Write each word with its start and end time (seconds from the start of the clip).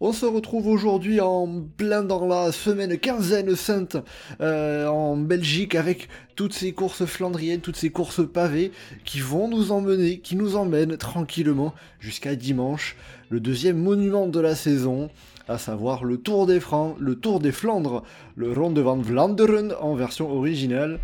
On 0.00 0.12
se 0.12 0.26
retrouve 0.26 0.66
aujourd'hui 0.66 1.20
en 1.20 1.62
plein 1.76 2.02
dans 2.02 2.26
la 2.26 2.50
semaine 2.50 2.98
quinzaine 2.98 3.54
sainte 3.54 3.96
euh, 4.40 4.88
en 4.88 5.16
Belgique 5.16 5.76
avec 5.76 6.08
toutes 6.34 6.52
ces 6.52 6.72
courses 6.72 7.04
flandriennes, 7.04 7.60
toutes 7.60 7.76
ces 7.76 7.90
courses 7.90 8.26
pavées 8.28 8.72
qui 9.04 9.20
vont 9.20 9.46
nous 9.46 9.70
emmener, 9.70 10.18
qui 10.18 10.34
nous 10.34 10.56
emmènent 10.56 10.96
tranquillement 10.96 11.74
jusqu'à 12.00 12.34
dimanche, 12.34 12.96
le 13.30 13.38
deuxième 13.38 13.78
monument 13.78 14.26
de 14.26 14.40
la 14.40 14.56
saison, 14.56 15.10
à 15.46 15.58
savoir 15.58 16.02
le 16.02 16.16
Tour 16.16 16.46
des 16.46 16.58
Francs, 16.58 16.96
le 16.98 17.14
Tour 17.14 17.38
des 17.38 17.52
Flandres, 17.52 18.02
le 18.34 18.52
Ronde 18.52 18.80
van 18.80 18.98
Vlaanderen 18.98 19.74
en 19.80 19.94
version 19.94 20.28
originale 20.30 20.98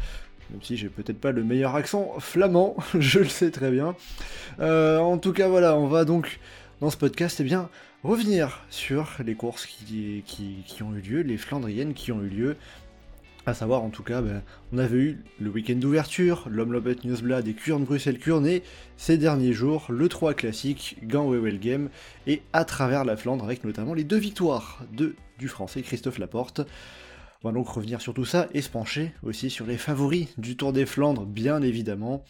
même 0.50 0.62
si 0.62 0.76
j'ai 0.76 0.88
peut-être 0.88 1.20
pas 1.20 1.30
le 1.30 1.44
meilleur 1.44 1.76
accent 1.76 2.14
flamand, 2.18 2.74
je 2.98 3.20
le 3.20 3.28
sais 3.28 3.52
très 3.52 3.70
bien. 3.70 3.94
Euh, 4.58 4.98
en 4.98 5.16
tout 5.16 5.32
cas, 5.32 5.46
voilà, 5.46 5.76
on 5.76 5.86
va 5.86 6.04
donc 6.04 6.40
dans 6.80 6.90
ce 6.90 6.96
podcast, 6.96 7.38
eh 7.38 7.44
bien, 7.44 7.68
revenir 8.02 8.60
sur 8.70 9.16
les 9.24 9.34
courses 9.34 9.66
qui, 9.66 10.22
qui, 10.26 10.82
ont 10.82 10.94
eu 10.94 11.00
lieu, 11.00 11.20
les 11.20 11.36
Flandriennes 11.36 11.94
qui 11.94 12.12
ont 12.12 12.22
eu 12.22 12.28
lieu. 12.28 12.56
À 13.46 13.54
savoir, 13.54 13.82
en 13.82 13.88
tout 13.88 14.02
cas, 14.02 14.20
ben, 14.20 14.42
on 14.72 14.78
avait 14.78 14.98
eu 14.98 15.24
le 15.40 15.48
week-end 15.48 15.76
d'ouverture, 15.76 16.46
l'Omlopet 16.50 16.96
Newsblad 17.04 17.48
et 17.48 17.54
Kurn 17.54 17.84
Bruxelles 17.84 18.18
Kurn, 18.18 18.46
et 18.46 18.62
ces 18.98 19.16
derniers 19.16 19.54
jours, 19.54 19.86
le 19.88 20.08
3 20.08 20.34
classique, 20.34 20.98
Gand 21.02 21.32
Game, 21.32 21.88
et 22.26 22.42
à 22.52 22.66
travers 22.66 23.04
la 23.04 23.16
Flandre, 23.16 23.44
avec 23.44 23.64
notamment 23.64 23.94
les 23.94 24.04
deux 24.04 24.18
victoires 24.18 24.84
de, 24.92 25.16
du 25.38 25.48
français 25.48 25.80
Christophe 25.80 26.18
Laporte. 26.18 26.60
On 27.42 27.48
va 27.48 27.54
donc 27.54 27.68
revenir 27.68 28.02
sur 28.02 28.12
tout 28.12 28.26
ça 28.26 28.48
et 28.52 28.60
se 28.60 28.68
pencher 28.68 29.12
aussi 29.22 29.48
sur 29.48 29.64
les 29.64 29.78
favoris 29.78 30.28
du 30.36 30.56
Tour 30.56 30.74
des 30.74 30.84
Flandres, 30.84 31.24
bien 31.24 31.62
évidemment, 31.62 32.22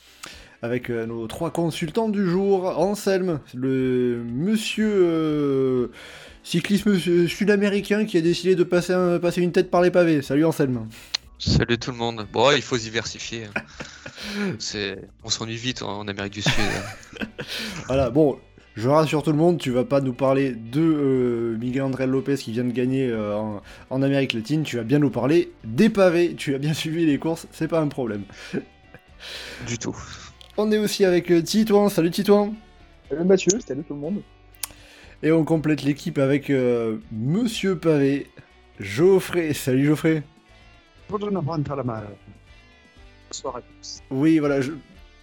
avec 0.62 0.90
euh, 0.90 1.06
nos 1.06 1.26
trois 1.26 1.50
consultants 1.50 2.08
du 2.08 2.28
jour. 2.28 2.78
Anselme, 2.78 3.40
le 3.54 4.22
monsieur 4.24 4.90
euh, 4.92 5.88
cyclisme 6.42 6.98
sud-américain 7.28 8.04
qui 8.04 8.18
a 8.18 8.20
décidé 8.20 8.54
de 8.54 8.64
passer, 8.64 9.18
passer 9.20 9.40
une 9.40 9.52
tête 9.52 9.70
par 9.70 9.82
les 9.82 9.90
pavés. 9.90 10.22
Salut 10.22 10.44
Anselme. 10.44 10.88
Salut 11.38 11.78
tout 11.78 11.90
le 11.90 11.96
monde. 11.96 12.26
Bon, 12.32 12.50
il 12.54 12.62
faut 12.62 12.76
diversifier. 12.76 13.44
Hein. 13.46 14.56
on 15.24 15.30
s'ennuie 15.30 15.56
vite 15.56 15.82
en 15.82 16.06
Amérique 16.06 16.34
du 16.34 16.42
Sud. 16.42 16.52
voilà, 17.86 18.10
bon, 18.10 18.38
je 18.76 18.88
rassure 18.88 19.22
tout 19.22 19.32
le 19.32 19.36
monde, 19.36 19.58
tu 19.58 19.70
vas 19.70 19.84
pas 19.84 20.00
nous 20.00 20.12
parler 20.12 20.52
de 20.52 20.80
euh, 20.80 21.58
Miguel 21.58 21.82
André 21.82 22.06
Lopez 22.06 22.36
qui 22.36 22.52
vient 22.52 22.64
de 22.64 22.72
gagner 22.72 23.08
euh, 23.10 23.58
en, 23.90 24.02
Amérique 24.02 24.32
latine, 24.32 24.62
tu 24.62 24.76
vas 24.76 24.84
bien 24.84 24.98
nous 24.98 25.10
parler 25.10 25.52
des 25.64 25.90
pavés, 25.90 26.34
tu 26.34 26.54
as 26.54 26.58
bien 26.58 26.72
suivi 26.74 27.04
les 27.04 27.18
courses, 27.18 27.46
c'est 27.52 27.68
pas 27.68 27.80
un 27.80 27.88
problème. 27.88 28.22
Du 29.66 29.76
tout. 29.78 29.96
On 30.62 30.70
est 30.72 30.76
aussi 30.76 31.06
avec 31.06 31.30
euh, 31.30 31.40
Titouan, 31.40 31.88
salut 31.88 32.10
Titouan. 32.10 32.54
Salut 33.08 33.24
Mathieu, 33.24 33.58
salut 33.66 33.82
tout 33.82 33.94
le 33.94 34.00
monde. 34.00 34.20
Et 35.22 35.32
on 35.32 35.42
complète 35.42 35.82
l'équipe 35.82 36.18
avec 36.18 36.52
Monsieur 37.10 37.78
Pavé, 37.78 38.26
Geoffrey, 38.78 39.54
salut 39.54 39.86
Geoffrey. 39.86 40.22
Bonjour 41.08 41.30
Bonsoir 43.30 43.56
à 43.56 43.60
tous. 43.62 44.02
Oui, 44.10 44.38
voilà, 44.38 44.60
je, 44.60 44.72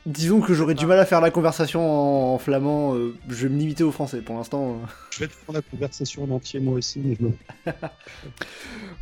Disons 0.07 0.39
que 0.39 0.53
j'aurais 0.53 0.73
du 0.73 0.85
mal 0.85 0.97
à 0.99 1.05
faire 1.05 1.19
la 1.19 1.31
conversation 1.31 2.33
en, 2.33 2.37
flamand. 2.37 2.95
Euh, 2.95 3.13
je 3.27 3.45
vais 3.45 3.53
me 3.53 3.59
limiter 3.59 3.83
au 3.83 3.91
français 3.91 4.21
pour 4.21 4.37
l'instant. 4.37 4.69
Euh. 4.69 4.87
Je 5.11 5.19
vais 5.19 5.27
prendre 5.27 5.59
la 5.59 5.61
conversation 5.61 6.23
en 6.23 6.29
entier 6.29 6.61
moi 6.61 6.75
aussi, 6.75 7.01
mais 7.03 7.17
je 7.19 7.71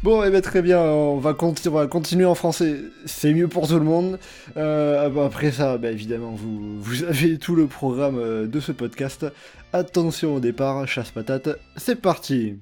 bon, 0.03 0.23
et 0.23 0.29
eh 0.29 0.31
ben, 0.31 0.41
très 0.41 0.63
bien, 0.63 0.81
on 0.81 1.19
va, 1.19 1.35
continuer 1.35 2.25
en 2.25 2.33
français. 2.33 2.77
C'est 3.05 3.35
mieux 3.35 3.47
pour 3.47 3.67
tout 3.67 3.77
le 3.77 3.85
monde. 3.85 4.17
Euh, 4.57 5.23
après 5.23 5.51
ça, 5.51 5.77
bah, 5.77 5.91
évidemment, 5.91 6.31
vous, 6.31 6.81
vous 6.81 7.03
avez 7.03 7.37
tout 7.37 7.55
le 7.55 7.67
programme 7.67 8.47
de 8.47 8.59
ce 8.59 8.71
podcast. 8.71 9.27
Attention 9.73 10.33
au 10.33 10.39
départ, 10.39 10.87
chasse 10.87 11.11
patate, 11.11 11.49
c'est 11.77 12.01
parti! 12.01 12.57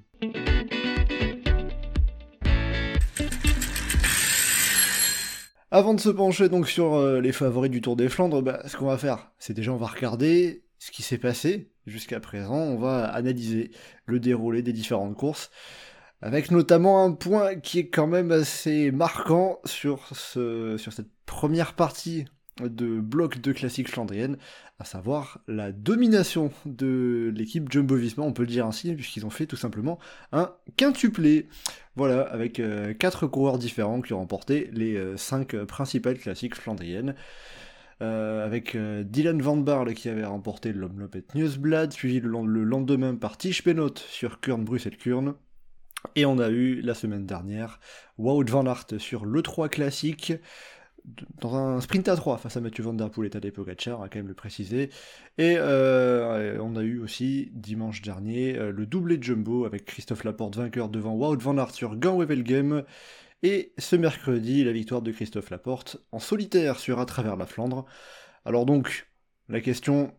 Avant 5.76 5.96
de 5.96 6.00
se 6.00 6.10
pencher 6.10 6.50
donc 6.50 6.70
sur 6.70 6.94
euh, 6.94 7.20
les 7.20 7.32
favoris 7.32 7.72
du 7.72 7.82
Tour 7.82 7.96
des 7.96 8.08
Flandres, 8.08 8.44
bah, 8.44 8.62
ce 8.68 8.78
qu'on 8.78 8.86
va 8.86 8.98
faire, 9.00 9.32
c'est 9.40 9.56
déjà 9.56 9.74
on 9.74 9.78
va 9.78 9.88
regarder 9.88 10.66
ce 10.78 10.92
qui 10.92 11.02
s'est 11.02 11.18
passé 11.18 11.72
jusqu'à 11.88 12.20
présent, 12.20 12.54
on 12.54 12.78
va 12.78 13.06
analyser 13.06 13.72
le 14.06 14.20
déroulé 14.20 14.62
des 14.62 14.72
différentes 14.72 15.18
courses, 15.18 15.50
avec 16.22 16.52
notamment 16.52 17.04
un 17.04 17.12
point 17.12 17.56
qui 17.56 17.80
est 17.80 17.90
quand 17.90 18.06
même 18.06 18.32
assez 18.32 18.92
marquant 18.92 19.62
sur, 19.66 20.16
ce, 20.16 20.78
sur 20.78 20.94
cette 20.94 21.10
première 21.26 21.74
partie 21.74 22.26
de 22.62 23.00
bloc 23.00 23.40
de 23.40 23.52
classique 23.52 23.90
flandrienne, 23.90 24.38
à 24.80 24.86
savoir 24.86 25.40
la 25.48 25.72
domination 25.72 26.52
de 26.66 27.32
l'équipe 27.36 27.72
Jumbo-Visma, 27.72 28.24
on 28.24 28.34
peut 28.34 28.44
le 28.44 28.50
dire 28.50 28.66
ainsi, 28.66 28.94
puisqu'ils 28.94 29.26
ont 29.26 29.32
fait 29.32 29.46
tout 29.46 29.56
simplement 29.56 30.00
un 30.32 30.52
quintuplé. 30.78 31.48
Voilà, 31.96 32.22
avec 32.22 32.60
euh, 32.60 32.94
coureurs 33.32 33.60
différents 33.60 34.02
qui 34.02 34.14
ont 34.14 34.20
remporté 34.20 34.70
les 34.74 34.96
euh, 34.96 35.16
cinq 35.18 35.56
principales 35.66 36.18
classiques 36.18 36.56
flandriennes. 36.56 37.16
Euh, 38.02 38.44
avec 38.44 38.76
Dylan 38.76 39.42
Van 39.42 39.56
Barle 39.56 39.94
qui 39.94 40.10
avait 40.10 40.26
remporté 40.26 40.74
l'Omlopet 40.74 41.24
Newsblad, 41.36 41.94
suivi 41.94 42.20
le, 42.20 42.64
lendemain 42.64 43.16
par 43.16 43.38
Tish 43.38 43.64
Penot 43.64 43.94
sur 43.96 44.42
Kurn 44.42 44.66
Bruxelles 44.66 44.98
Kurn. 44.98 45.36
Et 46.16 46.26
on 46.26 46.40
a 46.40 46.50
eu 46.50 46.82
la 46.82 46.96
semaine 46.96 47.26
dernière 47.26 47.80
Wout 48.18 48.46
Van 48.50 48.66
Aert 48.66 48.88
sur 48.98 49.26
l'E3 49.26 49.70
classique, 49.70 50.34
dans 51.42 51.56
un 51.56 51.82
sprint 51.82 52.08
à 52.08 52.16
3 52.16 52.38
face 52.38 52.56
à 52.56 52.62
Mathieu 52.62 52.84
Van 52.84 52.94
Der 52.94 53.10
Poel 53.10 53.28
et 53.28 53.30
Tadej 53.30 53.52
Pogacar, 53.52 54.02
à 54.02 54.10
quand 54.10 54.20
même 54.20 54.28
le 54.28 54.34
préciser. 54.34 54.90
Et 55.38 55.56
euh, 55.58 56.58
on 56.62 56.76
a 56.76 56.82
eu 56.82 57.00
aussi 57.00 57.52
dimanche 57.54 58.02
dernier 58.02 58.58
euh, 58.58 58.72
le 58.72 58.86
doublé 58.86 59.18
de 59.18 59.24
Jumbo 59.24 59.66
avec 59.66 59.86
Christophe 59.86 60.24
Laporte 60.24 60.56
vainqueur 60.56 60.90
devant 60.90 61.14
Wout 61.14 61.38
van 61.38 61.58
Aert 61.58 61.72
sur 61.72 61.96
Gant 61.96 62.24
Game. 62.24 62.84
Et 63.42 63.74
ce 63.78 63.98
mercredi, 63.98 64.64
la 64.64 64.72
victoire 64.72 65.02
de 65.02 65.12
Christophe 65.12 65.50
Laporte 65.50 65.98
en 66.12 66.20
solitaire 66.20 66.80
sur 66.80 67.00
À 67.00 67.06
travers 67.06 67.36
la 67.36 67.46
Flandre. 67.46 67.86
Alors 68.46 68.66
donc, 68.66 69.10
la 69.50 69.60
question, 69.60 70.14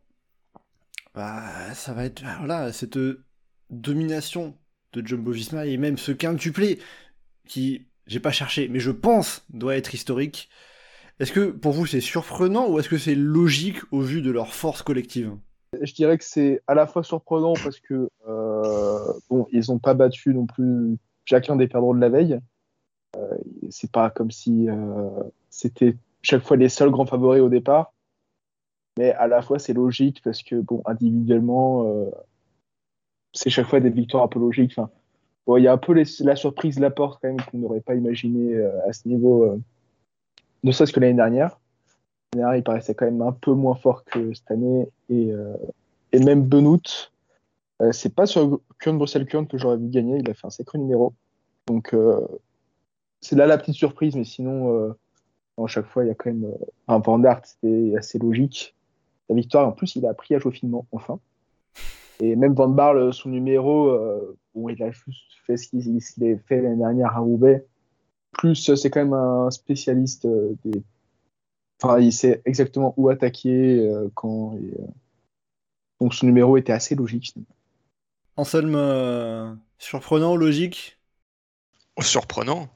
bah, 1.15 1.73
ça 1.73 1.95
va 1.95 2.05
être 2.05 2.23
voilà, 2.39 2.73
cette 2.73 2.99
domination 3.71 4.59
de 4.93 5.07
Jumbo 5.07 5.33
Visma 5.33 5.67
et 5.67 5.79
même 5.79 5.97
ce 5.97 6.13
quintuplé 6.13 6.79
qui, 7.49 7.87
j'ai 8.07 8.21
pas 8.21 8.33
cherché, 8.33 8.69
mais 8.69 8.81
je 8.81 8.91
pense 8.91 9.45
doit 9.51 9.77
être 9.77 9.95
historique. 9.95 10.51
Est-ce 11.21 11.33
que 11.33 11.51
pour 11.51 11.73
vous 11.73 11.87
c'est 11.87 12.01
surprenant 12.01 12.69
ou 12.69 12.79
est-ce 12.79 12.89
que 12.89 12.99
c'est 12.99 13.15
logique 13.15 13.79
au 13.93 14.01
vu 14.01 14.21
de 14.21 14.31
leur 14.31 14.53
force 14.53 14.83
collective? 14.83 15.37
Je 15.81 15.93
dirais 15.95 16.19
que 16.19 16.25
c'est 16.25 16.61
à 16.67 16.75
la 16.75 16.87
fois 16.87 17.03
surprenant 17.03 17.55
parce 17.55 17.79
que 17.81 18.09
euh, 18.29 19.13
bon, 19.31 19.47
ils 19.53 19.65
n'ont 19.69 19.79
pas 19.79 19.95
battu 19.95 20.35
non 20.35 20.47
plus 20.47 20.97
chacun 21.25 21.57
des 21.57 21.69
perdants 21.69 21.95
de 21.95 22.01
la 22.01 22.09
veille. 22.09 22.39
Euh, 23.17 23.39
c'est 23.71 23.91
pas 23.91 24.11
comme 24.11 24.31
si 24.31 24.69
euh, 24.69 25.23
c'était 25.51 25.97
chaque 26.23 26.43
fois 26.43 26.57
les 26.57 26.69
seuls 26.69 26.91
grands 26.91 27.07
favoris 27.07 27.43
au 27.43 27.49
départ. 27.49 27.93
Mais 28.99 29.13
à 29.13 29.27
la 29.29 29.43
fois 29.43 29.59
c'est 29.59 29.73
logique 29.73 30.21
parce 30.23 30.43
que 30.43 30.57
bon, 30.57 30.83
individuellement, 30.85 31.87
euh, 31.87 32.11
c'est 33.33 33.51
chaque 33.51 33.67
fois 33.67 33.81
des 33.81 33.91
victoires 33.91 34.25
un 34.25 34.29
peu 34.29 34.41
logiques. 34.41 34.73
Enfin, 34.77 34.91
bon, 35.47 35.59
il 35.59 35.65
y 35.65 35.69
a 35.69 35.73
un 35.73 35.79
peu 35.79 35.93
la 35.93 36.37
surprise 36.37 36.81
la 36.81 36.91
porte 36.91 37.21
quand 37.23 37.29
même 37.29 37.41
qu'on 37.41 37.59
n'aurait 37.59 37.81
pas 37.81 37.95
imaginé 37.95 38.57
à 38.89 38.93
ce 38.93 39.09
niveau 39.09 39.61
ne 40.65 40.73
serait-ce 40.73 40.93
que 40.93 40.99
l'année 40.99 41.15
dernière. 41.15 41.61
L'année 42.33 42.43
dernière, 42.43 42.57
il 42.57 42.65
paraissait 42.65 42.95
quand 42.95 43.05
même 43.05 43.23
un 43.23 43.33
peu 43.33 43.53
moins 43.53 43.77
fort 43.77 44.05
que 44.05 44.35
cette 44.35 44.51
année. 44.51 44.89
Et, 45.11 45.31
euh, 45.31 45.55
et 46.13 46.19
même 46.19 46.43
Benoît, 46.43 46.79
euh, 47.83 47.93
c'est 47.93 48.15
pas 48.15 48.27
sur 48.27 48.61
Kurn 48.81 48.99
Bruxelles 48.99 49.27
Kurn 49.27 49.47
que 49.47 49.59
j'aurais 49.59 49.77
vu 49.77 49.89
gagner. 49.89 50.19
Il 50.19 50.29
a 50.29 50.35
fait 50.35 50.47
un 50.47 50.51
sacré 50.51 50.79
numéro. 50.79 51.13
Donc, 51.67 51.95
euh, 51.95 52.21
c'est 53.21 53.37
là 53.37 53.47
la 53.47 53.59
petite 53.59 53.75
surprise. 53.75 54.17
Mais 54.17 54.25
sinon, 54.25 54.95
à 55.63 55.67
chaque 55.67 55.87
fois, 55.87 56.05
il 56.05 56.09
y 56.09 56.11
a 56.11 56.15
quand 56.15 56.33
même. 56.33 56.51
un 56.89 56.99
Van 56.99 57.23
c'était 57.45 57.95
assez 57.97 58.19
logique. 58.19 58.75
La 59.29 59.35
victoire, 59.37 59.69
en 59.69 59.73
plus, 59.73 59.97
il 59.97 60.07
a 60.07 60.11
appris 60.11 60.35
à 60.35 60.39
jouer 60.39 60.53
finement, 60.53 60.87
enfin. 60.93 61.19
Et 62.21 62.37
même 62.37 62.55
Van 62.55 62.69
Barle, 62.69 63.13
son 63.13 63.29
numéro, 63.29 63.95
il 64.55 64.83
a 64.83 64.91
juste 64.91 65.33
fait 65.47 65.57
ce 65.57 65.69
qu'il 65.69 65.99
a 65.99 66.39
fait 66.47 66.63
l'année 66.63 66.77
dernière 66.77 67.17
à 67.17 67.21
Roubaix 67.21 67.67
plus 68.37 68.75
c'est 68.75 68.91
quand 68.91 69.01
même 69.01 69.15
un 69.15 69.51
spécialiste 69.51 70.27
euh, 70.27 70.55
des. 70.65 70.83
Enfin, 71.83 71.99
il 72.01 72.13
sait 72.13 72.43
exactement 72.45 72.95
où 72.97 73.09
attaquer, 73.09 73.79
euh, 73.79 74.09
quand. 74.15 74.57
Et, 74.57 74.81
euh, 74.81 74.87
Donc 76.01 76.15
son 76.15 76.27
numéro 76.27 76.57
était 76.57 76.73
assez 76.73 76.95
logique. 76.95 77.35
Anselme, 78.37 79.59
surprenant 79.79 80.35
ou 80.35 80.37
logique? 80.37 80.99
Surprenant. 82.01 82.69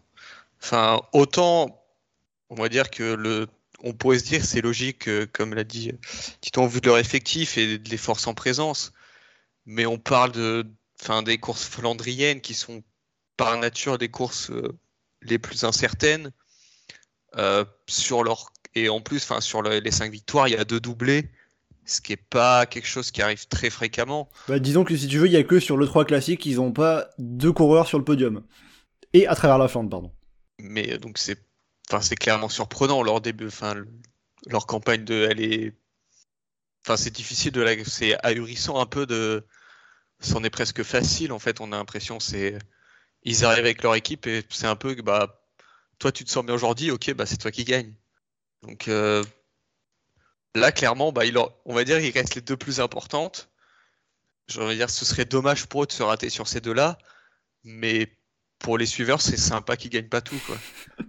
Enfin, 0.61 1.01
autant 1.13 1.79
on 2.51 2.55
va 2.55 2.69
dire 2.69 2.91
que 2.91 3.15
le, 3.15 3.47
on 3.83 3.93
pourrait 3.93 4.19
se 4.19 4.25
dire 4.25 4.45
c'est 4.45 4.61
logique, 4.61 5.09
euh, 5.09 5.27
comme 5.33 5.55
l'a 5.55 5.65
dit 5.65 5.93
Tito, 6.41 6.63
en 6.63 6.67
vue 6.67 6.81
de 6.81 6.87
leur 6.87 6.99
effectif 6.99 7.59
et 7.59 7.79
de 7.79 7.91
les 7.91 7.97
forces 7.97 8.27
en 8.27 8.35
présence. 8.35 8.93
Mais 9.67 9.87
on 9.87 9.99
parle 9.99 10.33
de, 10.33 10.67
enfin, 11.01 11.23
des 11.23 11.39
courses 11.39 11.65
flandriennes 11.65 12.41
qui 12.41 12.55
sont 12.55 12.83
par 13.37 13.57
nature 13.59 13.99
des 13.99 14.11
courses 14.11 14.51
euh, 14.51 14.77
les 15.23 15.39
plus 15.39 15.65
incertaines. 15.65 16.33
Euh, 17.37 17.65
sur 17.89 18.25
leur 18.25 18.51
et 18.75 18.89
en 18.89 19.01
plus, 19.01 19.23
enfin, 19.25 19.41
sur 19.41 19.63
le- 19.63 19.79
les 19.81 19.91
cinq 19.91 20.11
victoires, 20.13 20.49
il 20.49 20.53
y 20.53 20.57
a 20.57 20.65
deux 20.65 20.81
doublés, 20.81 21.31
ce 21.85 22.01
qui 22.01 22.13
est 22.13 22.17
pas 22.17 22.65
quelque 22.67 22.87
chose 22.87 23.11
qui 23.11 23.23
arrive 23.23 23.47
très 23.49 23.71
fréquemment. 23.71 24.29
Bah, 24.47 24.59
disons 24.59 24.85
que 24.85 24.97
si 24.97 25.09
tu 25.09 25.19
veux, 25.19 25.27
il 25.27 25.33
y 25.33 25.37
a 25.37 25.43
que 25.43 25.59
sur 25.61 25.77
le 25.77 25.87
3 25.87 26.05
classique, 26.05 26.47
ils 26.47 26.61
ont 26.61 26.73
pas 26.73 27.09
deux 27.19 27.53
coureurs 27.53 27.87
sur 27.87 27.99
le 27.99 28.05
podium. 28.05 28.45
Et 29.15 29.27
à 29.27 29.35
travers 29.35 29.59
la 29.59 29.69
Flandre, 29.69 29.91
pardon. 29.91 30.13
Mais 30.61 30.93
euh, 30.95 30.99
donc 30.99 31.19
c'est, 31.19 31.39
enfin, 31.91 32.01
c'est 32.01 32.17
clairement 32.17 32.49
surprenant 32.49 33.03
leur 33.03 33.21
début, 33.21 33.47
enfin, 33.49 33.75
le- 33.75 33.89
leur 34.47 34.67
campagne 34.67 35.05
de, 35.05 35.27
elle 35.31 35.41
est, 35.41 35.75
enfin, 36.85 36.97
c'est 36.97 37.11
difficile 37.15 37.53
de 37.53 37.61
la, 37.63 37.85
c'est 37.85 38.17
ahurissant 38.25 38.79
un 38.81 38.87
peu 38.87 39.07
de, 39.07 39.45
c'en 40.21 40.45
est 40.45 40.51
presque 40.51 40.83
facile 40.83 41.33
en 41.33 41.39
fait. 41.39 41.61
On 41.61 41.73
a 41.73 41.77
l'impression 41.77 42.21
c'est, 42.21 42.59
ils 43.25 43.45
arrivent 43.45 43.65
avec 43.65 43.83
leur 43.83 43.95
équipe 43.95 44.27
et 44.27 44.45
c'est 44.51 44.67
un 44.67 44.77
peu 44.77 44.95
que 44.95 45.03
bah, 45.03 45.41
toi 45.99 46.13
tu 46.13 46.25
te 46.25 46.31
sens 46.31 46.45
bien 46.45 46.55
aujourd'hui, 46.55 46.91
ok, 46.91 47.15
bah 47.15 47.27
c'est 47.27 47.37
toi 47.37 47.51
qui 47.51 47.65
gagne. 47.65 47.93
Donc 48.63 48.89
euh, 48.89 49.25
là 50.55 50.73
clairement, 50.73 51.13
bah 51.13 51.25
il 51.27 51.37
on 51.39 51.75
va 51.75 51.85
dire 51.85 52.01
il 52.01 52.11
reste 52.11 52.35
les 52.35 52.41
deux 52.41 52.57
plus 52.57 52.81
importantes. 52.81 53.51
Je 54.49 54.61
veux 54.61 54.75
dire, 54.75 54.89
ce 54.89 55.05
serait 55.05 55.27
dommage 55.27 55.67
pour 55.67 55.83
eux 55.83 55.87
de 55.87 55.93
se 55.93 56.03
rater 56.03 56.31
sur 56.31 56.49
ces 56.49 56.61
deux-là, 56.61 56.97
mais 57.65 58.09
pour 58.59 58.79
les 58.79 58.87
suiveurs, 58.87 59.21
c'est 59.21 59.37
sympa 59.37 59.77
qu'ils 59.77 59.91
gagnent 59.91 60.09
pas 60.09 60.21
tout, 60.21 60.39
quoi. 60.47 60.57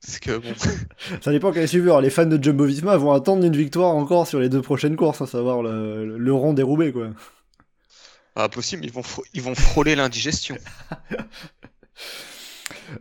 C'est 0.00 0.20
que 0.20 0.38
bon, 0.38 0.54
Ça 1.22 1.32
dépend 1.32 1.52
quel 1.52 1.68
suiveur. 1.68 2.00
Les 2.00 2.08
fans 2.08 2.24
de 2.24 2.42
Jumbo 2.42 2.64
Visma 2.64 2.96
vont 2.96 3.12
attendre 3.12 3.44
une 3.44 3.56
victoire 3.56 3.94
encore 3.94 4.28
sur 4.28 4.38
les 4.38 4.48
deux 4.48 4.62
prochaines 4.62 4.94
courses, 4.94 5.20
à 5.20 5.26
savoir 5.26 5.60
le, 5.60 6.16
le 6.16 6.32
rond 6.32 6.52
dérobé, 6.54 6.92
quoi. 6.92 7.10
Pas 8.38 8.48
possible, 8.48 8.84
ils 8.84 8.92
vont, 8.92 9.02
ils 9.34 9.42
vont 9.42 9.56
frôler 9.56 9.96
l'indigestion. 9.96 10.56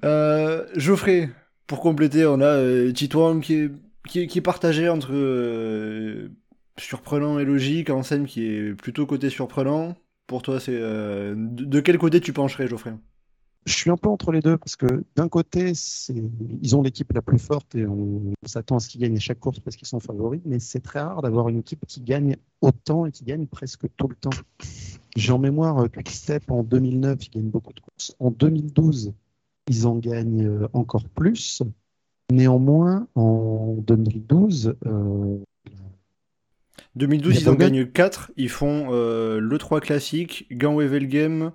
Euh, 0.04 0.66
Geoffrey, 0.76 1.30
pour 1.66 1.80
compléter, 1.80 2.26
on 2.26 2.42
a 2.42 2.46
euh, 2.46 2.92
Titouan 2.92 3.40
qui 3.40 3.54
est, 3.54 3.72
qui, 4.08 4.20
est, 4.20 4.28
qui 4.28 4.40
est 4.40 4.42
partagé 4.42 4.90
entre 4.90 5.14
euh, 5.14 6.30
surprenant 6.78 7.40
et 7.40 7.46
logique, 7.46 7.90
Anselme 7.90 8.26
qui 8.26 8.46
est 8.46 8.74
plutôt 8.74 9.06
côté 9.06 9.30
surprenant. 9.30 9.96
Pour 10.26 10.42
toi, 10.42 10.60
c'est 10.60 10.76
euh, 10.76 11.36
de, 11.38 11.64
de 11.64 11.80
quel 11.80 11.98
côté 11.98 12.20
tu 12.20 12.34
pencherais, 12.34 12.68
Geoffrey? 12.68 12.94
Je 13.66 13.74
suis 13.74 13.90
un 13.90 13.98
peu 13.98 14.10
entre 14.10 14.32
les 14.34 14.42
deux 14.42 14.58
parce 14.58 14.76
que 14.76 15.06
d'un 15.16 15.30
côté, 15.30 15.72
ils 16.62 16.76
ont 16.76 16.82
l'équipe 16.82 17.12
la 17.14 17.22
plus 17.22 17.40
forte 17.40 17.76
et 17.76 17.86
on, 17.86 18.34
on 18.44 18.48
s'attend 18.48 18.78
à 18.78 18.80
ce 18.80 18.90
qu'ils 18.90 19.02
gagnent 19.02 19.18
à 19.18 19.22
chaque 19.22 19.40
course 19.40 19.60
parce 19.62 19.78
qu'ils 19.78 19.88
sont 19.88 20.02
favoris, 20.02 20.42
mais 20.44 20.60
c'est 20.60 20.82
très 20.82 21.00
rare 21.00 21.22
d'avoir 21.22 21.48
une 21.48 21.60
équipe 21.60 21.86
qui 21.88 22.02
gagne 22.02 22.36
autant 22.62 23.06
et 23.06 23.12
qui 23.12 23.24
gagne 23.24 23.46
presque 23.46 23.86
tout 23.96 24.08
le 24.10 24.16
temps. 24.16 24.32
J'ai 25.18 25.32
en 25.32 25.40
mémoire 25.40 25.80
euh, 25.80 25.88
Quick-Step 25.88 26.52
en 26.52 26.62
2009, 26.62 27.26
ils 27.26 27.30
gagnent 27.32 27.50
beaucoup 27.50 27.74
de 27.74 27.80
courses. 27.80 28.16
En 28.20 28.30
2012, 28.30 29.14
ils 29.68 29.88
en 29.88 29.96
gagnent 29.96 30.46
euh, 30.46 30.68
encore 30.74 31.10
plus. 31.10 31.64
Néanmoins, 32.32 33.08
en 33.16 33.78
2012, 33.80 34.76
euh, 34.86 35.38
2012, 36.96 37.34
Il 37.34 37.36
y 37.36 37.38
a 37.40 37.42
ils 37.42 37.50
en 37.50 37.56
gagnent 37.56 37.86
4. 37.88 38.32
Ils 38.38 38.50
font 38.50 38.90
euh, 38.92 39.40
le 39.40 39.58
3 39.58 39.82
classique, 39.82 40.46
Gand-Wevelgem, 40.52 41.52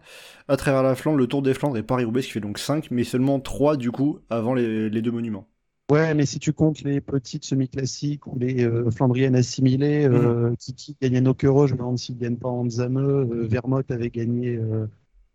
à 0.48 0.56
travers 0.56 0.82
la 0.82 0.96
Flandre, 0.96 1.18
le 1.18 1.28
Tour 1.28 1.42
des 1.42 1.54
Flandres 1.54 1.76
et 1.76 1.84
Paris-Roubaix, 1.84 2.22
ce 2.22 2.26
qui 2.26 2.32
fait 2.32 2.40
donc 2.40 2.58
5, 2.58 2.90
mais 2.90 3.04
seulement 3.04 3.38
3 3.38 3.76
du 3.76 3.92
coup 3.92 4.18
avant 4.28 4.54
les, 4.54 4.90
les 4.90 5.02
deux 5.02 5.12
monuments. 5.12 5.46
Ouais, 5.90 6.14
mais 6.14 6.24
si 6.24 6.38
tu 6.38 6.52
comptes 6.52 6.82
les 6.82 7.00
petites 7.00 7.44
semi-classiques 7.44 8.26
ou 8.26 8.38
les 8.38 8.64
euh, 8.64 8.90
Flandriennes 8.90 9.34
assimilées, 9.36 10.08
Mhm. 10.08 10.14
euh, 10.14 10.54
Kiki 10.58 10.96
gagnait 11.00 11.20
Nokero, 11.20 11.66
je 11.66 11.74
me 11.74 11.78
demande 11.78 11.98
s'il 11.98 12.14
ne 12.16 12.20
gagne 12.20 12.36
pas 12.36 12.48
en 12.48 12.68
Zameux, 12.70 13.28
euh, 13.30 13.46
Vermotte 13.46 13.90
avait 13.90 14.08
gagné 14.08 14.56
euh, 14.56 14.86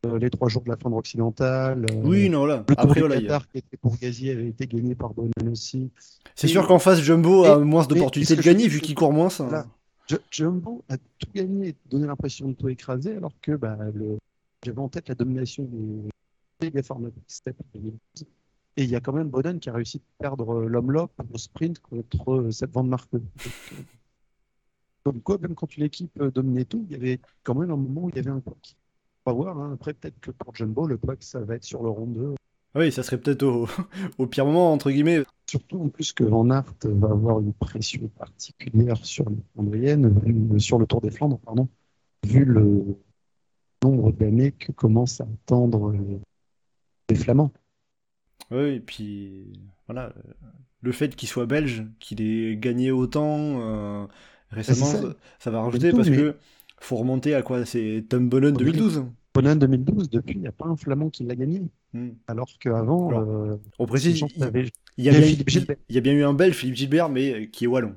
euh, 0.08 0.18
les 0.18 0.30
trois 0.32 0.48
jours 0.48 0.64
de 0.64 0.70
la 0.70 0.78
Flandre 0.78 0.98
occidentale. 0.98 1.86
Oui, 2.04 2.30
non, 2.30 2.46
là. 2.46 2.64
Le 2.70 2.76
Tour 2.76 2.84
Après, 2.86 3.04
a- 3.04 3.22
Qatar 3.22 3.48
qui 3.52 3.58
était 3.60 3.78
pour 3.78 3.98
Gazier 3.98 4.32
avait 4.32 4.48
été 4.48 4.66
gagné 4.66 4.96
par 4.96 5.14
Bonan 5.14 5.32
aussi. 5.52 5.92
c'est 6.34 6.48
sûr 6.48 6.66
qu'en 6.66 6.80
face, 6.80 7.02
Jumbo 7.02 7.44
a 7.44 7.60
et- 7.60 7.64
moins 7.64 7.86
d'opportunités 7.86 8.36
de 8.36 8.42
gagner 8.42 8.68
vu 8.68 8.80
qu'il 8.80 8.96
court 8.96 9.14
moins. 9.14 9.30
Ça. 9.30 9.68
Ju- 10.10 10.18
Jumbo 10.32 10.84
a 10.90 10.98
tout 10.98 11.30
gagné 11.36 11.68
et 11.70 11.76
donné 11.90 12.08
l'impression 12.08 12.48
de 12.48 12.54
tout 12.54 12.70
écraser, 12.70 13.16
alors 13.18 13.34
que 13.42 13.52
bah, 13.52 13.78
le... 13.94 14.18
j'avais 14.66 14.80
en 14.80 14.88
tête 14.88 15.10
la 15.10 15.16
domination 15.16 15.64
des 15.66 16.10
méga 16.72 16.82
2012. 16.82 17.94
Et 18.78 18.84
il 18.84 18.90
y 18.90 18.96
a 18.96 19.00
quand 19.02 19.14
même 19.14 19.30
Boden 19.30 19.60
qui 19.60 19.70
a 19.70 19.74
réussi 19.74 19.98
à 20.20 20.24
perdre 20.24 20.54
euh, 20.54 20.68
l'homme-lop 20.68 21.12
au 21.34 21.38
sprint 21.38 21.80
contre 21.80 22.32
euh, 22.32 22.52
cette 22.52 22.72
Van 22.72 22.84
Marke. 22.84 23.12
Donc, 23.12 23.24
euh, 23.44 23.76
Comme 25.04 25.22
quoi, 25.22 25.38
même 25.40 25.56
quand 25.56 25.76
une 25.78 25.84
équipe 25.84 26.12
euh, 26.22 26.30
dominait 26.32 26.66
tout, 26.66 26.86
il 26.90 26.92
y 26.92 26.96
avait 26.96 27.20
quand 27.44 27.56
même 27.56 27.72
un 27.72 27.76
moment 27.76 28.04
où 28.04 28.10
il 28.10 28.16
y 28.16 28.20
avait 28.20 28.30
un 28.30 28.40
couac. 28.40 28.76
On 29.26 29.32
va 29.32 29.36
voir, 29.36 29.58
hein. 29.58 29.72
après 29.74 29.94
peut-être 29.94 30.20
que 30.20 30.32
pour 30.32 30.56
Jumbo, 30.56 30.86
le 30.88 30.98
couac, 30.98 31.24
ça 31.24 31.40
va 31.40 31.56
être 31.56 31.64
sur 31.64 31.82
le 31.82 31.90
rond 31.90 32.06
2. 32.06 32.36
Oui, 32.76 32.92
ça 32.92 33.02
serait 33.02 33.20
peut-être 33.20 33.44
au, 33.44 33.68
au 34.20 34.28
pire 34.28 34.46
moment, 34.46 34.72
entre 34.72 34.92
guillemets. 34.92 35.24
Surtout 35.50 35.82
en 35.82 35.90
plus 35.90 36.14
que 36.14 36.24
Van 36.24 36.48
Aert 36.52 36.74
va 36.84 37.10
avoir 37.10 37.40
une 37.40 37.54
pression 37.54 38.08
particulière 38.10 39.04
sur 39.04 39.28
les 39.30 39.38
Flandriennes, 39.54 40.10
vu- 40.20 40.60
sur 40.60 40.78
le 40.78 40.86
Tour 40.86 41.02
des 41.02 41.10
Flandres, 41.10 41.40
pardon, 41.40 41.68
vu 42.24 42.46
le 42.46 42.84
nombre 43.84 44.12
d'années 44.12 44.52
que 44.52 44.72
commencent 44.72 45.22
à 45.22 45.24
attendre 45.24 45.92
euh, 45.94 46.20
les 47.10 47.16
Flamands. 47.16 47.52
Oui, 48.52 48.76
et 48.76 48.80
puis 48.80 49.54
voilà, 49.88 50.08
euh, 50.08 50.22
le 50.82 50.92
fait 50.92 51.16
qu'il 51.16 51.28
soit 51.30 51.46
belge, 51.46 51.86
qu'il 52.00 52.22
ait 52.22 52.56
gagné 52.56 52.92
autant 52.92 53.60
euh, 53.62 54.06
récemment, 54.52 55.16
ça. 55.40 55.52
va 55.52 55.62
rajouter 55.62 55.90
tout, 55.92 55.98
parce 55.98 56.10
mais- 56.10 56.18
que 56.18 56.36
faut 56.80 56.96
remonter 56.98 57.34
à 57.36 57.42
quoi? 57.42 57.66
C'est 57.66 58.06
Tom 58.08 58.30
Bonnen 58.30 58.54
2012. 58.54 59.06
Bonan 59.34 59.56
2012, 59.56 60.10
depuis, 60.10 60.34
il 60.36 60.42
n'y 60.42 60.48
a 60.48 60.52
pas 60.52 60.66
un 60.66 60.76
Flamand 60.76 61.10
qui 61.12 61.24
l'a 61.24 61.36
gagné. 61.36 61.62
Hmm. 61.94 62.10
Alors 62.28 62.50
qu'avant, 62.60 63.12
euh, 63.14 63.58
On 63.78 63.86
précise, 63.86 64.20
il, 64.36 64.40
y 64.40 64.44
a 64.44 64.50
bien, 64.50 65.22
Philippe 65.22 65.48
il- 65.48 65.52
Gilbert. 65.52 65.76
il 65.90 65.96
y 65.96 65.98
a 66.00 66.02
bien 66.02 66.14
eu 66.14 66.24
un 66.24 66.34
belge, 66.34 66.56
Philippe 66.56 66.76
Gilbert, 66.76 67.10
mais 67.10 67.48
qui 67.52 67.66
est 67.66 67.68
wallon. 67.68 67.94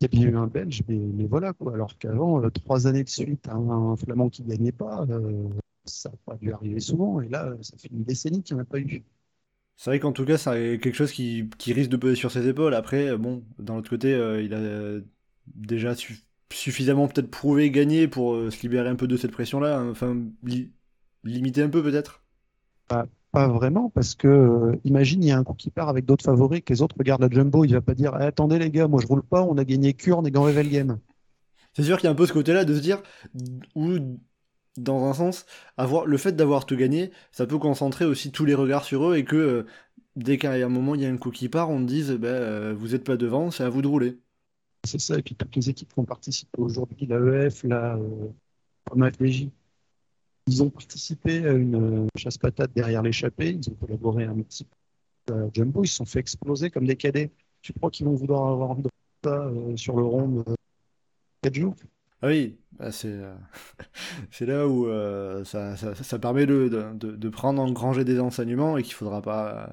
il 0.00 0.04
y 0.04 0.06
a 0.06 0.08
bien 0.08 0.30
eu 0.30 0.36
un 0.36 0.46
Belge, 0.46 0.82
mais, 0.88 0.96
mais 0.96 1.26
voilà 1.26 1.52
quoi. 1.52 1.74
Alors 1.74 1.98
qu'avant, 1.98 2.42
euh, 2.42 2.48
trois 2.50 2.86
années 2.86 3.04
de 3.04 3.08
suite, 3.10 3.48
un, 3.48 3.68
un 3.92 3.96
Flamand 3.96 4.30
qui 4.30 4.42
ne 4.44 4.48
gagnait 4.48 4.72
pas, 4.72 5.06
ça 5.84 6.08
n'a 6.10 6.16
pas 6.24 6.36
dû 6.36 6.52
arriver 6.52 6.80
souvent. 6.80 7.20
Et 7.20 7.28
là, 7.28 7.52
ça 7.60 7.76
fait 7.76 7.88
une 7.92 8.04
décennie 8.04 8.42
qu'il 8.42 8.56
n'y 8.56 8.60
en 8.60 8.62
a 8.62 8.66
pas 8.66 8.78
eu. 8.80 9.02
C'est 9.82 9.90
vrai 9.90 9.98
qu'en 9.98 10.12
tout 10.12 10.24
cas, 10.24 10.38
c'est 10.38 10.78
quelque 10.80 10.94
chose 10.94 11.10
qui, 11.10 11.50
qui 11.58 11.72
risque 11.72 11.90
de 11.90 11.96
peser 11.96 12.14
sur 12.14 12.30
ses 12.30 12.46
épaules. 12.46 12.72
Après, 12.72 13.08
euh, 13.08 13.18
bon, 13.18 13.42
d'un 13.58 13.74
autre 13.74 13.90
côté, 13.90 14.14
euh, 14.14 14.40
il 14.40 14.54
a 14.54 15.00
déjà 15.56 15.96
su- 15.96 16.20
suffisamment 16.52 17.08
peut-être 17.08 17.28
prouvé, 17.32 17.68
gagné 17.72 18.06
pour 18.06 18.34
euh, 18.34 18.52
se 18.52 18.62
libérer 18.62 18.88
un 18.88 18.94
peu 18.94 19.08
de 19.08 19.16
cette 19.16 19.32
pression-là. 19.32 19.80
hein. 19.80 19.90
Enfin, 19.90 20.16
li- 20.44 20.70
limiter 21.24 21.62
un 21.64 21.68
peu 21.68 21.82
peut-être? 21.82 22.22
Pas 23.32 23.48
vraiment, 23.48 23.90
parce 23.90 24.14
que 24.14 24.28
euh, 24.28 24.76
imagine, 24.84 25.24
il 25.24 25.28
y 25.30 25.32
a 25.32 25.38
un 25.38 25.42
coup 25.42 25.54
qui 25.54 25.70
part 25.70 25.88
avec 25.88 26.04
d'autres 26.04 26.24
favoris, 26.24 26.62
que 26.64 26.72
les 26.72 26.80
autres 26.80 26.94
regardent 26.96 27.22
la 27.22 27.30
jumbo, 27.30 27.64
il 27.64 27.72
va 27.72 27.80
pas 27.80 27.94
dire 27.94 28.16
Eh, 28.20 28.24
attendez 28.24 28.60
les 28.60 28.70
gars, 28.70 28.86
moi 28.86 29.00
je 29.02 29.08
roule 29.08 29.24
pas, 29.24 29.42
on 29.42 29.58
a 29.58 29.64
gagné 29.64 29.94
Kurn 29.94 30.24
et 30.24 30.30
Gand-Wevelgem. 30.30 31.00
C'est 31.74 31.82
sûr 31.82 31.96
qu'il 31.96 32.04
y 32.04 32.08
a 32.08 32.12
un 32.12 32.14
peu 32.14 32.26
ce 32.26 32.32
côté-là 32.32 32.64
de 32.64 32.74
se 32.76 32.80
dire, 32.80 33.02
ou 33.74 33.98
dans 34.76 35.04
un 35.04 35.14
sens, 35.14 35.46
avoir 35.76 36.06
le 36.06 36.16
fait 36.16 36.32
d'avoir 36.32 36.66
tout 36.66 36.76
gagné, 36.76 37.10
ça 37.32 37.46
peut 37.46 37.58
concentrer 37.58 38.04
aussi 38.04 38.32
tous 38.32 38.44
les 38.44 38.54
regards 38.54 38.84
sur 38.84 39.10
eux 39.10 39.16
et 39.16 39.24
que 39.24 39.36
euh, 39.36 39.66
dès 40.16 40.38
qu'à 40.38 40.52
un 40.52 40.68
moment 40.68 40.94
il 40.94 41.02
y 41.02 41.06
a 41.06 41.10
un 41.10 41.16
coup 41.16 41.30
qui 41.30 41.48
part, 41.48 41.70
on 41.70 41.80
te 41.80 41.88
dise 41.88 42.18
euh, 42.22 42.74
vous 42.76 42.94
êtes 42.94 43.04
pas 43.04 43.16
devant, 43.16 43.50
c'est 43.50 43.64
à 43.64 43.68
vous 43.68 43.82
de 43.82 43.88
rouler. 43.88 44.18
C'est 44.84 45.00
ça, 45.00 45.18
et 45.18 45.22
puis 45.22 45.36
toutes 45.36 45.54
les 45.56 45.70
équipes 45.70 45.92
qui 45.92 46.00
ont 46.00 46.04
participé 46.04 46.50
aujourd'hui, 46.58 47.06
l'AEF, 47.06 47.62
la 47.64 47.96
euh, 47.96 49.10
FDJ, 49.12 49.48
ils 50.46 50.62
ont 50.62 50.70
participé 50.70 51.46
à 51.46 51.52
une 51.52 52.04
euh, 52.04 52.06
chasse-patate 52.16 52.72
derrière 52.74 53.02
l'échappée, 53.02 53.50
ils 53.50 53.70
ont 53.70 53.74
collaboré 53.74 54.24
un 54.24 54.34
petit 54.42 54.66
à 55.28 55.34
la 55.34 55.48
jumbo, 55.52 55.84
ils 55.84 55.88
se 55.88 55.96
sont 55.96 56.04
fait 56.04 56.18
exploser 56.18 56.70
comme 56.70 56.86
des 56.86 56.96
cadets. 56.96 57.30
Tu 57.62 57.72
crois 57.72 57.90
qu'ils 57.90 58.06
vont 58.06 58.14
vouloir 58.14 58.48
avoir 58.48 58.70
envie 58.70 58.82
de 58.82 58.88
faire 59.22 59.32
ça 59.32 59.44
euh, 59.46 59.76
sur 59.76 59.96
le 59.96 60.02
rond 60.02 60.28
de 60.28 60.44
4 61.42 61.54
jours? 61.54 61.76
Oui, 62.28 62.58
bah, 62.72 62.92
c'est 62.92 63.08
euh, 63.08 63.34
c'est 64.30 64.46
là 64.46 64.68
où 64.68 64.86
euh, 64.88 65.44
ça, 65.44 65.76
ça, 65.76 65.94
ça 65.94 66.18
permet 66.18 66.46
de, 66.46 66.68
de, 66.94 67.16
de- 67.16 67.28
prendre, 67.28 67.62
engranger 67.62 68.04
des 68.04 68.20
enseignements 68.20 68.76
et 68.78 68.82
qu'il 68.82 68.94
faudra 68.94 69.22
pas 69.22 69.68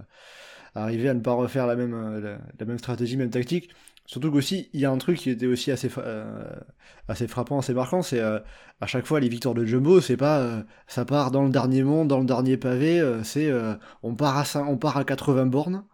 euh, 0.75 0.81
arriver 0.81 1.09
à 1.09 1.13
ne 1.13 1.21
pas 1.21 1.33
refaire 1.33 1.67
la 1.67 1.75
même, 1.75 2.19
la, 2.59 2.65
même 2.65 2.79
stratégie, 2.79 3.17
même 3.17 3.29
tactique. 3.31 3.69
Surtout 4.05 4.31
qu'aussi, 4.31 4.69
il 4.73 4.79
y 4.81 4.85
a 4.85 4.91
un 4.91 4.97
truc 4.97 5.17
qui 5.19 5.29
était 5.29 5.45
aussi 5.47 5.71
assez, 5.71 5.89
assez 7.07 7.27
frappant, 7.27 7.59
assez 7.59 7.73
marquant, 7.73 8.01
c'est 8.01 8.19
à 8.21 8.87
chaque 8.87 9.05
fois 9.05 9.19
les 9.19 9.29
victoires 9.29 9.55
de 9.55 9.65
Jumbo, 9.65 10.01
c'est 10.01 10.17
pas 10.17 10.63
ça 10.87 11.05
part 11.05 11.31
dans 11.31 11.43
le 11.43 11.49
dernier 11.49 11.83
monde, 11.83 12.07
dans 12.07 12.19
le 12.19 12.25
dernier 12.25 12.57
pavé, 12.57 13.01
c'est 13.23 13.51
on, 14.03 14.15
part 14.15 14.37
à, 14.37 14.61
on 14.63 14.77
part 14.77 14.97
à 14.97 15.03
80 15.05 15.45
bornes, 15.47 15.85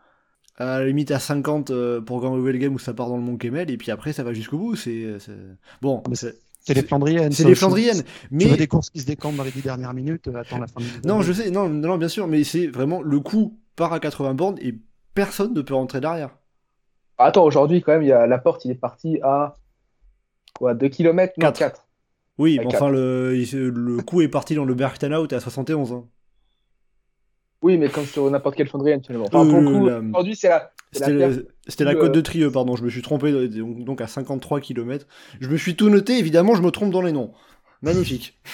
à 0.58 0.80
la 0.80 0.86
limite 0.88 1.12
à 1.12 1.20
50 1.20 1.72
euh, 1.72 2.02
pour 2.02 2.22
Grand 2.22 2.38
Game 2.40 2.76
où 2.76 2.80
ça 2.80 2.94
part 2.94 3.10
dans 3.10 3.18
le 3.18 3.24
Mont 3.24 3.38
Kemmel, 3.38 3.70
et 3.72 3.78
puis 3.78 3.92
après 3.92 4.14
ça 4.14 4.24
va 4.24 4.34
jusqu'au 4.34 4.58
bout. 4.58 4.76
C'est- 4.76 5.18
Bon, 5.82 6.04
Mais 6.10 6.16
c'est 6.66 6.74
les 6.74 6.84
Flandriennes. 6.84 7.32
c'est 7.32 7.44
les. 7.44 7.56
Flandriennes, 7.56 8.04
Tu 8.04 8.10
mais 8.32 8.46
veux 8.46 8.58
des 8.58 8.68
courses 8.68 8.90
qui 8.90 9.00
se 9.00 9.06
décampent 9.06 9.36
dans 9.36 9.44
les 9.44 9.52
10 9.52 9.62
dernières 9.62 9.94
minutes, 9.94 10.28
euh, 10.28 10.38
attends 10.38 10.58
la 10.60 10.68
fin 10.68 10.80
de 10.82 11.08
non, 11.08 11.22
je 11.22 11.32
sais, 11.34 11.52
non, 11.52 11.70
non, 11.70 11.98
bien 11.98 12.08
sûr, 12.10 12.28
mais 12.28 12.44
c'est 12.44 12.68
vraiment 12.68 13.02
le 13.02 13.20
coup 13.20 13.58
part 13.76 13.94
à 13.94 14.00
80 14.00 14.34
bornes 14.34 14.58
et 14.62 14.76
personne 15.14 15.54
ne 15.54 15.62
peut 15.62 15.74
rentrer 15.76 16.02
derrière. 16.02 16.30
Attends, 17.18 17.46
aujourd'hui, 17.46 17.82
quand 17.82 17.94
même, 17.94 18.02
il 18.04 18.10
y 18.10 18.12
a 18.12 18.28
la 18.28 18.38
porte, 18.38 18.66
il 18.66 18.72
est 18.72 18.76
parti 18.76 19.20
à 19.22 19.56
quoi 20.58 20.74
2 20.74 20.90
km 20.90 21.34
Non, 21.38 21.48
Quatre. 21.48 21.60
4. 21.60 21.88
Oui, 22.38 22.60
mais 22.60 22.68
enfin, 22.76 22.90
le, 22.90 23.34
le 23.34 24.02
coup 24.02 24.22
est 24.22 24.28
parti 24.28 24.56
dans 24.56 24.66
le 24.66 24.74
Bergtenhout 24.74 25.28
à 25.34 25.40
71. 25.40 25.94
hein. 25.94 26.04
Oui, 27.62 27.78
mais 27.78 27.90
comme 27.90 28.06
sur 28.06 28.30
n'importe 28.30 28.56
quel 28.58 28.68
Fondrian, 28.68 29.00
finalement. 29.06 29.28
Enfin, 29.32 29.46
Euh, 29.46 29.50
pour 29.50 29.60
le 29.62 29.80
coup, 29.80 29.86
la- 29.88 30.00
aujourd'hui, 30.00 30.36
c'est 30.36 30.50
la 30.50 30.72
C'était 31.68 31.84
la 31.84 31.96
côte 31.96 32.12
de 32.14 32.22
Trieux, 32.22 32.52
pardon, 32.52 32.76
je 32.76 32.84
me 32.84 32.90
suis 32.90 33.02
trompé, 33.02 33.32
donc, 33.32 33.84
donc 33.84 34.02
à 34.02 34.08
53 34.08 34.62
km. 34.62 35.08
Je 35.40 35.48
me 35.48 35.58
suis 35.58 35.76
tout 35.76 35.90
noté, 35.90 36.18
évidemment, 36.18 36.56
je 36.56 36.62
me 36.62 36.72
trompe 36.72 36.92
dans 36.92 37.02
les 37.02 37.12
noms. 37.12 37.34
Magnifique. 37.82 38.40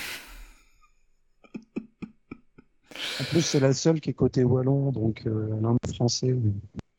En 3.20 3.24
plus, 3.26 3.42
c'est 3.42 3.60
la 3.60 3.74
seule 3.74 4.00
qui 4.00 4.10
est 4.10 4.14
côté 4.14 4.44
wallon, 4.44 4.92
donc 4.92 5.24
euh, 5.26 5.50
l'un 5.62 5.76
français. 5.94 6.34
oui. 6.34 6.52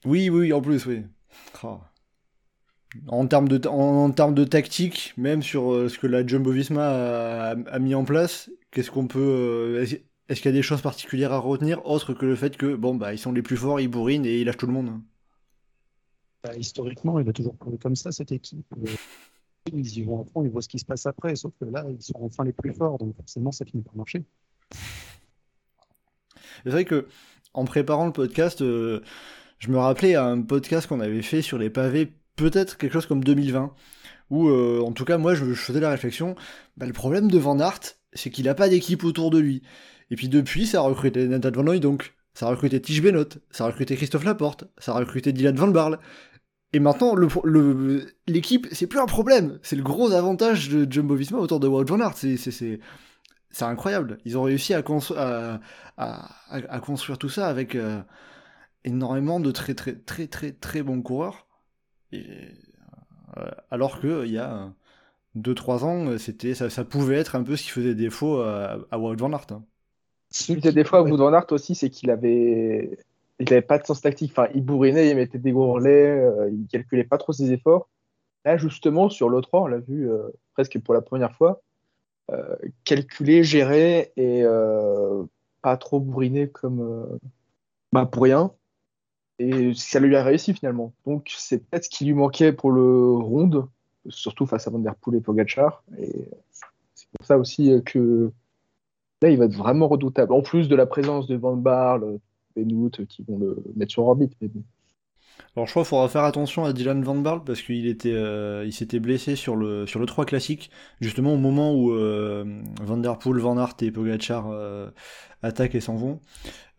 Oui, 0.04 0.30
oui, 0.30 0.40
oui, 0.40 0.52
en 0.52 0.60
plus, 0.60 0.84
oui. 0.86 1.02
En 3.08 3.26
termes 3.26 3.48
de, 3.48 3.66
en, 3.68 4.04
en 4.04 4.10
termes 4.10 4.34
de 4.34 4.44
tactique, 4.44 5.14
même 5.16 5.42
sur 5.42 5.72
euh, 5.72 5.88
ce 5.88 5.98
que 5.98 6.06
la 6.06 6.26
Jumbo 6.26 6.50
Visma 6.50 6.84
a, 6.88 7.50
a 7.52 7.78
mis 7.78 7.94
en 7.94 8.04
place, 8.04 8.50
qu'est-ce 8.70 8.90
qu'on 8.90 9.06
peut. 9.06 9.18
euh, 9.20 9.82
est-ce 9.82 9.96
est-ce 10.28 10.40
qu'il 10.40 10.50
y 10.50 10.54
a 10.54 10.56
des 10.56 10.62
choses 10.62 10.80
particulières 10.82 11.32
à 11.32 11.38
retenir, 11.38 11.84
autre 11.86 12.14
que 12.14 12.24
le 12.24 12.36
fait 12.36 12.56
que, 12.56 12.74
bon, 12.74 12.94
bah, 12.94 13.12
ils 13.12 13.18
sont 13.18 13.32
les 13.32 13.42
plus 13.42 13.56
forts, 13.56 13.80
ils 13.80 13.88
bourrinent 13.88 14.24
et 14.24 14.40
ils 14.40 14.44
lâchent 14.46 14.56
tout 14.56 14.66
le 14.66 14.72
monde 14.72 15.00
Bah, 16.42 16.56
historiquement, 16.56 17.18
il 17.20 17.28
a 17.28 17.32
toujours 17.32 17.56
prouvé 17.56 17.78
comme 17.78 17.96
ça, 17.96 18.10
cette 18.12 18.32
équipe. 18.32 18.66
Euh, 18.76 18.90
Ils 19.72 19.98
y 19.98 20.02
vont 20.02 20.20
en 20.20 20.24
fond, 20.24 20.44
ils 20.44 20.50
voient 20.50 20.62
ce 20.62 20.68
qui 20.68 20.78
se 20.78 20.84
passe 20.84 21.06
après, 21.06 21.36
sauf 21.36 21.52
que 21.60 21.66
là, 21.66 21.84
ils 21.88 22.02
sont 22.02 22.18
enfin 22.20 22.44
les 22.44 22.52
plus 22.52 22.72
forts, 22.72 22.98
donc 22.98 23.14
forcément, 23.16 23.52
ça 23.52 23.64
finit 23.64 23.82
par 23.82 23.94
marcher. 23.94 24.24
C'est 26.64 26.70
vrai 26.70 26.84
que 26.84 27.06
en 27.54 27.64
préparant 27.64 28.06
le 28.06 28.12
podcast, 28.12 28.62
euh, 28.62 29.02
je 29.58 29.70
me 29.70 29.78
rappelais 29.78 30.14
à 30.14 30.24
un 30.24 30.42
podcast 30.42 30.88
qu'on 30.88 31.00
avait 31.00 31.22
fait 31.22 31.42
sur 31.42 31.58
les 31.58 31.70
pavés, 31.70 32.12
peut-être 32.36 32.76
quelque 32.76 32.92
chose 32.92 33.06
comme 33.06 33.22
2020, 33.22 33.72
où 34.30 34.48
euh, 34.48 34.80
en 34.80 34.92
tout 34.92 35.04
cas 35.04 35.18
moi 35.18 35.34
je, 35.34 35.44
faisais 35.54 35.80
la 35.80 35.90
réflexion, 35.90 36.34
bah, 36.76 36.86
le 36.86 36.92
problème 36.92 37.30
de 37.30 37.38
Van 37.38 37.58
Aert, 37.60 37.80
c'est 38.14 38.30
qu'il 38.30 38.46
n'a 38.46 38.54
pas 38.54 38.68
d'équipe 38.68 39.04
autour 39.04 39.30
de 39.30 39.38
lui. 39.38 39.62
Et 40.10 40.16
puis 40.16 40.28
depuis, 40.28 40.66
ça 40.66 40.78
a 40.78 40.82
recruté 40.82 41.26
Nathan 41.28 41.50
Van 41.52 41.62
Nooy, 41.62 41.80
donc 41.80 42.14
ça 42.34 42.46
a 42.46 42.50
recruté 42.50 42.80
Tige 42.80 43.02
Benoît, 43.02 43.26
ça 43.50 43.64
a 43.64 43.66
recruté 43.68 43.96
Christophe 43.96 44.24
Laporte, 44.24 44.64
ça 44.78 44.92
a 44.92 44.98
recruté 44.98 45.32
Dylan 45.32 45.54
Van 45.54 45.68
Barle. 45.68 45.98
Et 46.72 46.80
maintenant, 46.80 47.14
l'équipe, 48.26 48.66
c'est 48.72 48.86
plus 48.86 48.98
un 49.00 49.06
problème. 49.06 49.58
C'est 49.62 49.76
le 49.76 49.82
gros 49.82 50.12
avantage 50.12 50.68
de 50.70 50.90
Jumbo 50.90 51.14
Visma 51.14 51.38
autour 51.38 51.60
de 51.60 51.68
Wout 51.68 51.84
Van 51.86 52.00
Aert. 52.00 52.16
C'est, 52.16 52.36
incroyable. 53.66 54.18
Ils 54.24 54.38
ont 54.38 54.42
réussi 54.44 54.74
à, 54.74 54.82
cons- 54.82 55.00
à, 55.16 55.60
à, 55.98 56.30
à- 56.50 56.74
à 56.74 56.80
construire 56.80 57.18
tout 57.18 57.28
ça 57.28 57.48
avec 57.48 57.74
euh, 57.74 58.00
énormément 58.84 59.40
de 59.40 59.50
très 59.52 59.74
très 59.74 59.94
très 59.96 60.26
très 60.28 60.52
très 60.52 60.82
bons 60.82 61.02
coureurs. 61.02 61.46
Euh, 63.36 63.50
alors 63.70 64.00
que 64.00 64.24
il 64.26 64.32
y 64.32 64.38
a 64.38 64.72
2-3 65.34 65.84
ans, 65.84 66.18
c'était 66.18 66.54
ça, 66.54 66.70
pouvait 66.84 67.16
être 67.16 67.36
un 67.36 67.42
peu 67.42 67.56
ce 67.56 67.62
qui 67.64 67.70
faisait 67.70 67.94
défaut 67.94 68.40
à, 68.40 68.78
à 68.90 68.98
Wout 68.98 69.16
Van 69.16 69.32
hein. 69.52 69.64
Peut-être 70.54 70.70
qui- 70.70 70.72
des 70.74 70.84
fois, 70.84 71.02
Wout 71.02 71.16
van 71.16 71.32
Aert 71.32 71.46
aussi, 71.52 71.74
c'est 71.74 71.90
qu'il 71.90 72.10
avait, 72.10 72.98
il 73.42 73.52
avait 73.52 73.62
pas 73.62 73.78
de 73.78 73.84
sens 73.84 74.00
tactique. 74.00 74.32
Enfin, 74.32 74.48
il 74.54 74.64
bourrinait, 74.64 75.10
il 75.10 75.16
mettait 75.16 75.38
des 75.38 75.52
gourlets, 75.52 76.10
euh, 76.10 76.50
il 76.50 76.66
calculait 76.68 77.04
pas 77.04 77.18
trop 77.18 77.32
ses 77.32 77.52
efforts. 77.52 77.88
Là, 78.44 78.56
justement, 78.56 79.08
sur 79.10 79.28
l'E3, 79.28 79.48
on 79.52 79.66
l'a 79.66 79.78
vu 79.78 80.10
euh, 80.10 80.28
presque 80.54 80.78
pour 80.80 80.94
la 80.94 81.00
première 81.00 81.34
fois, 81.34 81.62
euh, 82.30 82.56
calculer, 82.84 83.44
gérer 83.44 84.12
et 84.16 84.42
euh, 84.42 85.24
pas 85.60 85.76
trop 85.76 86.00
bourriner 86.00 86.48
comme 86.48 87.18
bah, 87.92 88.06
pour 88.06 88.22
rien. 88.22 88.52
Et 89.38 89.74
ça 89.74 89.98
lui 89.98 90.14
a 90.14 90.22
réussi 90.22 90.54
finalement. 90.54 90.92
Donc, 91.04 91.32
c'est 91.36 91.58
peut-être 91.58 91.84
ce 91.84 91.90
qui 91.90 92.04
lui 92.04 92.14
manquait 92.14 92.52
pour 92.52 92.70
le 92.70 93.12
round, 93.12 93.64
surtout 94.08 94.46
face 94.46 94.68
à 94.68 94.70
Van 94.70 94.78
Der 94.78 94.94
Poel 94.94 95.16
et 95.16 95.20
Pogacar. 95.20 95.82
C'est 96.94 97.08
pour 97.10 97.26
ça 97.26 97.38
aussi 97.38 97.82
que 97.84 98.32
Là, 99.22 99.30
il 99.30 99.38
va 99.38 99.44
être 99.44 99.54
vraiment 99.54 99.86
redoutable. 99.86 100.32
En 100.32 100.42
plus 100.42 100.68
de 100.68 100.74
la 100.74 100.84
présence 100.84 101.28
de 101.28 101.36
Van 101.36 101.56
Barle, 101.56 102.18
Benoît 102.56 102.90
qui 103.08 103.22
vont 103.22 103.38
le 103.38 103.62
mettre 103.76 103.92
sur 103.92 104.04
orbite. 104.04 104.36
Alors 105.56 105.66
je 105.66 105.72
crois 105.72 105.82
qu'il 105.82 105.88
faudra 105.88 106.08
faire 106.08 106.24
attention 106.24 106.64
à 106.64 106.72
Dylan 106.72 107.02
Van 107.02 107.14
Barle 107.16 107.44
parce 107.44 107.62
qu'il 107.62 107.86
était, 107.86 108.12
euh, 108.12 108.64
il 108.66 108.72
s'était 108.72 109.00
blessé 109.00 109.36
sur 109.36 109.56
le, 109.56 109.86
sur 109.86 110.00
le 110.00 110.06
3 110.06 110.24
classique, 110.24 110.70
justement 111.00 111.34
au 111.34 111.36
moment 111.38 111.74
où 111.74 111.92
euh, 111.92 112.44
Van 112.82 112.96
Der 112.96 113.18
Poel, 113.18 113.38
Van 113.40 113.58
Aert 113.58 113.74
et 113.82 113.90
Pogacar 113.90 114.48
euh, 114.50 114.90
attaquent 115.42 115.74
et 115.74 115.80
s'en 115.80 115.96
vont. 115.96 116.20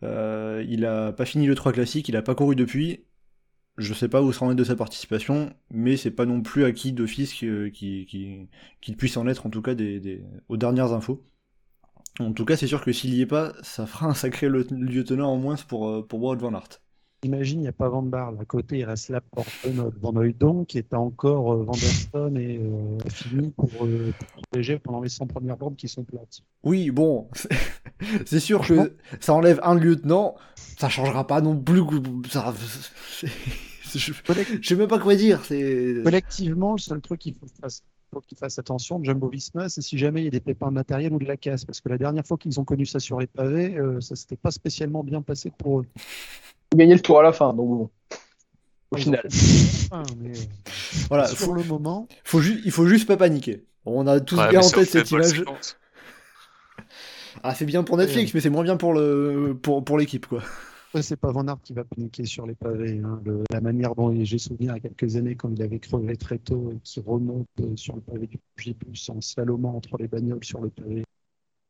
Euh, 0.04 0.64
il 0.68 0.86
a 0.86 1.12
pas 1.12 1.26
fini 1.26 1.46
le 1.46 1.54
3 1.54 1.72
classique, 1.72 2.08
il 2.08 2.16
a 2.16 2.22
pas 2.22 2.34
couru 2.34 2.56
depuis. 2.56 3.04
Je 3.78 3.94
sais 3.94 4.08
pas 4.08 4.22
où 4.22 4.32
ça 4.32 4.44
en 4.46 4.52
est 4.52 4.56
de 4.56 4.64
sa 4.64 4.76
participation, 4.76 5.52
mais 5.70 5.96
c'est 5.96 6.10
pas 6.12 6.26
non 6.26 6.42
plus 6.42 6.64
acquis 6.64 6.92
d'office 6.92 7.32
qu'il 7.34 7.72
qui, 7.72 8.06
qui, 8.80 8.96
puisse 8.96 9.16
en 9.16 9.26
être 9.28 9.46
en 9.46 9.50
tout 9.50 9.62
cas 9.62 9.74
des, 9.74 10.00
des- 10.00 10.24
aux 10.48 10.56
dernières 10.56 10.92
infos. 10.92 11.24
En 12.20 12.32
tout 12.32 12.44
cas, 12.44 12.56
c'est 12.56 12.66
sûr 12.68 12.82
que 12.84 12.92
s'il 12.92 13.14
y 13.14 13.22
est 13.22 13.26
pas, 13.26 13.52
ça 13.62 13.86
fera 13.86 14.06
un 14.06 14.14
sacré 14.14 14.48
lieutenant 14.48 15.32
en 15.32 15.36
moins 15.36 15.56
pour, 15.68 15.88
euh, 15.88 16.06
pour 16.06 16.22
Wout 16.22 16.36
Van 16.36 16.52
Aert. 16.54 16.80
Imagine, 17.24 17.60
il 17.60 17.62
n'y 17.62 17.68
a 17.68 17.72
pas 17.72 17.88
Van 17.88 18.02
Barle. 18.02 18.36
À 18.40 18.44
côté, 18.44 18.78
il 18.78 18.84
reste 18.84 19.08
Laporte, 19.08 19.48
Benoît, 19.64 19.90
Van 20.00 20.12
Hooydonk, 20.14 20.66
qui 20.68 20.78
est 20.78 20.92
encore 20.94 21.54
euh, 21.54 21.64
Vanderson 21.64 22.36
et 22.36 22.58
euh, 22.58 22.98
fini 23.08 23.50
pour, 23.50 23.70
euh, 23.82 24.12
pour 24.18 24.42
protéger 24.42 24.78
pendant 24.78 25.00
les 25.00 25.08
100 25.08 25.26
premières 25.26 25.56
bornes 25.56 25.74
qui 25.74 25.88
sont 25.88 26.04
plates. 26.04 26.40
Oui, 26.62 26.90
bon, 26.90 27.28
c'est- 28.26 28.40
sûr 28.40 28.62
Franchement. 28.64 28.84
que 28.84 28.96
ça 29.20 29.32
enlève 29.32 29.58
un 29.62 29.74
lieutenant, 29.74 30.34
ça 30.54 30.90
changera 30.90 31.26
pas 31.26 31.40
non 31.40 31.58
plus. 31.58 31.80
Ça, 32.30 32.52
je, 33.94 34.12
je 34.60 34.68
sais 34.68 34.76
même 34.76 34.88
pas 34.88 34.98
quoi 34.98 35.14
dire. 35.16 35.42
C'est 35.46 36.02
Collectivement, 36.04 36.72
le 36.72 36.78
seul 36.78 37.00
truc 37.00 37.20
qu'il 37.20 37.34
faut 37.34 37.46
fasse- 37.60 37.82
faut 38.14 38.20
qu'ils 38.20 38.38
fassent 38.38 38.58
attention, 38.58 39.02
Jumbo 39.02 39.28
Visma, 39.28 39.68
c'est 39.68 39.82
si 39.82 39.98
jamais 39.98 40.22
il 40.22 40.24
y 40.24 40.28
a 40.28 40.30
des 40.30 40.40
pépins 40.40 40.68
de 40.68 40.74
matériel 40.74 41.12
ou 41.12 41.18
de 41.18 41.24
la 41.24 41.36
casse. 41.36 41.64
Parce 41.64 41.80
que 41.80 41.88
la 41.88 41.98
dernière 41.98 42.24
fois 42.26 42.38
qu'ils 42.38 42.58
ont 42.60 42.64
connu 42.64 42.86
ça 42.86 43.00
sur 43.00 43.18
les 43.18 43.26
pavés, 43.26 43.76
euh, 43.76 44.00
ça 44.00 44.14
s'était 44.16 44.36
pas 44.36 44.50
spécialement 44.50 45.02
bien 45.02 45.20
passé 45.20 45.50
pour 45.56 45.80
eux. 45.80 45.86
Ils 45.96 46.76
ont 46.76 46.78
gagné 46.78 46.94
le 46.94 47.00
tour 47.00 47.20
à 47.20 47.22
la 47.22 47.32
fin, 47.32 47.52
donc 47.52 47.68
bon. 47.68 47.90
Au 48.90 48.96
final. 48.96 49.26
mais, 50.20 50.32
voilà, 51.08 51.26
sur 51.26 51.38
faut, 51.38 51.54
le 51.54 51.64
moment, 51.64 52.06
faut 52.22 52.40
il 52.40 52.70
faut 52.70 52.86
juste 52.86 53.08
pas 53.08 53.16
paniquer. 53.16 53.64
On 53.84 54.06
a 54.06 54.20
tous 54.20 54.38
Ouais, 54.38 54.48
bien 54.48 54.60
en 54.60 54.70
tête 54.70 54.88
cette 54.88 55.10
image. 55.10 55.44
Ah, 57.42 57.54
c'est 57.54 57.66
bien 57.66 57.82
pour 57.82 57.96
Netflix, 57.96 58.32
mais 58.32 58.40
c'est 58.40 58.50
moins 58.50 58.62
bien 58.62 58.76
pour 58.76 58.94
le 58.94 59.58
pour, 59.60 59.84
pour 59.84 59.98
l'équipe 59.98 60.26
quoi. 60.26 60.42
C'est 61.02 61.16
pas 61.16 61.32
Van 61.32 61.46
Aert 61.48 61.60
qui 61.62 61.72
va 61.72 61.84
paniquer 61.84 62.24
sur 62.24 62.46
les 62.46 62.54
pavés. 62.54 63.00
hein. 63.04 63.20
Le- 63.24 63.42
la 63.50 63.60
manière 63.60 63.94
dont 63.94 64.14
j'ai 64.24 64.38
souvenir 64.38 64.76
il 64.76 64.82
y 64.82 64.86
a 64.86 64.88
quelques 64.90 65.16
années 65.16 65.34
quand 65.34 65.50
il 65.50 65.60
avait 65.62 65.80
crevé 65.80 66.16
très 66.16 66.38
tôt 66.38 66.70
et 66.72 66.78
qui 66.82 67.00
remonte 67.00 67.46
euh, 67.60 67.76
sur 67.76 67.96
le 67.96 68.00
pavé 68.00 68.26
du 68.28 68.38
Gibus 68.56 69.08
en 69.10 69.20
slalomant 69.20 69.76
entre 69.76 69.96
les 69.98 70.06
bagnoles 70.08 70.44
sur 70.44 70.60
le 70.60 70.70
pavé. 70.70 71.04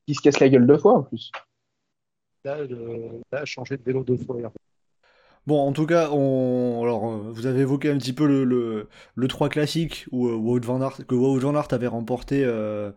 Ils 0.06 0.16
se 0.16 0.20
cassent 0.22 0.40
la 0.40 0.48
gueule 0.48 0.66
deux 0.66 0.78
fois 0.78 0.98
en 0.98 1.02
plus. 1.02 1.32
Là, 2.44 2.62
le- 2.64 3.22
là, 3.32 3.40
a 3.40 3.44
changé 3.44 3.76
de 3.78 3.82
vélo 3.82 4.04
deux 4.04 4.18
fois. 4.18 4.36
Bon, 5.46 5.60
en 5.66 5.72
tout 5.72 5.86
cas, 5.86 6.10
on... 6.10 6.80
Alors, 6.82 7.10
euh, 7.12 7.30
vous 7.32 7.46
avez 7.46 7.60
évoqué 7.60 7.90
un 7.90 7.98
petit 7.98 8.12
peu 8.14 8.26
le, 8.26 8.44
le, 8.44 8.88
le 9.14 9.28
3 9.28 9.48
classique 9.50 10.06
où, 10.10 10.28
euh, 10.28 10.34
Wout 10.34 10.60
van 10.64 10.80
Aert, 10.80 11.06
que 11.06 11.14
Wout 11.14 11.38
van 11.38 11.54
Aert 11.54 11.68
avait 11.72 11.86
remporté 11.86 12.44
euh, 12.44 12.92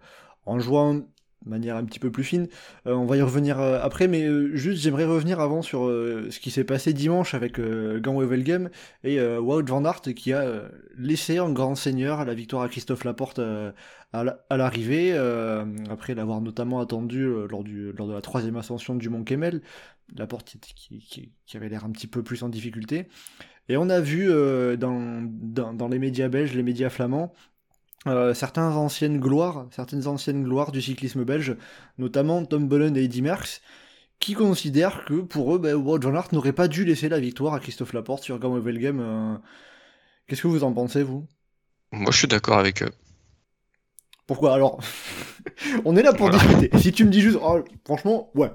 en 0.46 0.60
jouant 0.60 1.02
manière 1.46 1.76
un 1.78 1.86
petit 1.86 2.00
peu 2.00 2.12
plus 2.12 2.24
fine. 2.24 2.48
Euh, 2.86 2.94
on 2.94 3.06
va 3.06 3.18
y 3.18 3.22
revenir 3.22 3.60
euh, 3.60 3.80
après, 3.82 4.08
mais 4.08 4.24
euh, 4.24 4.56
juste 4.56 4.82
j'aimerais 4.82 5.06
revenir 5.06 5.40
avant 5.40 5.62
sur 5.62 5.88
ce 5.88 6.40
qui 6.40 6.52
s'est 6.52 6.64
passé 6.64 6.94
dimanche 6.94 7.34
avec 7.34 7.60
Gant 7.60 8.20
Wevelgem 8.20 8.70
et 9.04 9.22
Wout 9.38 9.66
van 9.68 9.86
Aert 9.86 10.02
qui 10.02 10.34
a 10.34 10.64
laissé 10.98 11.40
en 11.40 11.52
grand 11.52 11.76
seigneur 11.76 12.26
la 12.26 12.34
victoire 12.34 12.64
à 12.64 12.70
Christophe 12.70 13.04
Laporte 13.04 13.40
à 13.40 14.24
la- 14.24 14.46
à 14.50 14.58
l'arrivée, 14.58 15.16
après 15.90 16.16
l'avoir 16.16 16.42
notamment 16.42 16.80
attendu 16.80 17.26
lors, 17.50 17.64
de 17.64 18.14
la 18.14 18.22
troisième 18.22 18.58
ascension 18.58 18.96
du 18.96 19.10
Mont 19.10 19.24
Kemmel. 19.24 19.62
Laporte 20.16 20.58
qui, 20.76 21.32
avait 21.56 21.70
l'air 21.70 21.86
un 21.86 21.92
petit 21.92 22.08
peu 22.08 22.24
plus 22.24 22.44
en 22.44 22.50
difficulté. 22.50 23.08
Et 23.70 23.78
on 23.78 23.90
a 23.90 24.00
vu 24.00 24.28
dans 24.78 25.88
les 25.90 26.00
médias 26.00 26.30
belges, 26.30 26.54
les 26.54 26.64
médias 26.64 26.90
flamands, 26.90 27.34
euh, 28.10 28.34
certaines 28.34 28.64
anciennes 28.66 29.20
gloires, 29.20 29.68
certaines 29.72 30.08
anciennes 30.08 30.44
gloires 30.44 30.72
du 30.72 30.82
cyclisme 30.82 31.24
belge, 31.26 31.56
notamment 31.98 32.46
Tom 32.46 32.68
Bolen 32.68 32.96
et 32.98 33.04
Eddy 33.06 33.22
Merckx, 33.22 33.62
qui 34.20 34.34
considèrent 34.34 35.06
que 35.06 35.16
pour 35.22 35.56
eux, 35.56 35.74
Wout 35.76 36.00
van 36.04 36.16
Aert 36.16 36.30
n'aurait 36.34 36.54
pas 36.54 36.68
dû 36.68 36.86
laisser 36.86 37.10
la 37.10 37.20
victoire 37.20 37.54
à 37.54 37.60
Christophe 37.60 37.94
Laporte 37.94 38.24
sur 38.24 38.40
Gant 38.40 38.54
Wevelgem. 38.56 39.00
euh. 39.00 39.36
Qu'est-ce 40.28 40.42
que 40.44 40.48
vous 40.48 40.64
en 40.64 40.74
pensez, 40.74 41.04
vous? 41.04 41.28
Moi, 41.92 42.12
je 42.12 42.18
suis 42.20 42.28
d'accord 42.28 42.60
avec 42.60 42.82
eux. 42.84 42.92
Pourquoi 44.26 44.54
Alors, 44.54 44.80
on 45.86 45.96
est 45.96 46.04
là 46.04 46.14
pour 46.14 46.30
Voilà. 46.30 46.44
discuter. 46.44 46.70
Si 46.80 46.92
tu 46.92 47.06
me 47.06 47.10
dis 47.12 47.22
juste, 47.22 47.38
oh, 47.42 47.64
franchement, 47.86 48.30
ouais. 48.36 48.52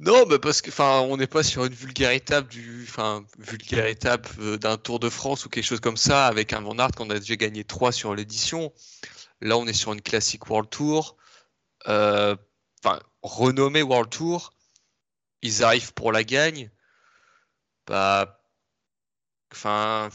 Non, 0.00 0.26
parce 0.38 0.62
que, 0.62 0.70
enfin, 0.70 1.00
on 1.00 1.18
n'est 1.18 1.26
pas 1.26 1.42
sur 1.42 1.66
une 1.66 1.74
vulgaire 1.74 2.12
étape 2.12 2.48
du, 2.48 2.86
enfin, 2.88 3.22
vulgaire 3.38 3.84
étape 3.84 4.26
euh, 4.38 4.56
d'un 4.56 4.78
Tour 4.78 4.98
de 4.98 5.10
France 5.10 5.44
ou 5.44 5.50
quelque 5.50 5.64
chose 5.64 5.80
comme 5.80 5.98
ça 5.98 6.26
avec 6.26 6.54
un 6.54 6.62
Van 6.62 6.78
Aert 6.78 6.92
qu'on 6.92 7.10
a 7.10 7.18
déjà 7.18 7.36
gagné 7.36 7.64
3 7.64 7.92
sur 7.92 8.14
l'édition. 8.14 8.72
Là, 9.42 9.58
on 9.58 9.66
est 9.66 9.74
sur 9.74 9.92
une 9.92 10.00
classique 10.00 10.48
World 10.48 10.70
Tour, 10.70 11.16
euh, 11.88 12.34
renommée 13.22 13.82
World 13.82 14.10
Tour. 14.10 14.54
Ils 15.42 15.64
arrivent 15.64 15.92
pour 15.92 16.12
la 16.12 16.24
gagne. 16.24 16.70
Bah, 17.86 18.42
enfin, 19.52 20.08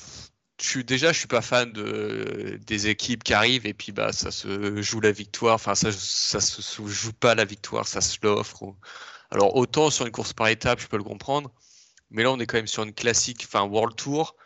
je 0.60 0.66
suis 0.68 0.84
déjà, 0.86 1.12
je 1.14 1.20
suis 1.20 1.28
pas 1.28 1.42
fan 1.42 1.72
de 1.74 2.60
des 2.66 2.88
équipes 2.88 3.24
qui 3.24 3.34
arrivent 3.34 3.68
et 3.68 3.74
puis 3.74 3.92
bah 3.92 4.14
ça 4.14 4.32
se 4.32 4.82
joue 4.82 5.02
la 5.02 5.12
victoire. 5.12 5.56
Enfin, 5.56 5.76
ça, 5.76 5.92
ça 5.92 6.42
se 6.42 6.88
joue 6.88 7.14
pas 7.14 7.36
la 7.36 7.46
victoire, 7.46 7.88
ça 7.88 8.02
se 8.02 8.18
l'offre. 8.24 8.76
Alors 9.36 9.58
autant 9.58 9.90
sur 9.90 10.06
une 10.06 10.14
course 10.14 10.32
par 10.32 10.48
étape, 10.48 10.80
je 10.80 10.88
peux 10.88 10.96
le 10.96 11.04
comprendre, 11.04 11.52
mais 12.10 12.24
là 12.24 12.32
on 12.32 12.40
est 12.40 12.46
quand 12.46 12.58
même 12.58 12.68
sur 12.68 12.84
une 12.84 12.94
classique, 12.94 13.44
enfin 13.46 13.64
World 13.66 13.98
Tour, 13.98 14.38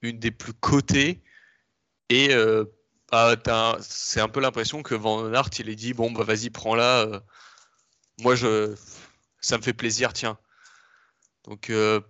une 0.00 0.18
des 0.18 0.30
plus 0.30 0.54
cotées 0.54 1.22
et 2.08 2.32
euh, 2.32 2.64
ah, 3.12 3.36
c'est 3.82 4.20
un 4.20 4.28
peu 4.28 4.40
l'impression 4.40 4.82
que 4.82 4.94
Van 4.94 5.30
Aert 5.30 5.50
il 5.58 5.68
est 5.68 5.74
dit 5.74 5.92
bon 5.92 6.10
bah 6.10 6.24
vas-y 6.24 6.48
prends-la. 6.48 7.02
Euh, 7.02 7.20
moi 8.22 8.34
je, 8.34 8.74
ça 9.42 9.58
me 9.58 9.62
fait 9.62 9.74
plaisir, 9.74 10.14
tiens. 10.14 10.38
Donc 11.44 11.68
euh, 11.68 12.00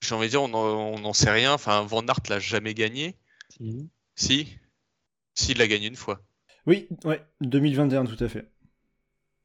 j'ai 0.00 0.16
envie 0.16 0.26
de 0.26 0.30
dire, 0.30 0.42
on 0.42 0.98
n'en 0.98 1.12
sait 1.12 1.30
rien. 1.30 1.52
Enfin, 1.52 1.82
Van 1.84 2.04
Aert 2.06 2.20
l'a 2.30 2.40
jamais 2.40 2.74
gagné. 2.74 3.16
Si. 3.48 3.88
Si. 4.16 4.58
Si, 5.34 5.52
il 5.52 5.58
l'a 5.58 5.68
gagné 5.68 5.86
une 5.86 5.94
fois. 5.94 6.20
Oui, 6.66 6.88
ouais, 7.04 7.24
2021 7.42 8.06
tout 8.06 8.22
à 8.24 8.28
fait. 8.28 8.50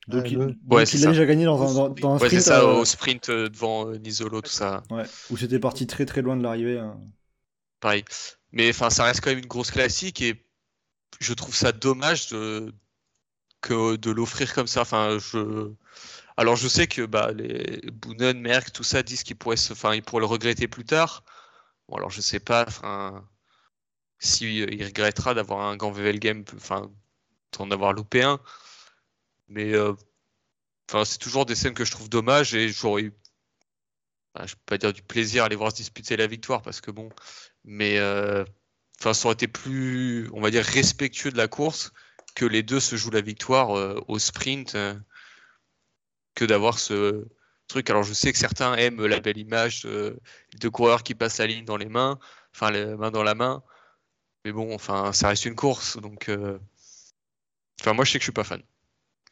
Donc, 0.09 0.31
il, 0.31 0.41
a 0.41 0.85
déjà 0.85 1.25
gagné 1.25 1.45
dans 1.45 1.85
un, 1.85 1.89
dans, 1.89 2.17
sprint. 2.17 2.33
c'est 2.33 2.41
ça, 2.41 2.65
au 2.65 2.83
sprint 2.83 3.29
devant 3.29 3.91
Nisolo, 3.91 4.41
tout 4.41 4.49
ça. 4.49 4.83
Ouais, 4.89 5.03
où 5.29 5.37
c'était 5.37 5.59
parti 5.59 5.85
très 5.85 6.05
très 6.05 6.21
loin 6.21 6.35
de 6.35 6.43
l'arrivée. 6.43 6.79
Hein. 6.79 6.99
Pareil. 7.79 8.03
Mais 8.51 8.69
enfin, 8.69 8.89
ça 8.89 9.03
reste 9.03 9.21
quand 9.21 9.29
même 9.29 9.39
une 9.39 9.45
grosse 9.45 9.71
classique 9.71 10.21
et 10.21 10.43
je 11.19 11.33
trouve 11.33 11.55
ça 11.55 11.71
dommage 11.71 12.29
de, 12.29 12.73
que 13.61 13.95
de 13.95 14.11
l'offrir 14.11 14.53
comme 14.53 14.67
ça. 14.67 14.81
Enfin, 14.81 15.17
je. 15.19 15.71
Alors 16.37 16.55
je 16.55 16.67
sais 16.67 16.87
que 16.87 17.05
bah, 17.05 17.31
les 17.33 17.81
Boonen, 17.91 18.39
Merck, 18.39 18.71
tout 18.71 18.83
ça 18.83 19.03
disent 19.03 19.23
qu'ils 19.23 19.35
pourraient, 19.35 19.57
se... 19.57 19.73
enfin, 19.73 19.93
ils 19.93 20.01
pourraient 20.01 20.21
le 20.21 20.25
regretter 20.25 20.67
plus 20.67 20.85
tard. 20.85 21.23
Bon, 21.87 21.97
alors 21.97 22.09
je 22.11 22.21
sais 22.21 22.39
pas 22.39 22.65
enfin, 22.67 23.27
si 24.19 24.63
il 24.63 24.83
regrettera 24.83 25.33
d'avoir 25.33 25.61
un 25.61 25.75
grand 25.75 25.91
VVL 25.91 26.19
game, 26.19 26.45
enfin, 26.55 26.89
d'en 27.57 27.69
avoir 27.71 27.93
loupé 27.93 28.23
un. 28.23 28.39
Mais 29.49 29.73
euh, 29.73 29.93
enfin, 30.89 31.05
c'est 31.05 31.17
toujours 31.17 31.45
des 31.45 31.55
scènes 31.55 31.73
que 31.73 31.85
je 31.85 31.91
trouve 31.91 32.09
dommage 32.09 32.53
et 32.55 32.69
j'aurais 32.69 33.03
eu, 33.03 33.13
je 34.45 34.53
peux 34.53 34.61
pas 34.67 34.77
dire 34.77 34.93
du 34.93 35.01
plaisir 35.01 35.43
à 35.43 35.47
aller 35.47 35.55
voir 35.55 35.71
se 35.71 35.77
disputer 35.77 36.17
la 36.17 36.27
victoire 36.27 36.61
parce 36.61 36.81
que 36.81 36.91
bon, 36.91 37.09
mais 37.63 37.97
euh, 37.97 38.45
enfin, 38.99 39.13
ça 39.13 39.27
aurait 39.27 39.33
été 39.33 39.47
plus, 39.47 40.29
on 40.33 40.41
va 40.41 40.51
dire, 40.51 40.63
respectueux 40.63 41.31
de 41.31 41.37
la 41.37 41.47
course 41.47 41.91
que 42.35 42.45
les 42.45 42.63
deux 42.63 42.79
se 42.79 42.95
jouent 42.95 43.11
la 43.11 43.21
victoire 43.21 43.75
euh, 43.77 43.99
au 44.07 44.19
sprint 44.19 44.77
que 46.35 46.45
d'avoir 46.45 46.79
ce 46.79 47.27
truc. 47.67 47.89
Alors 47.89 48.03
je 48.03 48.13
sais 48.13 48.31
que 48.31 48.37
certains 48.37 48.75
aiment 48.75 49.05
la 49.05 49.19
belle 49.19 49.37
image 49.37 49.83
de 49.83 50.69
coureurs 50.69 51.03
qui 51.03 51.15
passent 51.15 51.39
la 51.39 51.47
ligne 51.47 51.65
dans 51.65 51.77
les 51.77 51.89
mains, 51.89 52.19
enfin 52.53 52.71
les 52.71 52.85
mains 52.85 53.11
dans 53.11 53.23
la 53.23 53.35
main, 53.35 53.63
mais 54.45 54.51
bon, 54.51 54.73
enfin 54.75 55.11
ça 55.13 55.29
reste 55.29 55.45
une 55.45 55.55
course, 55.55 55.97
donc 55.97 56.29
enfin 57.81 57.93
moi 57.93 58.05
je 58.05 58.11
sais 58.11 58.19
que 58.19 58.23
je 58.23 58.27
suis 58.27 58.31
pas 58.31 58.43
fan 58.43 58.63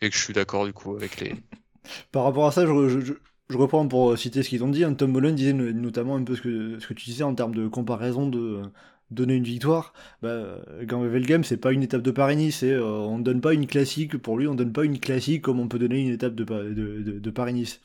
et 0.01 0.09
que 0.09 0.15
je 0.15 0.21
suis 0.21 0.33
d'accord 0.33 0.65
du 0.65 0.73
coup 0.73 0.95
avec 0.95 1.19
les. 1.19 1.35
Par 2.11 2.23
rapport 2.23 2.47
à 2.47 2.51
ça, 2.51 2.65
je, 2.65 3.15
je 3.49 3.57
reprends 3.57 3.87
pour 3.87 4.17
citer 4.17 4.43
ce 4.43 4.49
qu'ils 4.49 4.63
ont 4.63 4.69
dit. 4.69 4.83
Hein. 4.83 4.93
Tom 4.93 5.15
Holland 5.15 5.35
disait 5.35 5.53
notamment 5.53 6.15
un 6.15 6.23
peu 6.23 6.35
ce 6.35 6.41
que, 6.41 6.79
ce 6.79 6.87
que 6.87 6.93
tu 6.93 7.05
disais 7.05 7.23
en 7.23 7.33
termes 7.33 7.55
de 7.55 7.67
comparaison 7.67 8.27
de 8.27 8.61
donner 9.11 9.35
une 9.35 9.43
victoire. 9.43 9.93
Bah, 10.21 10.57
Game 10.81 11.19
Game, 11.21 11.43
c'est 11.43 11.57
pas 11.57 11.71
une 11.71 11.83
étape 11.83 12.01
de 12.01 12.11
Paris-Nice. 12.11 12.63
Euh, 12.63 12.81
on 12.81 13.17
ne 13.19 13.23
donne 13.23 13.41
pas 13.41 13.53
une 13.53 13.67
classique, 13.67 14.17
pour 14.17 14.37
lui, 14.37 14.47
on 14.47 14.55
donne 14.55 14.73
pas 14.73 14.83
une 14.83 14.99
classique 14.99 15.43
comme 15.43 15.59
on 15.59 15.67
peut 15.67 15.79
donner 15.79 16.01
une 16.01 16.13
étape 16.13 16.35
de, 16.35 16.43
de, 16.43 17.19
de, 17.19 17.29
Paris-Nice. 17.29 17.81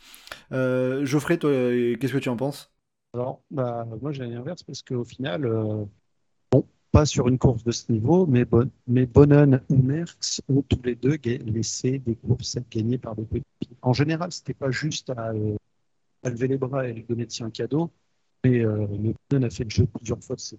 Euh, 0.53 1.05
Geoffrey, 1.05 1.39
toi, 1.39 1.51
qu'est-ce 1.51 2.13
que 2.13 2.19
tu 2.19 2.29
en 2.29 2.37
penses? 2.37 2.73
Alors, 3.15 3.43
bah, 3.51 3.87
moi 4.01 4.11
j'ai 4.13 4.25
l'inverse 4.27 4.63
parce 4.63 4.83
qu'au 4.83 5.05
final, 5.05 5.45
euh, 5.45 5.85
pas 6.93 7.07
sur 7.07 7.27
une 7.29 7.39
course 7.39 7.65
de 7.65 7.73
ce 7.73 7.91
niveau, 7.91 8.27
mais, 8.27 8.45
bon, 8.45 8.71
mais 8.87 9.07
Bonnen 9.07 9.61
ou 9.71 9.77
Merckx 9.77 10.43
ont 10.49 10.63
tous 10.63 10.83
les 10.85 10.95
deux 10.95 11.17
laissé 11.25 11.99
des 11.99 12.15
courses 12.15 12.59
gagnées 12.71 12.99
par 12.99 13.17
des 13.17 13.25
petits 13.25 13.43
en 13.83 13.93
général, 13.93 14.31
c'était 14.33 14.55
pas 14.55 14.71
juste 14.71 15.11
à, 15.11 15.31
euh, 15.31 15.57
lever 16.25 16.49
les 16.49 16.57
bras 16.57 16.89
et 16.89 16.93
lui 16.93 17.03
donner 17.03 17.27
de 17.27 17.43
un 17.43 17.51
cadeau, 17.51 17.91
mais 18.45 18.65
euh, 18.65 18.87
a 19.33 19.51
fait 19.51 19.65
le 19.65 19.71
jeu 19.71 19.87
plusieurs 19.87 20.23
fois 20.23 20.37
de 20.37 20.41
ses 20.41 20.57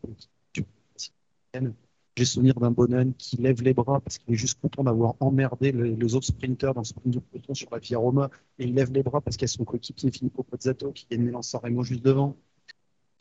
J'ai 2.15 2.26
souvenir 2.26 2.54
d'un 2.56 2.72
Bonnen 2.72 3.13
qui 3.13 3.38
lève 3.38 3.62
les 3.62 3.74
bras 3.74 4.02
parce 4.02 4.17
qu'il 4.17 4.34
est 4.34 4.38
juste 4.38 4.60
content 4.62 4.84
d'avoir 4.84 5.15
emmerdé 5.19 5.72
les, 5.72 6.15
autres 6.15 6.28
sprinteurs 6.28 6.74
dans 6.74 6.82
le 6.82 6.86
sprint 6.86 7.13
de 7.13 7.19
peloton 7.19 7.54
sur 7.54 7.69
la 7.72 7.80
Via 7.80 7.98
Roma 7.98 8.30
et 8.60 8.65
il 8.65 8.74
lève 8.74 8.91
les 8.91 9.04
bras 9.04 9.22
parce 9.22 9.38
qu'il 9.38 9.48
y 9.48 9.50
a 9.50 9.54
son 9.54 9.63
coéquipier 9.63 10.12
Filippo 10.12 10.43
Pozzato 10.43 10.91
qui 10.91 11.08
gagne 11.10 11.22
Milan-San 11.22 11.62
Remo 11.63 11.84
juste 11.84 12.04
devant. 12.04 12.36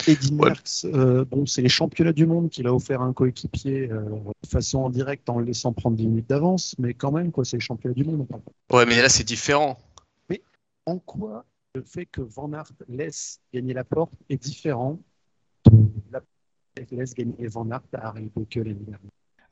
Eddy 0.06 0.34
Merckx, 0.34 0.84
euh, 0.84 1.24
bon, 1.24 1.46
c'est 1.46 1.62
les 1.62 1.68
championnats 1.68 2.12
du 2.12 2.26
monde 2.26 2.50
qu'il 2.50 2.66
a 2.66 2.74
offert 2.74 3.02
à 3.02 3.04
un 3.04 3.12
coéquipier 3.12 3.90
euh, 3.90 4.02
de 4.42 4.48
façon 4.48 4.78
en 4.80 4.90
direct 4.90 5.28
en 5.28 5.38
le 5.38 5.44
laissant 5.44 5.72
prendre 5.72 5.96
10 5.96 6.06
minutes 6.06 6.28
d'avance, 6.28 6.74
mais 6.78 6.94
quand 6.94 7.12
même, 7.12 7.30
quoi, 7.30 7.44
c'est 7.44 7.56
les 7.56 7.60
championnats 7.60 7.94
du 7.94 8.04
monde. 8.04 8.26
Ouais, 8.72 8.86
mais 8.86 9.00
là, 9.00 9.08
c'est 9.08 9.24
différent. 9.24 9.78
En 10.84 10.98
quoi 10.98 11.44
le 11.76 11.82
fait 11.82 12.06
que 12.06 12.20
Van 12.20 12.52
Aert 12.52 12.72
laisse 12.88 13.40
gagner 13.54 13.72
la 13.72 13.84
porte 13.84 14.12
est 14.28 14.36
différent 14.36 14.98
de 15.70 15.92
la 16.10 16.20
laisse 16.90 17.14
gagner 17.14 17.46
Van 17.46 17.70
Aert 17.70 17.82
à 17.92 18.08
Harry 18.08 18.30
que 18.50 18.58
l'année 18.58 18.74
dernière? 18.74 18.98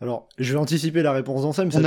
Alors, 0.03 0.29
je 0.39 0.53
vais 0.53 0.59
anticiper 0.59 1.03
la 1.03 1.13
réponse 1.13 1.43
d'Anselme. 1.43 1.71
Ça, 1.71 1.81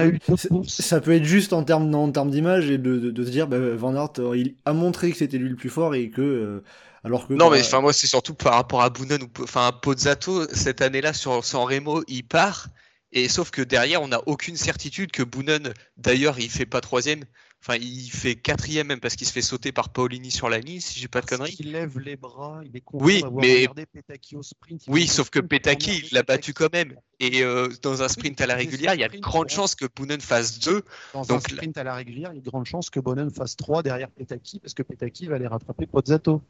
ça, 0.68 1.02
peut 1.02 1.14
être 1.14 1.24
juste 1.24 1.52
en 1.52 1.64
termes, 1.64 1.94
en 1.96 2.12
termes 2.12 2.30
d'image 2.30 2.70
et 2.70 2.78
de, 2.78 2.98
de, 3.10 3.26
se 3.26 3.30
dire, 3.32 3.48
bah, 3.48 3.58
Van 3.76 3.96
Aert, 3.96 4.20
euh, 4.20 4.38
il 4.38 4.56
a 4.66 4.74
montré 4.74 5.12
que 5.12 5.18
c'était 5.18 5.40
lui 5.40 5.50
le 5.50 5.56
plus 5.56 5.70
fort 5.70 5.96
et 5.96 6.12
que, 6.12 6.22
euh, 6.22 6.64
alors 7.04 7.28
que. 7.28 7.34
Non, 7.34 7.50
mais 7.50 7.62
enfin, 7.62 7.82
moi, 7.82 7.92
c'est 7.92 8.06
surtout 8.06 8.36
par 8.36 8.54
rapport 8.54 8.84
à 8.84 8.92
Boonen 8.92 9.24
ou, 9.24 9.30
enfin, 9.42 9.72
Pozzato, 9.82 10.48
cette 10.54 10.84
année-là, 10.84 11.14
sur 11.14 11.44
San 11.44 11.64
Remo, 11.64 12.04
il 12.08 12.24
part. 12.24 12.68
Et 13.14 13.28
sauf 13.30 13.50
que 13.50 13.64
derrière, 13.64 14.04
on 14.04 14.10
n'a 14.10 14.22
aucune 14.28 14.58
certitude 14.58 15.12
que 15.12 15.24
Boonen, 15.24 15.74
d'ailleurs, 15.98 16.40
il 16.40 16.52
fait 16.52 16.66
pas 16.68 16.82
troisième. 16.82 17.24
Enfin, 17.66 17.80
il 17.82 18.12
fait 18.12 18.36
quatrième 18.36 18.88
même 18.88 19.00
parce 19.00 19.16
qu'il 19.16 19.26
se 19.26 19.32
fait 19.32 19.42
sauter 19.42 19.72
par 19.72 19.88
Paulini 19.88 20.32
sur 20.32 20.50
la 20.50 20.60
ligne, 20.60 20.82
si 20.82 21.00
j'ai 21.00 21.08
pas 21.08 21.22
de 21.22 21.26
conneries. 21.26 21.56
Il 21.60 21.72
lève 21.72 21.98
les 21.98 22.18
bras, 22.18 22.62
il 22.66 22.76
est 22.76 22.82
content 22.82 23.06
oui, 23.06 23.24
mais... 23.36 23.70
Petaki 23.86 24.36
au 24.36 24.44
sprint. 24.44 24.84
Oui, 24.90 25.08
sauf 25.08 25.30
que 25.30 25.40
Petaki, 25.40 26.04
il 26.04 26.14
l'a 26.14 26.24
battu 26.24 26.54
quand 26.54 26.74
même. 26.74 26.94
Et 27.22 27.42
euh, 27.42 27.70
dans 27.82 28.02
un 28.02 28.10
sprint 28.10 28.42
à 28.42 28.48
la 28.48 28.56
régulière, 28.56 28.96
il 28.96 29.00
y 29.00 29.04
a 29.06 29.08
de 29.08 29.18
grandes 29.18 29.48
chances 29.48 29.76
que 29.76 29.86
Boonen 29.86 30.20
fasse 30.20 30.60
deux. 30.60 30.84
Dans 31.14 31.32
un 31.34 31.40
sprint 31.40 31.78
à 31.78 31.86
la 31.86 31.96
régulière, 31.96 32.32
il 32.34 32.36
y 32.36 32.40
a 32.40 32.42
de 32.42 32.50
grandes 32.50 32.66
chances 32.66 32.90
que 32.90 33.00
Boonen 33.00 33.32
fasse 33.32 33.56
trois 33.56 33.82
derrière 33.82 34.12
Petaki 34.12 34.60
parce 34.60 34.74
que 34.74 34.84
Petaki 34.84 35.28
va 35.28 35.36
aller 35.36 35.48
rattraper 35.48 35.86
Pozzato. 35.86 36.42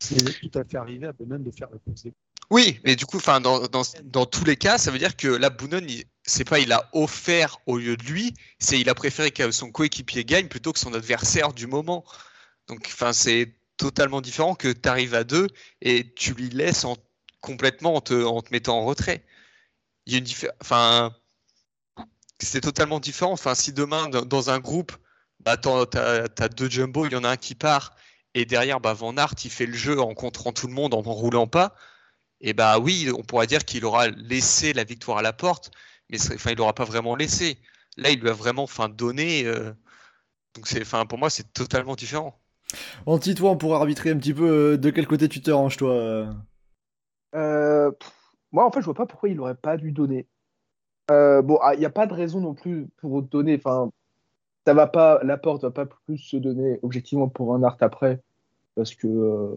C'est 0.00 0.22
tout 0.22 0.58
à 0.58 0.64
fait 0.64 0.76
arrivé 0.76 1.06
à 1.06 1.14
Boonen 1.14 1.42
de 1.42 1.50
faire 1.50 1.68
le 1.72 1.78
poste 1.78 2.08
oui, 2.50 2.78
mais 2.84 2.94
du 2.94 3.06
coup, 3.06 3.16
enfin, 3.16 3.40
dans, 3.40 3.66
dans, 3.66 3.82
dans, 4.04 4.24
tous 4.24 4.44
les 4.44 4.56
cas, 4.56 4.78
ça 4.78 4.92
veut 4.92 4.98
dire 4.98 5.16
que 5.16 5.26
la 5.26 5.50
Boonen, 5.50 5.84
c'est 6.26 6.44
pas 6.44 6.58
il 6.58 6.72
a 6.72 6.88
offert 6.92 7.58
au 7.66 7.78
lieu 7.78 7.96
de 7.96 8.02
lui, 8.04 8.34
c'est 8.58 8.80
il 8.80 8.88
a 8.88 8.94
préféré 8.94 9.30
que 9.30 9.50
son 9.50 9.70
coéquipier 9.70 10.24
gagne 10.24 10.48
plutôt 10.48 10.72
que 10.72 10.78
son 10.78 10.94
adversaire 10.94 11.52
du 11.52 11.66
moment. 11.66 12.04
Donc, 12.68 12.82
enfin, 12.86 13.12
c'est 13.12 13.54
totalement 13.76 14.20
différent 14.20 14.54
que 14.54 14.68
tu 14.68 14.88
arrives 14.88 15.14
à 15.14 15.24
deux 15.24 15.48
et 15.82 16.12
tu 16.14 16.34
lui 16.34 16.50
laisses 16.50 16.84
en, 16.84 16.96
complètement 17.40 17.96
en 17.96 18.00
te, 18.00 18.52
mettant 18.52 18.78
en 18.78 18.84
retrait. 18.84 19.24
Il 20.06 20.12
y 20.14 20.16
a 20.16 20.18
une 20.18 20.26
enfin, 20.60 21.14
c'est 22.40 22.60
totalement 22.60 23.00
différent. 23.00 23.32
Enfin, 23.32 23.54
si 23.54 23.72
demain 23.72 24.08
dans, 24.08 24.50
un 24.50 24.58
groupe, 24.58 24.92
bah, 25.40 25.56
tu 25.56 25.68
as, 25.68 26.48
deux 26.48 26.70
jumbo, 26.70 27.06
il 27.06 27.12
y 27.12 27.16
en 27.16 27.24
a 27.24 27.30
un 27.30 27.36
qui 27.36 27.54
part 27.54 27.94
et 28.34 28.44
derrière, 28.44 28.80
bah, 28.80 28.92
Van 28.94 29.16
Aert, 29.16 29.34
il 29.44 29.50
fait 29.50 29.66
le 29.66 29.74
jeu 29.74 30.00
en 30.00 30.14
contrant 30.14 30.52
tout 30.52 30.66
le 30.66 30.74
monde 30.74 30.94
en, 30.94 30.98
en 30.98 31.12
roulant 31.12 31.46
pas 31.46 31.76
et 32.40 32.52
bah 32.52 32.78
oui, 32.78 33.10
on 33.16 33.22
pourrait 33.22 33.46
dire 33.46 33.64
qu'il 33.64 33.84
aura 33.84 34.08
laissé 34.08 34.72
la 34.72 34.84
victoire 34.84 35.18
à 35.18 35.22
la 35.22 35.32
porte, 35.32 35.70
mais 36.10 36.18
enfin, 36.20 36.50
il 36.50 36.58
n'aura 36.58 36.74
pas 36.74 36.84
vraiment 36.84 37.16
laissé. 37.16 37.58
Là, 37.96 38.10
il 38.10 38.20
lui 38.20 38.28
a 38.28 38.32
vraiment 38.32 38.64
enfin, 38.64 38.88
donné. 38.88 39.44
Euh, 39.44 39.72
donc, 40.54 40.66
c'est, 40.66 40.82
enfin, 40.82 41.06
pour 41.06 41.18
moi, 41.18 41.30
c'est 41.30 41.52
totalement 41.52 41.94
différent. 41.94 42.38
Anti, 43.06 43.34
toi, 43.34 43.50
on 43.50 43.56
pourrait 43.56 43.76
arbitrer 43.76 44.10
un 44.10 44.18
petit 44.18 44.34
peu 44.34 44.48
euh, 44.48 44.76
de 44.76 44.90
quel 44.90 45.06
côté 45.06 45.28
tu 45.28 45.40
te 45.40 45.50
ranges, 45.50 45.76
toi 45.76 46.34
euh, 47.34 47.90
Moi, 48.52 48.66
en 48.66 48.70
fait, 48.70 48.80
je 48.80 48.84
vois 48.84 48.94
pas 48.94 49.06
pourquoi 49.06 49.28
il 49.28 49.36
n'aurait 49.36 49.54
pas 49.54 49.76
dû 49.76 49.92
donner. 49.92 50.26
bon, 51.08 51.58
ah, 51.62 51.74
il 51.74 51.80
n'y 51.80 51.86
a 51.86 51.90
pas 51.90 52.06
de 52.06 52.14
raison 52.14 52.40
non 52.40 52.54
plus 52.54 52.88
pour 52.98 53.22
donner. 53.22 53.56
Enfin, 53.56 53.90
ça 54.66 54.74
va 54.74 54.86
pas, 54.86 55.20
la 55.22 55.38
porte 55.38 55.62
va 55.62 55.70
pas 55.70 55.86
plus 55.86 56.18
se 56.18 56.36
donner 56.36 56.78
objectivement 56.82 57.28
pour 57.28 57.54
un 57.54 57.62
art 57.62 57.76
après, 57.80 58.20
parce 58.74 58.94
que 58.94 59.56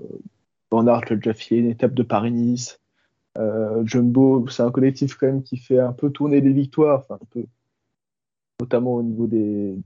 Van 0.71 0.87
Aert 0.87 1.09
l'a 1.09 1.15
déjà 1.15 1.33
fait 1.33 1.57
une 1.57 1.69
étape 1.69 1.93
de 1.93 2.03
Paris-Nice. 2.03 2.79
Euh, 3.37 3.85
Jumbo, 3.85 4.47
c'est 4.49 4.63
un 4.63 4.71
collectif 4.71 5.15
quand 5.15 5.27
même 5.27 5.43
qui 5.43 5.57
fait 5.57 5.79
un 5.79 5.93
peu 5.93 6.09
tourner 6.09 6.41
les 6.41 6.51
victoires, 6.51 7.05
un 7.09 7.19
peu, 7.29 7.45
notamment 8.59 8.95
au 8.95 9.03
niveau 9.03 9.27
des, 9.27 9.77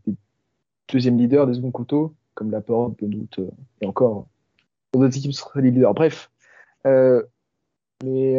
deuxièmes 0.92 1.18
leaders, 1.18 1.48
des 1.48 1.56
seconds 1.56 1.72
couteaux, 1.72 2.14
comme 2.36 2.52
Laporte, 2.52 3.00
Benoît, 3.00 3.26
euh, 3.40 3.50
et 3.82 3.86
encore 3.86 4.28
d'autres 4.94 5.18
équipes 5.18 5.34
seraient 5.34 5.62
les 5.62 5.72
leaders. 5.72 5.94
Bref, 5.94 6.32
euh, 6.86 7.24
mais 8.04 8.38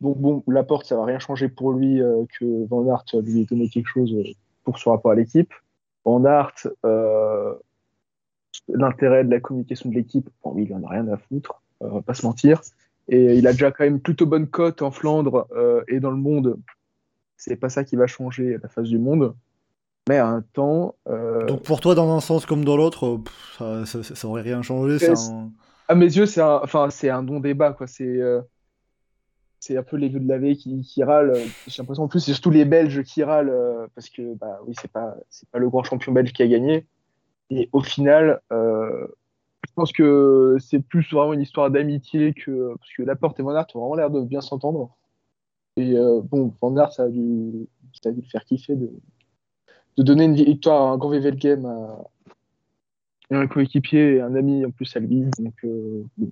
donc 0.00 0.18
bon, 0.18 0.42
Laporte, 0.46 0.86
ça 0.86 0.96
va 0.96 1.04
rien 1.04 1.18
changer 1.18 1.48
pour 1.48 1.72
lui 1.72 2.00
que 2.38 2.66
Van 2.66 2.86
Aert 2.86 3.04
lui 3.22 3.42
ait 3.42 3.44
donné 3.44 3.68
quelque 3.68 3.88
chose 3.88 4.14
pour 4.64 4.78
son 4.78 4.90
rapport 4.90 5.12
à 5.12 5.14
l'équipe. 5.14 5.52
Van 6.04 6.24
Aert, 6.24 6.66
l'intérêt 8.68 9.24
de 9.24 9.30
la 9.30 9.40
communication 9.40 9.90
de 9.90 9.94
l'équipe, 9.94 10.28
bon, 10.42 10.52
oui, 10.54 10.66
il 10.68 10.74
en 10.74 10.82
a 10.84 10.88
rien 10.88 11.08
à 11.08 11.16
foutre, 11.16 11.62
on 11.80 12.02
pas 12.02 12.14
se 12.14 12.26
mentir. 12.26 12.60
Et 13.08 13.36
il 13.36 13.46
a 13.46 13.52
déjà 13.52 13.70
quand 13.70 13.84
même 13.84 14.00
plutôt 14.00 14.26
bonne 14.26 14.48
cote 14.48 14.82
en 14.82 14.90
Flandre 14.90 15.46
euh, 15.56 15.82
et 15.88 16.00
dans 16.00 16.10
le 16.10 16.16
monde. 16.16 16.58
C'est 17.36 17.56
pas 17.56 17.68
ça 17.68 17.84
qui 17.84 17.96
va 17.96 18.06
changer 18.06 18.58
la 18.62 18.68
face 18.68 18.88
du 18.88 18.98
monde. 18.98 19.34
Mais 20.08 20.18
à 20.18 20.26
un 20.28 20.42
temps. 20.42 20.94
euh, 21.08 21.46
Donc 21.46 21.62
pour 21.62 21.80
toi, 21.80 21.94
dans 21.94 22.16
un 22.16 22.20
sens 22.20 22.46
comme 22.46 22.64
dans 22.64 22.76
l'autre, 22.76 23.20
euh, 23.60 23.84
ça, 23.84 24.02
ça, 24.02 24.14
ça 24.14 24.28
aurait 24.28 24.42
rien 24.42 24.62
changé. 24.62 24.98
Un- 25.08 25.50
à 25.88 25.94
mes 25.94 26.06
yeux, 26.06 26.26
c'est 26.26 26.40
un, 26.40 26.60
enfin, 26.62 26.90
c'est 26.90 27.10
un 27.10 27.22
bon 27.22 27.38
débat, 27.40 27.72
quoi. 27.72 27.86
C'est, 27.86 28.04
euh, 28.04 28.40
c'est 29.60 29.76
un 29.76 29.82
peu 29.82 29.96
les 29.96 30.08
vieux 30.08 30.20
de 30.20 30.28
la 30.28 30.38
veille 30.38 30.56
qui, 30.56 30.80
qui 30.82 31.02
râlent. 31.04 31.42
J'ai 31.66 31.82
l'impression, 31.82 32.04
en 32.04 32.08
plus, 32.08 32.20
c'est 32.20 32.32
surtout 32.32 32.50
les 32.50 32.64
Belges 32.64 33.02
qui 33.02 33.22
râlent 33.22 33.52
parce 33.94 34.08
que, 34.10 34.34
bah 34.34 34.58
oui, 34.66 34.74
c'est 34.80 34.90
pas, 34.90 35.16
c'est 35.28 35.48
pas 35.50 35.58
le 35.58 35.68
grand 35.68 35.84
champion 35.84 36.12
belge 36.12 36.32
qui 36.32 36.42
a 36.42 36.48
gagné. 36.48 36.86
Et 37.50 37.68
au 37.72 37.80
final, 37.80 38.40
je 39.66 39.72
pense 39.74 39.92
que 39.92 40.56
c'est 40.60 40.80
plus 40.80 41.08
vraiment 41.12 41.32
une 41.34 41.42
histoire 41.42 41.70
d'amitié 41.70 42.32
que, 42.34 42.74
parce 42.78 42.92
que 42.96 43.02
Laporte 43.02 43.40
et 43.40 43.42
Van 43.42 43.54
Aert 43.54 43.66
ont 43.74 43.80
vraiment 43.80 43.94
l'air 43.96 44.10
de 44.10 44.20
bien 44.22 44.40
s'entendre. 44.40 44.96
Et 45.76 45.96
euh, 45.96 46.20
bon, 46.22 46.54
Van 46.62 46.76
Aert, 46.76 46.92
ça 46.92 47.04
a 47.04 47.08
dû, 47.08 47.68
ça 48.02 48.10
a 48.10 48.12
dû 48.12 48.22
le 48.22 48.28
faire 48.28 48.44
kiffer 48.44 48.76
de, 48.76 48.90
de 49.96 50.02
donner 50.02 50.24
une 50.24 50.34
victoire 50.36 50.82
à 50.82 50.90
un 50.92 50.96
grand 50.98 51.10
VVL 51.10 51.64
à, 51.66 51.98
à 53.30 53.38
un 53.38 53.46
coéquipier 53.46 54.16
et 54.16 54.20
un 54.20 54.34
ami 54.34 54.64
en 54.64 54.70
plus 54.70 54.94
à 54.96 55.00
lui. 55.00 55.24
Donc, 55.38 55.54
euh, 55.64 56.04
bon. 56.16 56.30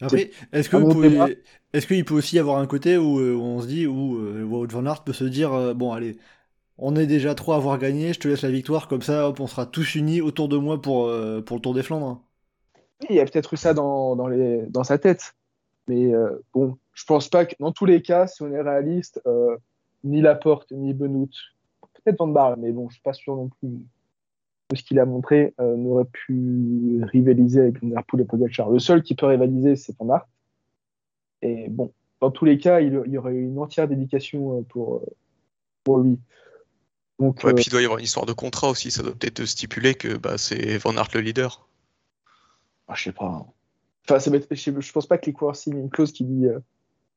Après, 0.00 0.30
est-ce 0.52 0.68
que 0.68 0.76
un 0.76 0.80
vous 0.80 0.86
bon 0.86 0.94
pouvez- 0.94 1.10
débat. 1.10 1.28
est-ce 1.72 1.86
qu'il 1.86 2.04
peut 2.04 2.14
aussi 2.14 2.36
y 2.36 2.38
avoir 2.38 2.58
un 2.58 2.66
côté 2.66 2.98
où, 2.98 3.18
euh, 3.20 3.34
où 3.34 3.42
on 3.42 3.60
se 3.62 3.66
dit, 3.66 3.86
où 3.86 4.18
Wout 4.48 4.66
van 4.72 4.86
Aert 4.86 5.04
peut 5.04 5.12
se 5.12 5.24
dire, 5.24 5.52
euh, 5.52 5.74
bon 5.74 5.92
allez, 5.92 6.16
on 6.78 6.96
est 6.96 7.06
déjà 7.08 7.34
trois 7.34 7.56
à 7.56 7.58
avoir 7.58 7.78
gagné, 7.78 8.12
je 8.14 8.20
te 8.20 8.28
laisse 8.28 8.42
la 8.42 8.50
victoire, 8.52 8.88
comme 8.88 9.02
ça, 9.02 9.28
hop, 9.28 9.40
on 9.40 9.46
sera 9.48 9.66
tous 9.66 9.94
unis 9.96 10.20
autour 10.22 10.48
de 10.48 10.56
moi 10.58 10.82
pour, 10.82 11.06
euh, 11.08 11.42
pour 11.42 11.56
le 11.58 11.62
Tour 11.62 11.74
des 11.74 11.82
Flandres. 11.84 12.24
Il 13.08 13.16
y 13.16 13.20
a 13.20 13.24
peut-être 13.24 13.52
eu 13.54 13.56
ça 13.56 13.74
dans, 13.74 14.16
dans, 14.16 14.26
les, 14.26 14.62
dans 14.66 14.84
sa 14.84 14.98
tête. 14.98 15.34
Mais 15.88 16.14
euh, 16.14 16.42
bon, 16.52 16.76
je 16.94 17.04
pense 17.04 17.28
pas 17.28 17.46
que 17.46 17.54
dans 17.60 17.72
tous 17.72 17.84
les 17.84 18.02
cas, 18.02 18.26
si 18.26 18.42
on 18.42 18.52
est 18.52 18.60
réaliste, 18.60 19.20
euh, 19.26 19.56
ni 20.04 20.20
Laporte, 20.20 20.70
ni 20.72 20.94
Benoît, 20.94 21.26
peut-être 21.94 22.18
Van 22.18 22.26
Barle, 22.26 22.56
mais 22.58 22.72
bon, 22.72 22.88
je 22.88 22.94
suis 22.94 23.02
pas 23.02 23.12
sûr 23.12 23.36
non 23.36 23.48
plus 23.48 23.68
de 24.70 24.76
ce 24.76 24.82
qu'il 24.82 24.98
a 24.98 25.06
montré, 25.06 25.54
euh, 25.60 25.76
n'aurait 25.76 26.06
pu 26.06 27.00
rivaliser 27.04 27.60
avec 27.60 27.80
Van 27.80 27.88
Der 27.88 28.04
Poel 28.04 28.22
et 28.22 28.24
Pogacar. 28.24 28.70
Le 28.70 28.78
seul 28.78 29.02
qui 29.02 29.14
peut 29.14 29.26
rivaliser, 29.26 29.76
c'est 29.76 29.96
Van 29.98 30.10
Aert. 30.10 30.26
Et 31.42 31.68
bon, 31.68 31.92
dans 32.20 32.30
tous 32.30 32.44
les 32.44 32.58
cas, 32.58 32.80
il, 32.80 33.00
il 33.06 33.12
y 33.12 33.18
aurait 33.18 33.34
eu 33.34 33.44
une 33.44 33.58
entière 33.58 33.86
dédication 33.86 34.58
euh, 34.58 34.62
pour, 34.62 34.96
euh, 34.96 35.06
pour 35.84 35.98
lui. 35.98 36.18
Donc, 37.18 37.42
Ouais, 37.44 37.54
puis 37.54 37.64
il 37.66 37.70
doit 37.70 37.80
y 37.80 37.84
avoir 37.84 37.98
une 37.98 38.04
histoire 38.04 38.26
de 38.26 38.32
contrat 38.32 38.68
aussi. 38.68 38.90
Ça 38.90 39.02
doit 39.02 39.12
peut-être 39.14 39.44
stipuler 39.44 39.94
que 39.94 40.16
bah, 40.16 40.36
c'est 40.36 40.78
Van 40.78 40.96
Aert 40.96 41.08
le 41.14 41.20
leader. 41.20 41.66
Ah, 42.88 42.94
je 42.94 43.04
sais 43.04 43.12
pas. 43.12 43.46
Enfin, 44.04 44.20
ça 44.20 44.30
m'est- 44.30 44.46
je, 44.54 44.92
pense 44.92 45.06
pas 45.06 45.18
que 45.18 45.26
les 45.26 45.32
coureurs 45.32 45.56
signent 45.56 45.78
une 45.78 45.90
clause 45.90 46.12
qui 46.12 46.24
dit 46.24 46.46
euh, 46.46 46.60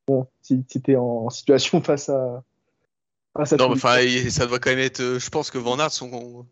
bon, 0.08 0.28
si 0.42 0.66
si 0.68 0.82
t'es 0.82 0.96
en 0.96 1.30
situation 1.30 1.82
face 1.84 2.10
à. 2.10 2.44
Face 3.38 3.54
à 3.54 3.58
Non, 3.58 3.70
mais 3.70 3.76
enfin, 3.76 3.98
ça 4.30 4.48
doit 4.48 4.60
quand 4.60 4.72
même 4.72 4.80
être. 4.80 5.02
euh, 5.02 5.20
Je 5.20 5.30
pense 5.30 5.52
que 5.52 5.58
Van 5.58 5.80
Aert, 5.80 5.92
son... 5.92 6.48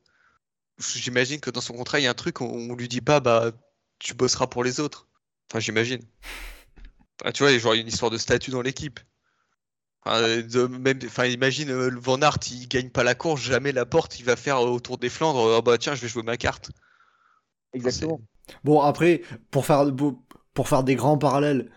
j'imagine 0.80 1.40
que 1.40 1.50
dans 1.50 1.62
son 1.62 1.74
contrat, 1.74 2.00
il 2.00 2.04
y 2.04 2.08
a 2.08 2.12
un 2.12 2.14
truc, 2.14 2.42
on, 2.42 2.48
on 2.72 2.76
lui 2.76 2.88
dit 2.88 3.02
pas, 3.02 3.20
bah, 3.20 3.52
tu 4.00 4.14
bosseras 4.14 4.48
pour 4.48 4.64
les 4.64 4.80
autres. 4.80 5.08
Enfin, 5.50 5.60
j'imagine. 5.60 6.02
Enfin, 7.22 7.32
tu 7.32 7.44
vois, 7.44 7.52
il 7.52 7.60
y 7.64 7.68
a 7.68 7.76
une 7.76 7.88
histoire 7.88 8.12
de 8.12 8.18
statut 8.18 8.52
dans 8.52 8.62
l'équipe. 8.62 9.00
Enfin, 10.06 10.22
euh, 10.22 10.44
de- 10.44 10.68
même, 10.68 11.00
enfin, 11.06 11.26
imagine 11.26 11.70
euh, 11.72 11.90
le 11.90 12.00
Van 12.00 12.22
Aert, 12.22 12.38
il 12.52 12.68
gagne 12.68 12.90
pas 12.90 13.04
la 13.04 13.16
course, 13.16 13.42
jamais 13.42 13.72
la 13.72 13.86
porte, 13.86 14.20
il 14.20 14.26
va 14.26 14.36
faire 14.36 14.58
euh, 14.58 14.70
autour 14.70 14.98
des 14.98 15.10
Flandres. 15.10 15.56
Ah 15.58 15.62
bah 15.62 15.78
tiens, 15.78 15.96
je 15.96 16.02
vais 16.02 16.08
jouer 16.08 16.24
ma 16.24 16.38
carte. 16.38 16.72
Exactement. 17.74 18.22
Bon, 18.64 18.82
après, 18.82 19.22
pour 19.52 19.66
faire, 19.66 19.86
pour, 20.54 20.68
faire 20.68 20.84
des 20.84 20.96
grands 20.96 21.18
parallèles, 21.18 21.70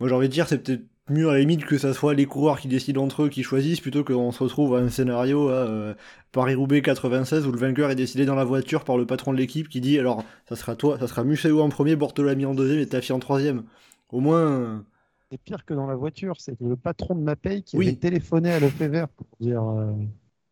moi 0.00 0.08
j'ai 0.08 0.14
envie 0.14 0.28
de 0.28 0.32
dire, 0.32 0.48
c'est 0.48 0.58
peut-être 0.58 0.82
mieux 1.08 1.28
à 1.28 1.34
la 1.34 1.38
limite 1.38 1.64
que 1.64 1.78
ça 1.78 1.94
soit 1.94 2.14
les 2.14 2.26
coureurs 2.26 2.58
qui 2.58 2.66
décident 2.68 3.02
entre 3.04 3.24
eux, 3.24 3.28
qui 3.28 3.42
choisissent, 3.44 3.80
plutôt 3.80 4.02
qu'on 4.02 4.32
se 4.32 4.42
retrouve 4.42 4.74
à 4.74 4.80
un 4.80 4.88
scénario 4.88 5.48
à 5.48 5.52
euh, 5.52 5.94
Paris-Roubaix 6.32 6.82
96 6.82 7.46
où 7.46 7.52
le 7.52 7.58
vainqueur 7.58 7.90
est 7.90 7.94
décidé 7.94 8.26
dans 8.26 8.34
la 8.34 8.44
voiture 8.44 8.84
par 8.84 8.96
le 8.96 9.06
patron 9.06 9.32
de 9.32 9.38
l'équipe 9.38 9.68
qui 9.68 9.80
dit 9.80 9.98
alors 10.00 10.24
ça 10.48 10.56
sera 10.56 10.74
toi, 10.74 10.98
ça 10.98 11.06
sera 11.06 11.22
Museau 11.22 11.60
en 11.60 11.68
premier, 11.68 11.94
Bortolami 11.94 12.44
en 12.44 12.54
deuxième 12.54 12.80
et 12.80 12.86
Tafi 12.86 13.12
en 13.12 13.20
troisième. 13.20 13.62
Au 14.10 14.18
moins, 14.20 14.84
C'est 15.30 15.40
pire 15.40 15.64
que 15.64 15.74
dans 15.74 15.86
la 15.86 15.94
voiture, 15.94 16.34
c'est 16.40 16.60
le 16.60 16.76
patron 16.76 17.14
de 17.14 17.20
ma 17.22 17.36
paye 17.36 17.62
qui 17.62 17.76
Oui. 17.76 17.86
avait 17.88 17.96
téléphoné 17.96 18.52
à 18.52 18.58
Lefebvre 18.58 19.06
pour 19.08 19.26
dire 19.38 19.62
euh, 19.62 19.92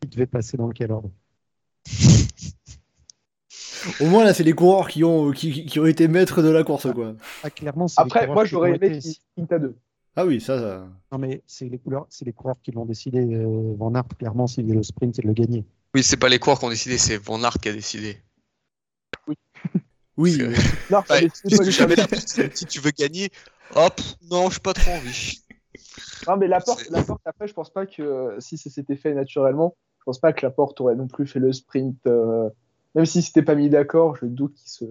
qui 0.03 0.09
devait 0.09 0.27
passer 0.27 0.57
dans 0.57 0.71
quel 0.71 0.93
ordre. 0.93 1.11
au 4.01 4.07
moins 4.07 4.25
là 4.25 4.35
c'est 4.35 4.45
les 4.45 4.53
coureurs 4.53 4.89
qui 4.89 5.05
ont, 5.05 5.31
qui, 5.33 5.67
qui 5.67 5.81
ont 5.81 5.87
été 5.87 6.09
maîtres 6.09 6.43
de 6.43 6.49
la 6.49 6.65
course 6.65 6.87
quoi. 6.93 7.15
Ah, 7.43 7.51
clairement, 7.51 7.87
Après, 7.97 8.27
moi, 8.27 8.45
j'aurais 8.45 8.77
aimé 8.77 9.01
à 9.51 9.59
deux. 9.59 9.77
Ah 10.17 10.25
oui, 10.25 10.41
ça, 10.41 10.59
ça. 10.61 10.87
Non, 11.11 11.19
mais 11.19 11.43
c'est 11.47 11.69
les, 11.69 11.79
couleurs, 11.79 12.07
c'est 12.09 12.25
les 12.25 12.33
coureurs 12.33 12.55
qui 12.63 12.71
l'ont 12.71 12.85
décidé. 12.85 13.19
Euh, 13.19 13.75
Van 13.77 13.93
Aert, 13.97 14.05
clairement, 14.17 14.47
s'il 14.47 14.73
le 14.73 14.83
sprint, 14.85 15.19
il 15.19 15.27
le 15.27 15.33
gagnait. 15.33 15.65
Oui, 15.93 16.05
c'est 16.05 16.17
pas 16.17 16.29
les 16.29 16.39
coureurs 16.39 16.61
qui 16.61 16.67
ont 16.67 16.71
décidé, 16.71 16.99
c'est 16.99 17.17
Van 17.17 17.43
Aert 17.43 17.59
qui 17.61 17.69
a 17.69 17.73
décidé. 17.73 18.19
Oui, 20.17 20.39
euh, 20.41 20.53
Non, 20.91 21.03
Ouais, 21.11 21.29
si 21.33 22.67
tu 22.67 22.81
veux 22.81 22.93
gagner, 22.93 23.31
hop, 23.75 24.01
non, 24.31 24.49
j'ai 24.51 24.61
pas 24.61 24.73
trop 24.73 24.93
envie. 24.93 25.41
Non, 26.29 26.37
mais 26.37 26.47
Laporte, 26.47 26.81
C'est- 26.85 26.91
Laporte, 26.93 27.23
après, 27.25 27.49
je 27.49 27.53
pense 27.55 27.73
pas 27.73 27.85
que 27.87 28.03
euh, 28.03 28.41
si 28.41 28.57
ça 28.57 28.71
s'était 28.71 28.97
fait 28.97 29.13
naturellement, 29.15 29.77
je 29.99 30.05
pense 30.05 30.21
pas 30.21 30.33
que 30.33 30.47
Laporte 30.47 30.81
aurait 30.81 30.95
non 30.95 31.09
plus 31.09 31.27
fait 31.27 31.41
le 31.41 31.53
sprint. 31.53 31.99
euh, 32.07 32.49
même 32.95 33.07
si 33.07 33.23
c'était 33.23 33.43
pas 33.43 33.55
mis 33.55 33.69
d'accord, 33.71 34.17
je 34.17 34.27
doute 34.27 34.55
qu'il 34.55 34.69
se. 34.69 34.85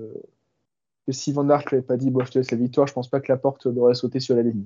Que 1.05 1.11
si 1.11 1.33
Van 1.33 1.49
Aert 1.49 1.63
lui 1.69 1.77
avait 1.77 1.81
pas 1.85 1.97
dit, 1.97 2.09
bon, 2.09 2.23
je 2.23 2.31
te 2.31 2.39
laisse 2.39 2.51
la 2.51 2.57
victoire, 2.57 2.87
je 2.87 2.93
pense 2.93 3.09
pas 3.09 3.19
que 3.19 3.31
Laporte 3.31 3.65
aurait 3.65 3.93
sauté 3.95 4.19
sur 4.19 4.35
la 4.35 4.41
ligne. 4.43 4.65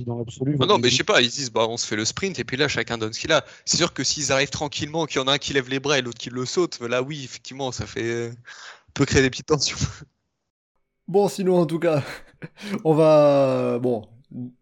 Dans 0.00 0.18
l'absolu, 0.18 0.58
Ah 0.60 0.66
non, 0.66 0.78
mais 0.78 0.90
je 0.90 0.96
sais 0.96 1.04
pas, 1.04 1.22
ils 1.22 1.30
disent, 1.30 1.50
bah, 1.50 1.66
on 1.70 1.78
se 1.78 1.86
fait 1.86 1.96
le 1.96 2.04
sprint, 2.04 2.38
et 2.38 2.44
puis 2.44 2.58
là, 2.58 2.68
chacun 2.68 2.98
donne 2.98 3.14
ce 3.14 3.20
qu'il 3.20 3.32
a. 3.32 3.44
C'est 3.64 3.78
sûr 3.78 3.94
que 3.94 4.04
s'ils 4.04 4.30
arrivent 4.30 4.50
tranquillement, 4.50 5.06
qu'il 5.06 5.20
y 5.20 5.24
en 5.24 5.26
a 5.28 5.32
un 5.34 5.38
qui 5.38 5.54
lève 5.54 5.70
les 5.70 5.80
bras 5.80 5.98
et 5.98 6.02
l'autre 6.02 6.18
qui 6.18 6.28
le 6.28 6.44
saute, 6.44 6.78
là, 6.80 7.02
oui, 7.02 7.24
effectivement, 7.24 7.72
ça 7.72 7.86
fait. 7.86 8.02
euh, 8.04 8.30
peut 8.92 9.06
créer 9.06 9.22
des 9.22 9.30
petites 9.30 9.46
tensions. 9.46 9.78
Bon, 11.08 11.28
sinon, 11.28 11.58
en 11.60 11.66
tout 11.66 11.78
cas, 11.78 12.02
on 12.84 12.94
va. 12.94 13.78
Bon, 13.78 14.08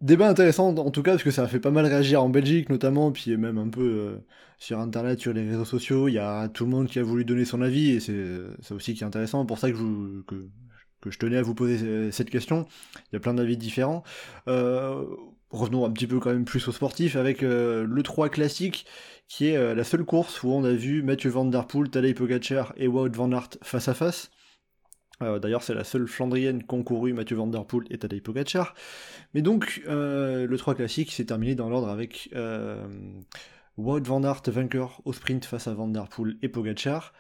débat 0.01 0.29
intéressant 0.29 0.77
en 0.77 0.91
tout 0.91 1.03
cas, 1.03 1.13
parce 1.13 1.23
que 1.23 1.31
ça 1.31 1.43
a 1.45 1.49
fait 1.49 1.61
pas 1.61 1.71
mal 1.71 1.87
réagir 1.87 2.23
en 2.23 2.29
Belgique 2.29 2.69
notamment, 2.71 3.13
puis 3.13 3.37
même 3.37 3.59
un 3.59 3.69
peu 3.69 3.83
euh, 3.83 4.17
sur 4.59 4.79
internet, 4.79 5.21
sur 5.21 5.33
les 5.33 5.49
réseaux 5.49 5.65
sociaux. 5.65 6.09
Il 6.09 6.15
y 6.15 6.19
a 6.19 6.49
tout 6.49 6.65
le 6.65 6.71
monde 6.71 6.87
qui 6.87 6.99
a 6.99 7.03
voulu 7.03 7.25
donner 7.25 7.45
son 7.45 7.61
avis, 7.61 7.91
et 7.91 8.01
c'est 8.01 8.25
ça 8.63 8.75
aussi 8.75 8.95
qui 8.95 9.03
est 9.03 9.07
intéressant. 9.07 9.45
Pour 9.47 9.59
ça 9.59 9.71
que 9.71 9.77
je, 9.77 11.19
tenais 11.19 11.37
à 11.37 11.43
vous 11.43 11.55
poser 11.55 11.85
euh, 11.85 12.11
cette 12.11 12.31
question. 12.31 12.67
Il 13.11 13.15
y 13.15 13.17
a 13.17 13.21
plein 13.21 13.35
d'avis 13.35 13.57
différents. 13.57 14.05
Euh, 14.49 15.05
revenons 15.51 15.85
un 15.85 15.91
petit 15.91 16.07
peu 16.07 16.21
quand 16.21 16.31
même 16.31 16.45
plus 16.45 16.67
aux 16.69 16.73
sportifs 16.73 17.17
avec 17.17 17.43
le 17.43 18.01
3 18.03 18.29
classique 18.29 18.87
qui 19.29 19.47
est 19.47 19.75
la 19.75 19.85
seule 19.85 20.05
course 20.05 20.43
où 20.43 20.51
on 20.51 20.65
a 20.65 20.73
vu 20.73 21.03
Mathieu 21.03 21.31
Van 21.31 21.45
Der 21.45 21.67
Poel, 21.67 21.89
Pogacar 22.15 22.75
et 22.77 22.89
Wout 22.89 23.11
Van 23.13 23.31
Aert 23.33 23.51
face 23.63 23.89
à 23.89 23.95
face. 23.95 24.31
Euh, 25.23 25.39
D'ailleurs, 25.39 25.63
c'est 25.63 25.75
la 25.75 25.85
seule 25.85 26.09
Flandrienne 26.09 26.65
qu'ont 26.65 26.83
couru 26.83 27.13
Mathieu 27.13 27.37
Van 27.37 27.47
Der 27.47 27.65
Poel 27.65 27.87
et 27.91 27.99
Tadej 27.99 28.21
Pogacar. 28.21 28.75
Mais 29.33 29.43
donc, 29.43 29.83
euh, 29.87 30.47
le 30.47 30.57
3 30.57 30.75
classique 30.75 31.13
s'est 31.13 31.27
terminé 31.27 31.55
dans 31.55 31.69
l'ordre 31.69 31.89
avec 31.89 32.31
euh, 32.35 32.87
Wout 33.77 34.03
Van 34.03 34.23
Aert 34.25 34.43
vainqueur 34.47 35.01
au 35.05 35.13
sprint 35.13 35.45
face 35.45 35.69
à 35.69 35.75
Van 35.75 35.89
Der 35.89 36.09
Poel 36.09 36.37
et 36.43 36.49
Pogacar. 36.49 37.13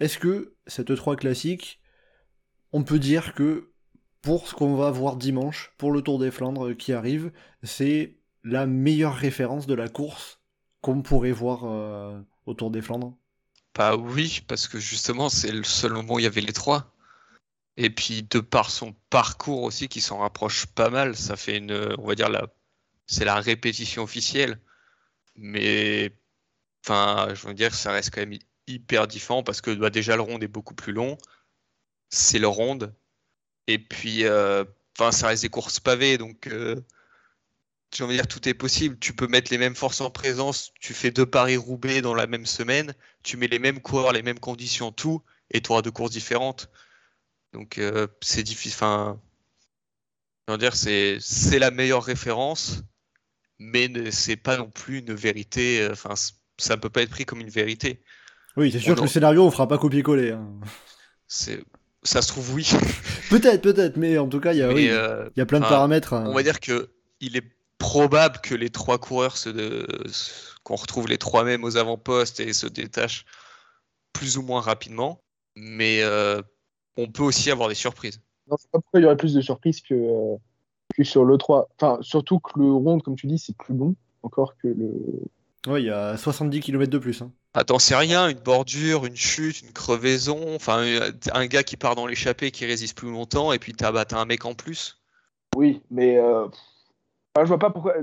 Est-ce 0.00 0.18
que 0.18 0.54
cette 0.66 0.94
3 0.94 1.16
classique, 1.16 1.80
on 2.72 2.82
peut 2.82 2.98
dire 2.98 3.34
que 3.34 3.70
pour 4.22 4.48
ce 4.48 4.54
qu'on 4.54 4.76
va 4.76 4.90
voir 4.90 5.16
dimanche, 5.16 5.72
pour 5.78 5.92
le 5.92 6.02
Tour 6.02 6.18
des 6.18 6.30
Flandres 6.30 6.76
qui 6.76 6.92
arrive, 6.92 7.32
c'est 7.62 8.16
la 8.44 8.66
meilleure 8.66 9.14
référence 9.14 9.66
de 9.66 9.74
la 9.74 9.88
course 9.88 10.40
qu'on 10.80 11.02
pourrait 11.02 11.32
voir 11.32 12.24
au 12.46 12.54
Tour 12.54 12.70
des 12.70 12.82
Flandres? 12.82 13.16
Bah 13.74 13.96
oui, 13.96 14.40
parce 14.46 14.66
que 14.66 14.78
justement, 14.78 15.28
c'est 15.28 15.52
le 15.52 15.64
seul 15.64 15.92
moment 15.92 16.14
où 16.14 16.18
il 16.18 16.24
y 16.24 16.26
avait 16.26 16.40
les 16.40 16.52
trois. 16.52 16.92
Et 17.78 17.90
puis, 17.90 18.24
de 18.24 18.40
par 18.40 18.70
son 18.70 18.92
parcours 19.08 19.62
aussi, 19.62 19.88
qui 19.88 20.00
s'en 20.00 20.18
rapproche 20.18 20.66
pas 20.66 20.90
mal, 20.90 21.16
ça 21.16 21.36
fait 21.36 21.58
une, 21.58 21.94
on 21.98 22.06
va 22.08 22.16
dire, 22.16 22.28
la, 22.28 22.48
c'est 23.06 23.24
la 23.24 23.36
répétition 23.36 24.02
officielle. 24.02 24.60
Mais, 25.36 26.12
enfin, 26.84 27.28
je 27.34 27.46
veux 27.46 27.54
dire, 27.54 27.74
ça 27.74 27.92
reste 27.92 28.12
quand 28.12 28.20
même 28.20 28.38
hyper 28.66 29.06
différent 29.06 29.44
parce 29.44 29.60
que 29.60 29.70
bah, 29.72 29.90
déjà, 29.90 30.16
le 30.16 30.22
ronde 30.22 30.42
est 30.42 30.48
beaucoup 30.48 30.74
plus 30.74 30.92
long. 30.92 31.18
C'est 32.10 32.40
le 32.40 32.48
ronde. 32.48 32.94
Et 33.68 33.78
puis, 33.78 34.24
euh, 34.24 34.64
enfin, 34.98 35.12
ça 35.12 35.28
reste 35.28 35.42
des 35.42 35.48
courses 35.48 35.80
pavées, 35.80 36.18
donc 36.18 36.48
euh, 36.48 36.76
j'ai 37.94 38.06
dire, 38.08 38.26
tout 38.26 38.48
est 38.48 38.54
possible. 38.54 38.98
Tu 38.98 39.14
peux 39.14 39.28
mettre 39.28 39.52
les 39.52 39.58
mêmes 39.58 39.76
forces 39.76 40.00
en 40.00 40.10
présence, 40.10 40.72
tu 40.80 40.94
fais 40.94 41.12
deux 41.12 41.26
Paris-Roubaix 41.26 42.02
dans 42.02 42.14
la 42.14 42.26
même 42.26 42.46
semaine, 42.46 42.94
tu 43.22 43.36
mets 43.36 43.48
les 43.48 43.60
mêmes 43.60 43.80
coureurs, 43.80 44.12
les 44.12 44.22
mêmes 44.22 44.40
conditions, 44.40 44.90
tout, 44.92 45.22
et 45.50 45.60
tu 45.60 45.70
auras 45.70 45.82
deux 45.82 45.92
courses 45.92 46.10
différentes. 46.10 46.70
Donc 47.52 47.78
euh, 47.78 48.06
c'est 48.20 48.42
difficile. 48.42 48.74
Enfin, 48.76 49.20
dire, 50.58 50.74
c'est 50.74 51.18
c'est 51.20 51.58
la 51.58 51.70
meilleure 51.70 52.04
référence, 52.04 52.82
mais 53.58 53.90
c'est 54.10 54.36
pas 54.36 54.56
non 54.56 54.70
plus 54.70 54.98
une 54.98 55.14
vérité. 55.14 55.80
euh, 55.82 55.92
Enfin, 55.92 56.14
ça 56.58 56.76
ne 56.76 56.80
peut 56.80 56.90
pas 56.90 57.02
être 57.02 57.10
pris 57.10 57.24
comme 57.24 57.40
une 57.40 57.50
vérité. 57.50 58.02
Oui, 58.56 58.72
c'est 58.72 58.78
sûr 58.80 58.92
On 58.92 58.94
que 58.96 59.00
en- 59.00 59.04
le 59.04 59.08
scénario, 59.08 59.44
on 59.44 59.50
fera 59.50 59.68
pas 59.68 59.78
copier-coller. 59.78 60.32
hein. 60.32 60.48
C'est 61.26 61.62
Ça 62.04 62.22
se 62.22 62.28
trouve, 62.28 62.54
oui. 62.54 62.70
Peut-être, 63.30 63.60
peut-être, 63.60 63.96
mais 63.98 64.16
en 64.18 64.28
tout 64.28 64.40
cas, 64.40 64.52
il 64.52 64.58
y 64.60 64.62
a, 64.62 64.72
oui, 64.72 64.88
euh, 64.88 65.28
il 65.36 65.40
y 65.40 65.42
a 65.42 65.46
plein 65.46 65.60
de 65.60 65.64
paramètres. 65.66 66.14
hein. 66.14 66.24
on 66.28 66.32
va 66.32 66.42
dire 66.42 66.60
que 66.60 66.90
il 67.20 67.36
est 67.36 67.44
probable 67.76 68.38
que 68.40 68.54
les 68.54 68.70
trois 68.70 68.98
coureurs 68.98 69.36
se 69.36 69.50
de- 69.50 69.86
qu'on 70.62 70.76
retrouve 70.76 71.08
les 71.08 71.18
trois 71.18 71.44
mêmes 71.44 71.64
aux 71.64 71.76
avant-postes 71.76 72.40
et 72.40 72.52
se 72.52 72.66
détachent 72.66 73.24
plus 74.12 74.38
ou 74.38 74.42
moins 74.42 74.60
rapidement. 74.60 75.22
Mais 75.56 76.02
euh, 76.02 76.40
on 76.98 77.06
peut 77.08 77.22
aussi 77.22 77.50
avoir 77.50 77.68
des 77.68 77.74
surprises. 77.74 78.20
Non, 78.50 78.56
je 78.58 78.62
sais 78.62 78.68
pas 78.70 78.78
pourquoi 78.80 79.00
il 79.00 79.04
y 79.04 79.06
aurait 79.06 79.16
plus 79.16 79.34
de 79.34 79.40
surprises 79.40 79.80
que, 79.80 79.94
euh, 79.94 80.36
que 80.96 81.04
sur 81.04 81.24
le 81.24 81.38
3. 81.38 81.68
Enfin, 81.80 81.98
surtout 82.02 82.40
que 82.40 82.58
le 82.58 82.72
rond, 82.72 82.98
comme 83.00 83.16
tu 83.16 83.26
dis, 83.26 83.38
c'est 83.38 83.56
plus 83.56 83.74
long 83.76 83.94
encore 84.22 84.56
que 84.58 84.68
le. 84.68 84.92
Ouais, 85.66 85.82
il 85.82 85.86
y 85.86 85.90
a 85.90 86.16
70 86.16 86.60
km 86.60 86.90
de 86.90 86.98
plus. 86.98 87.20
hein. 87.22 87.32
Attends, 87.54 87.78
c'est 87.78 87.96
rien, 87.96 88.28
une 88.28 88.38
bordure, 88.38 89.06
une 89.06 89.16
chute, 89.16 89.62
une 89.62 89.72
crevaison, 89.72 90.54
enfin 90.54 90.84
un 91.32 91.46
gars 91.46 91.62
qui 91.62 91.76
part 91.76 91.94
dans 91.94 92.06
l'échappée 92.06 92.50
qui 92.50 92.64
résiste 92.66 92.96
plus 92.96 93.10
longtemps 93.10 93.52
et 93.52 93.58
puis 93.58 93.72
t'as 93.74 93.90
bah, 93.90 94.04
t'as 94.04 94.18
un 94.20 94.24
mec 94.24 94.44
en 94.44 94.54
plus. 94.54 95.00
Oui, 95.56 95.82
mais 95.90 96.18
euh, 96.18 96.46
enfin, 96.46 97.44
je 97.44 97.48
vois 97.48 97.58
pas 97.58 97.70
pourquoi. 97.70 97.94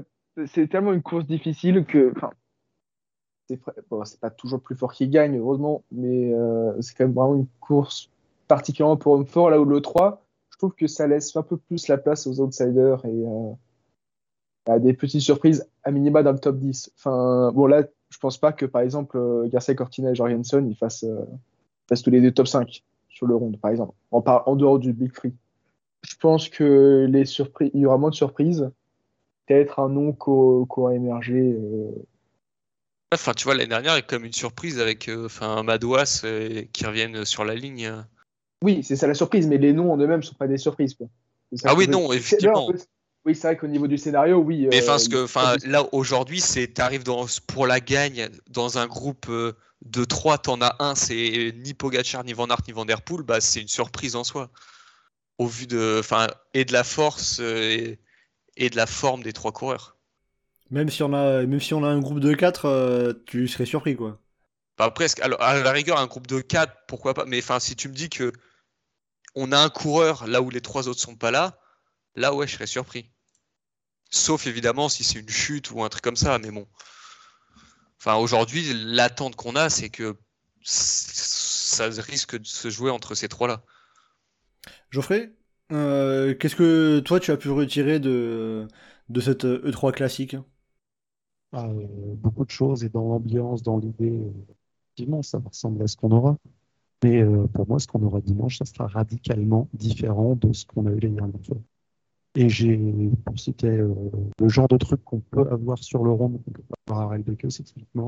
C'est 0.48 0.68
tellement 0.68 0.94
une 0.94 1.02
course 1.02 1.26
difficile 1.26 1.86
que. 1.86 2.12
Enfin, 2.16 2.32
c'est 3.48 3.60
vrai- 3.62 3.74
bon, 3.90 4.04
c'est 4.06 4.20
pas 4.20 4.30
toujours 4.30 4.58
le 4.58 4.64
plus 4.64 4.76
fort 4.76 4.94
qui 4.94 5.08
gagne, 5.08 5.38
heureusement, 5.38 5.84
mais 5.92 6.34
euh, 6.34 6.80
c'est 6.82 6.96
quand 6.96 7.06
même 7.06 7.14
vraiment 7.14 7.36
une 7.36 7.48
course 7.60 8.10
particulièrement 8.48 8.98
pour 8.98 9.14
homme 9.14 9.26
fort. 9.26 9.50
Là 9.50 9.60
où 9.60 9.66
le 9.66 9.82
3, 9.82 10.26
je 10.52 10.58
trouve 10.58 10.74
que 10.74 10.88
ça 10.88 11.08
laisse 11.08 11.36
un 11.36 11.44
peu 11.44 11.58
plus 11.58 11.88
la 11.88 11.98
place 11.98 12.28
aux 12.28 12.40
outsiders 12.40 13.04
et 13.06 13.10
euh, 13.10 13.52
à 14.68 14.80
des 14.80 14.94
petites 14.94 15.22
surprises 15.22 15.68
à 15.84 15.92
minima 15.92 16.24
dans 16.24 16.32
le 16.32 16.40
top 16.40 16.58
10. 16.58 16.92
Enfin, 16.98 17.52
bon, 17.54 17.68
là, 17.68 17.84
je 18.10 18.18
pense 18.18 18.38
pas 18.38 18.54
que 18.54 18.66
par 18.66 18.82
exemple 18.82 19.18
euh, 19.18 19.48
Garcia 19.48 19.76
Cortina 19.76 20.12
et 20.12 20.16
Jorgensen 20.16 20.70
ils 20.70 20.76
fassent, 20.76 21.04
euh, 21.04 21.26
fassent 21.90 22.04
tous 22.04 22.12
les 22.12 22.22
deux 22.22 22.32
top 22.32 22.48
5 22.48 22.84
sur 23.10 23.28
le 23.28 23.36
round, 23.36 23.60
par 23.60 23.72
exemple, 23.72 23.94
en, 24.12 24.24
en 24.26 24.56
dehors 24.56 24.80
du 24.80 24.94
Big 24.94 25.14
Free. 25.14 25.34
Je 26.08 26.16
pense 26.18 26.50
que 26.50 27.08
les 27.10 27.26
surprises, 27.26 27.72
il 27.74 27.82
y 27.82 27.86
aura 27.86 27.98
moins 27.98 28.10
de 28.10 28.16
surprises. 28.16 28.70
Peut-être 29.48 29.80
un 29.80 29.90
nom 29.90 30.12
qu'au- 30.12 30.66
qu'aura 30.66 30.96
émergé. 30.96 31.58
Enfin, 33.14 33.34
tu 33.34 33.46
vois, 33.46 33.54
l'année 33.56 33.70
dernière, 33.70 33.94
il 33.94 33.98
y 33.98 34.00
a 34.00 34.02
comme 34.02 34.26
une 34.26 34.34
surprise 34.34 34.80
avec 34.80 35.08
euh, 35.08 35.26
enfin 35.26 35.64
Madouas 35.64 36.26
qui 36.74 36.86
reviennent 36.86 37.24
sur 37.26 37.46
la 37.46 37.56
ligne. 37.56 37.92
Oui, 38.64 38.84
c'est 38.84 38.96
ça 38.96 39.08
la 39.08 39.14
surprise, 39.14 39.48
mais 39.48 39.58
les 39.58 39.74
noms 39.74 39.92
en 39.92 39.98
eux-mêmes 39.98 40.20
ne 40.20 40.26
sont 40.26 40.36
pas 40.36 40.48
des 40.48 40.58
surprises. 40.58 40.96
quoi. 40.96 41.08
Ça 41.56 41.70
Ah 41.70 41.76
oui, 41.76 41.86
veux 41.86 41.92
non, 41.92 42.12
effectivement. 42.14 42.68
Oui, 43.26 43.36
c'est 43.36 43.48
vrai 43.48 43.58
qu'au 43.58 43.68
niveau 43.68 43.88
du 43.88 43.98
scénario, 43.98 44.38
oui. 44.38 44.68
Mais 44.72 44.78
euh, 44.78 44.80
enfin, 44.80 44.94
parce 44.94 45.08
que, 45.08 45.24
enfin, 45.24 45.56
il- 45.56 45.62
là 45.64 45.84
aujourd'hui, 45.94 46.42
c'est 46.42 46.68
t'arrives 46.68 47.04
dans 47.04 47.26
pour 47.48 47.68
la 47.68 47.80
gagne 47.80 48.30
dans 48.50 48.78
un 48.78 48.88
groupe 48.88 49.28
euh, 49.30 49.54
de 49.86 50.04
trois, 50.06 50.38
t'en 50.38 50.60
as 50.62 50.76
un, 50.80 50.96
c'est 50.96 51.54
ni 51.58 51.74
Pogacar, 51.74 52.24
ni 52.24 52.34
Van 52.34 52.48
Aert, 52.50 52.62
ni 52.68 52.74
Van 52.74 52.86
Der 52.86 53.02
Poel, 53.02 53.24
bah 53.24 53.42
c'est 53.42 53.62
une 53.62 53.68
surprise 53.68 54.16
en 54.16 54.24
soi. 54.24 54.50
Au 55.40 55.48
vu 55.48 55.68
de, 55.68 55.98
enfin, 56.00 56.28
et 56.54 56.66
de 56.66 56.74
la 56.74 56.84
force 56.86 57.40
euh, 57.42 57.72
et, 57.72 58.00
et 58.58 58.70
de 58.72 58.78
la 58.78 58.88
forme 58.88 59.24
des 59.24 59.34
trois 59.34 59.54
coureurs. 59.54 59.98
Même 60.70 60.90
si 60.90 61.02
on 61.04 61.14
a, 61.14 61.44
même 61.46 61.60
si 61.60 61.74
on 61.74 61.84
a 61.84 61.88
un 61.88 62.00
groupe 62.00 62.20
de 62.20 62.34
4, 62.34 63.22
tu 63.26 63.48
serais 63.48 63.66
surpris, 63.66 63.96
quoi. 63.96 64.20
Bah, 64.78 64.92
presque. 64.92 65.20
Alors, 65.22 65.42
à 65.42 65.56
la 65.60 65.72
rigueur, 65.72 66.00
un 66.00 66.08
groupe 66.08 66.28
de 66.28 66.40
quatre, 66.42 66.74
pourquoi 66.88 67.14
pas. 67.14 67.26
Mais 67.26 67.40
enfin, 67.40 67.60
si 67.60 67.76
tu 67.76 67.90
me 67.90 67.94
dis 67.94 68.10
que 68.10 68.32
on 69.36 69.52
a 69.52 69.60
un 69.60 69.70
coureur 69.70 70.26
là 70.26 70.42
où 70.42 70.50
les 70.50 70.62
trois 70.62 70.88
autres 70.88 71.00
sont 71.00 71.16
pas 71.16 71.30
là, 71.30 71.60
là 72.16 72.34
ouais, 72.34 72.48
je 72.48 72.54
serais 72.56 72.68
surpris. 72.68 73.12
Sauf 74.10 74.48
évidemment 74.48 74.90
si 74.90 75.04
c'est 75.04 75.20
une 75.20 75.30
chute 75.30 75.70
ou 75.72 75.84
un 75.84 75.90
truc 75.90 76.04
comme 76.04 76.16
ça, 76.16 76.40
mais 76.40 76.50
bon. 76.50 76.68
Enfin, 78.00 78.16
aujourd'hui, 78.16 78.72
l'attente 78.74 79.36
qu'on 79.36 79.56
a, 79.56 79.70
c'est 79.70 79.90
que 79.90 80.16
ça 80.64 81.90
risque 81.90 82.38
de 82.38 82.46
se 82.46 82.70
jouer 82.70 82.92
entre 82.92 83.16
ces 83.16 83.28
trois-là. 83.28 83.64
Geoffrey, 84.92 85.34
euh, 85.72 86.36
qu'est-ce 86.36 86.56
que 86.56 87.00
toi 87.00 87.20
tu 87.20 87.32
as 87.32 87.38
pu 87.38 87.50
retirer 87.50 88.00
de, 88.00 88.68
de 89.10 89.22
cette 89.22 89.46
E3 89.46 89.92
classique? 89.92 90.36
Ah, 91.52 91.66
euh, 91.68 92.16
beaucoup 92.16 92.46
de 92.46 92.52
choses 92.52 92.84
et 92.84 92.90
dans 92.90 93.02
l'ambiance, 93.08 93.64
dans 93.64 93.78
l'idée, 93.80 94.12
euh, 94.12 94.32
effectivement, 94.96 95.22
ça 95.22 95.40
ressemble 95.40 95.84
à 95.84 95.88
ce 95.88 95.98
qu'on 95.98 96.12
aura. 96.12 96.38
Mais 97.04 97.22
euh, 97.22 97.48
pour 97.48 97.68
moi, 97.68 97.80
ce 97.80 97.88
qu'on 97.88 98.02
aura 98.04 98.22
dimanche, 98.22 98.58
ça 98.60 98.66
sera 98.66 98.88
radicalement 98.88 99.68
différent 99.74 100.36
de 100.36 100.54
ce 100.54 100.66
qu'on 100.66 100.86
a 100.88 100.92
eu 100.92 101.00
les 101.00 101.10
dernières 101.10 101.46
fois. 101.46 101.58
Et 102.36 102.48
j'ai, 102.48 102.80
citer 103.36 103.68
euh, 103.68 103.94
le 104.40 104.50
genre 104.50 104.70
de 104.70 104.78
truc 104.78 105.04
qu'on 105.04 105.20
peut 105.20 105.48
avoir 105.52 105.78
sur 105.84 106.04
le 106.04 106.12
rond, 106.12 106.30
qu'on 106.30 106.52
peut 106.52 106.64
avoir 106.88 107.12
à 107.12 107.18
c'est 107.50 107.64
typiquement 107.64 108.08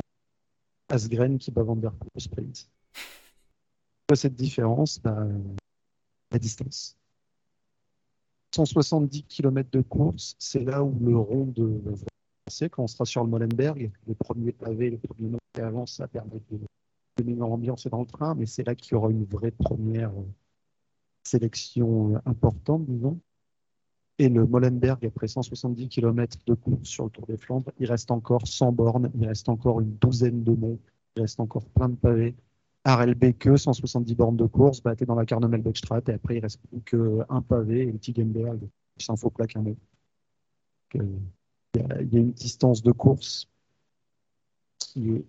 Asgren 0.90 1.38
qui 1.38 1.52
bat 1.52 1.64
Van 1.64 1.76
Der 1.76 1.92
Poel 1.92 2.10
au 2.16 2.20
sprint. 2.20 2.70
Cette 4.14 4.36
différence 4.36 5.02
Bah, 5.02 5.28
La 6.32 6.40
distance. 6.40 6.96
170 8.56 9.24
km 9.24 9.70
de 9.72 9.82
course, 9.82 10.36
c'est 10.40 10.64
là 10.64 10.82
où 10.84 10.98
le 11.02 11.18
rond 11.18 11.46
de 11.48 11.82
quand 12.72 12.84
on 12.84 12.88
sera 12.88 13.06
sur 13.06 13.24
le 13.24 13.30
Molenberg, 13.30 13.92
les 14.08 14.16
premiers 14.16 14.52
pavés, 14.54 14.90
les 14.90 14.98
premiers 14.98 15.30
noms 15.30 15.38
qui 15.54 15.94
ça 15.94 16.08
permet 16.08 16.40
de, 16.50 16.60
de 17.18 17.24
mettre 17.24 17.40
l'ambiance 17.40 17.88
dans 17.88 18.00
le 18.00 18.06
train, 18.06 18.36
mais 18.36 18.46
c'est 18.46 18.66
là 18.66 18.76
qu'il 18.76 18.94
y 18.94 18.96
aura 18.96 19.10
une 19.10 19.26
vraie 19.26 19.52
première 19.52 20.12
euh, 20.12 20.26
sélection 21.24 22.16
euh, 22.16 22.20
importante, 22.26 22.86
disons. 22.86 23.20
Et 24.20 24.30
le 24.30 24.48
Molenberg, 24.48 25.06
après 25.06 25.28
170 25.28 25.90
km 25.90 26.38
de 26.48 26.54
course 26.56 26.88
sur 26.88 27.06
le 27.06 27.12
Tour 27.12 27.28
des 27.28 27.38
Flandres, 27.38 27.72
il 27.80 27.88
reste 27.88 28.10
encore 28.10 28.48
100 28.48 28.72
bornes, 28.72 29.12
il 29.16 29.28
reste 29.28 29.48
encore 29.48 29.80
une 29.80 29.96
douzaine 29.98 30.44
de 30.44 30.54
monts, 30.54 30.80
il 31.16 31.22
reste 31.22 31.40
encore 31.40 31.66
plein 31.66 31.90
de 31.90 31.96
pavés. 31.96 32.36
Arelbeke, 32.84 33.58
170 33.58 34.16
bornes 34.16 34.38
de 34.38 34.46
course, 34.46 34.82
t'es 34.98 35.06
dans 35.06 35.16
la 35.16 35.26
Carnemel 35.26 35.62
Beckstraat, 35.62 36.02
et 36.08 36.14
après 36.14 36.38
il 36.38 36.40
reste 36.40 36.60
plus 36.68 36.82
qu'un 36.82 37.42
pavé, 37.42 37.82
et 37.82 37.92
le 37.92 38.00
Tigenberg, 38.00 38.60
qui 38.98 39.06
s'en 39.06 39.18
faut 39.18 39.30
plaque 39.30 39.56
un 39.56 39.62
mot. 39.62 39.78
Euh, 40.96 41.04
il 41.76 42.14
y 42.14 42.18
a 42.18 42.20
une 42.20 42.32
distance 42.32 42.82
de 42.82 42.92
course 42.92 43.48
qui 44.80 45.12
est 45.12 45.26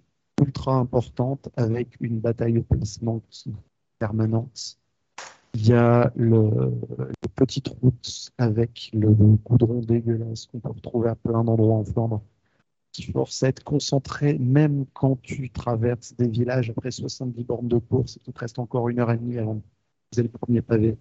ultra 0.48 0.74
importante 0.74 1.50
avec 1.56 1.96
une 2.00 2.20
bataille 2.20 2.58
au 2.58 2.62
placement 2.62 3.22
permanente. 3.98 4.78
Il 5.54 5.66
y 5.66 5.72
a 5.74 6.10
le, 6.16 6.72
les 6.98 7.28
petites 7.34 7.68
routes 7.68 8.30
avec 8.38 8.90
le 8.94 9.10
goudron 9.10 9.80
dégueulasse 9.80 10.46
qu'on 10.46 10.60
peut 10.60 10.70
retrouver 10.70 11.10
à 11.10 11.14
plein 11.14 11.44
d'endroits 11.44 11.76
en 11.76 11.84
Flandre 11.84 12.22
qui 12.92 13.02
force 13.12 13.42
à 13.42 13.48
être 13.48 13.62
concentré 13.62 14.38
même 14.38 14.86
quand 14.94 15.20
tu 15.20 15.50
traverses 15.50 16.14
des 16.16 16.28
villages 16.28 16.70
après 16.70 16.90
70 16.90 17.44
bornes 17.44 17.68
de 17.68 17.78
course 17.78 18.16
et 18.16 18.20
qu'il 18.20 18.32
te 18.32 18.40
reste 18.40 18.58
encore 18.58 18.88
une 18.88 18.98
heure 19.00 19.12
et 19.12 19.18
demie 19.18 19.38
avant 19.38 19.56
de 19.56 19.62
poser 20.10 20.22
le 20.22 20.30
premier 20.30 20.62
pavé. 20.62 20.96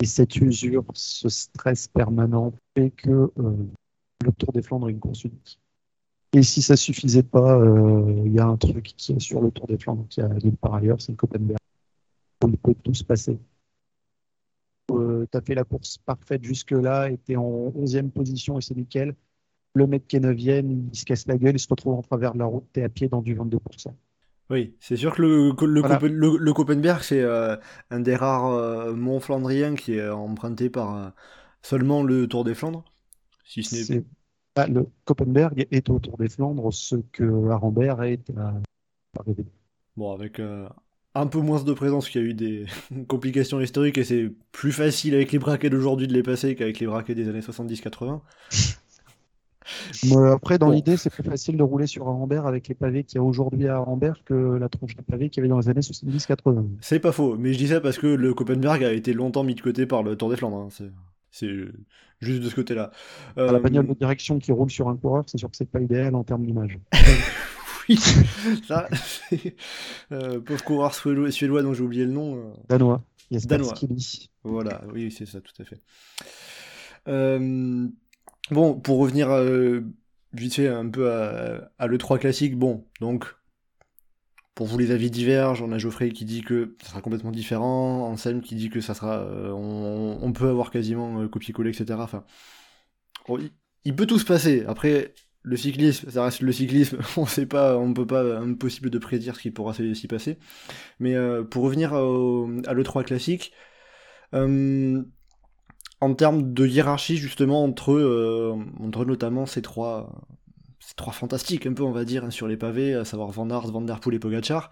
Et 0.00 0.06
cette 0.06 0.34
usure, 0.36 0.84
ce 0.94 1.28
stress 1.28 1.88
permanent 1.88 2.52
fait 2.74 2.90
que 2.90 3.30
euh, 3.38 3.56
le 4.24 4.32
Tour 4.32 4.52
des 4.52 4.62
Flandres 4.62 4.88
est 4.88 4.92
une 4.92 5.00
course 5.00 5.24
unique. 5.24 5.60
Et 6.34 6.42
si 6.42 6.62
ça 6.62 6.76
suffisait 6.76 7.22
pas, 7.22 7.58
euh, 7.58 8.22
il 8.24 8.32
y 8.32 8.38
a 8.38 8.46
un 8.46 8.56
truc 8.56 8.94
qui 8.96 9.12
est 9.12 9.20
sur 9.20 9.40
le 9.42 9.50
Tour 9.50 9.66
des 9.66 9.76
Flandres, 9.78 10.06
qui 10.08 10.20
a 10.20 10.28
part 10.60 10.74
ailleurs, 10.74 11.00
c'est 11.00 11.12
le 11.12 11.16
Copenberg. 11.16 11.58
Où 12.44 12.48
il 12.48 12.56
peut 12.56 12.74
tout 12.82 12.94
se 12.94 13.04
passer. 13.04 13.38
Euh, 14.90 15.26
tu 15.30 15.38
as 15.38 15.40
fait 15.42 15.54
la 15.54 15.64
course 15.64 15.98
parfaite 15.98 16.42
jusque-là, 16.44 17.10
et 17.10 17.18
tu 17.18 17.32
es 17.32 17.36
en 17.36 17.70
11e 17.76 18.10
position 18.10 18.58
et 18.58 18.62
c'est 18.62 18.76
nickel. 18.76 19.14
Le 19.74 19.86
mec 19.86 20.06
qui 20.06 20.16
est 20.16 20.20
9e, 20.20 20.88
il 20.92 20.98
se 20.98 21.04
casse 21.04 21.26
la 21.26 21.36
gueule, 21.38 21.54
il 21.56 21.58
se 21.58 21.68
retrouve 21.68 21.94
en 21.94 22.02
travers 22.02 22.34
de 22.34 22.38
la 22.38 22.46
route, 22.46 22.64
tu 22.72 22.80
es 22.80 22.82
à 22.82 22.88
pied 22.88 23.08
dans 23.08 23.22
du 23.22 23.34
22%. 23.34 23.94
Oui, 24.50 24.74
c'est 24.80 24.96
sûr 24.96 25.14
que 25.14 25.22
le, 25.22 25.52
le, 25.66 25.80
Voilà. 25.80 25.96
Copen- 25.98 26.12
le- 26.12 26.36
le 26.36 26.52
Copenberg, 26.52 27.02
c'est 27.02 27.22
euh, 27.22 27.56
un 27.90 28.00
des 28.00 28.16
rares 28.16 28.52
euh, 28.52 28.92
monts 28.94 29.20
flandriens 29.20 29.74
qui 29.74 29.94
est 29.94 30.08
emprunté 30.10 30.68
par 30.68 31.12
seulement 31.62 32.02
le 32.02 32.26
Tour 32.26 32.44
des 32.44 32.54
Flandres. 32.54 32.84
Si 33.44 33.62
ce 33.62 33.92
n'est 33.92 34.04
Ah, 34.54 34.66
le 34.66 34.86
Copenberg 35.06 35.66
est 35.70 35.88
au 35.88 35.98
Tour 35.98 36.18
des 36.18 36.28
Flandres 36.28 36.72
ce 36.72 36.96
que 37.12 37.48
Arambert 37.50 38.02
est 38.02 38.28
à 38.36 38.54
Paris. 39.12 39.34
Bon, 39.96 40.12
avec 40.12 40.40
euh, 40.40 40.68
un 41.14 41.26
peu 41.26 41.38
moins 41.40 41.62
de 41.62 41.72
présence, 41.72 42.08
qu'il 42.08 42.20
y 42.22 42.24
a 42.24 42.28
eu 42.28 42.34
des 42.34 42.66
complications 43.08 43.60
historiques 43.60 43.96
et 43.98 44.04
c'est 44.04 44.30
plus 44.52 44.72
facile 44.72 45.14
avec 45.14 45.32
les 45.32 45.38
braquets 45.38 45.70
d'aujourd'hui 45.70 46.06
de 46.06 46.12
les 46.12 46.22
passer 46.22 46.54
qu'avec 46.54 46.78
les 46.80 46.86
braquets 46.86 47.14
des 47.14 47.28
années 47.28 47.40
70-80. 47.40 48.20
Moi, 50.04 50.32
après, 50.32 50.58
dans 50.58 50.66
Bon. 50.66 50.72
l'idée, 50.72 50.96
c'est 50.98 51.08
plus 51.10 51.22
facile 51.22 51.56
de 51.56 51.62
rouler 51.62 51.86
sur 51.86 52.06
Arambert 52.08 52.46
avec 52.46 52.68
les 52.68 52.74
pavés 52.74 53.04
qu'il 53.04 53.16
y 53.16 53.18
a 53.20 53.22
aujourd'hui 53.22 53.68
à 53.68 53.76
Arambert 53.76 54.22
que 54.24 54.34
la 54.34 54.68
tronche 54.68 54.96
de 54.96 55.02
pavés 55.02 55.30
qu'il 55.30 55.38
y 55.38 55.40
avait 55.42 55.48
dans 55.48 55.60
les 55.60 55.68
années 55.70 55.80
70-80. 55.80 56.66
C'est 56.82 57.00
pas 57.00 57.12
faux, 57.12 57.36
mais 57.38 57.52
je 57.54 57.58
dis 57.58 57.68
ça 57.68 57.80
parce 57.80 57.96
que 57.98 58.06
le 58.06 58.34
Copenberg 58.34 58.84
a 58.84 58.92
été 58.92 59.14
longtemps 59.14 59.44
mis 59.44 59.54
de 59.54 59.60
côté 59.62 59.86
par 59.86 60.02
le 60.02 60.16
Tour 60.16 60.28
des 60.30 60.36
Flandres. 60.36 60.68
hein. 60.80 60.84
C'est- 61.32 61.64
C'est 62.20 62.26
juste 62.28 62.42
de 62.44 62.48
ce 62.48 62.54
côté-là. 62.54 62.92
À 63.36 63.40
La 63.42 63.52
Euh, 63.54 63.58
bagnole 63.58 63.88
de 63.88 63.94
direction 63.94 64.38
qui 64.38 64.52
roule 64.52 64.70
sur 64.70 64.88
un 64.88 64.96
coureur, 64.96 65.24
c'est 65.26 65.38
sûr 65.38 65.50
que 65.50 65.56
c'est 65.56 65.68
pas 65.68 65.80
idéal 65.80 66.14
en 66.14 66.22
termes 66.22 66.46
d'image. 66.46 66.78
Oui, 67.88 67.98
ça, 68.68 68.88
euh, 70.12 70.38
pauvre 70.40 70.62
coureur 70.62 70.94
suédois, 70.94 71.32
suédois 71.32 71.62
dont 71.62 71.74
j'ai 71.74 71.82
oublié 71.82 72.04
le 72.04 72.12
nom. 72.12 72.36
euh, 72.36 72.52
Danois. 72.68 73.02
Jesper 73.32 73.56
Danois. 73.58 73.74
Voilà, 74.44 74.82
oui, 74.94 75.10
c'est 75.10 75.26
ça, 75.26 75.40
tout 75.40 75.52
à 75.60 75.64
fait. 75.64 75.80
Euh, 77.08 77.88
bon, 78.52 78.74
pour 78.74 78.98
revenir 78.98 79.30
euh, 79.30 79.80
vite 80.32 80.54
fait 80.54 80.68
un 80.68 80.88
peu 80.88 81.10
à, 81.10 81.72
à 81.78 81.86
l'E3 81.88 82.18
classique, 82.20 82.56
bon, 82.56 82.84
donc 83.00 83.26
pour 84.54 84.66
vous, 84.66 84.78
les 84.78 84.90
avis 84.90 85.10
divergent. 85.10 85.62
On 85.62 85.72
a 85.72 85.78
Geoffrey 85.78 86.10
qui 86.10 86.24
dit 86.24 86.42
que 86.42 86.76
ça 86.82 86.90
sera 86.90 87.00
complètement 87.00 87.30
différent. 87.30 88.06
Anselme 88.06 88.42
qui 88.42 88.54
dit 88.54 88.70
que 88.70 88.80
ça 88.80 88.94
sera, 88.94 89.20
euh, 89.20 89.50
on, 89.50 90.32
peut 90.32 90.48
avoir 90.48 90.70
quasiment 90.70 91.22
euh, 91.22 91.28
copier-coller, 91.28 91.70
etc. 91.70 91.98
Enfin, 92.02 92.24
il, 93.84 93.96
peut 93.96 94.06
tout 94.06 94.18
se 94.18 94.26
passer. 94.26 94.64
Après, 94.66 95.14
le 95.42 95.56
cyclisme, 95.56 96.10
ça 96.10 96.24
reste 96.24 96.42
le 96.42 96.52
cyclisme. 96.52 96.98
On 97.16 97.26
sait 97.26 97.46
pas, 97.46 97.78
on 97.78 97.94
peut 97.94 98.06
pas, 98.06 98.38
impossible 98.38 98.90
de 98.90 98.98
prédire 98.98 99.36
ce 99.36 99.40
qui 99.42 99.50
pourra 99.50 99.74
s'y 99.74 100.06
passer. 100.06 100.38
Mais 101.00 101.14
euh, 101.14 101.42
pour 101.44 101.64
revenir 101.64 101.94
à 101.94 102.74
l'E3 102.74 103.04
classique, 103.04 103.52
en 104.32 106.14
termes 106.14 106.52
de 106.52 106.66
hiérarchie 106.66 107.16
justement 107.16 107.64
entre, 107.64 108.56
entre 108.80 109.04
notamment 109.04 109.46
ces 109.46 109.62
trois, 109.62 110.26
trois 110.96 111.12
fantastiques 111.12 111.66
un 111.66 111.74
peu 111.74 111.82
on 111.82 111.92
va 111.92 112.04
dire 112.04 112.24
hein, 112.24 112.30
sur 112.30 112.48
les 112.48 112.56
pavés, 112.56 112.94
à 112.94 113.04
savoir 113.04 113.30
Van 113.30 113.48
Aert, 113.50 113.70
Van 113.70 113.80
Der 113.80 114.00
Poel 114.00 114.16
et 114.16 114.18
Pogacar. 114.18 114.70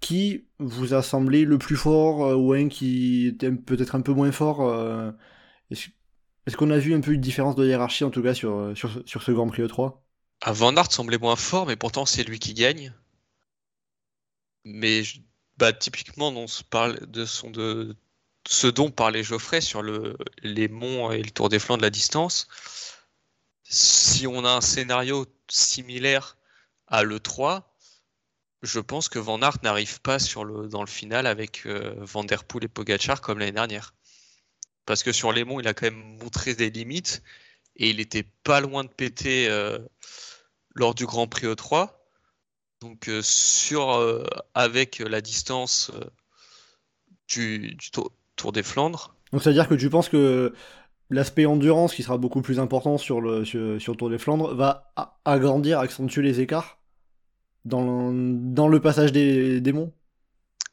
Qui 0.00 0.46
vous 0.58 0.92
a 0.92 1.02
semblé 1.02 1.44
le 1.44 1.58
plus 1.58 1.76
fort 1.76 2.26
euh, 2.26 2.34
ou 2.34 2.52
un 2.52 2.68
qui 2.68 3.28
était 3.28 3.50
peut-être 3.50 3.94
un 3.94 4.02
peu 4.02 4.12
moins 4.12 4.30
fort 4.30 4.60
euh, 4.60 5.10
Est-ce 5.70 6.56
qu'on 6.56 6.70
a 6.70 6.78
vu 6.78 6.94
un 6.94 7.00
peu 7.00 7.12
une 7.12 7.20
différence 7.20 7.56
de 7.56 7.66
hiérarchie 7.66 8.04
en 8.04 8.10
tout 8.10 8.22
cas 8.22 8.34
sur, 8.34 8.54
euh, 8.54 8.74
sur, 8.74 9.22
ce 9.22 9.32
Grand 9.32 9.48
Prix 9.48 9.62
E3 9.62 9.96
ah, 10.42 10.52
Van 10.52 10.76
Aert 10.76 10.92
semblait 10.92 11.18
moins 11.18 11.36
fort, 11.36 11.66
mais 11.66 11.76
pourtant 11.76 12.04
c'est 12.04 12.24
lui 12.24 12.38
qui 12.38 12.52
gagne. 12.52 12.92
Mais 14.64 15.02
bah, 15.56 15.72
typiquement, 15.72 16.28
on 16.28 16.46
se 16.46 16.62
parle 16.62 17.06
de, 17.06 17.24
son, 17.24 17.50
de 17.50 17.96
ce 18.46 18.66
dont 18.66 18.90
parlait 18.90 19.22
Geoffrey 19.22 19.62
sur 19.62 19.80
le, 19.80 20.18
les 20.42 20.68
monts 20.68 21.10
et 21.10 21.22
le 21.22 21.30
Tour 21.30 21.48
des 21.48 21.58
Flancs 21.58 21.78
de 21.78 21.82
la 21.82 21.90
distance 21.90 22.48
si 23.68 24.26
on 24.26 24.44
a 24.44 24.50
un 24.50 24.60
scénario 24.60 25.26
similaire 25.48 26.36
à 26.86 27.02
l'E3, 27.02 27.62
je 28.62 28.80
pense 28.80 29.08
que 29.08 29.18
Van 29.18 29.40
Aert 29.42 29.58
n'arrive 29.62 30.00
pas 30.00 30.18
sur 30.18 30.44
le, 30.44 30.68
dans 30.68 30.82
le 30.82 30.88
final 30.88 31.26
avec 31.26 31.66
euh, 31.66 31.94
Van 31.98 32.24
Der 32.24 32.44
Poel 32.44 32.64
et 32.64 32.68
Pogachar 32.68 33.20
comme 33.20 33.38
l'année 33.38 33.52
dernière. 33.52 33.94
Parce 34.84 35.02
que 35.02 35.12
sur 35.12 35.32
les 35.32 35.42
il 35.42 35.68
a 35.68 35.74
quand 35.74 35.86
même 35.86 36.18
montré 36.18 36.54
des 36.54 36.70
limites 36.70 37.22
et 37.76 37.90
il 37.90 38.00
était 38.00 38.24
pas 38.44 38.60
loin 38.60 38.84
de 38.84 38.88
péter 38.88 39.48
euh, 39.48 39.78
lors 40.74 40.94
du 40.94 41.06
Grand 41.06 41.26
Prix 41.26 41.46
E3. 41.46 41.90
Donc 42.80 43.08
euh, 43.08 43.20
sur, 43.22 44.24
avec 44.54 44.98
la 45.00 45.20
distance 45.20 45.90
du, 47.28 47.76
tour, 48.36 48.52
des 48.52 48.62
Flandres. 48.62 49.14
Donc 49.32 49.42
ça 49.42 49.50
veut 49.50 49.54
dire 49.54 49.68
que 49.68 49.74
tu 49.74 49.90
penses 49.90 50.08
que 50.08 50.54
l'aspect 51.10 51.46
endurance 51.46 51.94
qui 51.94 52.02
sera 52.02 52.18
beaucoup 52.18 52.42
plus 52.42 52.58
important 52.58 52.98
sur 52.98 53.20
le, 53.20 53.44
sur, 53.44 53.96
Tour 53.96 54.10
des 54.10 54.18
Flandres 54.18 54.54
va 54.54 54.92
agrandir, 55.24 55.78
accentuer 55.78 56.22
les 56.22 56.40
écarts 56.40 56.78
dans 57.64 58.10
le, 58.10 58.32
dans 58.52 58.68
le 58.68 58.80
passage 58.80 59.12
des, 59.12 59.60
des 59.60 59.72
monts? 59.72 59.92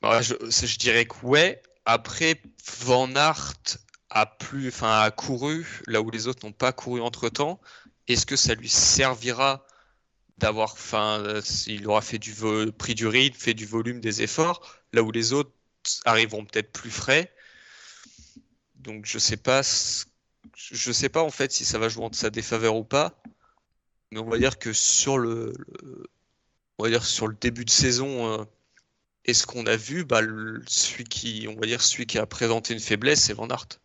Bah, 0.02 0.22
je, 0.22 0.78
dirais 0.78 1.06
que 1.06 1.16
ouais. 1.26 1.62
Après, 1.86 2.42
Van 2.82 3.14
Aert 3.16 3.78
a, 4.10 4.26
plus, 4.26 4.70
enfin, 4.70 5.02
a 5.02 5.12
couru 5.12 5.82
là 5.88 6.02
où 6.02 6.10
les 6.10 6.28
autres 6.28 6.46
n'ont 6.46 6.54
pas 6.54 6.72
couru 6.72 7.02
entre 7.02 7.30
temps. 7.30 7.60
Est-ce 8.08 8.26
que 8.26 8.36
ça 8.36 8.54
lui 8.54 8.70
servira 8.70 9.66
d'avoir, 10.38 10.74
enfin, 10.74 11.24
il 11.68 11.88
aura 11.88 12.02
fait 12.02 12.20
du 12.20 12.34
pris 12.78 12.96
du 12.96 13.08
rythme, 13.08 13.38
fait 13.38 13.54
du 13.54 13.66
volume, 13.66 14.02
des 14.02 14.22
efforts, 14.22 14.76
là 14.92 15.04
où 15.04 15.12
les 15.12 15.34
autres 15.34 15.52
arriveront 16.06 16.46
peut-être 16.46 16.72
plus 16.72 16.92
frais? 16.92 17.34
Donc 18.76 19.06
je 19.06 19.18
sais 19.18 19.38
pas 19.38 19.62
je 20.56 20.92
sais 20.92 21.10
pas 21.10 21.24
en 21.24 21.30
fait 21.30 21.52
si 21.52 21.66
ça 21.66 21.80
va 21.80 21.90
jouer 21.90 22.06
en 22.06 22.14
sa 22.14 22.30
défaveur 22.30 22.76
ou 22.76 22.84
pas, 22.84 23.22
mais 24.12 24.20
on 24.20 24.30
va 24.30 24.38
dire 24.38 24.60
que 24.60 24.74
sur 24.74 25.18
le, 25.18 25.54
on 26.78 26.84
va 26.84 26.90
dire 26.90 27.04
sur 27.04 27.28
le 27.28 27.36
début 27.40 27.66
de 27.66 27.70
saison, 27.70 28.32
euh, 28.32 28.44
est 29.26 29.34
ce 29.34 29.48
qu'on 29.48 29.66
a 29.66 29.76
vu, 29.76 30.06
bah, 30.06 30.22
celui 30.68 31.04
qui, 31.06 31.48
on 31.50 31.60
va 31.60 31.66
dire 31.66 31.82
celui 31.82 32.06
qui 32.06 32.20
a 32.20 32.26
présenté 32.26 32.74
une 32.74 32.80
faiblesse, 32.80 33.22
c'est 33.22 33.34
Van 33.34 33.48
Aert. 33.48 33.80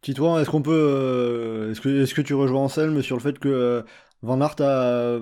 Titouan, 0.00 0.38
est-ce 0.38 0.50
qu'on 0.50 0.62
peut, 0.62 0.72
euh, 0.72 1.70
est-ce 1.70 1.80
que, 1.80 2.02
est-ce 2.02 2.14
que 2.14 2.22
tu 2.22 2.34
rejoins 2.34 2.62
Anselme 2.62 3.02
sur 3.02 3.16
le 3.16 3.22
fait 3.22 3.38
que 3.38 3.48
euh, 3.48 3.82
Van 4.22 4.40
Aert 4.40 4.60
a 4.60 5.20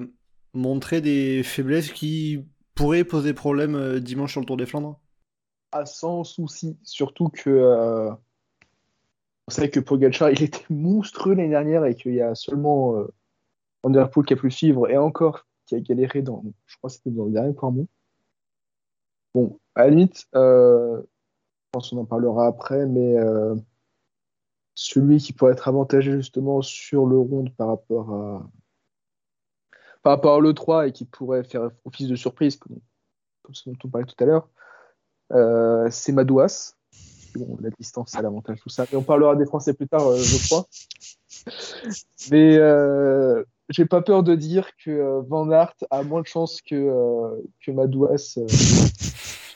montré 0.55 1.01
des 1.01 1.43
faiblesses 1.43 1.91
qui 1.91 2.45
pourraient 2.75 3.05
poser 3.05 3.33
problème 3.35 4.01
dimanche 4.01 4.33
sur 4.33 4.41
le 4.41 4.47
Tour 4.47 4.57
des 4.57 4.67
Flandres? 4.67 5.01
À 5.73 5.81
ah, 5.81 5.87
sans 5.87 6.25
souci, 6.25 6.79
surtout 6.83 7.29
que 7.29 8.11
on 9.49 9.51
sait 9.51 9.71
que 9.71 9.81
Pogacar, 9.81 10.31
il 10.31 10.43
était 10.43 10.65
monstrueux 10.71 11.35
l'année 11.35 11.51
dernière 11.51 11.85
et 11.85 11.95
qu'il 11.95 12.15
y 12.15 12.21
a 12.21 12.35
seulement 12.35 12.97
euh, 12.97 13.07
Vanderpool 13.83 14.27
qui 14.27 14.35
a 14.35 14.37
pu 14.37 14.51
suivre 14.51 14.89
et 14.91 14.97
encore 14.97 15.47
qui 15.67 15.75
a 15.75 15.81
galéré 15.81 16.23
dans, 16.23 16.45
je 16.67 16.77
crois 16.77 16.91
c'était 16.91 17.11
dans 17.11 17.27
le 17.27 17.33
dernier 17.33 17.55
Cormont. 17.55 17.89
Bon, 19.35 19.59
à 19.75 19.85
la 19.85 19.91
limite, 19.91 20.27
euh, 20.35 21.01
je 21.03 21.69
pense 21.73 21.91
qu'on 21.91 21.99
en 21.99 22.05
parlera 22.05 22.47
après, 22.47 22.87
mais 22.87 23.19
euh, 23.19 23.55
celui 24.75 25.19
qui 25.19 25.33
pourrait 25.33 25.53
être 25.53 25.69
avantagé 25.69 26.13
justement 26.13 26.63
sur 26.63 27.07
le 27.07 27.19
ronde 27.19 27.55
par 27.57 27.69
rapport 27.69 28.13
à 28.13 28.51
par 30.03 30.13
rapport 30.13 30.37
à 30.37 30.41
l'E3 30.41 30.89
et 30.89 30.93
qui 30.93 31.05
pourrait 31.05 31.43
faire 31.43 31.69
office 31.85 32.07
de 32.07 32.15
surprise, 32.15 32.57
comme, 32.57 32.79
comme 33.43 33.55
ce 33.57 33.69
dont 33.69 33.77
on 33.85 33.89
parlait 33.89 34.07
tout 34.07 34.23
à 34.23 34.25
l'heure, 34.25 34.49
euh, 35.33 35.89
c'est 35.91 36.13
Madouas 36.13 36.76
la 37.61 37.71
distance, 37.79 38.11
c'est 38.13 38.23
l'avantage, 38.23 38.59
tout 38.63 38.69
ça. 38.69 38.85
Et 38.93 38.97
on 38.97 39.03
parlera 39.03 39.37
des 39.37 39.47
Français 39.47 39.75
plus 39.75 39.89
tard, 39.89 40.07
euh, 40.07 40.19
je 40.19 40.47
crois. 40.47 40.67
Mais 42.31 42.57
euh, 42.57 43.45
j'ai 43.69 43.87
pas 43.87 44.03
peur 44.03 44.23
de 44.23 44.35
dire 44.35 44.71
que 44.85 44.91
euh, 44.91 45.21
Van 45.29 45.51
Aert 45.51 45.75
a 45.91 46.03
moins 46.03 46.23
de 46.23 46.27
chance 46.27 46.61
que, 46.61 46.91
que 47.65 47.71
Madouas. 47.71 48.39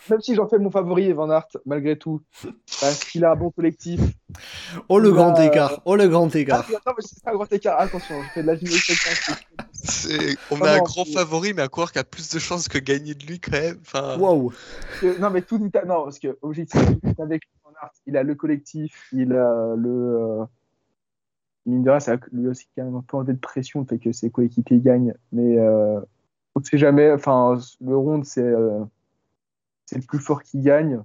Même 0.08 0.20
si 0.20 0.34
j'en 0.34 0.48
fais 0.48 0.58
mon 0.58 0.70
favori, 0.70 1.12
Van 1.12 1.30
Aert, 1.30 1.46
malgré 1.66 1.96
tout, 1.96 2.20
parce 2.80 3.04
qu'il 3.04 3.24
a 3.24 3.32
un 3.32 3.36
bon 3.36 3.50
collectif. 3.50 4.00
Oh 4.88 4.98
le 4.98 5.12
grand 5.12 5.34
écart, 5.36 5.80
oh 5.84 5.94
le 5.94 6.08
grand 6.08 6.34
écart. 6.34 6.64
Ah, 6.68 6.78
non, 6.86 6.92
mais 6.96 7.04
c'est 7.06 7.22
pas 7.22 7.30
un 7.30 7.34
grand 7.34 7.52
écart, 7.52 7.78
attention, 7.78 8.16
je 8.22 8.28
fais 8.30 8.42
de 8.42 8.48
la 8.48 8.56
On 10.50 10.60
a 10.62 10.72
un 10.72 10.78
grand 10.78 11.04
favori, 11.04 11.54
mais 11.54 11.62
à 11.62 11.68
croire 11.68 11.92
qu'il 11.92 12.00
a 12.00 12.04
plus 12.04 12.28
de 12.30 12.38
chances 12.40 12.66
que 12.66 12.78
gagner 12.78 13.14
de 13.14 13.24
lui 13.24 13.38
quand 13.38 13.52
même. 13.52 13.78
Enfin... 13.82 14.18
Waouh! 14.18 14.52
Non, 15.20 15.30
mais 15.30 15.42
tout 15.42 15.58
dit 15.58 15.70
à... 15.76 15.84
Non, 15.84 16.04
parce 16.04 16.18
que 16.18 16.36
objectivement, 16.42 16.94
tout 16.94 17.22
avec 17.22 17.42
il 18.06 18.16
a 18.16 18.22
le 18.22 18.34
collectif, 18.34 19.08
il 19.12 19.32
a 19.32 19.74
le. 19.76 19.90
Euh, 19.90 20.44
mine 21.66 21.82
de 21.82 21.90
rien, 21.90 21.98
a 21.98 22.18
lui 22.32 22.48
aussi 22.48 22.68
quand 22.74 22.84
même 22.84 22.96
un 22.96 23.02
peu 23.02 23.16
enlevé 23.16 23.34
de 23.34 23.38
pression, 23.38 23.84
fait 23.84 23.98
que 23.98 24.12
ses 24.12 24.30
coéquipiers 24.30 24.80
gagnent. 24.80 25.14
Mais 25.32 25.58
euh, 25.58 26.00
on 26.54 26.60
ne 26.60 26.64
sait 26.64 26.78
jamais. 26.78 27.10
Enfin, 27.12 27.58
le 27.80 27.96
round, 27.96 28.24
c'est 28.24 28.42
euh, 28.42 28.84
c'est 29.86 29.96
le 29.96 30.06
plus 30.06 30.18
fort 30.18 30.42
qui 30.42 30.60
gagne. 30.60 31.02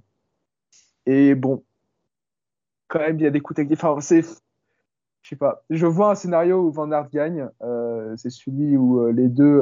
Et 1.06 1.34
bon, 1.34 1.62
quand 2.88 3.00
même, 3.00 3.18
il 3.18 3.22
y 3.22 3.26
a 3.26 3.30
des 3.30 3.40
coups 3.40 3.56
techniques. 3.56 3.82
Enfin, 3.82 4.00
c'est. 4.00 4.22
Je 5.22 5.30
sais 5.30 5.36
pas. 5.36 5.64
Je 5.70 5.86
vois 5.86 6.10
un 6.12 6.14
scénario 6.14 6.62
où 6.62 6.70
Van 6.70 6.90
Aert 6.92 7.10
gagne. 7.10 7.48
c'est 8.16 8.30
celui 8.30 8.76
où 8.76 9.10
les 9.10 9.28
deux, 9.28 9.60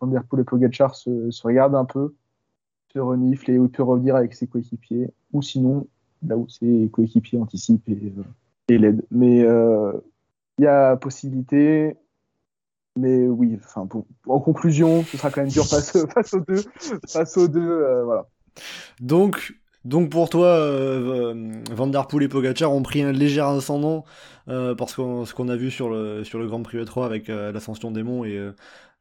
Van 0.00 0.08
Der 0.08 0.24
Poel 0.24 0.42
et 0.42 0.44
Pogacar, 0.44 0.96
se, 0.96 1.30
se 1.30 1.46
regardent 1.46 1.76
un 1.76 1.84
peu, 1.84 2.14
se 2.92 2.98
reniflent 2.98 3.50
et 3.50 3.68
peut 3.68 3.82
revenir 3.84 4.16
avec 4.16 4.34
ses 4.34 4.48
coéquipiers. 4.48 5.10
Ou 5.32 5.42
sinon, 5.42 5.86
là 6.26 6.36
où 6.36 6.48
ses 6.48 6.88
coéquipiers 6.92 7.38
anticipent 7.38 7.88
et, 7.88 8.12
euh, 8.18 8.22
et 8.68 8.78
l'aident. 8.78 9.04
Mais 9.10 9.42
euh, 9.42 9.92
il 10.58 10.64
y 10.64 10.68
a 10.68 10.96
possibilité. 10.96 11.96
Mais 12.96 13.26
oui, 13.26 13.58
en 14.28 14.38
conclusion, 14.38 15.02
ce 15.02 15.16
sera 15.16 15.30
quand 15.30 15.40
même 15.40 15.50
dur 15.50 15.66
face, 15.68 15.96
aux 15.96 16.40
deux. 16.40 16.62
Face 17.08 17.36
aux 17.36 17.48
deux, 17.48 17.60
euh, 17.60 18.04
voilà. 18.04 18.28
Donc, 19.00 19.54
donc 19.84 20.10
pour 20.10 20.28
toi, 20.30 20.46
euh, 20.46 21.60
Van 21.72 21.88
Der 21.88 22.06
Poel 22.06 22.22
et 22.22 22.28
Pogacar 22.28 22.72
ont 22.72 22.84
pris 22.84 23.02
un 23.02 23.10
léger 23.10 23.40
ascendant 23.40 24.04
parce 24.46 24.94
que 24.94 25.24
ce 25.24 25.34
qu'on 25.34 25.48
a 25.48 25.56
vu 25.56 25.72
sur 25.72 25.88
le, 25.88 26.22
sur 26.22 26.38
le 26.38 26.46
Grand 26.46 26.62
Prix 26.62 26.78
E3 26.78 27.04
avec 27.04 27.28
l'ascension 27.28 27.90
des 27.90 28.04
monts 28.04 28.24
et 28.24 28.38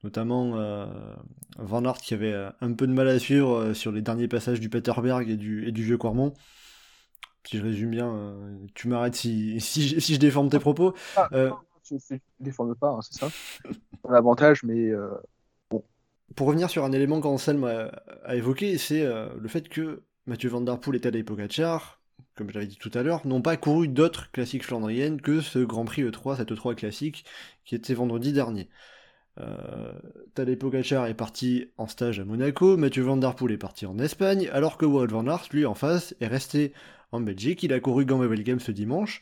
notamment 0.04 0.56
Van 1.60 1.84
Aert 1.84 1.98
qui 1.98 2.16
avait 2.16 2.34
un 2.62 2.74
peu 2.74 2.88
de 2.88 2.94
mal 2.94 3.10
à 3.10 3.20
suivre 3.20 3.74
sur 3.74 3.92
les 3.92 4.02
derniers 4.02 4.30
passages 4.30 4.60
du 4.60 4.70
Peterberg 4.70 5.30
et 5.30 5.36
du, 5.36 5.68
et 5.68 5.72
du 5.72 5.84
Vieux 5.84 5.98
Cormont 5.98 6.34
si 7.46 7.58
je 7.58 7.64
résume 7.64 7.92
bien, 7.92 8.14
euh, 8.14 8.58
tu 8.74 8.88
m'arrêtes 8.88 9.16
si, 9.16 9.60
si, 9.60 9.90
je 10.00 10.20
déforme 10.20 10.50
tes 10.50 10.60
propos. 10.60 10.94
Ah, 11.16 11.28
euh, 11.34 11.52
je 11.90 11.96
ne 12.14 12.20
déforme 12.40 12.76
pas, 12.76 12.90
hein, 12.90 13.00
c'est 13.02 13.20
ça. 13.20 13.30
Un 14.08 14.14
avantage, 14.14 14.64
mais 14.64 14.90
euh, 14.90 15.10
bon. 15.70 15.84
Pour 16.36 16.48
revenir 16.48 16.70
sur 16.70 16.86
un 16.86 16.92
élément 16.92 17.20
qu'Anselme 17.22 17.66
a, 17.66 17.92
a 18.26 18.36
évoqué, 18.36 18.78
c'est 18.78 19.04
le 19.04 19.48
fait 19.48 19.68
que 19.68 20.04
Mathieu 20.26 20.50
Van 20.50 20.62
Der 20.62 20.80
Poel 20.80 20.98
et 20.98 21.02
Tadej 21.02 21.24
Pogacar, 21.24 22.02
comme 22.36 22.50
je 22.50 22.54
l'avais 22.56 22.68
dit 22.68 22.78
tout 22.78 22.92
à 22.94 23.04
l'heure, 23.04 23.28
n'ont 23.28 23.42
pas 23.42 23.58
couru 23.58 23.88
d'autres 23.88 24.32
classiques 24.32 24.64
flandriennes 24.64 25.22
que 25.22 25.42
ce 25.42 25.60
Grand 25.60 25.86
Prix 25.86 26.04
E3, 26.04 26.38
cette 26.38 26.52
E3 26.52 26.76
classique, 26.76 27.26
qui 27.66 27.76
était 27.76 27.94
vendredi 27.94 28.34
dernier. 28.34 28.70
Euh, 29.40 29.94
Tadej 30.36 30.58
Pogacar 30.58 31.08
est 31.08 31.14
parti 31.14 31.72
en 31.78 31.88
stage 31.88 32.20
à 32.20 32.26
Monaco, 32.26 32.78
Mathieu 32.78 33.04
Van 33.04 33.18
Der 33.18 33.36
Poel 33.36 33.54
est 33.54 33.58
parti 33.58 33.86
en 33.86 33.98
Espagne, 34.00 34.50
alors 34.54 34.78
que 34.78 34.86
Wout 34.86 35.08
Van 35.08 35.28
Aert, 35.28 35.48
lui, 35.52 35.66
en 35.66 35.74
face, 35.74 36.16
est 36.22 36.28
resté 36.28 36.74
en 37.14 37.22
Belgique. 37.22 37.64
Il 37.64 37.74
a 37.74 37.80
couru 37.80 38.06
Gamma 38.06 38.28
Game 38.36 38.60
ce 38.60 38.72
dimanche. 38.72 39.22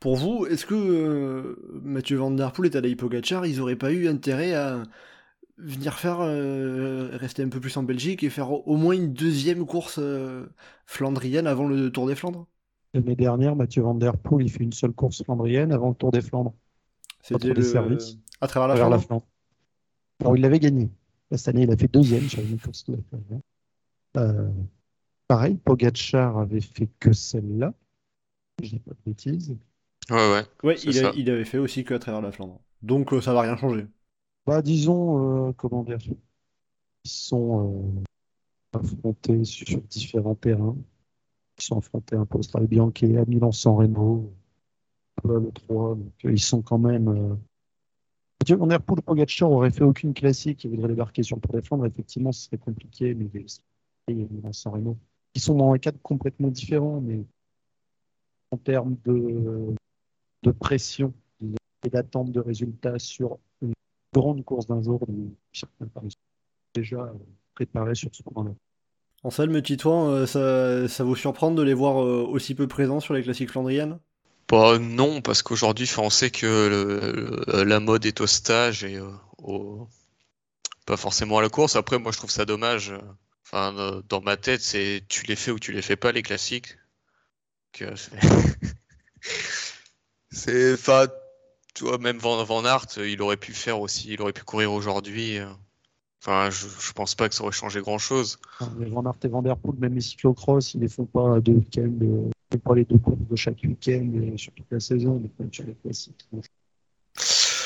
Pour 0.00 0.16
vous, 0.16 0.46
est-ce 0.46 0.64
que 0.64 0.74
euh, 0.74 1.80
Mathieu 1.82 2.16
Van 2.16 2.30
Der 2.30 2.52
Poel 2.52 2.68
et 2.68 2.70
Tadej 2.70 2.96
Pogacar, 2.96 3.44
ils 3.44 3.60
auraient 3.60 3.76
pas 3.76 3.92
eu 3.92 4.08
intérêt 4.08 4.54
à 4.54 4.82
venir 5.58 5.98
faire, 5.98 6.20
euh, 6.20 7.10
rester 7.12 7.42
un 7.42 7.50
peu 7.50 7.60
plus 7.60 7.76
en 7.76 7.82
Belgique 7.82 8.22
et 8.22 8.30
faire 8.30 8.50
au 8.50 8.76
moins 8.76 8.94
une 8.94 9.12
deuxième 9.12 9.66
course 9.66 9.98
euh, 10.00 10.46
flandrienne 10.86 11.46
avant 11.46 11.68
le 11.68 11.90
Tour 11.90 12.06
des 12.06 12.14
Flandres? 12.14 12.46
L'année 12.94 13.14
dernière, 13.14 13.54
Mathieu 13.54 13.82
Van 13.82 13.94
Der 13.94 14.16
Poel, 14.16 14.46
il 14.46 14.50
fait 14.50 14.64
une 14.64 14.72
seule 14.72 14.92
course 14.92 15.22
flandrienne 15.22 15.70
avant 15.70 15.90
le 15.90 15.94
Tour 15.94 16.12
des 16.12 16.22
Flandres. 16.22 16.54
C'était 17.20 17.52
le... 17.52 17.62
services. 17.62 18.16
à 18.40 18.48
travers 18.48 18.68
la 18.68 18.76
Flandre. 18.76 18.90
la 18.92 18.98
Flandre. 18.98 19.26
Alors, 20.20 20.36
il 20.36 20.40
l'avait 20.40 20.60
gagné. 20.60 20.88
Cette 21.30 21.48
année, 21.48 21.62
il 21.64 21.70
a 21.70 21.76
fait 21.76 21.92
deuxième 21.92 22.26
sur 22.28 22.40
une 22.40 22.58
course 22.58 22.84
de 22.86 22.96
la 22.96 23.02
Flandre. 23.10 24.52
Pareil, 25.30 25.54
Pogacar 25.58 26.38
avait 26.38 26.60
fait 26.60 26.88
que 26.98 27.12
celle-là. 27.12 27.72
Je 28.60 28.70
dis 28.70 28.78
pas 28.80 28.90
de 28.90 28.98
bêtises. 29.06 29.56
Ouais, 30.10 30.16
ouais. 30.16 30.44
Ouais, 30.64 30.76
il, 30.82 31.04
a- 31.04 31.12
il 31.14 31.30
avait 31.30 31.44
fait 31.44 31.58
aussi 31.58 31.84
que 31.84 31.94
à 31.94 32.00
travers 32.00 32.20
la 32.20 32.32
Flandre. 32.32 32.58
Donc 32.82 33.12
euh, 33.12 33.20
ça 33.20 33.32
va 33.32 33.42
rien 33.42 33.56
changer. 33.56 33.86
Bah, 34.44 34.60
disons, 34.60 35.50
euh, 35.50 35.52
comment 35.52 35.84
dire, 35.84 35.98
ils 37.04 37.08
sont 37.08 38.02
euh, 38.74 38.76
affrontés 38.76 39.44
sur, 39.44 39.68
sur 39.68 39.80
différents 39.82 40.34
terrains. 40.34 40.76
Ils 41.58 41.62
sont 41.62 41.78
affrontés 41.78 42.16
un 42.16 42.26
peu 42.26 42.38
au 42.38 42.66
Bianche, 42.66 43.04
à 43.04 43.24
Milan-San 43.24 43.76
Remo, 43.76 44.34
un 45.18 45.22
peu 45.22 45.36
à 45.36 45.38
l'E3. 45.38 45.96
Donc, 45.96 46.12
euh, 46.24 46.32
ils 46.32 46.40
sont 46.40 46.60
quand 46.60 46.78
même. 46.78 47.06
Euh... 47.08 47.36
Van 48.56 48.66
Der 48.66 48.82
Poel 48.82 48.98
ou 48.98 49.02
Pogacar 49.02 49.52
aurait 49.52 49.70
fait 49.70 49.84
aucune 49.84 50.12
classique 50.12 50.64
et 50.64 50.68
voudrait 50.68 50.88
débarquer 50.88 51.22
sur 51.22 51.36
le 51.36 51.42
Tour 51.42 51.52
des 51.52 51.62
Flandres. 51.62 51.86
Effectivement, 51.86 52.32
ce 52.32 52.46
serait 52.46 52.58
compliqué, 52.58 53.14
mais 53.14 53.26
il 54.08 54.18
y 54.18 54.24
a 54.24 54.26
Milan-San 54.28 54.72
Remo. 54.72 54.98
Ils 55.34 55.40
sont 55.40 55.54
dans 55.54 55.72
un 55.72 55.78
cadre 55.78 55.98
complètement 56.02 56.48
différent, 56.48 57.00
mais 57.00 57.24
en 58.50 58.56
termes 58.56 58.96
de, 59.04 59.74
de 60.42 60.50
pression 60.50 61.12
et 61.84 61.88
d'attente 61.88 62.32
de 62.32 62.40
résultats 62.40 62.98
sur 62.98 63.38
une 63.62 63.72
grande 64.12 64.44
course 64.44 64.66
d'un 64.66 64.82
jour, 64.82 65.00
donc, 65.06 65.32
certains 65.52 65.86
déjà 66.74 67.12
préparés 67.54 67.94
sur 67.94 68.10
ce 68.12 68.22
point-là. 68.22 68.50
Anselme, 69.22 69.60
Titouan, 69.62 70.08
euh, 70.08 70.26
ça, 70.26 70.88
ça 70.88 71.04
vous 71.04 71.14
surprend 71.16 71.50
de 71.50 71.62
les 71.62 71.74
voir 71.74 72.02
euh, 72.02 72.24
aussi 72.24 72.54
peu 72.54 72.66
présents 72.66 73.00
sur 73.00 73.14
les 73.14 73.22
classiques 73.22 73.50
flandriennes? 73.50 73.98
Bah 74.48 74.78
non, 74.78 75.20
parce 75.20 75.42
qu'aujourd'hui, 75.42 75.88
on 75.98 76.10
sait 76.10 76.30
que 76.30 76.46
le- 76.46 77.44
le- 77.46 77.64
la 77.64 77.80
mode 77.80 78.04
est 78.06 78.20
au 78.20 78.26
stage 78.26 78.82
et 78.82 78.96
euh, 78.96 79.10
au- 79.38 79.86
pas 80.86 80.96
forcément 80.96 81.38
à 81.38 81.42
la 81.42 81.48
course. 81.48 81.76
Après, 81.76 81.98
moi, 81.98 82.12
je 82.12 82.18
trouve 82.18 82.30
ça 82.30 82.44
dommage. 82.44 82.92
Enfin, 83.44 83.76
euh, 83.78 84.02
dans 84.08 84.20
ma 84.20 84.36
tête, 84.36 84.60
c'est 84.60 85.02
tu 85.08 85.24
les 85.26 85.36
fais 85.36 85.50
ou 85.50 85.58
tu 85.58 85.72
les 85.72 85.82
fais 85.82 85.96
pas, 85.96 86.12
les 86.12 86.22
classiques. 86.22 86.76
Euh, 87.82 87.94
c'est- 90.30 90.74
enfin, 90.74 91.06
tu 91.74 91.84
vois, 91.84 91.98
même 91.98 92.18
Van, 92.18 92.42
Van 92.44 92.64
Aert, 92.64 92.86
euh, 92.98 93.08
il 93.08 93.20
aurait 93.22 93.36
pu 93.36 93.52
faire 93.52 93.80
aussi, 93.80 94.12
il 94.12 94.20
aurait 94.22 94.32
pu 94.32 94.42
courir 94.44 94.72
aujourd'hui. 94.72 95.38
Enfin, 96.22 96.50
je, 96.50 96.66
je 96.68 96.92
pense 96.92 97.14
pas 97.14 97.28
que 97.28 97.34
ça 97.34 97.42
aurait 97.42 97.52
changé 97.52 97.80
grand-chose. 97.80 98.38
Enfin, 98.60 98.72
les 98.78 98.90
Van 98.90 99.04
Aert 99.06 99.14
et 99.24 99.28
Van 99.28 99.42
Der 99.42 99.56
Poel, 99.56 99.78
même 99.78 99.94
les 99.94 100.00
cyclocross, 100.02 100.74
ils 100.74 100.80
ne 100.80 100.88
font 100.88 101.06
pas 101.06 101.40
deux 101.40 101.52
week-ends, 101.54 101.90
ils 102.00 102.30
font 102.52 102.58
pas 102.58 102.74
les 102.74 102.84
deux 102.84 102.98
courses 102.98 103.18
de 103.28 103.36
chaque 103.36 103.62
week-end 103.62 104.10
et 104.22 104.36
sur 104.36 104.52
toute 104.52 104.70
la 104.70 104.80
saison, 104.80 105.20
mais 105.38 105.48
sur 105.50 105.64
les 105.64 105.74
classiques. 105.74 106.28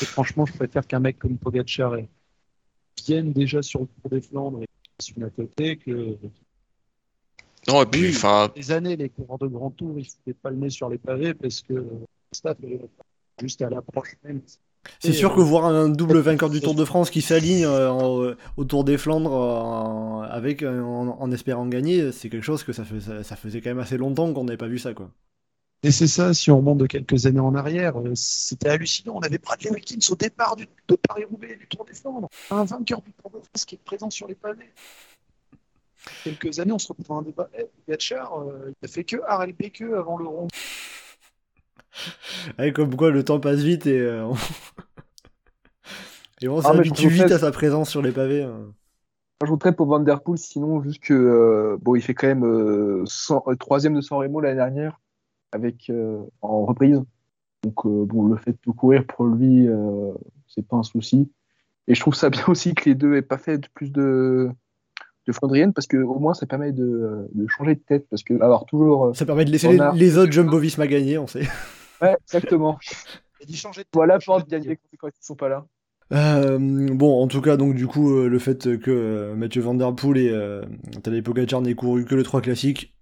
Et 0.01 0.05
franchement, 0.05 0.45
je 0.45 0.53
préfère 0.53 0.87
qu'un 0.87 0.99
mec 0.99 1.19
comme 1.19 1.37
Pogacar 1.37 1.95
vienne 3.05 3.33
déjà 3.33 3.61
sur 3.61 3.81
le 3.81 3.87
Tour 3.87 4.09
des 4.09 4.21
Flandres 4.21 4.61
et 4.63 4.67
côté 5.35 5.77
que 5.77 6.17
Non, 7.67 7.81
et 7.81 7.85
puis, 7.85 8.09
enfin, 8.09 8.51
des 8.55 8.71
années, 8.71 8.95
les 8.95 9.09
coureurs 9.09 9.39
de 9.39 9.47
grand 9.47 9.71
tour, 9.71 9.97
ils 9.97 10.05
foutaient 10.05 10.33
pas 10.33 10.49
le 10.51 10.57
nez 10.57 10.69
sur 10.69 10.89
les 10.89 10.97
pavés 10.97 11.33
parce 11.33 11.61
que 11.61 11.85
staff 12.31 12.57
est 12.63 12.79
juste 13.41 13.61
à 13.61 13.69
l'approche 13.69 14.15
même. 14.23 14.41
C'est 14.99 15.13
sûr 15.13 15.31
euh, 15.31 15.35
que 15.35 15.41
voir 15.41 15.65
un 15.65 15.89
double 15.89 16.19
vainqueur 16.19 16.49
du 16.51 16.61
Tour 16.61 16.75
de 16.75 16.85
France 16.85 17.09
qui 17.09 17.21
s'aligne 17.23 17.65
euh, 17.65 17.89
en- 17.91 18.21
euh, 18.21 18.37
au 18.55 18.65
Tour 18.65 18.83
des 18.83 18.99
Flandres 18.99 19.33
euh, 19.33 20.27
avec 20.29 20.61
euh, 20.61 20.81
en, 20.83 21.07
en 21.19 21.31
espérant 21.31 21.65
gagner, 21.65 22.11
c'est 22.11 22.29
quelque 22.29 22.43
chose 22.43 22.63
que 22.63 22.71
ça, 22.71 22.85
fais- 22.85 22.99
ça, 23.01 23.23
ça 23.23 23.35
faisait 23.35 23.61
quand 23.61 23.71
même 23.71 23.79
assez 23.79 23.97
longtemps 23.97 24.31
qu'on 24.31 24.43
n'avait 24.43 24.57
pas 24.57 24.67
vu 24.67 24.77
ça 24.77 24.93
quoi. 24.93 25.09
Et 25.85 25.91
c'est 25.91 26.07
ça, 26.07 26.33
si 26.33 26.49
on 26.49 26.57
remonte 26.57 26.79
de 26.79 26.87
quelques 26.87 27.27
années 27.27 27.39
en 27.39 27.53
arrière, 27.53 27.99
euh, 27.99 28.13
c'était 28.15 28.69
hallucinant. 28.69 29.17
On 29.17 29.19
avait 29.19 29.37
Bradley 29.37 29.69
Wiggins 29.69 29.99
au 30.09 30.15
départ 30.15 30.55
du, 30.55 30.67
de 30.87 30.95
Paris-Roubaix, 30.95 31.57
du 31.57 31.67
Tour 31.67 31.85
des 31.85 31.93
Flandres, 31.93 32.27
un 32.49 32.65
vainqueur 32.65 33.03
du 33.03 33.13
Tour 33.13 33.29
de 33.29 33.37
France 33.37 33.65
qui 33.65 33.75
est 33.75 33.83
présent 33.83 34.09
sur 34.09 34.27
les 34.27 34.33
pavés. 34.33 34.73
Quelques 36.23 36.59
années, 36.59 36.71
on 36.71 36.79
se 36.79 36.87
retrouve 36.87 37.05
dans 37.05 37.19
un 37.19 37.21
débat. 37.21 37.49
Eh, 37.55 37.65
Pogacar, 37.85 38.41
euh, 38.41 38.73
il 38.81 38.85
a 38.85 38.87
fait 38.87 39.03
que 39.03 39.17
RLP 39.17 39.71
que 39.71 39.93
avant 39.93 40.17
le 40.17 40.25
rond. 40.25 40.47
Ouais, 42.57 42.73
comme 42.73 42.95
quoi 42.95 43.11
le 43.11 43.23
temps 43.23 43.39
passe 43.39 43.59
vite 43.59 43.85
et 43.85 43.99
euh, 43.99 44.25
on, 44.25 44.33
et 46.41 46.47
on 46.47 46.61
Ah, 46.61 46.61
je 46.61 46.77
s'habitue 46.77 47.09
vite 47.09 47.31
à 47.31 47.37
sa 47.37 47.51
présence 47.51 47.91
sur 47.91 48.01
les 48.01 48.11
pavés. 48.11 48.41
hein. 48.41 48.73
J'ajouterais 49.41 49.75
pour 49.75 49.85
Van 49.85 49.99
Der 49.99 50.23
Poel, 50.23 50.39
sinon, 50.39 50.81
juste 50.81 51.03
que 51.03 51.13
euh, 51.13 51.77
bon, 51.79 51.95
il 51.95 52.01
fait 52.01 52.15
quand 52.15 52.27
même 52.27 52.43
euh, 52.43 53.03
euh, 53.29 53.55
troisième 53.55 53.93
de 53.93 54.01
San 54.01 54.17
Remo 54.17 54.41
l'année 54.41 54.55
dernière 54.55 54.99
avec 55.51 55.89
euh, 55.89 56.19
en 56.41 56.65
reprise. 56.65 57.01
Donc 57.63 57.85
euh, 57.85 58.05
bon, 58.05 58.25
le 58.27 58.37
fait 58.37 58.55
de 58.65 58.71
courir 58.71 59.05
pour 59.05 59.25
lui, 59.25 59.67
euh, 59.67 60.11
c'est 60.47 60.67
pas 60.67 60.77
un 60.77 60.83
souci. 60.83 61.31
Et 61.87 61.95
je 61.95 61.99
trouve 61.99 62.15
ça 62.15 62.29
bien 62.29 62.43
aussi 62.47 62.73
que 62.73 62.89
les 62.89 62.95
deux 62.95 63.15
aient 63.15 63.21
pas 63.21 63.37
fait 63.37 63.57
de- 63.59 63.67
plus 63.73 63.91
de 63.91 64.49
de 65.27 65.31
Flandrienne 65.33 65.73
parce 65.73 65.87
que 65.87 65.97
au 65.97 66.19
moins 66.19 66.35
ça 66.35 66.45
permet 66.45 66.71
de, 66.71 67.27
de 67.33 67.47
changer 67.47 67.73
de 67.73 67.79
tête 67.79 68.05
parce 68.11 68.21
que 68.21 68.35
alors 68.43 68.65
toujours 68.67 69.15
Ça 69.15 69.25
permet 69.25 69.43
de 69.45 69.49
laisser 69.51 69.69
les, 69.71 69.79
a- 69.79 69.91
les 69.91 70.17
autres 70.19 70.31
Jumbo-Visma 70.31 70.85
gagner, 70.85 71.17
on 71.17 71.25
sait. 71.25 71.47
ouais 72.01 72.15
exactement 72.25 72.77
dit 73.47 73.55
changer 73.55 73.81
de 73.81 73.87
voilà 73.93 74.19
pour 74.19 74.43
gagner 74.45 74.79
quand 74.99 75.07
ils 75.07 75.13
sont 75.25 75.35
pas 75.35 75.49
là 75.49 75.65
Euh, 76.11 76.57
bon, 76.59 77.21
en 77.23 77.27
tout 77.27 77.41
cas, 77.41 77.57
donc 77.57 77.73
du 77.75 77.87
coup, 77.87 78.21
le 78.27 78.39
fait 78.39 78.77
que 78.79 79.33
Mathieu 79.35 79.61
Van 79.63 79.73
Der 79.73 79.93
Poel 79.95 80.17
et 80.19 80.29
euh, 80.29 80.61
Tadej 81.03 81.23
Pogacar 81.23 81.61
n'aient 81.61 81.73
couru 81.75 82.05
que 82.05 82.13
le 82.15 82.21
3 82.23 82.41
classique, 82.41 82.94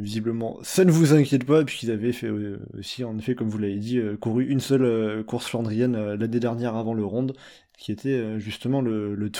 visiblement, 0.00 0.58
ça 0.62 0.84
ne 0.84 0.90
vous 0.90 1.14
inquiète 1.14 1.44
pas, 1.44 1.64
puisqu'ils 1.64 1.90
avaient 1.90 2.12
fait 2.12 2.26
euh, 2.26 2.58
aussi, 2.78 3.04
en 3.04 3.16
effet, 3.18 3.34
comme 3.34 3.48
vous 3.48 3.58
l'avez 3.58 3.78
dit, 3.78 3.98
euh, 3.98 4.16
couru 4.16 4.46
une 4.46 4.60
seule 4.60 4.84
euh, 4.84 5.22
course 5.22 5.46
flandrienne 5.46 6.14
l'année 6.14 6.40
dernière 6.40 6.76
avant 6.76 6.94
le 6.94 7.04
Ronde, 7.04 7.36
qui 7.78 7.92
était 7.92 8.38
justement 8.38 8.80
le, 8.80 9.14
le 9.14 9.30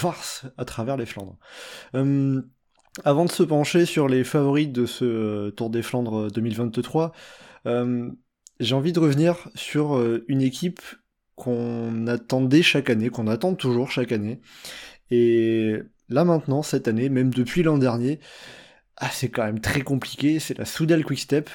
à 0.57 0.65
travers 0.65 0.97
les 0.97 1.05
Flandres. 1.05 1.37
Avant 3.05 3.25
de 3.25 3.31
se 3.31 3.43
pencher 3.43 3.87
sur 3.87 4.09
les 4.09 4.25
favoris 4.25 4.69
de 4.69 4.85
ce 4.87 5.51
Tour 5.51 5.71
des 5.71 5.83
Flandres 5.83 6.31
2023, 6.33 7.13
euh, 7.67 8.11
j'ai 8.59 8.75
envie 8.75 8.93
de 8.93 8.99
revenir 8.99 9.49
sur 9.55 10.03
une 10.29 10.43
équipe 10.43 10.81
qu'on 11.37 12.07
attendait 12.07 12.63
chaque 12.63 12.91
année, 12.91 13.11
qu'on 13.11 13.27
attend 13.27 13.55
toujours 13.55 13.91
chaque 13.91 14.13
année. 14.13 14.41
Et 15.11 15.77
là 16.09 16.25
maintenant, 16.25 16.63
cette 16.63 16.89
année, 16.89 17.09
même 17.09 17.33
depuis 17.33 17.63
l'an 17.63 17.79
dernier, 17.79 18.21
ah, 19.01 19.09
c'est 19.11 19.31
quand 19.31 19.45
même 19.45 19.61
très 19.61 19.81
compliqué, 19.81 20.39
c'est 20.39 20.57
la 20.57 20.67
Soudal 20.67 21.05
Quickstep. 21.05 21.49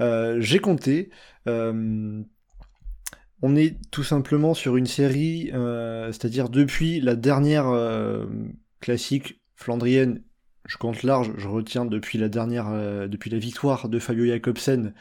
Euh, 0.00 0.40
J'ai 0.40 0.58
compté, 0.58 1.10
euh, 1.46 2.22
on 3.42 3.54
est 3.54 3.76
tout 3.90 4.02
simplement 4.02 4.54
sur 4.54 4.76
une 4.76 4.86
série, 4.86 5.50
euh, 5.52 6.06
c'est-à-dire 6.06 6.48
depuis 6.48 7.00
la 7.00 7.16
dernière 7.16 7.66
classique 8.80 9.40
flandrienne, 9.54 10.22
je 10.64 10.78
compte 10.78 11.02
large, 11.02 11.32
je 11.36 11.46
retiens 11.46 11.84
depuis 11.84 12.16
la 12.16 12.30
dernière, 12.30 12.70
depuis 13.08 13.28
la 13.28 13.38
victoire 13.38 13.90
de 13.90 13.98
Fabio 13.98 14.24
Jacobsen 14.24 14.94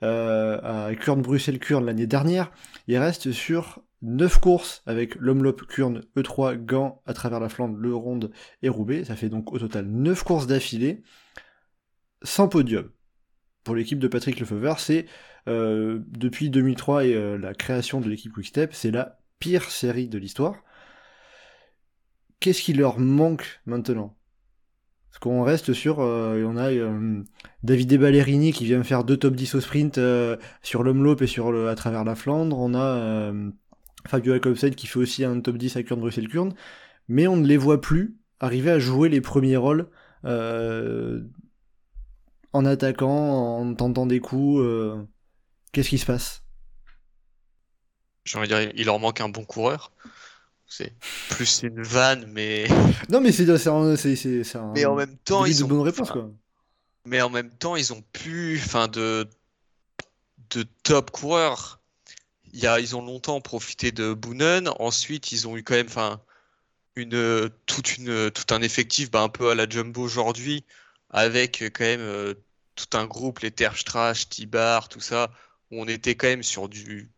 à 0.00 0.90
Kurn-Bruxelles-Kurn 0.98 1.84
l'année 1.84 2.06
dernière, 2.06 2.50
il 2.88 2.96
reste 2.96 3.30
sur 3.30 3.82
9 4.02 4.38
courses 4.40 4.82
avec 4.86 5.14
l'Omloop, 5.16 5.66
Kurn, 5.66 6.02
E3, 6.16 6.56
Gand 6.56 7.02
à 7.06 7.12
travers 7.12 7.40
la 7.40 7.48
Flandre, 7.48 7.76
le 7.76 7.94
Ronde 7.94 8.30
et 8.62 8.68
Roubaix. 8.68 9.04
Ça 9.04 9.16
fait 9.16 9.28
donc 9.28 9.52
au 9.52 9.58
total 9.58 9.86
9 9.86 10.22
courses 10.22 10.46
d'affilée, 10.46 11.02
sans 12.22 12.48
podium. 12.48 12.90
Pour 13.64 13.74
l'équipe 13.74 13.98
de 13.98 14.08
Patrick 14.08 14.40
Lefeuvre, 14.40 14.78
c'est 14.78 15.06
euh, 15.48 16.00
depuis 16.08 16.48
2003 16.48 17.04
et 17.04 17.14
euh, 17.14 17.36
la 17.36 17.54
création 17.54 18.00
de 18.00 18.08
l'équipe 18.08 18.32
Quickstep, 18.32 18.72
c'est 18.72 18.90
la 18.90 19.20
pire 19.38 19.70
série 19.70 20.08
de 20.08 20.18
l'histoire. 20.18 20.56
Qu'est-ce 22.40 22.62
qui 22.62 22.72
leur 22.72 22.98
manque 22.98 23.60
maintenant? 23.66 24.16
Parce 25.10 25.18
qu'on 25.18 25.42
reste 25.42 25.74
sur, 25.74 26.00
euh, 26.00 26.42
on 26.44 26.56
a 26.56 26.70
David 27.62 27.98
Ballerini 27.98 28.52
qui 28.52 28.64
vient 28.64 28.82
faire 28.82 29.04
deux 29.04 29.18
top 29.18 29.34
10 29.34 29.56
au 29.56 29.60
sprint 29.60 30.00
sur 30.62 30.82
l'Omloop 30.82 31.20
et 31.20 31.26
sur 31.26 31.52
le, 31.52 31.68
à 31.68 31.74
travers 31.74 32.04
la 32.04 32.14
Flandre. 32.14 32.58
On 32.58 32.74
a 32.74 33.32
Fabio 34.08 34.34
Jacobsen 34.34 34.74
qui 34.74 34.86
fait 34.86 34.98
aussi 34.98 35.24
un 35.24 35.40
top 35.40 35.56
10 35.58 35.76
à 35.76 35.82
Kurn-Bruxelles-Kurn. 35.82 36.54
Mais 37.08 37.26
on 37.26 37.36
ne 37.36 37.46
les 37.46 37.56
voit 37.56 37.80
plus 37.80 38.16
arriver 38.40 38.70
à 38.70 38.78
jouer 38.78 39.08
les 39.08 39.20
premiers 39.20 39.56
rôles 39.56 39.88
euh, 40.24 41.22
en 42.52 42.64
attaquant, 42.64 43.58
en 43.58 43.74
tentant 43.74 44.06
des 44.06 44.20
coups. 44.20 44.60
euh, 44.60 45.02
Qu'est-ce 45.72 45.88
qui 45.90 45.98
se 45.98 46.06
passe? 46.06 46.42
J'ai 48.24 48.38
envie 48.38 48.48
de 48.48 48.54
dire, 48.54 48.72
il 48.74 48.86
leur 48.86 48.98
manque 48.98 49.20
un 49.20 49.28
bon 49.28 49.44
coureur. 49.44 49.92
C'est 50.66 50.94
plus 51.30 51.62
une 51.62 51.82
vanne, 51.82 52.26
mais, 52.28 52.68
Non, 53.08 53.20
mais 53.20 53.32
c'est 53.32 53.48
un, 53.50 54.72
mais 54.72 54.84
en 54.84 54.94
même 54.94 55.16
temps, 55.18 55.44
ils 55.44 55.64
ont, 55.64 55.68
bonne 55.68 55.80
réponse, 55.80 56.10
quoi. 56.12 56.30
mais 57.04 57.20
en 57.22 57.30
même 57.30 57.50
temps, 57.50 57.74
ils 57.76 57.92
ont 57.92 58.02
plus, 58.12 58.60
enfin, 58.64 58.86
de, 58.86 59.28
de 60.50 60.62
top 60.84 61.10
coureurs. 61.10 61.79
Y 62.52 62.66
a, 62.66 62.80
ils 62.80 62.96
ont 62.96 63.04
longtemps 63.04 63.40
profité 63.40 63.92
de 63.92 64.12
Boonen. 64.12 64.70
Ensuite, 64.78 65.32
ils 65.32 65.46
ont 65.48 65.56
eu 65.56 65.62
quand 65.62 65.74
même, 65.74 66.18
une, 66.96 67.50
toute 67.66 67.96
une, 67.96 68.30
tout 68.30 68.54
un 68.54 68.62
effectif 68.62 69.10
bah, 69.10 69.22
un 69.22 69.28
peu 69.28 69.50
à 69.50 69.54
la 69.54 69.68
Jumbo 69.68 70.02
aujourd'hui, 70.02 70.64
avec 71.10 71.62
quand 71.74 71.84
même 71.84 72.34
tout 72.74 72.96
un 72.96 73.06
groupe, 73.06 73.40
les 73.40 73.50
Terstrash, 73.50 74.28
Tibar, 74.28 74.88
tout 74.88 75.00
ça, 75.00 75.30
on 75.70 75.86
était 75.88 76.14
quand 76.14 76.28
même 76.28 76.42
sur 76.42 76.68
du 76.68 77.10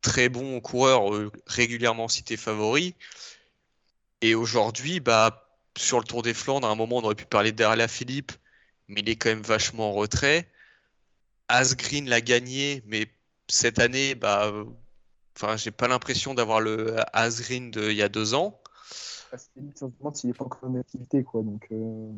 très 0.00 0.28
bon 0.28 0.60
coureur 0.60 1.02
régulièrement 1.46 2.08
cité 2.08 2.36
favori. 2.36 2.94
Et 4.20 4.34
aujourd'hui, 4.34 5.00
bah, 5.00 5.48
sur 5.76 5.98
le 5.98 6.04
Tour 6.04 6.22
des 6.22 6.34
Flandres, 6.34 6.66
à 6.66 6.70
un 6.70 6.74
moment, 6.74 6.98
on 6.98 7.04
aurait 7.04 7.14
pu 7.14 7.26
parler 7.26 7.52
d'Arla 7.52 7.88
Philippe, 7.88 8.32
mais 8.88 9.00
il 9.00 9.08
est 9.08 9.16
quand 9.16 9.30
même 9.30 9.42
vachement 9.42 9.90
en 9.90 9.92
retrait. 9.92 10.48
Asgreen 11.48 12.08
l'a 12.08 12.20
gagné, 12.20 12.82
mais 12.86 13.06
cette 13.52 13.78
année, 13.78 14.14
bah, 14.14 14.50
enfin, 15.36 15.56
j'ai 15.56 15.70
pas 15.70 15.86
l'impression 15.86 16.32
d'avoir 16.32 16.60
le 16.60 16.96
Asgreen 17.12 17.70
d'il 17.70 17.92
y 17.92 18.02
a 18.02 18.08
deux 18.08 18.32
ans. 18.32 18.58
Ah, 19.30 19.36
s'il 19.36 20.28
n'est 20.28 20.34
pas 20.34 20.44
encore 20.44 20.70
en 20.70 20.78
activité, 20.78 21.22
quoi. 21.22 21.42
Donc, 21.42 21.66
euh. 21.70 22.10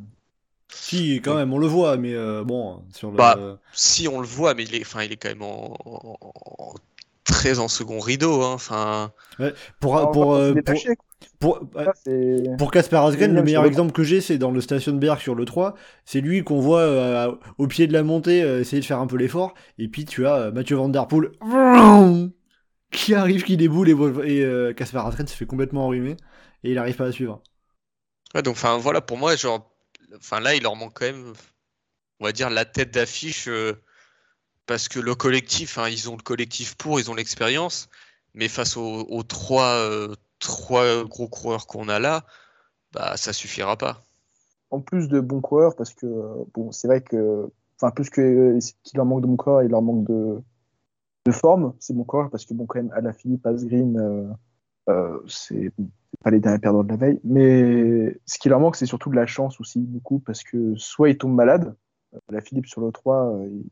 Si, 0.68 1.16
quand 1.16 1.34
même, 1.34 1.52
on 1.52 1.58
le 1.58 1.66
voit, 1.66 1.96
mais 1.96 2.14
euh, 2.14 2.44
bon, 2.44 2.84
sur 2.92 3.10
le. 3.10 3.16
Bah, 3.16 3.58
si, 3.72 4.06
on 4.06 4.20
le 4.20 4.26
voit, 4.26 4.54
mais 4.54 4.62
il 4.62 4.76
est, 4.76 4.82
enfin, 4.82 5.02
il 5.02 5.12
est 5.12 5.16
quand 5.16 5.28
même 5.28 5.42
en, 5.42 6.74
très 7.24 7.58
en 7.58 7.68
second 7.68 7.98
rideau. 7.98 8.42
Hein. 8.42 8.52
Enfin. 8.54 9.12
Pour, 9.80 10.10
pour, 10.12 10.34
euh, 10.34 10.54
pour, 11.40 11.60
pour, 12.58 12.70
Casper 12.70 12.96
Asgren, 12.96 13.34
le 13.34 13.42
meilleur 13.42 13.64
exemple 13.64 13.92
que 13.92 14.04
j'ai, 14.04 14.20
c'est 14.20 14.38
dans 14.38 14.50
le 14.50 14.60
Station 14.60 14.92
Berg 14.92 15.20
sur 15.20 15.34
le 15.34 15.44
3. 15.44 15.74
C'est 16.04 16.20
lui 16.20 16.44
qu'on 16.44 16.60
voit 16.60 16.80
euh, 16.80 17.34
au 17.58 17.66
pied 17.66 17.86
de 17.86 17.92
la 17.92 18.02
montée 18.02 18.38
essayer 18.60 18.80
de 18.80 18.86
faire 18.86 19.00
un 19.00 19.06
peu 19.06 19.16
l'effort. 19.16 19.54
Et 19.78 19.88
puis 19.88 20.04
tu 20.04 20.26
as 20.26 20.50
Mathieu 20.50 20.76
Van 20.76 20.88
Der 20.88 21.08
Poel 21.08 21.30
qui 22.90 23.14
arrive, 23.14 23.42
qui 23.42 23.56
déboule 23.56 23.88
et 24.24 24.74
Casper 24.76 24.98
Asgren 24.98 25.26
se 25.26 25.34
fait 25.34 25.46
complètement 25.46 25.86
enrhumer 25.86 26.16
et 26.64 26.72
il 26.72 26.78
arrive 26.78 26.96
pas 26.96 27.06
à 27.06 27.12
suivre. 27.12 27.42
Ouais, 28.34 28.42
donc 28.42 28.56
enfin 28.56 28.78
voilà, 28.78 29.00
pour 29.00 29.18
moi, 29.18 29.36
genre 29.36 29.70
enfin 30.16 30.40
là, 30.40 30.54
il 30.54 30.62
leur 30.62 30.74
manque 30.74 30.94
quand 30.94 31.06
même, 31.06 31.32
on 32.20 32.24
va 32.24 32.32
dire, 32.32 32.50
la 32.50 32.64
tête 32.64 32.92
d'affiche 32.92 33.46
euh, 33.48 33.74
parce 34.66 34.88
que 34.88 34.98
le 34.98 35.14
collectif, 35.14 35.78
hein, 35.78 35.88
ils 35.88 36.08
ont 36.10 36.16
le 36.16 36.22
collectif 36.22 36.76
pour, 36.76 37.00
ils 37.00 37.10
ont 37.10 37.14
l'expérience, 37.14 37.88
mais 38.34 38.48
face 38.48 38.76
aux, 38.76 39.22
trois, 39.22 39.74
euh, 39.74 40.14
trois 40.38 41.04
gros 41.04 41.28
coureurs 41.28 41.66
qu'on 41.66 41.88
a 41.88 41.98
là, 41.98 42.24
bah 42.92 43.16
ça 43.16 43.32
suffira 43.32 43.76
pas. 43.76 44.02
En 44.70 44.80
plus 44.80 45.08
de 45.08 45.20
bons 45.20 45.40
coureurs, 45.40 45.76
parce 45.76 45.94
que 45.94 46.06
bon, 46.54 46.72
c'est 46.72 46.88
vrai 46.88 47.02
que, 47.02 47.48
enfin 47.76 47.90
plus 47.90 48.10
que 48.10 48.58
qu'il 48.82 48.96
leur 48.96 49.06
manque 49.06 49.22
de 49.22 49.26
bons 49.26 49.36
coureurs, 49.36 49.62
il 49.62 49.70
leur 49.70 49.82
manque 49.82 50.06
de, 50.06 50.42
forme, 51.30 51.74
c'est 51.80 51.94
bon 51.94 52.04
coureur 52.04 52.28
parce 52.30 52.44
que 52.44 52.52
bon 52.52 52.66
quand 52.66 52.78
même 52.78 52.92
à 52.92 53.00
la 53.00 53.12
Philippe 53.12 53.46
Asgreen, 53.46 53.98
euh, 53.98 54.26
euh, 54.88 55.18
c'est 55.26 55.72
pas 56.22 56.30
les 56.30 56.40
derniers 56.40 56.58
perdants 56.58 56.84
de 56.84 56.88
la 56.88 56.96
veille. 56.96 57.20
Mais 57.24 58.18
ce 58.26 58.38
qui 58.38 58.48
leur 58.48 58.60
manque, 58.60 58.76
c'est 58.76 58.86
surtout 58.86 59.10
de 59.10 59.16
la 59.16 59.26
chance 59.26 59.60
aussi, 59.60 59.80
beaucoup, 59.80 60.18
parce 60.20 60.42
que 60.42 60.74
soit 60.76 61.10
ils 61.10 61.18
tombent 61.18 61.34
malades, 61.34 61.74
euh, 62.14 62.18
la 62.30 62.40
Philippe 62.40 62.66
sur 62.66 62.80
le 62.80 62.92
3, 62.92 63.34
euh, 63.34 63.48
il 63.50 63.64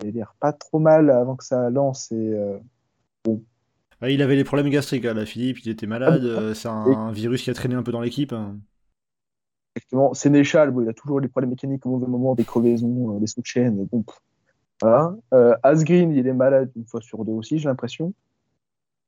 avait 0.00 0.10
l'air 0.10 0.34
pas 0.40 0.52
trop 0.52 0.78
mal 0.78 1.10
avant 1.10 1.36
que 1.36 1.44
ça 1.44 1.70
lance, 1.70 2.10
et 2.12 2.34
bon. 3.24 3.42
il 4.02 4.22
avait 4.22 4.36
les 4.36 4.44
problèmes 4.44 4.70
gastriques, 4.70 5.04
la 5.04 5.26
Philippe, 5.26 5.64
il 5.64 5.70
était 5.70 5.86
malade, 5.86 6.24
ah, 6.24 6.54
c'est 6.54 6.68
un, 6.68 7.12
virus 7.12 7.42
qui 7.42 7.50
a 7.50 7.54
traîné 7.54 7.74
un 7.74 7.82
peu 7.82 7.92
dans 7.92 8.00
l'équipe. 8.00 8.32
Hein. 8.32 8.58
Exactement. 9.76 10.14
Sénéchal, 10.14 10.70
bon, 10.70 10.82
il 10.82 10.88
a 10.88 10.92
toujours 10.92 11.20
des 11.20 11.28
problèmes 11.28 11.50
mécaniques 11.50 11.86
au 11.86 11.90
mauvais 11.90 12.06
moment, 12.06 12.34
des 12.34 12.44
crevaisons, 12.44 13.18
des 13.18 13.26
sous 13.26 13.42
chaînes 13.44 13.86
bon. 13.90 14.04
Voilà. 14.80 15.14
Asgreen, 15.62 16.12
il 16.12 16.26
est 16.26 16.32
malade 16.32 16.70
une 16.76 16.86
fois 16.86 17.00
sur 17.00 17.24
deux 17.24 17.32
aussi, 17.32 17.58
j'ai 17.58 17.68
l'impression. 17.68 18.14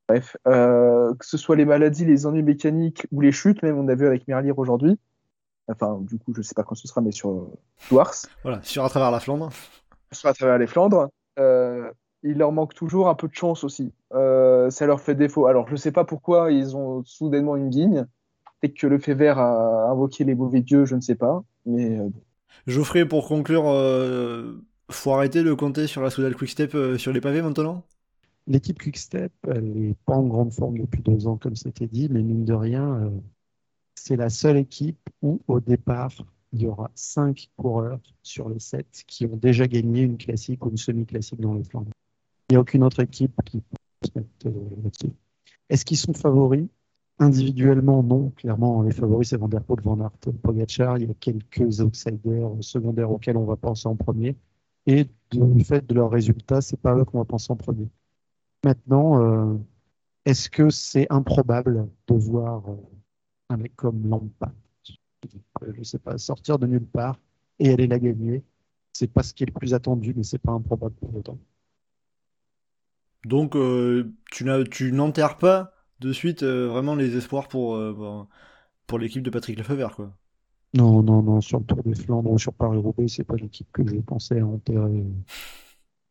Bref, 0.07 0.35
euh, 0.47 1.13
que 1.15 1.25
ce 1.25 1.37
soit 1.37 1.55
les 1.55 1.65
maladies, 1.65 2.05
les 2.05 2.25
ennuis 2.25 2.43
mécaniques 2.43 3.07
ou 3.11 3.21
les 3.21 3.31
chutes, 3.31 3.63
même 3.63 3.77
on 3.77 3.87
a 3.87 3.95
vu 3.95 4.05
avec 4.05 4.27
Merlier 4.27 4.51
aujourd'hui. 4.55 4.97
Enfin, 5.69 5.99
du 6.01 6.19
coup, 6.19 6.33
je 6.35 6.41
sais 6.41 6.53
pas 6.53 6.63
quand 6.63 6.75
ce 6.75 6.87
sera, 6.89 6.99
mais 6.99 7.11
sur 7.11 7.47
Dwars. 7.89 8.09
Euh, 8.25 8.29
voilà, 8.43 8.61
sur 8.63 8.83
à 8.83 8.89
travers 8.89 9.11
la 9.11 9.21
Flandre. 9.21 9.49
Sur 10.13 10.29
à 10.29 10.33
travers 10.33 10.57
les 10.57 10.67
Flandres. 10.67 11.09
Euh, 11.39 11.91
il 12.23 12.37
leur 12.37 12.51
manque 12.51 12.73
toujours 12.73 13.09
un 13.09 13.15
peu 13.15 13.27
de 13.27 13.33
chance 13.33 13.63
aussi. 13.63 13.91
ça 14.11 14.85
leur 14.85 15.01
fait 15.01 15.15
défaut. 15.15 15.47
Alors, 15.47 15.67
je 15.67 15.75
sais 15.75 15.91
pas 15.91 16.05
pourquoi 16.05 16.51
ils 16.51 16.75
ont 16.77 17.03
soudainement 17.03 17.57
une 17.57 17.69
guigne. 17.69 18.05
et 18.61 18.71
que 18.71 18.87
le 18.87 18.97
fait 18.97 19.13
vert 19.13 19.39
a 19.39 19.89
invoqué 19.91 20.23
les 20.23 20.35
mauvais 20.35 20.61
dieux, 20.61 20.85
je 20.85 20.95
ne 20.95 21.01
sais 21.01 21.15
pas. 21.15 21.43
Mais 21.65 21.99
Geoffrey, 22.65 23.05
pour 23.05 23.27
conclure, 23.27 23.63
faut 24.89 25.11
arrêter 25.11 25.43
de 25.43 25.53
compter 25.53 25.85
sur 25.85 26.01
la 26.01 26.09
Soudal 26.09 26.35
Quickstep 26.35 26.77
sur 26.97 27.11
les 27.11 27.19
pavés 27.19 27.41
maintenant? 27.41 27.83
L'équipe 28.47 28.77
Quickstep, 28.77 29.31
elle 29.47 29.63
n'est 29.63 29.95
pas 30.05 30.15
en 30.15 30.23
grande 30.23 30.53
forme 30.53 30.77
depuis 30.77 31.01
deux 31.01 31.27
ans, 31.27 31.37
comme 31.37 31.55
c'était 31.55 31.87
dit, 31.87 32.09
mais 32.09 32.21
mine 32.21 32.43
de 32.43 32.53
rien, 32.53 33.05
euh, 33.05 33.09
c'est 33.95 34.17
la 34.17 34.29
seule 34.29 34.57
équipe 34.57 34.99
où, 35.21 35.39
au 35.47 35.61
départ, 35.61 36.11
il 36.53 36.61
y 36.61 36.67
aura 36.67 36.91
cinq 36.95 37.49
coureurs 37.57 37.99
sur 38.21 38.47
les 38.47 38.59
sept 38.59 39.03
qui 39.07 39.25
ont 39.25 39.35
déjà 39.35 39.67
gagné 39.67 40.01
une 40.01 40.17
classique 40.17 40.65
ou 40.65 40.69
une 40.69 40.77
semi-classique 40.77 41.41
dans 41.41 41.55
les 41.55 41.63
Flandres. 41.63 41.91
Il 42.49 42.53
n'y 42.53 42.57
a 42.57 42.61
aucune 42.61 42.83
autre 42.83 42.99
équipe 42.99 43.33
qui 43.43 43.61
peut 43.61 44.07
se 44.07 44.19
mettre 44.19 44.47
euh, 44.47 45.09
Est-ce 45.69 45.83
qu'ils 45.83 45.97
sont 45.97 46.13
favoris? 46.13 46.67
Individuellement, 47.19 48.03
non. 48.03 48.29
Clairement, 48.31 48.83
les 48.83 48.91
favoris, 48.91 49.29
c'est 49.29 49.37
Van 49.37 49.47
Der 49.47 49.63
Poel, 49.63 49.81
Van 49.83 49.99
Aert, 49.99 50.33
Pogacar. 50.41 50.97
Il 50.97 51.07
y 51.07 51.11
a 51.11 51.13
quelques 51.15 51.79
outsiders 51.79 52.51
secondaires 52.61 53.11
auxquels 53.11 53.37
on 53.37 53.45
va 53.45 53.55
penser 53.55 53.87
en 53.87 53.95
premier. 53.95 54.35
Et 54.85 55.07
du 55.31 55.63
fait 55.63 55.85
de 55.87 55.93
leurs 55.95 56.11
résultats, 56.11 56.61
c'est 56.61 56.77
pas 56.77 56.95
eux 56.95 57.05
qu'on 57.05 57.19
va 57.19 57.25
penser 57.25 57.51
en 57.51 57.55
premier. 57.55 57.87
Maintenant, 58.63 59.21
euh, 59.21 59.57
est-ce 60.25 60.49
que 60.49 60.69
c'est 60.69 61.07
improbable 61.09 61.89
de 62.07 62.13
voir 62.15 62.69
euh, 62.69 62.75
un 63.49 63.57
mec 63.57 63.75
comme 63.75 64.07
Lampa, 64.07 64.51
je 65.61 65.79
ne 65.79 65.83
sais 65.83 65.99
pas, 65.99 66.17
sortir 66.17 66.59
de 66.59 66.67
nulle 66.67 66.85
part 66.85 67.19
et 67.59 67.71
aller 67.71 67.87
la 67.87 67.99
gagner 67.99 68.43
C'est 68.93 69.11
pas 69.11 69.23
ce 69.23 69.33
qui 69.33 69.43
est 69.43 69.47
le 69.47 69.53
plus 69.53 69.73
attendu, 69.73 70.13
mais 70.15 70.23
c'est 70.23 70.37
pas 70.37 70.51
improbable 70.51 70.95
pour 70.95 71.15
autant. 71.15 71.37
Donc, 73.25 73.55
euh, 73.55 74.11
tu 74.31 74.91
n'enterres 74.91 75.37
pas 75.37 75.73
de 76.01 76.11
suite 76.11 76.43
vraiment 76.43 76.95
les 76.95 77.15
espoirs 77.15 77.47
pour, 77.47 77.81
pour 78.85 78.99
l'équipe 78.99 79.23
de 79.23 79.29
Patrick 79.29 79.57
Lefebvre, 79.57 79.95
quoi. 79.95 80.13
Non, 80.73 81.03
non, 81.03 81.21
non, 81.21 81.39
sur 81.39 81.59
le 81.59 81.65
Tour 81.65 81.83
des 81.83 81.93
Flandres 81.93 82.31
ou 82.31 82.39
sur 82.39 82.53
Paris-Roubaix, 82.53 83.07
c'est 83.07 83.23
pas 83.23 83.35
l'équipe 83.35 83.71
que 83.71 83.85
je 83.87 83.97
pensais 83.97 84.41
enterrer. 84.41 85.03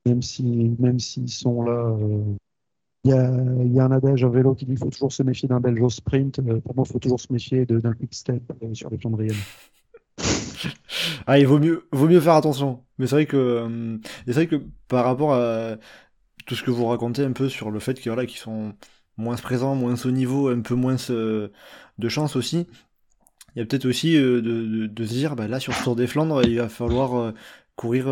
Même 0.06 0.22
si, 0.22 0.42
même 0.78 1.00
s'ils 1.00 1.28
sont 1.28 1.62
là, 1.62 1.96
il 3.04 3.10
y, 3.10 3.80
a, 3.80 3.84
un 3.84 3.90
adage 3.90 4.22
en 4.22 4.30
vélo 4.30 4.54
qui 4.54 4.64
dit 4.64 4.72
qu'il 4.72 4.78
faut 4.78 4.90
toujours 4.90 5.12
se 5.12 5.24
méfier 5.24 5.48
d'un 5.48 5.58
belge 5.58 5.80
au 5.80 5.90
sprint. 5.90 6.38
Euh, 6.38 6.60
pour 6.60 6.76
moi, 6.76 6.84
il 6.88 6.92
faut 6.92 7.00
toujours 7.00 7.20
se 7.20 7.32
méfier 7.32 7.66
d'un 7.66 7.94
quick 7.94 8.14
step 8.14 8.42
euh, 8.62 8.74
sur 8.74 8.90
les 8.90 8.98
Flandriennes. 8.98 9.34
ah, 11.26 11.38
il 11.40 11.46
vaut 11.48 11.58
mieux, 11.58 11.88
vaut 11.90 12.06
mieux 12.06 12.20
faire 12.20 12.34
attention. 12.34 12.84
Mais 12.98 13.08
c'est 13.08 13.16
vrai 13.16 13.26
que, 13.26 13.36
euh, 13.36 13.98
c'est 14.26 14.32
vrai 14.34 14.46
que 14.46 14.62
par 14.86 15.04
rapport 15.04 15.34
à 15.34 15.78
tout 16.46 16.54
ce 16.54 16.62
que 16.62 16.70
vous 16.70 16.86
racontez 16.86 17.24
un 17.24 17.32
peu 17.32 17.48
sur 17.48 17.72
le 17.72 17.80
fait 17.80 17.94
qu'ils 17.94 18.12
voilà, 18.12 18.28
sont 18.28 18.72
moins 19.16 19.36
présents, 19.36 19.74
moins 19.74 19.96
au 20.04 20.10
niveau, 20.12 20.48
un 20.48 20.60
peu 20.60 20.76
moins 20.76 20.96
de 21.08 22.08
chance 22.08 22.36
aussi, 22.36 22.68
il 23.56 23.58
y 23.58 23.62
a 23.62 23.66
peut-être 23.66 23.84
aussi 23.86 24.14
de, 24.14 24.40
de, 24.86 25.04
se 25.04 25.12
dire, 25.12 25.34
bah, 25.36 25.48
là, 25.48 25.60
sur 25.60 25.74
ce 25.74 25.82
Tour 25.82 25.96
des 25.96 26.06
Flandres, 26.06 26.42
il 26.44 26.58
va 26.58 26.68
falloir 26.68 27.34
courir 27.76 28.06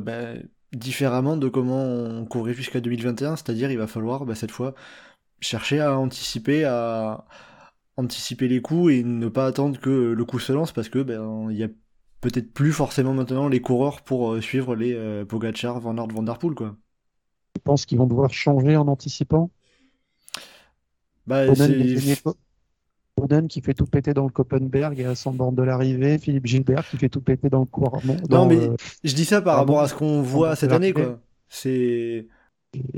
bah, 0.00 0.34
différemment 0.72 1.36
de 1.36 1.48
comment 1.48 1.82
on 1.82 2.24
courait 2.26 2.54
jusqu'à 2.54 2.80
2021, 2.80 3.36
c'est-à-dire 3.36 3.70
il 3.70 3.78
va 3.78 3.86
falloir 3.86 4.24
bah, 4.24 4.34
cette 4.34 4.50
fois 4.50 4.74
chercher 5.40 5.80
à 5.80 5.98
anticiper, 5.98 6.64
à 6.64 7.24
anticiper 7.96 8.48
les 8.48 8.60
coups 8.60 8.92
et 8.92 9.02
ne 9.04 9.28
pas 9.28 9.46
attendre 9.46 9.78
que 9.78 9.90
le 9.90 10.24
coup 10.24 10.38
se 10.38 10.52
lance 10.52 10.72
parce 10.72 10.88
que 10.88 11.02
ben 11.02 11.48
il 11.50 11.56
y 11.56 11.64
a 11.64 11.68
peut-être 12.20 12.52
plus 12.52 12.72
forcément 12.72 13.14
maintenant 13.14 13.48
les 13.48 13.60
coureurs 13.60 14.02
pour 14.02 14.32
euh, 14.32 14.40
suivre 14.40 14.74
les 14.74 14.94
euh, 14.94 15.24
Pogacar, 15.24 15.80
Van 15.80 15.96
Aert, 15.96 16.08
Van 16.08 16.22
Der 16.22 16.38
Poel 16.38 16.54
quoi. 16.54 16.76
Tu 17.54 17.60
penses 17.62 17.86
qu'ils 17.86 17.98
vont 17.98 18.06
devoir 18.06 18.32
changer 18.32 18.76
en 18.76 18.86
anticipant? 18.88 19.50
Bah, 21.26 21.46
Boden 23.16 23.48
qui 23.48 23.60
fait 23.60 23.74
tout 23.74 23.86
péter 23.86 24.12
dans 24.12 24.24
le 24.24 24.30
Koppenberg 24.30 24.98
et 25.00 25.06
à 25.06 25.14
100 25.14 25.32
bornes 25.32 25.54
de 25.54 25.62
l'arrivée, 25.62 26.18
Philippe 26.18 26.46
Gilbert 26.46 26.86
qui 26.88 26.98
fait 26.98 27.08
tout 27.08 27.20
péter 27.20 27.48
dans 27.48 27.60
le 27.60 27.66
couronnement. 27.66 28.16
Non, 28.28 28.46
mais 28.46 28.58
euh, 28.58 28.76
je 29.04 29.14
dis 29.14 29.24
ça 29.24 29.40
par 29.40 29.56
rapport 29.56 29.80
à 29.80 29.88
ce 29.88 29.94
qu'on 29.94 30.22
voit 30.22 30.54
cette 30.56 30.72
année, 30.72 30.92
quoi. 30.92 31.18
C'est. 31.48 32.26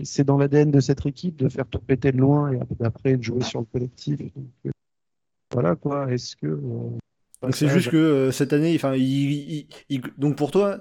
C'est 0.02 0.24
dans 0.24 0.38
l'ADN 0.38 0.72
de 0.72 0.80
cette 0.80 1.06
équipe 1.06 1.36
de 1.36 1.48
faire 1.48 1.66
tout 1.66 1.78
péter 1.78 2.10
de 2.10 2.16
loin 2.16 2.50
et 2.50 2.58
après 2.84 3.16
de 3.16 3.22
jouer 3.22 3.42
sur 3.42 3.60
le 3.60 3.66
collectif. 3.66 4.20
Euh, 4.66 4.70
voilà 5.52 5.76
quoi. 5.76 6.10
Est-ce 6.12 6.34
que. 6.34 6.46
Euh, 6.46 7.50
c'est 7.52 7.68
juste 7.68 7.90
que 7.90 8.32
cette 8.32 8.52
année, 8.52 8.74
enfin, 8.74 8.96
donc 10.16 10.34
pour 10.34 10.50
toi, 10.50 10.78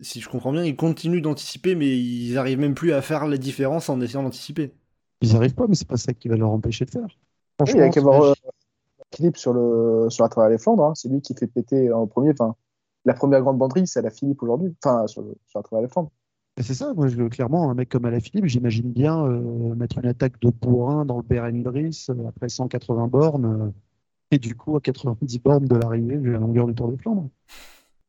si 0.00 0.20
je 0.20 0.28
comprends 0.28 0.52
bien, 0.52 0.62
ils 0.62 0.76
continuent 0.76 1.22
d'anticiper, 1.22 1.74
mais 1.74 1.98
ils 1.98 2.38
arrivent 2.38 2.60
même 2.60 2.74
plus 2.74 2.92
à 2.92 3.02
faire 3.02 3.26
la 3.26 3.36
différence 3.36 3.88
en 3.88 4.00
essayant 4.00 4.22
d'anticiper. 4.22 4.72
Ils 5.22 5.34
arrivent 5.34 5.54
pas, 5.54 5.66
mais 5.66 5.74
c'est 5.74 5.88
pas 5.88 5.96
ça 5.96 6.12
qui 6.12 6.28
va 6.28 6.36
leur 6.36 6.50
empêcher 6.50 6.84
de 6.84 6.90
faire. 6.90 7.08
Franchement, 7.58 7.90
il 7.90 7.94
y 7.94 7.98
a 7.98 8.34
Philippe 9.14 9.36
sur, 9.36 9.52
le, 9.52 10.06
sur 10.10 10.24
la 10.24 10.28
travers 10.28 10.50
les 10.50 10.58
Flandres. 10.58 10.84
Hein. 10.84 10.94
C'est 10.94 11.08
lui 11.08 11.20
qui 11.20 11.34
fait 11.34 11.46
péter 11.46 11.92
en 11.92 12.06
premier. 12.06 12.30
Enfin, 12.30 12.54
la 13.04 13.14
première 13.14 13.40
grande 13.40 13.58
banderie, 13.58 13.86
c'est 13.86 14.02
la 14.02 14.10
Philippe 14.10 14.42
aujourd'hui. 14.42 14.74
Enfin, 14.84 15.06
sur, 15.06 15.22
sur 15.46 15.58
la 15.58 15.62
travers 15.62 15.82
les 15.82 15.88
Flandres. 15.88 16.10
C'est 16.58 16.74
ça, 16.74 16.94
moi, 16.94 17.08
je, 17.08 17.22
clairement, 17.24 17.70
un 17.70 17.74
mec 17.74 17.90
comme 17.90 18.10
Philippe, 18.20 18.46
j'imagine 18.46 18.90
bien 18.90 19.26
euh, 19.26 19.74
mettre 19.74 19.98
une 19.98 20.06
attaque 20.06 20.40
de 20.40 20.50
bourrin 20.50 21.04
dans 21.04 21.18
le 21.18 21.22
Berendris 21.22 22.06
euh, 22.08 22.28
après 22.28 22.48
180 22.48 23.08
bornes. 23.08 23.74
Et 24.30 24.38
du 24.38 24.54
coup, 24.54 24.76
à 24.76 24.80
90 24.80 25.38
bornes 25.40 25.66
de 25.66 25.76
l'arrivée, 25.76 26.16
vu 26.16 26.32
la 26.32 26.38
longueur 26.38 26.66
du 26.66 26.74
Tour 26.74 26.90
des 26.90 26.96
Flandres. 26.96 27.28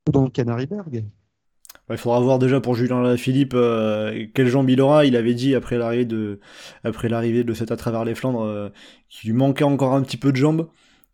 Ou 0.08 0.12
dans 0.12 0.24
le 0.24 0.30
Canariberg. 0.30 1.04
Il 1.90 1.98
faudra 1.98 2.20
voir 2.20 2.38
déjà 2.38 2.60
pour 2.60 2.76
Julien 2.76 3.02
Lafilippe 3.02 3.54
euh, 3.54 4.28
quelle 4.34 4.48
jambe 4.48 4.70
il 4.70 4.82
aura. 4.82 5.06
Il 5.06 5.16
avait 5.16 5.34
dit 5.34 5.56
après 5.56 5.78
l'arrivée 5.78 6.06
de 6.06 6.40
après 6.84 7.08
l'arrivée 7.08 7.44
de 7.46 7.54
cette 7.54 7.72
à 7.72 7.78
travers 7.78 8.04
les 8.04 8.14
Flandres 8.14 8.44
euh, 8.44 8.70
qu'il 9.10 9.30
lui 9.30 9.38
manquait 9.38 9.64
encore 9.64 9.94
un 9.94 10.02
petit 10.02 10.18
peu 10.18 10.32
de 10.32 10.38
jambes. 10.38 10.68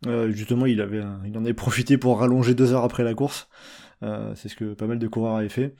Euh, 0.06 0.30
justement, 0.32 0.66
il 0.66 0.80
avait 0.80 1.02
il 1.26 1.36
en 1.38 1.44
avait 1.44 1.54
profité 1.54 1.98
pour 1.98 2.18
rallonger 2.20 2.54
deux 2.54 2.72
heures 2.72 2.84
après 2.84 3.04
la 3.04 3.14
course. 3.14 3.48
c'est 4.02 4.48
ce 4.48 4.56
que 4.56 4.74
pas 4.74 4.86
mal 4.86 4.98
de 4.98 5.08
coureurs 5.08 5.36
avaient 5.36 5.48
fait. 5.48 5.74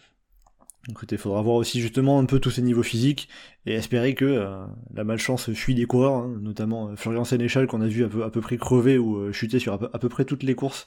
Donc 0.88 1.02
il 1.10 1.16
faudra 1.16 1.40
voir 1.40 1.56
aussi 1.56 1.80
justement 1.80 2.18
un 2.18 2.26
peu 2.26 2.40
tous 2.40 2.50
ces 2.50 2.60
niveaux 2.60 2.82
physiques 2.82 3.28
et 3.64 3.72
espérer 3.72 4.14
que 4.14 4.66
la 4.92 5.04
malchance 5.04 5.50
fuit 5.52 5.74
des 5.74 5.86
coureurs, 5.86 6.14
hein, 6.14 6.38
notamment 6.42 6.94
Florian 6.94 7.24
Sénéchal 7.24 7.66
qu'on 7.66 7.80
a 7.80 7.86
vu 7.86 8.04
à 8.04 8.08
peu, 8.08 8.22
à 8.22 8.30
peu 8.30 8.42
près 8.42 8.58
crever 8.58 8.98
ou 8.98 9.32
chuter 9.32 9.58
sur 9.58 9.72
à 9.72 9.98
peu, 9.98 10.08
près 10.08 10.24
toutes 10.26 10.42
les 10.42 10.54
courses 10.54 10.86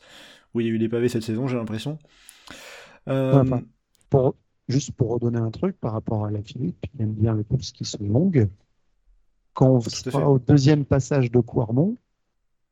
où 0.53 0.61
il 0.61 0.67
y 0.67 0.69
a 0.69 0.73
eu 0.73 0.79
des 0.79 0.89
pavés 0.89 1.09
cette 1.09 1.23
saison, 1.23 1.47
j'ai 1.47 1.57
l'impression. 1.57 1.97
Pour, 4.09 4.35
juste 4.67 4.91
pour 4.91 5.11
redonner 5.11 5.39
un 5.39 5.51
truc 5.51 5.79
par 5.79 5.93
rapport 5.93 6.25
à 6.25 6.31
la 6.31 6.41
Philippe, 6.41 6.85
il 6.93 7.01
aime 7.01 7.13
bien 7.13 7.35
les 7.35 7.43
courses 7.43 7.71
qui 7.71 7.85
sont 7.85 8.03
longues. 8.03 8.49
Quand 9.53 9.71
on 9.71 9.81
sera 9.81 10.29
au 10.29 10.39
deuxième 10.39 10.85
passage 10.85 11.31
de 11.31 11.39
Quarmont, 11.39 11.97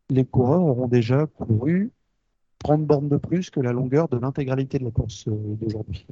les 0.09 0.25
coureurs 0.25 0.61
auront 0.61 0.87
déjà 0.87 1.25
couru 1.25 1.91
30 2.59 2.85
bornes 2.85 3.09
de 3.09 3.17
plus 3.17 3.49
que 3.49 3.59
la 3.59 3.71
longueur 3.71 4.07
de 4.07 4.17
l'intégralité 4.17 4.79
de 4.79 4.85
la 4.85 4.91
course 4.91 5.27
euh, 5.27 5.31
d'aujourd'hui 5.55 6.05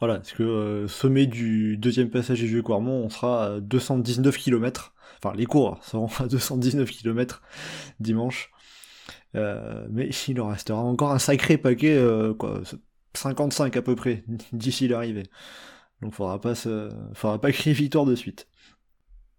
Voilà, 0.00 0.16
parce 0.16 0.32
que 0.32 0.42
euh, 0.42 0.88
sommet 0.88 1.26
du 1.26 1.76
deuxième 1.76 2.10
passage 2.10 2.40
du 2.40 2.46
vieux 2.46 2.62
Quarmont, 2.62 3.04
on 3.04 3.08
sera 3.08 3.46
à 3.46 3.60
219 3.60 4.36
km. 4.36 4.94
Enfin, 5.22 5.34
les 5.36 5.46
coureurs 5.46 5.82
seront 5.84 6.08
à 6.18 6.26
219 6.26 6.90
km 6.90 7.42
dimanche. 8.00 8.50
Euh, 9.34 9.86
mais 9.90 10.08
il 10.28 10.40
en 10.40 10.48
restera 10.48 10.82
encore 10.82 11.12
un 11.12 11.18
sacré 11.18 11.58
paquet, 11.58 12.00
quoi, 12.38 12.62
55 13.14 13.76
à 13.76 13.82
peu 13.82 13.94
près 13.96 14.24
d'ici 14.52 14.88
l'arrivée. 14.88 15.24
Donc 16.02 16.14
faudra 16.14 16.40
pas 16.40 16.54
se... 16.54 16.90
faudra 17.14 17.40
pas 17.40 17.52
crier 17.52 17.74
victoire 17.74 18.04
de 18.04 18.14
suite. 18.14 18.48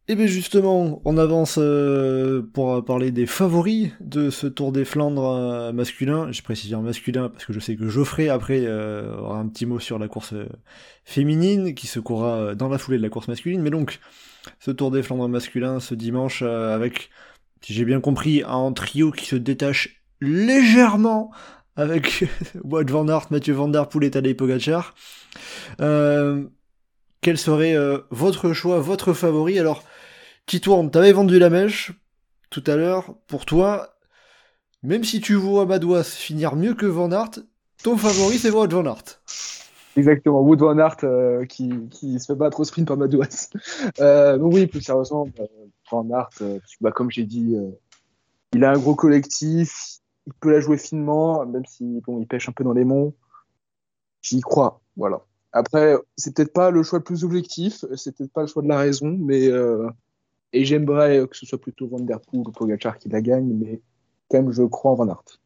Et 0.09 0.13
eh 0.13 0.15
bien 0.15 0.25
justement, 0.25 1.01
on 1.03 1.17
avance 1.17 1.57
euh, 1.61 2.41
pour 2.53 2.85
parler 2.85 3.11
des 3.11 3.25
favoris 3.25 3.91
de 3.99 4.29
ce 4.29 4.47
Tour 4.47 4.71
des 4.71 4.85
Flandres 4.85 5.35
euh, 5.35 5.73
masculin. 5.73 6.31
J'ai 6.31 6.41
précisé 6.43 6.75
en 6.75 6.81
masculin 6.81 7.27
parce 7.27 7.43
que 7.43 7.51
je 7.51 7.59
sais 7.59 7.75
que 7.75 7.89
Geoffrey 7.89 8.29
après 8.29 8.61
euh, 8.63 9.17
aura 9.17 9.39
un 9.39 9.49
petit 9.49 9.65
mot 9.65 9.79
sur 9.79 9.99
la 9.99 10.07
course 10.07 10.33
féminine 11.03 11.75
qui 11.75 11.87
se 11.87 11.99
courra 11.99 12.55
dans 12.55 12.69
la 12.69 12.77
foulée 12.77 12.97
de 12.97 13.03
la 13.03 13.09
course 13.09 13.27
masculine. 13.27 13.61
Mais 13.61 13.69
donc, 13.69 13.99
ce 14.59 14.71
Tour 14.71 14.91
des 14.91 15.03
Flandres 15.03 15.27
masculin 15.27 15.81
ce 15.81 15.93
dimanche 15.93 16.41
avec, 16.41 17.09
si 17.59 17.73
j'ai 17.73 17.83
bien 17.83 17.99
compris, 17.99 18.43
un 18.47 18.71
trio 18.71 19.11
qui 19.11 19.25
se 19.25 19.35
détache 19.35 20.01
légèrement 20.21 21.31
avec 21.75 22.23
Wout 22.63 22.89
van 22.89 23.09
Aert, 23.09 23.27
Mathieu 23.29 23.53
Van 23.53 23.67
Der 23.67 23.89
Poel 23.89 24.05
et 24.05 24.11
Tadej 24.11 24.35
Pogacar. 24.35 24.95
Euh, 25.81 26.45
quel 27.21 27.37
serait 27.37 27.75
euh, 27.75 27.99
votre 28.09 28.53
choix, 28.53 28.79
votre 28.79 29.13
favori? 29.13 29.59
Alors, 29.59 29.83
Titouan, 30.47 30.87
t'avais 30.87 31.11
vendu 31.11 31.39
la 31.39 31.49
mèche 31.49 31.91
tout 32.49 32.63
à 32.67 32.77
l'heure. 32.77 33.15
Pour 33.27 33.45
toi, 33.45 33.97
même 34.81 35.03
si 35.03 35.19
tu 35.19 35.33
vois 35.33 35.65
Madouas 35.65 36.05
finir 36.05 36.55
mieux 36.55 36.73
que 36.73 36.85
Van 36.85 37.11
Aert, 37.11 37.31
ton 37.83 37.97
favori 37.97 38.37
c'est 38.37 38.49
Wout 38.49 38.69
Van 38.69 38.85
Aert. 38.85 39.21
Exactement, 39.97 40.41
Wout 40.41 40.55
Van 40.55 40.77
Aert 40.77 41.03
euh, 41.03 41.43
qui, 41.43 41.89
qui, 41.91 42.17
se 42.17 42.27
fait 42.27 42.35
battre 42.35 42.61
au 42.61 42.63
sprint 42.63 42.87
par 42.87 42.95
Madouas. 42.95 43.49
donc 44.37 44.53
oui, 44.53 44.67
plus 44.67 44.81
sérieusement, 44.81 45.27
Van 45.91 46.09
Aert, 46.11 46.29
bah, 46.79 46.91
comme 46.93 47.11
j'ai 47.11 47.25
dit, 47.25 47.57
il 48.53 48.63
a 48.63 48.71
un 48.71 48.77
gros 48.77 48.95
collectif, 48.95 49.97
il 50.27 50.33
peut 50.39 50.53
la 50.53 50.61
jouer 50.61 50.77
finement, 50.77 51.45
même 51.45 51.65
si 51.65 52.01
bon, 52.07 52.21
il 52.21 52.25
pêche 52.25 52.47
un 52.47 52.53
peu 52.53 52.63
dans 52.63 52.73
les 52.73 52.85
monts. 52.85 53.13
J'y 54.21 54.39
crois, 54.39 54.79
voilà. 54.95 55.25
Après, 55.51 55.95
c'est 56.15 56.33
peut-être 56.33 56.53
pas 56.53 56.71
le 56.71 56.83
choix 56.83 56.99
le 56.99 57.03
plus 57.03 57.25
objectif, 57.25 57.83
c'est 57.97 58.15
peut-être 58.15 58.31
pas 58.31 58.41
le 58.41 58.47
choix 58.47 58.63
de 58.63 58.69
la 58.69 58.77
raison, 58.77 59.17
mais 59.19 59.47
euh, 59.47 59.89
et 60.53 60.65
j'aimerais 60.65 61.27
que 61.29 61.35
ce 61.35 61.45
soit 61.45 61.59
plutôt 61.59 61.87
Van 61.87 61.99
Der 61.99 62.19
Poel 62.19 62.43
ou 62.47 62.51
Pogacar 62.51 62.97
qui 62.97 63.09
la 63.09 63.21
gagne, 63.21 63.53
mais 63.53 63.81
quand 64.29 64.41
même 64.41 64.51
je 64.51 64.63
crois 64.63 64.91
en 64.91 64.95
Van 64.95 65.09
Aert. 65.09 65.39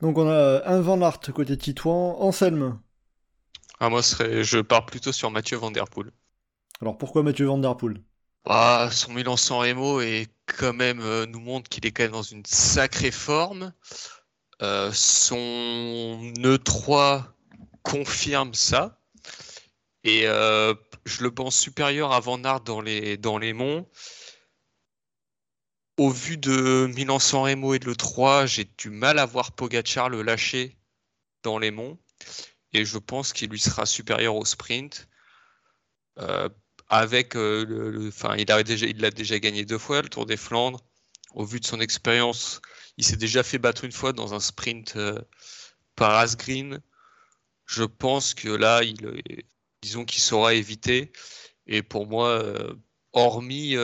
Donc 0.00 0.18
on 0.18 0.28
a 0.28 0.62
un 0.66 0.80
Van 0.80 1.00
Aert 1.02 1.20
côté 1.34 1.56
Titouan, 1.56 2.16
Anselme. 2.20 2.78
Ah 3.80 3.90
moi 3.90 4.00
je 4.02 4.60
pars 4.60 4.86
plutôt 4.86 5.12
sur 5.12 5.30
Mathieu 5.30 5.56
Van 5.56 5.70
Der 5.70 5.84
Poel. 5.84 6.10
Alors 6.80 6.98
pourquoi 6.98 7.22
Mathieu 7.22 7.46
Van 7.46 7.58
Der 7.58 7.76
Poel? 7.76 8.00
Ah, 8.46 8.90
son 8.92 9.12
Milan 9.12 9.36
sans 9.36 9.60
Remo 9.60 10.00
et 10.02 10.26
quand 10.46 10.74
même 10.74 11.00
euh, 11.00 11.24
nous 11.24 11.40
montre 11.40 11.70
qu'il 11.70 11.86
est 11.86 11.92
quand 11.92 12.02
même 12.02 12.12
dans 12.12 12.22
une 12.22 12.44
sacrée 12.44 13.10
forme. 13.10 13.72
Euh, 14.62 14.90
son 14.92 16.32
E3 16.36 17.24
confirme 17.82 18.52
ça. 18.52 19.00
Et 20.04 20.26
euh, 20.26 20.74
je 21.06 21.22
le 21.22 21.30
pense 21.30 21.58
supérieur 21.58 22.12
à 22.12 22.20
Van 22.20 22.42
Aert 22.44 22.60
dans 22.60 22.82
les, 22.82 23.16
dans 23.16 23.38
les 23.38 23.54
monts. 23.54 23.88
Au 25.96 26.10
vu 26.10 26.36
de 26.36 26.90
Milan-San 26.94 27.42
Remo 27.42 27.74
et 27.74 27.78
de 27.78 27.86
l'E3, 27.86 28.46
j'ai 28.46 28.64
du 28.64 28.90
mal 28.90 29.18
à 29.18 29.26
voir 29.26 29.52
Pogachar 29.52 30.08
le 30.08 30.22
lâcher 30.22 30.76
dans 31.42 31.58
les 31.58 31.70
monts. 31.70 31.98
Et 32.72 32.84
je 32.84 32.98
pense 32.98 33.32
qu'il 33.32 33.50
lui 33.50 33.60
sera 33.60 33.86
supérieur 33.86 34.34
au 34.34 34.44
sprint. 34.44 35.08
Euh, 36.18 36.48
avec 36.88 37.34
le, 37.34 38.10
il 38.38 38.52
a 38.52 38.62
déjà, 38.62 39.10
déjà 39.10 39.38
gagné 39.38 39.64
deux 39.64 39.78
fois 39.78 40.02
le 40.02 40.08
Tour 40.08 40.26
des 40.26 40.36
Flandres. 40.36 40.80
Au 41.34 41.44
vu 41.44 41.58
de 41.58 41.66
son 41.66 41.80
expérience, 41.80 42.60
il 42.96 43.04
s'est 43.04 43.16
déjà 43.16 43.42
fait 43.42 43.58
battre 43.58 43.84
une 43.84 43.92
fois 43.92 44.12
dans 44.12 44.34
un 44.34 44.40
sprint 44.40 44.94
euh, 44.96 45.20
par 45.96 46.12
Asgreen. 46.12 46.80
Je 47.66 47.84
pense 47.84 48.34
que 48.34 48.48
là, 48.48 48.82
il, 48.82 49.04
euh, 49.04 49.20
disons 49.82 50.04
qu'il 50.04 50.22
saura 50.22 50.54
éviter. 50.54 51.12
Et 51.66 51.82
pour 51.82 52.06
moi, 52.06 52.28
euh, 52.28 52.74
hormis 53.12 53.74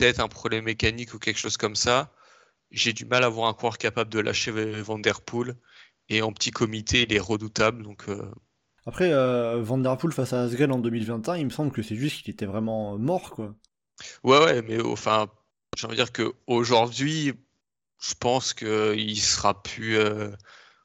peut-être 0.00 0.20
un 0.20 0.28
problème 0.28 0.64
mécanique 0.64 1.14
ou 1.14 1.18
quelque 1.18 1.38
chose 1.38 1.56
comme 1.56 1.76
ça, 1.76 2.12
j'ai 2.70 2.92
du 2.92 3.04
mal 3.04 3.24
à 3.24 3.28
voir 3.28 3.48
un 3.48 3.54
coureur 3.54 3.78
capable 3.78 4.10
de 4.10 4.20
lâcher 4.20 4.50
Van 4.50 4.98
Der 4.98 5.20
Poel. 5.20 5.56
Et 6.08 6.22
en 6.22 6.32
petit 6.32 6.50
comité, 6.50 7.02
il 7.02 7.12
est 7.12 7.20
redoutable. 7.20 7.84
Donc, 7.84 8.06
Après, 8.86 9.10
Van 9.60 9.78
Der 9.78 9.96
Poel 9.96 10.12
face 10.12 10.32
à 10.32 10.42
Asgreen 10.42 10.72
en 10.72 10.78
2021, 10.78 11.36
il 11.36 11.44
me 11.44 11.50
semble 11.50 11.70
que 11.70 11.82
c'est 11.82 11.96
juste 11.96 12.22
qu'il 12.22 12.32
était 12.32 12.46
vraiment 12.46 12.98
mort. 12.98 13.30
quoi. 13.30 13.54
Ouais, 14.24 14.38
ouais, 14.38 14.62
mais 14.62 14.80
enfin, 14.82 15.28
j'ai 15.76 15.86
envie 15.86 15.96
de 15.96 16.02
dire 16.02 16.12
qu'aujourd'hui, 16.12 17.34
je 18.00 18.14
pense 18.14 18.54
qu'il 18.54 19.20
sera 19.20 19.62
plus. 19.62 19.98
Euh, 19.98 20.30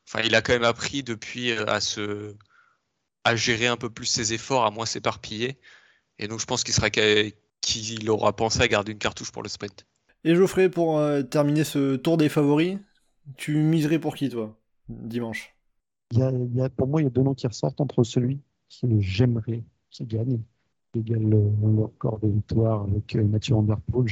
enfin, 0.07 0.21
il 0.25 0.35
a 0.35 0.41
quand 0.41 0.53
même 0.53 0.63
appris 0.63 1.03
depuis 1.03 1.51
euh, 1.51 1.65
à 1.67 1.79
se 1.81 2.35
à 3.23 3.35
gérer 3.35 3.67
un 3.67 3.77
peu 3.77 3.89
plus 3.89 4.05
ses 4.05 4.33
efforts, 4.33 4.65
à 4.65 4.71
moins 4.71 4.85
s'éparpiller. 4.85 5.59
Et 6.19 6.27
donc, 6.27 6.39
je 6.39 6.45
pense 6.45 6.63
qu'il 6.63 6.73
sera 6.73 6.89
qu'il 7.65 8.09
aura 8.09 8.33
pensé 8.35 8.61
à 8.61 8.67
garder 8.67 8.91
une 8.91 8.99
cartouche 8.99 9.31
pour 9.31 9.41
le 9.41 9.49
sprint. 9.49 9.85
Et 10.23 10.35
Geoffrey, 10.35 10.69
pour 10.69 10.99
euh, 10.99 11.23
terminer 11.23 11.63
ce 11.63 11.95
tour 11.95 12.17
des 12.17 12.29
favoris, 12.29 12.77
tu 13.37 13.57
miserais 13.57 13.99
pour 13.99 14.15
qui, 14.15 14.29
toi, 14.29 14.55
dimanche? 14.87 15.55
Il 16.11 16.19
y, 16.19 16.61
a, 16.61 16.69
Pour 16.69 16.87
moi, 16.87 17.01
il 17.01 17.05
y 17.05 17.07
a 17.07 17.09
deux 17.09 17.23
noms 17.23 17.33
qui 17.33 17.47
ressortent 17.47 17.81
entre 17.81 18.03
celui 18.03 18.39
que 18.69 18.87
j'aimerais 18.99 19.63
qui 19.89 20.05
gagne, 20.05 20.39
qui 20.93 20.99
égale 20.99 21.23
le, 21.23 21.81
record 21.81 22.19
de 22.19 22.27
victoire 22.27 22.83
avec 22.83 23.15
Mathieu 23.15 23.55
Van 23.55 23.63
Der 23.63 23.79
Poel. 23.91 24.07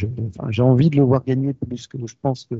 J'ai 0.49 0.61
envie 0.63 0.89
de 0.89 0.97
le 0.97 1.03
voir 1.03 1.23
gagner 1.23 1.53
plus 1.53 1.87
que 1.87 1.97
je 2.05 2.15
pense 2.19 2.45
que 2.45 2.55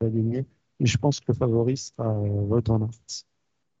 gagner. 0.00 0.46
Et 0.80 0.86
je 0.86 0.96
pense 0.96 1.20
que 1.20 1.26
le 1.28 1.34
favori 1.34 1.76
sera 1.76 2.12
Wout 2.12 2.62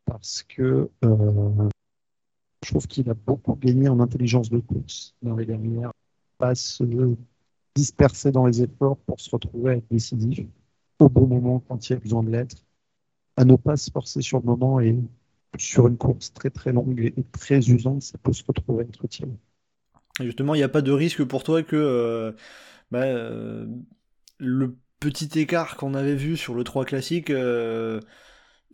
Parce 0.04 0.42
que 0.42 0.90
euh, 1.04 1.68
je 2.64 2.70
trouve 2.70 2.86
qu'il 2.86 3.08
a 3.10 3.14
beaucoup 3.14 3.54
gagné 3.54 3.88
en 3.88 4.00
intelligence 4.00 4.50
de 4.50 4.58
course 4.58 5.14
dans 5.22 5.36
les 5.36 5.46
dernières. 5.46 5.92
Pas 6.44 6.54
se 6.54 6.84
disperser 7.74 8.30
dans 8.30 8.44
les 8.44 8.62
efforts 8.62 8.98
pour 8.98 9.18
se 9.18 9.30
retrouver 9.30 9.70
à 9.70 9.76
être 9.76 9.88
décisif 9.90 10.40
au 10.98 11.08
bon 11.08 11.26
moment 11.26 11.64
quand 11.66 11.88
il 11.88 11.94
y 11.94 11.96
a 11.96 11.98
besoin 11.98 12.22
de 12.22 12.28
l'être. 12.28 12.56
À 13.38 13.46
ne 13.46 13.56
pas 13.56 13.78
se 13.78 13.90
forcer 13.90 14.20
sur 14.20 14.40
le 14.40 14.44
moment 14.44 14.78
et 14.78 14.94
sur 15.56 15.88
une 15.88 15.96
course 15.96 16.34
très 16.34 16.50
très 16.50 16.70
longue 16.70 17.00
et 17.00 17.24
très 17.32 17.60
usante, 17.70 18.02
ça 18.02 18.18
peut 18.18 18.34
se 18.34 18.44
retrouver 18.46 18.84
être 18.84 19.02
utile. 19.06 19.30
justement, 20.20 20.54
il 20.54 20.58
n'y 20.58 20.64
a 20.64 20.68
pas 20.68 20.82
de 20.82 20.92
risque 20.92 21.24
pour 21.24 21.44
toi 21.44 21.62
que 21.62 21.76
euh, 21.76 22.32
bah, 22.90 23.04
euh, 23.04 23.66
le 24.36 24.76
petit 25.00 25.38
écart 25.38 25.78
qu'on 25.78 25.94
avait 25.94 26.14
vu 26.14 26.36
sur 26.36 26.52
le 26.52 26.62
3 26.62 26.84
classique 26.84 27.30
euh, 27.30 28.02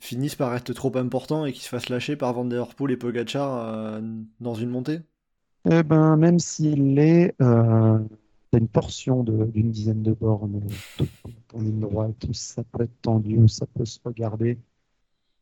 finisse 0.00 0.34
par 0.34 0.56
être 0.56 0.72
trop 0.72 0.96
important 0.96 1.46
et 1.46 1.52
qu'il 1.52 1.62
se 1.62 1.68
fasse 1.68 1.88
lâcher 1.88 2.16
par 2.16 2.32
Van 2.32 2.46
Der 2.46 2.74
Poel 2.74 2.90
et 2.90 2.96
Pogacar 2.96 4.02
dans 4.40 4.54
une 4.56 4.70
montée? 4.70 5.02
Eh 5.68 5.82
ben, 5.82 6.16
Même 6.16 6.38
s'il 6.38 6.98
est 6.98 7.34
euh, 7.40 7.98
une 8.52 8.68
portion 8.68 9.22
d'une 9.24 9.70
dizaine 9.70 10.02
de 10.02 10.12
bornes 10.12 10.60
en 11.54 11.60
ligne 11.60 11.80
droite, 11.80 12.32
ça 12.32 12.62
peut 12.64 12.84
être 12.84 13.00
tendu, 13.02 13.48
ça 13.48 13.66
peut 13.66 13.84
se 13.84 13.98
regarder. 14.04 14.58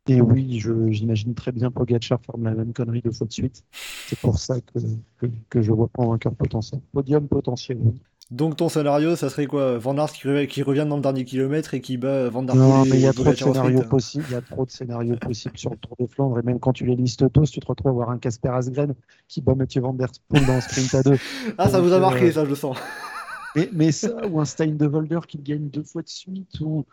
Et 0.09 0.21
oui, 0.23 0.59
j'imagine 0.91 1.35
très 1.35 1.53
bien 1.53 1.71
Pogacar 1.71 2.21
faire 2.25 2.37
la 2.39 2.55
même 2.55 2.73
connerie 2.73 3.03
deux 3.03 3.13
fois 3.13 3.27
de 3.27 3.33
suite. 3.33 3.65
C'est 4.07 4.19
pour 4.21 4.39
ça 4.39 4.61
que, 4.61 4.79
que, 5.19 5.27
que 5.51 5.63
je 5.63 5.73
vois 5.73 5.89
pas 5.89 6.03
un 6.05 6.09
vainqueur 6.09 6.35
potentiel. 6.35 6.81
Podium 6.93 7.29
potentiel, 7.29 7.79
oui. 7.83 8.01
Donc 8.31 8.57
ton 8.57 8.69
scénario, 8.69 9.17
ça 9.17 9.31
serait 9.31 9.47
quoi? 9.47 9.79
Van 9.79 9.97
Aert 9.97 10.13
qui, 10.13 10.29
revient, 10.29 10.47
qui 10.47 10.63
revient 10.63 10.85
dans 10.87 10.97
le 10.97 11.03
dernier 11.03 11.25
kilomètre 11.25 11.73
et 11.73 11.81
qui 11.81 11.97
bat 11.97 12.29
Van 12.29 12.43
der 12.43 12.55
Poel 12.55 12.67
Non, 12.67 12.85
mais 12.85 12.91
il 12.91 13.01
y 13.01 13.07
a 13.07 13.13
trop 13.15 13.25
de 13.25 13.35
scénarios 13.35 13.81
hein. 13.81 13.89
possibles. 13.89 14.25
Il 14.29 14.33
y 14.33 14.37
a 14.37 14.43
trop 14.43 14.67
de 14.67 14.71
scénarios 14.71 15.17
possibles 15.17 15.57
sur 15.57 15.71
le 15.71 15.77
Tour 15.79 15.97
des 15.99 16.07
Flandres. 16.07 16.39
Et 16.39 16.43
même 16.43 16.61
quand 16.61 16.75
tu 16.75 16.85
les 16.85 16.95
listes 16.95 17.33
tous, 17.33 17.51
tu 17.51 17.61
te 17.61 17.67
retrouves 17.67 17.89
à 17.89 17.93
avoir 17.93 18.11
un 18.11 18.19
Casper 18.19 18.51
Asgren 18.51 18.95
qui 19.29 19.41
bat 19.41 19.55
Mathieu 19.55 19.81
Van 19.81 19.95
Der 19.95 20.09
Poel 20.29 20.45
dans 20.45 20.53
un 20.53 20.61
sprint 20.61 20.95
à 20.95 21.03
deux. 21.03 21.17
Ah, 21.57 21.71
ça 21.71 21.81
vous 21.81 21.93
a 21.93 21.99
marqué, 22.01 22.27
euh, 22.27 22.33
ça, 22.33 22.45
je 22.45 22.51
le 22.51 22.55
sens. 22.55 22.77
Mais, 23.57 23.71
mais 23.73 23.93
ça, 23.93 24.27
ou 24.27 24.39
un 24.41 24.45
Stein 24.45 24.73
de 24.73 24.87
Volder 24.87 25.21
qui 25.27 25.39
le 25.39 25.43
gagne 25.43 25.69
deux 25.71 25.83
fois 25.83 26.03
de 26.03 26.09
suite, 26.09 26.61
ou 26.61 26.85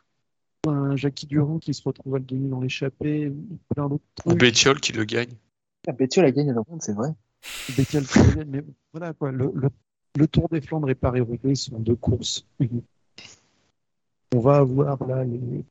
un 0.68 0.96
Jackie 0.96 1.28
Durand 1.28 1.60
qui 1.60 1.74
se 1.74 1.84
retrouve 1.84 2.16
à 2.16 2.18
le 2.18 2.24
gagner 2.24 2.48
dans 2.48 2.62
l'échappée, 2.62 3.28
ou 3.28 3.60
plein 3.76 3.90
d'autres 3.90 4.04
Ou. 4.26 4.36
Bettiol 4.36 4.80
qui 4.80 4.94
le 4.94 5.04
gagne. 5.04 5.34
Ah, 5.86 5.92
Bettiol 5.92 6.26
a 6.26 6.32
gagné 6.32 6.52
le 6.54 6.62
monde, 6.68 6.82
c'est 6.82 6.94
vrai. 6.94 7.10
Bettiol 7.78 8.04
qui 8.08 8.20
le 8.20 8.36
gagne. 8.36 8.48
Mais 8.50 8.64
voilà 8.94 9.12
quoi, 9.14 9.32
le, 9.34 9.52
le- 9.54 9.70
le 10.16 10.28
Tour 10.28 10.48
des 10.50 10.62
Flandres 10.62 10.90
et 10.90 10.96
Paris-Roubaix 10.96 11.56
sont 11.56 11.80
deux 11.80 11.96
courses 11.96 12.46
uniques. 12.60 12.84
On 14.34 14.40
va 14.40 14.58
avoir 14.58 15.06
là 15.08 15.24
les- 15.24 15.64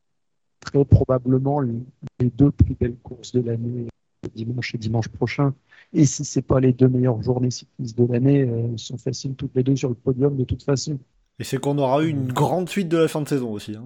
très 0.60 0.84
probablement 0.84 1.60
les, 1.60 1.74
les 2.20 2.30
deux 2.30 2.50
plus 2.50 2.74
belles 2.74 2.96
courses 3.02 3.32
de 3.32 3.40
l'année, 3.40 3.86
dimanche 4.34 4.74
et 4.74 4.78
dimanche 4.78 5.08
prochain. 5.08 5.54
Et 5.92 6.06
si 6.06 6.24
c'est 6.24 6.42
pas 6.42 6.60
les 6.60 6.72
deux 6.72 6.88
meilleures 6.88 7.22
journées 7.22 7.50
cyclistes 7.50 7.96
de 7.98 8.10
l'année, 8.10 8.42
euh, 8.42 8.68
elles 8.72 8.78
sont 8.78 8.96
faciles 8.96 9.34
toutes 9.34 9.54
les 9.54 9.62
deux 9.62 9.76
sur 9.76 9.90
le 9.90 9.94
podium 9.94 10.36
de 10.36 10.44
toute 10.44 10.62
façon. 10.62 10.98
Et 11.38 11.44
c'est 11.44 11.58
qu'on 11.58 11.76
aura 11.78 12.02
eu 12.04 12.08
une 12.08 12.32
grande 12.32 12.68
suite 12.68 12.88
de 12.88 12.96
la 12.96 13.08
fin 13.08 13.20
de 13.20 13.28
saison 13.28 13.52
aussi. 13.52 13.76
hein. 13.76 13.84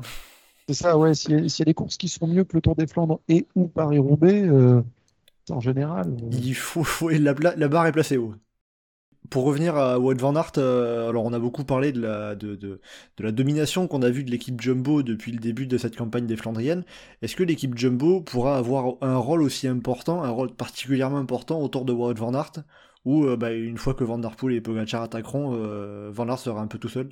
C'est 0.69 0.75
ça, 0.75 0.99
ouais. 0.99 1.15
S'il 1.15 1.41
y, 1.41 1.49
y 1.59 1.63
a 1.63 1.65
des 1.65 1.75
courses 1.75 1.97
qui 1.97 2.09
seront 2.09 2.27
mieux 2.27 2.45
que 2.45 2.55
le 2.57 2.61
Tour 2.61 2.77
des 2.77 2.87
Flandres 2.87 3.21
et 3.29 3.47
ou 3.57 3.67
Paris-Roubaix, 3.69 4.43
euh, 4.43 4.83
en 5.51 5.61
général. 5.61 6.09
euh, 6.09 6.29
Il 6.33 6.55
faut, 6.55 6.85
faut- 6.85 7.09
la, 7.09 7.35
la 7.57 7.69
barre 7.69 7.87
est 7.87 7.93
placée 7.93 8.19
haut. 8.19 8.35
Pour 9.31 9.45
revenir 9.45 9.76
à 9.76 9.99
Wout 9.99 10.14
van 10.18 10.35
Aert, 10.37 10.53
euh, 10.59 11.09
alors 11.09 11.24
on 11.24 11.33
a 11.33 11.39
beaucoup 11.39 11.64
parlé 11.64 11.93
de 11.93 12.01
la, 12.01 13.33
domination 13.33 13.87
qu'on 13.87 14.03
a 14.03 14.11
vue 14.11 14.24
de 14.24 14.31
l'équipe 14.31 14.61
Jumbo 14.61 15.03
depuis 15.03 15.33
le 15.33 15.39
début 15.39 15.66
de 15.66 15.76
cette 15.79 15.97
campagne 15.97 16.26
des 16.26 16.37
Flandriennes. 16.37 16.85
Est-ce 17.22 17.37
que 17.37 17.43
l'équipe 17.43 17.76
Jumbo 17.76 18.20
pourra 18.20 18.57
avoir 18.57 18.97
un 19.01 19.16
rôle 19.16 19.43
aussi 19.43 19.68
important, 19.68 20.22
un 20.22 20.31
rôle 20.31 20.53
particulièrement 20.55 21.18
important 21.18 21.61
autour 21.61 21.85
de 21.85 21.93
Wout 21.93 22.14
van 22.14 22.35
Aert, 22.35 22.64
ou 23.05 23.24
euh, 23.24 23.37
bah, 23.37 23.53
une 23.53 23.79
fois 23.79 23.95
que 23.95 24.05
Van 24.05 24.18
Der 24.18 24.37
Poel 24.37 24.55
et 24.55 24.61
Pogacar 24.61 25.03
attaqueront, 25.03 25.55
euh, 25.55 26.11
Van 26.12 26.29
Aert 26.29 26.39
sera 26.39 26.61
un 26.61 26.66
peu 26.66 26.79
tout 26.79 26.89
seul? 26.89 27.09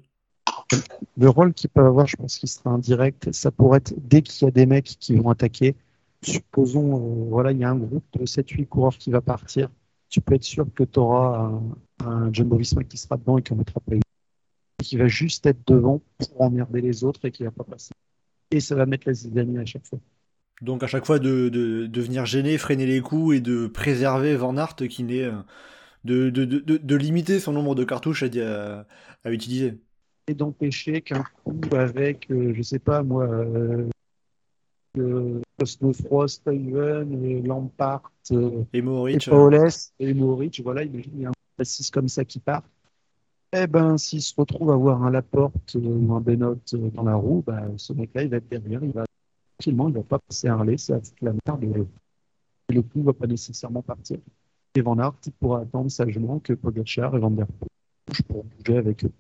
Le 1.17 1.29
rôle 1.29 1.55
qu'ils 1.55 1.71
peuvent 1.71 1.87
avoir, 1.87 2.07
je 2.07 2.17
pense 2.17 2.39
qu'il 2.39 2.49
sera 2.49 2.71
indirect. 2.71 3.33
Ça 3.33 3.51
pourrait 3.51 3.79
être 3.79 3.95
dès 3.97 4.23
qu'il 4.23 4.45
y 4.47 4.49
a 4.49 4.51
des 4.51 4.67
mecs 4.67 4.97
qui 4.99 5.15
vont 5.15 5.31
attaquer. 5.31 5.75
Supposons, 6.23 6.97
euh, 6.97 7.29
voilà, 7.31 7.53
il 7.53 7.59
y 7.59 7.65
a 7.65 7.71
un 7.71 7.77
groupe 7.77 8.05
de 8.19 8.27
7-8 8.27 8.67
coureurs 8.67 8.97
qui 8.99 9.11
va 9.11 9.21
partir. 9.21 9.71
Tu 10.09 10.21
peux 10.21 10.35
être 10.35 10.45
sûr 10.45 10.67
que 10.75 10.85
tu 10.85 10.99
auras 10.99 11.39
un, 11.39 12.07
un 12.07 12.33
Jumbo 12.33 12.57
Visma 12.57 12.85
qui 12.85 12.97
sera 12.97 13.17
dedans 13.17 13.39
et 13.39 13.43
qui 13.43 13.53
en 13.53 13.57
mettra 13.57 13.81
pas 13.81 13.95
une. 13.95 14.03
Qui 14.83 14.97
va 14.97 15.09
juste 15.09 15.47
être 15.47 15.67
devant 15.67 16.03
pour 16.19 16.41
emmerder 16.43 16.81
les 16.81 17.03
autres 17.03 17.25
et 17.25 17.33
qui 17.33 17.43
va 17.45 17.51
pas 17.51 17.65
passer. 17.65 17.93
Et 18.51 18.61
ça 18.61 18.75
va 18.75 18.87
mettre 18.87 19.09
la 19.09 19.15
zizanie 19.15 19.59
à 19.59 19.65
chaque 19.65 19.87
fois. 19.87 19.99
Donc 20.63 20.83
à 20.83 20.87
chaque 20.87 21.05
fois 21.07 21.19
de, 21.19 21.49
de, 21.49 21.87
de 21.87 22.01
venir 22.01 22.25
gêner, 22.25 22.57
freiner 22.59 22.87
les 22.87 23.01
coups 23.01 23.37
et 23.37 23.41
de 23.41 23.67
préserver 23.67 24.37
Van 24.37 24.57
Aert 24.57 24.77
qui 24.77 25.03
n'est 25.03 25.25
euh, 25.25 25.33
de, 26.05 26.31
de, 26.31 26.45
de, 26.45 26.61
de- 26.61 26.77
de 26.79 26.97
limiter 26.97 27.41
son 27.41 27.53
nombre 27.53 27.75
de 27.75 27.85
cartouches 27.85 28.23
à, 28.23 28.27
à, 28.27 28.87
à 29.25 29.31
utiliser. 29.33 29.79
et 30.29 30.35
d'empêcher 30.35 31.03
qu'un 31.03 31.25
coup 31.45 31.61
avec, 31.73 32.31
euh, 32.31 32.53
je 32.55 32.63
sais 32.63 32.79
pas 32.79 33.03
moi, 33.03 33.25
euh, 33.25 33.89
euh, 34.99 35.41
Cosmofrost, 35.59 36.41
Steven, 36.43 37.15
euh, 37.15 37.43
Lampart, 37.47 38.13
euh, 38.33 38.65
Et 38.73 38.79
et 38.79 39.19
Paoles 39.19 39.69
et 39.99 40.13
voilà, 40.63 40.85
imagine, 40.85 41.13
il 41.15 41.23
y 41.23 41.27
a 41.27 41.31
un 41.31 41.65
6 41.65 41.91
comme 41.91 42.09
ça 42.09 42.25
qui 42.25 42.39
part. 42.39 42.63
Eh 43.53 43.67
ben, 43.67 43.97
s'il 43.97 44.23
se 44.23 44.35
retrouve 44.37 44.71
à 44.71 44.75
avoir 44.75 45.03
un 45.05 45.11
Laporte 45.11 45.77
euh, 45.77 45.81
ou 45.81 46.15
un 46.15 46.21
Benoît 46.21 46.57
euh, 46.75 46.91
dans 46.91 47.05
la 47.05 47.15
roue, 47.15 47.43
bah, 47.47 47.63
ce 47.77 47.93
mec-là, 47.93 48.25
il 48.25 48.29
va 48.29 48.37
être 48.39 48.49
derrière, 48.49 48.83
il 48.83 48.91
va 48.91 49.05
tranquillement, 49.59 49.89
il 49.89 49.95
va 49.95 50.03
pas 50.03 50.19
passer 50.19 50.49
un 50.49 50.57
relais, 50.57 50.77
foutre 50.77 51.01
la 51.23 51.33
merde 51.47 51.65
et, 51.65 52.73
et 52.73 52.75
le 52.75 52.83
coup 52.83 53.03
va 53.03 53.13
pas 53.13 53.27
nécessairement 53.27 53.83
partir. 53.83 54.19
Et 54.75 54.83
Van 54.83 54.99
Aert, 54.99 55.15
il 55.25 55.33
pourra 55.33 55.61
attendre 55.61 55.91
sagement 55.91 56.39
que 56.41 56.53
Pogacar 56.53 57.17
et 57.17 57.19
Van 57.19 57.31
Der 57.31 57.47
Poel 57.47 57.69
bougent 58.07 58.23
pour 58.23 58.45
bouger 58.45 58.77
avec 58.77 59.05
eux. 59.05 59.13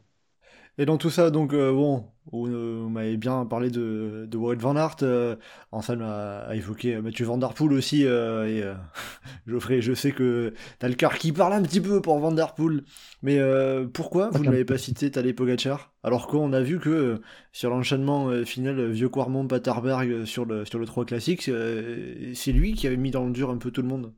Et 0.78 0.84
dans 0.84 0.98
tout 0.98 1.08
ça, 1.08 1.30
donc, 1.30 1.54
euh, 1.54 1.72
bon, 1.72 2.04
vous, 2.32 2.48
euh, 2.48 2.86
m'avez 2.88 3.16
bien 3.16 3.46
parlé 3.46 3.70
de, 3.70 4.26
de 4.30 4.36
Wout 4.36 4.56
van 4.60 4.76
Aert. 4.76 4.96
Euh, 5.02 5.36
Anselme 5.72 6.02
a, 6.02 6.40
a 6.40 6.54
évoqué 6.54 7.00
Mathieu 7.00 7.24
Van 7.24 7.38
Der 7.38 7.54
Poel 7.54 7.72
aussi. 7.72 8.04
euh, 8.04 8.46
et 8.46 8.62
euh, 8.62 8.74
Geoffrey, 9.46 9.80
je 9.80 9.94
sais 9.94 10.12
que 10.12 10.52
t'as 10.78 10.88
le 10.88 10.94
cœur 10.94 11.14
qui 11.16 11.32
parle 11.32 11.54
un 11.54 11.62
petit 11.62 11.80
peu 11.80 12.02
pour 12.02 12.18
Van 12.18 12.30
Der 12.32 12.54
Poel. 12.54 12.84
Mais 13.22 13.38
euh, 13.38 13.86
pourquoi 13.86 14.28
vous 14.30 14.44
ne 14.44 14.50
l'avez 14.50 14.66
pas 14.66 14.76
cité 14.76 15.10
Tadej 15.10 15.34
Pogacar? 15.34 15.94
Alors 16.02 16.26
qu'on 16.26 16.52
a 16.52 16.60
vu 16.60 16.78
que 16.78 16.90
euh, 16.90 17.22
sur 17.52 17.70
l'enchaînement 17.70 18.28
euh, 18.28 18.44
final 18.44 18.78
euh, 18.78 18.88
vieux 18.90 19.08
Quarmont 19.08 19.46
Paterberg 19.46 20.10
euh, 20.10 20.26
sur 20.26 20.44
le 20.44 20.66
sur 20.66 20.78
le 20.78 20.84
3 20.84 21.06
classique, 21.06 21.48
euh, 21.48 22.32
c'est 22.34 22.52
lui 22.52 22.74
qui 22.74 22.86
avait 22.86 22.98
mis 22.98 23.10
dans 23.10 23.24
le 23.24 23.32
dur 23.32 23.48
un 23.50 23.56
peu 23.56 23.70
tout 23.70 23.80
le 23.82 23.88
monde. 23.88 24.12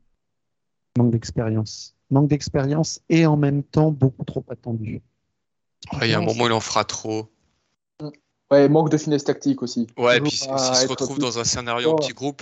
Manque 0.97 1.11
d'expérience. 1.11 1.95
Manque 2.11 2.27
d'expérience 2.29 3.01
et 3.09 3.25
en 3.25 3.37
même 3.37 3.63
temps 3.63 3.91
beaucoup 3.91 4.23
trop 4.23 4.45
attendu. 4.49 5.01
Ouais, 5.93 6.07
Il 6.07 6.11
y 6.11 6.13
a 6.13 6.17
un 6.19 6.21
moment, 6.21 6.45
il 6.45 6.51
en 6.51 6.59
fera 6.59 6.83
trop. 6.83 7.29
Ouais, 8.51 8.67
manque 8.67 8.89
de 8.89 8.97
finesse 8.97 9.23
tactique 9.23 9.61
aussi. 9.61 9.87
Ouais, 9.97 10.19
puis 10.19 10.31
s'il 10.31 10.47
se 10.49 10.87
retrouve 10.87 11.19
dans 11.19 11.37
un 11.39 11.43
scénario 11.43 11.91
en 11.91 11.95
petit 11.95 12.13
groupe, 12.13 12.41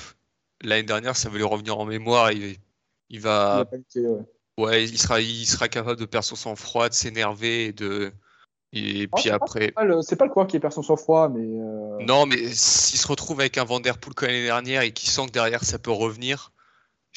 l'année 0.61 0.83
dernière, 0.83 1.15
ça 1.17 1.29
va 1.29 1.37
lui 1.37 1.43
revenir 1.43 1.77
en 1.77 1.85
mémoire. 1.85 2.31
Il, 2.31 3.19
va, 3.19 3.65
paniqué, 3.65 4.01
ouais. 4.07 4.21
ouais, 4.57 4.83
il 4.85 4.97
sera, 4.97 5.19
il 5.21 5.45
sera 5.45 5.67
capable 5.67 5.99
de 5.99 6.05
perdre 6.05 6.25
son 6.25 6.35
sang-froid, 6.35 6.89
de 6.89 6.93
s'énerver 6.93 7.65
et 7.67 7.73
de. 7.73 8.11
Et 8.73 9.07
Oh, 9.11 9.15
puis 9.15 9.23
c'est 9.23 9.29
pas- 9.29 9.35
après. 9.35 9.61
C'est 9.65 9.71
pas 9.71 9.83
le- 9.85 10.15
pas 10.17 10.25
le 10.25 10.31
coureur 10.31 10.47
qui 10.47 10.59
perd 10.59 10.73
son 10.73 10.83
sang-froid, 10.83 11.29
mais. 11.29 11.45
euh, 11.59 11.97
Non, 12.05 12.25
mais 12.25 12.37
s'il 12.53 12.99
se 12.99 13.07
retrouve 13.07 13.39
avec 13.39 13.57
un 13.57 13.63
Vanderpool 13.63 14.13
comme 14.13 14.27
l'année 14.27 14.43
dernière 14.43 14.81
et 14.81 14.91
qu'il 14.91 15.09
sent 15.09 15.27
que 15.27 15.31
derrière 15.31 15.63
ça 15.63 15.79
peut 15.79 15.91
revenir, 15.91 16.51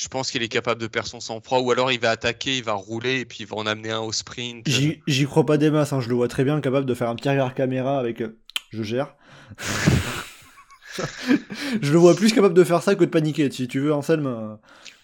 je 0.00 0.08
pense 0.08 0.30
qu'il 0.30 0.42
est 0.42 0.48
capable 0.48 0.80
de 0.80 0.86
perdre 0.86 1.08
son 1.08 1.20
sang-froid. 1.20 1.58
Ou 1.60 1.70
alors 1.72 1.92
il 1.92 2.00
va 2.00 2.10
attaquer, 2.10 2.56
il 2.58 2.64
va 2.64 2.72
rouler 2.72 3.20
et 3.20 3.24
puis 3.26 3.38
il 3.40 3.46
va 3.46 3.56
en 3.56 3.66
amener 3.66 3.90
un 3.90 4.00
au 4.00 4.12
sprint. 4.12 4.66
J'y 5.06 5.26
crois 5.26 5.44
pas 5.44 5.58
des 5.58 5.70
masses, 5.70 5.92
hein, 5.92 6.00
je 6.00 6.08
le 6.08 6.14
vois 6.14 6.28
très 6.28 6.42
bien 6.44 6.60
capable 6.62 6.86
de 6.86 6.94
faire 6.94 7.08
un 7.10 7.16
petit 7.16 7.28
regard 7.28 7.54
caméra 7.54 7.98
avec 7.98 8.22
euh, 8.22 8.38
je 8.70 8.82
gère. 8.82 9.14
je 11.82 11.92
le 11.92 11.98
vois 11.98 12.14
plus 12.14 12.32
capable 12.32 12.54
de 12.54 12.64
faire 12.64 12.82
ça 12.82 12.94
que 12.94 13.04
de 13.04 13.10
paniquer. 13.10 13.50
Si 13.50 13.68
tu 13.68 13.80
veux, 13.80 13.92
Anselme. 13.92 14.26
euh, 14.26 14.54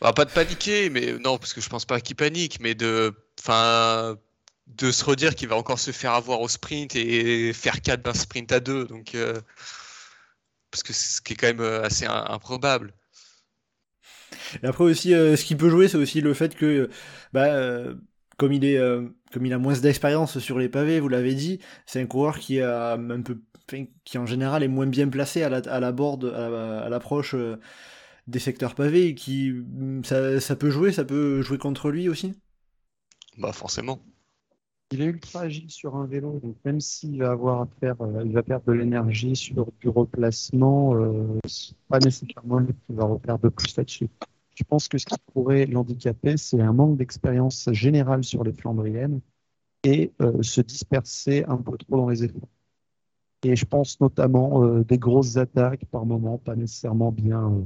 Bah, 0.01 0.13
pas 0.13 0.25
de 0.25 0.31
paniquer, 0.31 0.89
mais 0.91 1.13
non, 1.19 1.39
parce 1.39 1.53
que 1.53 1.61
je 1.61 1.69
pense 1.69 1.85
pas 1.85 2.01
qu'il 2.01 2.17
panique, 2.17 2.59
mais 2.61 2.75
de, 2.75 3.15
enfin, 3.41 4.17
de 4.67 4.91
se 4.91 5.05
redire 5.05 5.35
qu'il 5.35 5.49
va 5.49 5.57
encore 5.57 5.79
se 5.79 5.91
faire 5.93 6.13
avoir 6.13 6.41
au 6.41 6.49
sprint 6.49 6.97
et 6.97 7.53
faire 7.53 7.81
4 7.83 8.03
d'un 8.03 8.15
sprint 8.15 8.51
à 8.53 8.61
2. 8.61 8.87
Donc, 8.87 9.15
euh, 9.15 9.41
parce 10.71 10.83
que 10.83 10.93
c'est 10.93 11.17
ce 11.17 11.21
qui 11.23 11.35
est 11.35 11.37
quand 11.37 11.47
même 11.47 11.61
euh, 11.61 11.85
assez 11.85 12.07
im- 12.07 12.25
improbable. 12.29 12.93
Et 14.63 14.67
après 14.67 14.85
aussi, 14.85 15.15
euh, 15.15 15.37
ce 15.37 15.45
qui 15.45 15.57
peut 15.57 15.69
jouer, 15.71 15.89
c'est 15.89 15.97
aussi 15.99 16.21
le 16.21 16.35
fait 16.35 16.55
que, 16.55 16.91
bah, 17.33 17.47
euh, 17.55 17.95
comme 18.37 18.53
il 18.53 18.65
est, 18.65 18.79
euh, 18.79 19.09
comme 19.33 19.47
il 19.47 19.53
a 19.53 19.59
moins 19.59 19.75
d'expérience 19.79 20.39
sur 20.39 20.59
les 20.59 20.69
pavés, 20.69 21.01
vous 21.01 21.09
l'avez 21.09 21.35
dit, 21.35 21.61
c'est 21.87 22.01
un 22.01 22.07
coureur 22.07 22.39
qui 22.39 22.61
a 22.61 22.93
un 22.95 23.23
peu, 23.23 23.41
qui 24.05 24.19
en 24.19 24.27
général 24.27 24.63
est 24.63 24.69
moins 24.69 24.87
bien 24.87 25.09
placé 25.09 25.43
à 25.43 25.49
la, 25.49 25.59
à 25.59 25.81
la 25.81 25.93
board, 25.93 26.25
à 26.27 26.49
la- 26.49 26.81
à 26.83 26.89
l'approche 26.89 27.35
euh, 27.35 27.57
des 28.29 28.39
secteurs 28.41 28.75
pavés, 28.77 29.09
et 29.09 29.15
qui, 29.17 29.53
mm, 29.53 30.05
ça, 30.05 30.41
ça 30.41 30.57
peut 30.57 30.71
jouer, 30.71 30.93
ça 30.93 31.05
peut 31.05 31.43
jouer 31.43 31.59
contre 31.59 31.91
lui 31.91 32.09
aussi? 32.09 32.35
Bah, 33.39 33.53
forcément. 33.55 34.03
Il 34.91 35.01
est 35.01 35.07
ultra 35.07 35.43
agile 35.43 35.71
sur 35.71 35.95
un 35.97 36.07
vélo, 36.07 36.41
donc 36.41 36.57
même 36.65 36.81
s'il 36.81 37.19
va 37.19 37.31
avoir 37.31 37.63
à 37.63 37.69
faire, 37.81 38.01
euh, 38.03 38.23
il 38.25 38.33
va 38.33 38.43
perdre 38.43 38.67
de 38.67 38.73
l'énergie 38.73 39.35
sur 39.37 39.67
du 39.81 39.89
replacement, 39.89 40.95
euh, 40.97 41.39
c'est 41.47 41.77
pas 41.89 42.01
nécessairement 42.01 42.59
lui 42.59 42.73
qui 42.87 42.93
va 42.95 43.05
reperdre 43.05 43.45
de 43.45 43.49
plus 43.49 43.77
là-dessus. 43.77 44.09
Je 44.57 44.65
pense 44.65 44.89
que 44.89 44.99
ce 44.99 45.07
qui 45.07 45.17
pourrait 45.35 45.67
l'handicaper, 45.67 46.37
c'est 46.39 46.61
un 46.61 46.73
manque 46.75 46.99
d'expérience 46.99 47.71
générale 47.73 48.25
sur 48.25 48.45
les 48.45 48.53
Flandriennes 48.55 49.21
et 49.85 50.13
euh, 50.23 50.43
se 50.43 50.61
disperser 50.63 51.45
un 51.49 51.59
peu 51.59 51.79
trop 51.79 51.99
dans 51.99 52.09
les 52.11 52.25
efforts. 52.25 52.49
Et 53.45 53.57
je 53.57 53.65
pense 53.67 54.01
notamment 54.01 54.65
euh, 54.65 54.85
des 54.85 54.99
grosses 54.99 55.37
attaques 55.37 55.85
par 55.87 56.07
moment, 56.07 56.39
pas 56.39 56.57
nécessairement 56.57 57.13
bien, 57.13 57.53
euh, 57.53 57.65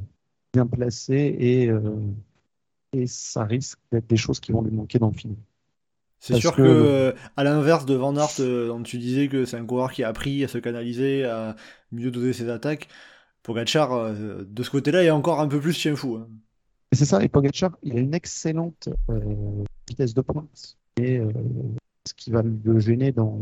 bien 0.52 0.66
placées, 0.66 1.36
et, 1.40 1.70
et 2.92 3.06
ça 3.06 3.44
risque 3.44 3.78
d'être 3.92 4.06
des 4.08 4.16
choses 4.16 4.40
qui 4.40 4.52
vont 4.52 4.62
lui 4.62 4.72
manquer 4.72 4.98
dans 4.98 5.08
le 5.10 5.16
film. 5.16 5.36
C'est 6.20 6.34
sûr 6.34 6.54
que- 6.56 7.12
que, 7.12 7.16
à 7.36 7.44
l'inverse 7.44 7.86
de 7.86 7.94
Van 7.94 8.16
Aert, 8.16 8.34
dont 8.38 8.82
tu 8.82 8.98
disais 8.98 9.28
que 9.28 9.44
c'est 9.46 9.56
un 9.56 9.66
coureur 9.66 9.92
qui 9.92 10.04
a 10.04 10.08
appris 10.08 10.44
à 10.44 10.48
se 10.48 10.58
canaliser, 10.58 11.24
à 11.24 11.56
mieux 11.92 12.10
doser 12.10 12.32
ses 12.34 12.48
attaques, 12.50 12.88
Pogacar, 13.42 14.14
de 14.14 14.62
ce 14.64 14.70
côté-là, 14.70 15.04
est 15.04 15.10
encore 15.10 15.40
un 15.40 15.48
peu 15.48 15.60
plus 15.60 15.74
chien 15.74 15.96
fou. 15.96 16.16
hein. 16.16 16.28
Et 16.92 16.96
c'est 16.96 17.04
ça, 17.04 17.22
et 17.22 17.28
Pogacar, 17.28 17.76
il 17.82 17.96
a 17.96 18.00
une 18.00 18.14
excellente 18.14 18.88
euh, 19.10 19.64
vitesse 19.88 20.12
de 20.12 20.22
pointe. 20.22 20.76
Et 20.96 21.18
euh, 21.18 21.30
ce 22.04 22.14
qui 22.14 22.30
va 22.30 22.42
le 22.42 22.80
gêner 22.80 23.12
dans 23.12 23.40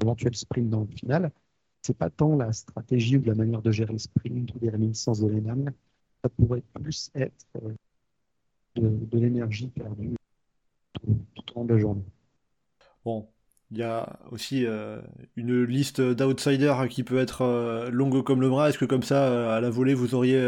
l'éventuel 0.00 0.34
sprint 0.34 0.70
dans 0.70 0.80
le 0.80 0.86
final, 0.86 1.30
c'est 1.82 1.96
pas 1.96 2.08
tant 2.08 2.34
la 2.34 2.52
stratégie 2.52 3.18
ou 3.18 3.24
la 3.24 3.34
manière 3.34 3.60
de 3.60 3.70
gérer 3.70 3.92
le 3.92 3.98
sprint 3.98 4.54
ou 4.54 4.58
les 4.62 4.70
réminiscences 4.70 5.20
de 5.20 5.28
l'année. 5.28 5.70
Ça 6.24 6.30
pourrait 6.30 6.62
plus 6.82 7.10
être 7.14 7.44
euh, 7.56 7.74
de, 8.76 9.18
l'énergie 9.18 9.66
perdue 9.66 10.14
tout, 10.94 11.52
au 11.54 11.58
long 11.58 11.64
de 11.66 11.74
la 11.74 11.78
journée. 11.78 12.04
Bon, 13.04 13.28
Il 13.70 13.78
y 13.78 13.82
a 13.82 14.18
aussi 14.30 14.64
une 15.36 15.64
liste 15.64 16.00
d'outsiders 16.00 16.88
qui 16.88 17.02
peut 17.02 17.18
être 17.18 17.88
longue 17.90 18.22
comme 18.22 18.40
le 18.40 18.48
bras. 18.48 18.70
Est-ce 18.70 18.78
que 18.78 18.84
comme 18.84 19.02
ça, 19.02 19.56
à 19.56 19.60
la 19.60 19.70
volée, 19.70 19.92
vous 19.92 20.14
auriez 20.14 20.40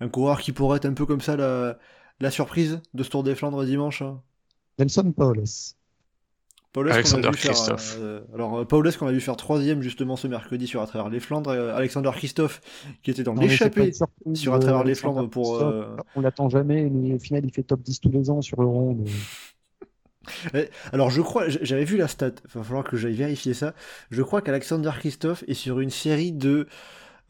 un 0.00 0.08
coureur 0.08 0.40
qui 0.40 0.52
pourrait 0.52 0.78
être 0.78 0.86
un 0.86 0.94
peu 0.94 1.06
comme 1.06 1.20
ça 1.20 1.36
la, 1.36 1.78
la 2.20 2.30
surprise 2.30 2.80
de 2.94 3.02
ce 3.02 3.10
Tour 3.10 3.22
des 3.22 3.34
Flandres 3.34 3.64
dimanche 3.64 4.02
hein 4.02 4.20
Nelson 4.78 5.12
Paoles. 5.12 5.44
Paulus 6.72 6.90
a 6.90 6.94
Alexander 6.94 7.28
vu 7.30 7.36
faire, 7.36 7.52
Christophe. 7.52 7.96
euh, 8.00 8.20
alors 8.34 8.58
euh, 8.58 8.64
Paulus 8.64 8.96
qu'on 8.98 9.06
a 9.06 9.12
vu 9.12 9.20
faire 9.20 9.36
troisième 9.36 9.80
justement 9.80 10.16
ce 10.16 10.26
mercredi 10.26 10.66
sur 10.66 10.82
à 10.82 10.86
travers 10.88 11.08
les 11.08 11.20
Flandres. 11.20 11.50
euh, 11.50 11.72
Alexander 11.76 12.10
Christophe 12.12 12.60
qui 13.04 13.12
était 13.12 13.22
dans 13.22 13.34
l'échappée 13.34 13.92
sur 14.34 14.54
à 14.54 14.58
travers 14.58 14.82
les 14.82 14.96
Flandres 14.96 15.30
pour, 15.30 15.54
euh, 15.56 15.96
On 16.16 16.20
l'attend 16.20 16.48
jamais, 16.48 16.90
mais 16.90 17.14
au 17.14 17.18
final, 17.20 17.44
il 17.44 17.52
fait 17.52 17.62
top 17.62 17.80
10 17.80 18.00
tous 18.00 18.10
les 18.10 18.28
ans 18.28 18.42
sur 18.42 18.60
le 18.60 18.66
rond. 18.66 18.96
Alors 20.92 21.10
je 21.10 21.20
crois, 21.20 21.48
j'avais 21.48 21.84
vu 21.84 21.96
la 21.96 22.08
stat, 22.08 22.32
il 22.44 22.58
va 22.58 22.64
falloir 22.64 22.84
que 22.84 22.96
j'aille 22.96 23.14
vérifier 23.14 23.54
ça. 23.54 23.74
Je 24.10 24.22
crois 24.22 24.42
qu'Alexander 24.42 24.90
Christophe 24.98 25.44
est 25.46 25.54
sur 25.54 25.80
une 25.80 25.90
série 25.90 26.32
de... 26.32 26.66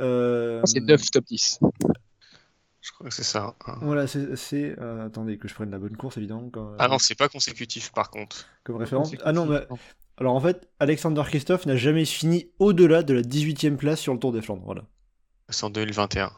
euh, 0.01 0.63
C'est 0.65 0.81
9 0.81 1.11
top 1.11 1.25
10. 1.27 1.61
Je 2.85 2.93
crois 2.93 3.09
que 3.09 3.15
c'est 3.15 3.25
ça. 3.25 3.57
hein. 3.67 3.79
Voilà, 3.81 4.07
c'est... 4.07 4.79
euh, 4.79 5.07
attendez, 5.07 5.39
que 5.39 5.49
je 5.49 5.55
prenne 5.55 5.71
la 5.71 5.79
bonne 5.79 5.97
course 5.97 6.19
évidemment 6.19 6.51
comme, 6.51 6.77
Ah 6.79 6.87
non, 6.89 6.99
c'est 6.99 7.15
pas 7.15 7.29
consécutif 7.31 7.91
par 7.93 8.11
contre. 8.11 8.47
comme 8.63 8.77
référence. 8.77 9.13
Ah 9.25 9.33
non, 9.33 9.47
mais... 9.47 9.67
Alors 10.19 10.35
en 10.35 10.41
fait, 10.41 10.69
Alexander 10.79 11.23
Christophe 11.27 11.65
n'a 11.67 11.77
jamais 11.77 12.05
fini 12.05 12.51
au-delà 12.59 13.03
de 13.03 13.15
la 13.15 13.23
18ème 13.23 13.77
place 13.77 14.01
sur 14.01 14.13
le 14.13 14.19
Tour 14.21 14.33
des 14.33 14.43
Flandres. 14.43 14.63
Voilà. 14.65 14.85
C'est 15.49 15.65
en 15.65 15.71
2021. 15.71 16.31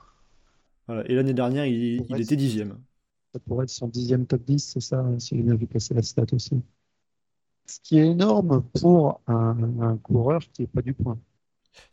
voilà. 0.87 1.05
Et 1.11 1.15
l'année 1.15 1.35
dernière, 1.35 1.67
il, 1.67 2.07
il 2.09 2.21
était 2.21 2.37
dixième. 2.37 2.79
Ça 3.35 3.41
pourrait 3.41 3.65
être 3.65 3.71
son 3.71 3.89
dixième 3.89 4.27
top 4.27 4.43
10, 4.45 4.59
c'est 4.61 4.81
ça, 4.81 5.05
si 5.19 5.37
j'ai 5.37 5.43
bien 5.43 5.57
vu 5.57 5.67
passer 5.67 5.95
la 5.95 6.03
stat 6.03 6.25
aussi. 6.33 6.63
Ce 7.67 7.81
qui 7.83 7.99
est 7.99 8.07
énorme 8.07 8.63
pour 8.81 9.21
un, 9.27 9.57
un 9.81 9.97
coureur 9.99 10.41
qui 10.53 10.63
n'est 10.63 10.69
pas 10.69 10.83
du 10.83 10.95
point. 10.95 11.19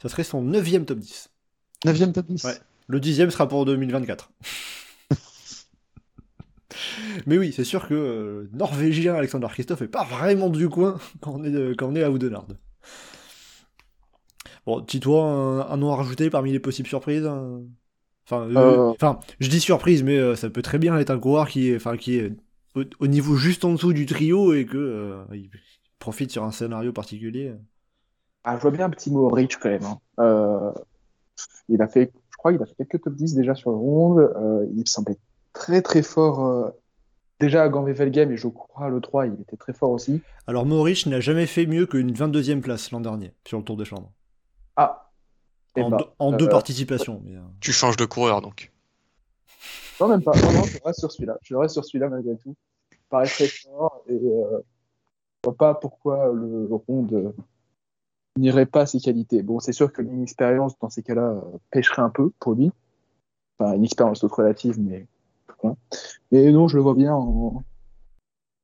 Ça 0.01 0.07
serait 0.09 0.23
son 0.23 0.41
neuvième 0.43 0.85
top 0.85 0.99
10. 0.99 1.31
Neuvième 1.85 2.13
top 2.13 2.27
10. 2.27 2.43
Ouais. 2.45 2.57
Le 2.87 2.99
dixième 2.99 3.29
sera 3.31 3.47
pour 3.47 3.65
2024. 3.65 4.31
Mais 7.25 7.37
oui, 7.37 7.51
c'est 7.53 7.63
sûr 7.63 7.87
que 7.87 7.93
euh, 7.93 8.49
Norvégien 8.53 9.15
Alexander 9.15 9.47
Christophe 9.49 9.81
est 9.81 9.87
pas 9.87 10.03
vraiment 10.05 10.49
du 10.49 10.69
coin 10.69 10.97
quand 11.21 11.33
on 11.35 11.43
est, 11.43 11.51
de- 11.51 11.73
quand 11.77 11.87
on 11.87 11.95
est 11.95 12.03
à 12.03 12.11
Oudenarde. 12.11 12.57
Bon, 14.65 14.81
Tito, 14.81 15.19
un, 15.19 15.67
un 15.69 15.77
nom 15.77 15.91
à 15.91 15.95
rajouter 15.97 16.29
parmi 16.29 16.51
les 16.51 16.59
possibles 16.59 16.87
surprises 16.87 17.25
Enfin, 18.27 18.47
euh, 18.49 18.79
Euh. 18.79 18.93
enfin, 18.99 19.19
je 19.39 19.49
dis 19.49 19.59
surprise, 19.59 20.03
mais 20.03 20.17
euh, 20.17 20.35
ça 20.35 20.49
peut 20.49 20.61
très 20.61 20.79
bien 20.79 20.97
être 20.97 21.09
un 21.11 21.19
coureur 21.19 21.49
qui 21.49 21.69
est, 21.69 21.75
enfin, 21.75 21.97
qui 21.97 22.15
est 22.17 22.31
au, 22.75 22.83
au 22.99 23.07
niveau 23.07 23.35
juste 23.35 23.65
en 23.65 23.73
dessous 23.73 23.93
du 23.93 24.05
trio 24.05 24.53
et 24.53 24.65
que 24.65 24.77
euh, 24.77 25.25
il 25.33 25.49
profite 25.99 26.31
sur 26.31 26.43
un 26.45 26.51
scénario 26.51 26.93
particulier. 26.93 27.53
Ah, 28.43 28.55
je 28.57 28.61
vois 28.61 28.71
bien 28.71 28.85
un 28.85 28.89
petit 28.89 29.11
mot 29.11 29.29
Rich 29.29 29.57
quand 29.57 29.69
même. 29.69 29.83
hein. 29.85 29.99
Euh, 30.19 30.71
il 31.69 31.81
a 31.81 31.87
fait, 31.87 32.11
crois, 32.43 32.51
il 32.53 32.61
a 32.61 32.65
fait 32.65 32.75
quelques 32.75 33.01
top 33.03 33.13
10 33.15 33.35
déjà 33.35 33.55
sur 33.55 33.71
le 33.71 33.77
ronde. 33.77 34.19
Euh, 34.19 34.67
il 34.75 34.87
semblait 34.87 35.17
très 35.53 35.81
très 35.81 36.03
fort 36.03 36.45
euh, 36.45 36.69
déjà 37.39 37.63
à 37.63 37.69
Gambé-Velgem 37.69 38.31
et 38.31 38.37
je 38.37 38.47
crois 38.49 38.89
le 38.89 38.99
3, 38.99 39.27
il 39.27 39.33
était 39.41 39.55
très 39.55 39.71
fort 39.73 39.91
aussi. 39.91 40.21
Alors, 40.47 40.65
Maurice 40.65 41.05
n'a 41.05 41.19
jamais 41.21 41.45
fait 41.45 41.65
mieux 41.65 41.85
qu'une 41.85 42.11
22e 42.11 42.59
place 42.61 42.91
l'an 42.91 42.99
dernier 42.99 43.33
sur 43.47 43.57
le 43.59 43.63
Tour 43.63 43.77
des 43.77 43.85
Flandres. 43.85 44.11
Ah, 44.75 45.09
eh 45.77 45.81
En, 45.83 45.89
ben, 45.89 45.97
deux- 45.97 46.05
en 46.19 46.31
deux 46.33 46.45
euh, 46.47 46.49
participations. 46.49 47.21
mais, 47.23 47.35
euh, 47.35 47.41
Tu 47.61 47.71
changes 47.71 47.95
de 47.97 48.05
coureur 48.05 48.41
donc. 48.41 48.71
Non, 50.01 50.07
même 50.09 50.21
pas. 50.23 50.33
Non, 50.35 50.51
non, 50.51 50.63
je 50.63 50.77
reste 50.83 50.99
sur 50.99 51.11
celui-là. 51.11 51.37
Je 51.43 51.55
reste 51.55 51.73
sur 51.73 51.85
celui-là 51.85 52.09
malgré 52.09 52.35
tout. 52.37 52.55
Il 52.91 52.97
paraît 53.09 53.27
très 53.27 53.47
fort 53.47 54.03
et 54.09 54.13
euh, 54.13 54.59
je 55.43 55.49
vois 55.49 55.55
pas 55.55 55.75
pourquoi 55.75 56.31
le 56.33 56.67
ronde 56.87 57.13
euh, 57.13 57.31
n'irait 58.37 58.65
pas 58.65 58.81
à 58.81 58.85
ses 58.85 58.99
qualités. 58.99 59.43
Bon, 59.43 59.59
c'est 59.59 59.73
sûr 59.73 59.91
que 59.91 60.01
l'inexpérience 60.01 60.77
dans 60.79 60.89
ces 60.89 61.03
cas-là 61.03 61.29
euh, 61.29 61.41
pêcherait 61.71 62.01
un 62.01 62.09
peu 62.09 62.31
pour 62.39 62.53
lui. 62.53 62.71
Enfin, 63.59 63.73
une 63.73 63.83
expérience 63.83 64.19
toute 64.19 64.31
relative, 64.31 64.79
mais. 64.79 65.05
voilà. 65.61 65.75
Mais 66.31 66.51
non, 66.51 66.67
je 66.67 66.77
le 66.77 66.83
vois 66.83 66.95
bien 66.95 67.13
en, 67.13 67.63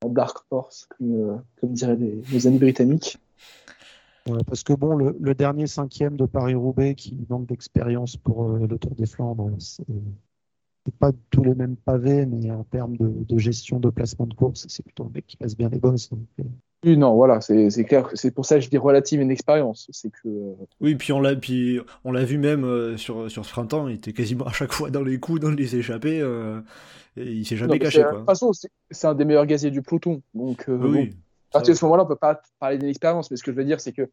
Dark 0.06 0.46
comme, 0.50 0.62
euh, 1.02 1.36
comme 1.60 1.74
diraient 1.74 1.98
les, 1.98 2.48
amis 2.48 2.58
britanniques. 2.58 3.18
Ouais, 4.28 4.44
parce 4.46 4.64
que 4.64 4.74
bon, 4.74 4.96
le, 4.96 5.36
dernier 5.36 5.68
cinquième 5.68 6.16
de 6.16 6.26
Paris-Roubaix 6.26 6.96
qui 6.96 7.18
manque 7.30 7.48
d'expérience 7.48 8.16
pour 8.18 8.50
euh, 8.50 8.68
le 8.68 8.78
Tour 8.78 8.96
des 8.96 9.06
Flandres, 9.06 9.52
c'est 9.60 9.86
pas 11.00 11.12
tous 11.30 11.44
les 11.44 11.56
mêmes 11.56 11.76
pavés, 11.76 12.26
mais 12.26 12.50
en 12.52 12.64
termes 12.64 12.98
de, 12.98 13.38
gestion 13.38 13.80
de 13.80 13.90
placement 13.90 14.26
de 14.26 14.34
course, 14.34 14.66
c'est 14.70 14.84
plutôt 14.84 15.06
un 15.06 15.12
mec 15.14 15.28
qui 15.28 15.38
passe 15.38 15.56
bien 15.56 15.70
les 15.70 15.80
bosses. 15.80 16.10
Oui, 16.86 16.96
non, 16.98 17.14
voilà, 17.16 17.42
c'est 17.42 17.84
clair. 17.84 18.08
que 18.08 18.16
C'est 18.16 18.32
pour 18.32 18.46
ça 18.46 18.56
que 18.56 18.62
je 18.62 18.70
dis 18.70 18.78
relative 18.78 19.22
inexpérience. 19.22 19.90
C'est 19.92 20.10
que. 20.10 20.28
euh, 20.28 20.54
Oui, 20.80 20.96
puis 20.96 21.12
on 21.12 21.20
l'a, 21.20 21.36
puis 21.36 21.80
on 22.06 22.12
l'a 22.14 22.24
vu 22.24 22.38
même 22.38 22.64
euh, 22.64 22.96
sur, 22.96 23.30
sur 23.30 23.46
ce 23.46 23.52
printemps, 23.52 23.90
il 23.90 23.96
était 23.96 24.14
quasiment 24.14 24.46
à 24.46 24.54
chaque 24.54 24.72
fois 24.72 24.90
dans 24.90 25.04
les 25.04 25.20
coups, 25.20 25.42
dans 25.42 25.52
les 25.52 25.76
échappées, 25.76 26.22
euh, 26.22 26.62
et 27.18 27.32
il 27.34 27.46
s'est 27.46 27.58
jamais 27.58 27.74
mais 27.74 27.80
caché. 27.80 28.02
De 28.02 28.10
toute 28.10 28.26
façon, 28.26 28.52
c'est 28.92 29.08
un 29.08 29.14
des 29.14 29.26
meilleurs 29.26 29.46
gaziers 29.46 29.72
du 29.72 29.82
peloton. 29.82 30.22
Donc, 30.34 30.70
euh, 30.70 30.78
Oui, 30.78 31.08
bon, 31.08 31.16
À 31.50 31.54
partir 31.54 31.74
de 31.74 31.78
ce 31.80 31.84
moment-là, 31.86 32.04
on 32.04 32.08
peut 32.08 32.16
pas 32.16 32.42
parler 32.60 32.78
d'inexpérience, 32.78 33.30
mais 33.30 33.36
ce 33.36 33.44
que 33.44 33.52
je 33.52 33.58
veux 33.58 33.66
dire, 33.66 33.82
c'est 33.82 33.92
que, 33.92 34.10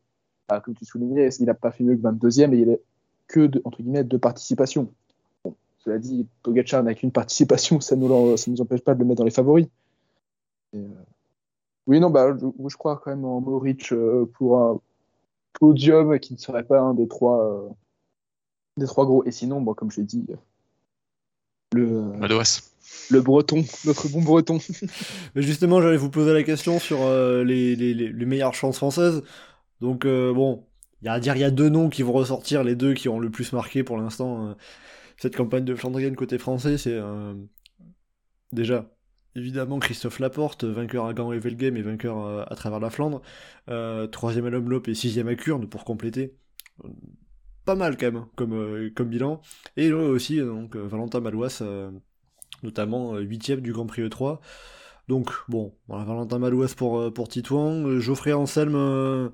bah, 0.48 0.60
comme 0.60 0.74
tu 0.74 0.84
soulignais, 0.84 1.28
il 1.38 1.46
n'a 1.46 1.54
pas 1.54 1.70
fait 1.70 1.84
mieux 1.84 1.94
que 1.94 2.02
22e 2.02 2.52
et 2.52 2.58
il 2.58 2.70
est 2.70 2.80
que, 3.28 3.46
de, 3.46 3.62
entre 3.64 3.80
guillemets, 3.80 4.02
deux 4.02 4.18
participations. 4.18 4.92
Bon, 5.44 5.54
cela 5.78 5.98
dit, 5.98 6.26
Pogacar 6.42 6.82
n'a 6.82 6.94
qu'une 6.94 7.12
participation, 7.12 7.80
ça 7.80 7.94
ne 7.94 8.00
nous, 8.08 8.36
ça 8.36 8.50
nous 8.50 8.60
empêche 8.60 8.80
pas 8.80 8.94
de 8.94 8.98
le 8.98 9.04
mettre 9.04 9.18
dans 9.18 9.24
les 9.24 9.30
favoris. 9.30 9.68
Et, 10.72 10.80
Oui, 11.86 12.00
non, 12.00 12.10
bah, 12.10 12.36
je, 12.36 12.46
je 12.68 12.76
crois 12.76 12.96
quand 12.98 13.10
même 13.10 13.24
en 13.24 13.40
Moric 13.40 13.92
euh, 13.92 14.26
pour 14.34 14.58
un 14.58 14.80
podium 15.54 16.18
qui 16.20 16.34
ne 16.34 16.38
serait 16.38 16.64
pas 16.64 16.80
un 16.80 16.94
des 16.94 17.08
trois, 17.08 17.44
euh, 17.44 17.70
des 18.78 18.86
trois 18.86 19.04
gros. 19.04 19.22
Et 19.24 19.32
sinon, 19.32 19.60
bon, 19.60 19.74
comme 19.74 19.90
je 19.90 20.00
l'ai 20.00 20.06
dit, 20.06 20.24
le, 21.72 22.02
Madouas. 22.18 22.62
le 23.10 23.20
breton, 23.22 23.64
notre 23.84 24.08
bon 24.08 24.22
breton. 24.22 24.58
Mais 25.34 25.42
justement, 25.42 25.80
j'allais 25.82 25.96
vous 25.96 26.10
poser 26.10 26.32
la 26.32 26.42
question 26.42 26.78
sur 26.78 27.02
euh, 27.02 27.44
les, 27.44 27.76
les, 27.76 27.94
les- 27.94 28.12
les 28.12 28.26
meilleures 28.26 28.54
chances 28.54 28.76
françaises. 28.78 29.22
Donc, 29.80 30.04
euh, 30.06 30.32
bon, 30.34 30.66
il 31.02 31.06
y 31.06 31.08
a 31.08 31.14
à 31.14 31.20
dire, 31.20 31.36
il 31.36 31.40
y 31.40 31.44
a 31.44 31.50
deux 31.50 31.68
noms 31.70 31.90
qui 31.90 32.02
vont 32.02 32.12
ressortir, 32.12 32.64
les 32.64 32.76
deux 32.76 32.94
qui 32.94 33.08
ont 33.08 33.20
le 33.20 33.30
plus 33.30 33.52
marqué 33.54 33.84
pour 33.84 33.98
l'instant 33.98 34.50
euh, 34.50 34.54
cette 35.18 35.36
campagne 35.36 35.64
de 35.66 35.74
Flandrienne 35.76 36.16
côté 36.16 36.38
français. 36.38 36.78
C'est 36.78 36.92
euh, 36.94 37.34
déjà, 38.52 38.90
évidemment, 39.36 39.78
Christophe 39.78 40.18
Laporte, 40.18 40.64
vainqueur 40.64 41.06
à 41.06 41.14
Gand 41.14 41.32
et 41.32 41.38
Velgem 41.38 41.76
et 41.76 41.82
vainqueur 41.82 42.18
euh, 42.24 42.44
à 42.48 42.54
travers 42.56 42.80
la 42.80 42.90
Flandre. 42.90 43.22
Euh, 43.68 44.06
troisième 44.06 44.46
à 44.46 44.50
l'Omloop 44.50 44.88
et 44.88 44.94
sixième 44.94 45.28
à 45.28 45.34
Kurne 45.36 45.68
pour 45.68 45.84
compléter. 45.84 46.34
Pas 47.64 47.74
mal 47.74 47.96
quand 47.96 48.12
même 48.12 48.26
comme, 48.36 48.52
euh, 48.54 48.90
comme 48.94 49.08
bilan. 49.08 49.40
Et 49.76 49.88
là 49.90 49.96
aussi, 49.96 50.38
donc, 50.38 50.76
Valentin 50.76 51.20
Malouas, 51.20 51.58
euh, 51.62 51.90
notamment 52.62 53.16
huitième 53.18 53.60
du 53.60 53.72
Grand 53.72 53.86
Prix 53.86 54.02
E3. 54.02 54.40
Donc, 55.08 55.30
bon, 55.48 55.74
voilà, 55.88 56.04
Valentin 56.04 56.38
Malouas 56.38 56.74
pour, 56.76 57.12
pour 57.12 57.28
Titouan. 57.28 57.98
Geoffrey 58.00 58.32
Anselme, 58.32 58.74
euh, 58.76 59.28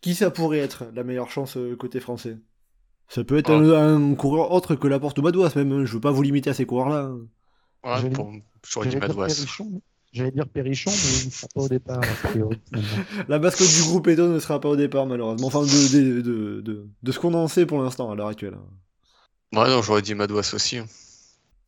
qui 0.00 0.14
ça 0.14 0.30
pourrait 0.30 0.58
être 0.58 0.84
la 0.94 1.04
meilleure 1.04 1.30
chance 1.30 1.58
côté 1.78 2.00
français? 2.00 2.38
Ça 3.08 3.24
peut 3.24 3.38
être 3.38 3.50
Ah. 3.50 3.54
un, 3.54 4.12
un 4.12 4.14
coureur 4.14 4.52
autre 4.52 4.74
que 4.74 4.86
Laporte 4.86 5.18
ou 5.18 5.22
Madouas, 5.22 5.52
même. 5.56 5.72
hein. 5.72 5.84
Je 5.84 5.94
veux 5.94 6.00
pas 6.00 6.10
vous 6.10 6.22
limiter 6.22 6.50
à 6.50 6.54
ces 6.54 6.66
coureurs-là. 6.66 7.10
Ouais, 7.84 8.00
J'allais- 8.00 8.10
pour... 8.10 8.32
J'aurais 8.68 8.86
dit 8.88 8.92
J'allais 8.92 9.06
dire 9.06 9.16
Madouas. 9.16 9.26
Perrichon, 9.26 9.68
mais- 9.72 9.80
J'allais 10.12 10.30
dire 10.30 10.48
Perrichon, 10.48 10.90
mais 10.90 11.20
il 11.22 11.26
ne 11.26 11.30
sera 11.30 11.48
pas 11.54 11.60
au 11.60 11.68
départ. 11.68 12.00
La 13.28 13.38
mascotte 13.38 13.68
du 13.74 13.82
groupe 13.82 14.06
Edo 14.08 14.28
ne 14.28 14.38
sera 14.38 14.60
pas 14.60 14.68
au 14.70 14.76
départ, 14.76 15.06
malheureusement. 15.06 15.46
Enfin, 15.48 15.62
de, 15.62 15.92
de, 15.92 16.20
de, 16.22 16.60
de, 16.60 16.86
de 17.02 17.12
ce 17.12 17.18
qu'on 17.18 17.34
en 17.34 17.46
sait 17.48 17.66
pour 17.66 17.82
l'instant, 17.82 18.10
à 18.10 18.14
l'heure 18.14 18.28
actuelle. 18.28 18.54
hein. 18.54 19.58
Ouais, 19.58 19.68
non, 19.68 19.82
j'aurais 19.82 20.02
dit 20.02 20.14
Madouas 20.14 20.50
aussi. 20.54 20.78
hein. 20.78 20.86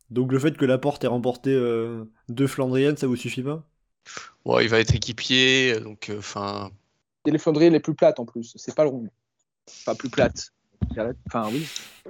Donc, 0.09 0.31
le 0.31 0.39
fait 0.39 0.57
que 0.57 0.65
Laporte 0.65 1.03
ait 1.03 1.07
remporté 1.07 1.51
euh, 1.53 2.03
deux 2.29 2.47
Flandriennes, 2.47 2.97
ça 2.97 3.07
vous 3.07 3.15
suffit 3.15 3.43
pas? 3.43 3.63
Ouais, 4.45 4.65
il 4.65 4.69
va 4.69 4.79
être 4.79 4.93
équipier, 4.95 5.79
donc 5.79 6.09
euh, 6.09 6.17
enfin. 6.19 6.71
Et 7.25 7.31
les 7.31 7.37
Flandriennes 7.37 7.73
les 7.73 7.79
plus 7.79 7.93
plates 7.95 8.19
en 8.19 8.25
plus, 8.25 8.53
c'est 8.57 8.73
pas 8.75 8.83
le 8.83 8.89
rond. 8.89 9.07
Enfin, 9.69 9.93
plus 9.95 10.09
plate. 10.09 10.51
Enfin, 11.27 11.47
oui. 11.51 11.67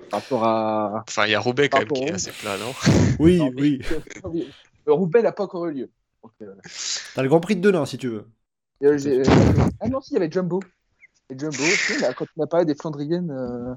Par 0.09 0.21
rapport 0.21 0.43
à. 0.45 1.03
Enfin, 1.07 1.25
il 1.25 1.31
y 1.31 1.35
a 1.35 1.39
Roubaix 1.39 1.69
quand 1.69 1.79
même 1.79 1.87
qui 1.87 2.03
est 2.03 2.11
assez 2.13 2.31
plat, 2.31 2.57
non 2.57 2.71
Oui, 3.19 3.37
Non, 3.37 3.51
mais- 3.55 3.61
oui. 3.61 3.81
Le 4.87 4.93
Roubaix 4.93 5.21
n'a 5.21 5.31
pas 5.31 5.43
encore 5.43 5.67
eu 5.67 5.73
lieu. 5.73 5.89
Donc, 6.23 6.31
euh, 6.41 6.53
T'as 7.15 7.21
le 7.21 7.29
Grand 7.29 7.39
Prix 7.39 7.55
de 7.55 7.61
Denain, 7.61 7.85
si 7.85 7.97
tu 7.99 8.07
veux. 8.07 8.25
euh, 8.83 8.97
j'ai- 8.97 9.21
Ah 9.79 9.87
non, 9.87 10.01
si, 10.01 10.11
il 10.11 10.13
y 10.15 10.17
avait 10.17 10.31
Jumbo. 10.31 10.59
Et 11.29 11.37
Jumbo, 11.37 11.55
tu 11.57 11.93
sais, 11.93 11.99
là, 11.99 12.13
quand 12.13 12.25
on 12.35 12.43
a 12.43 12.47
parlé 12.47 12.65
des 12.65 12.73
Flandriennes, 12.75 13.29
euh, 13.31 13.71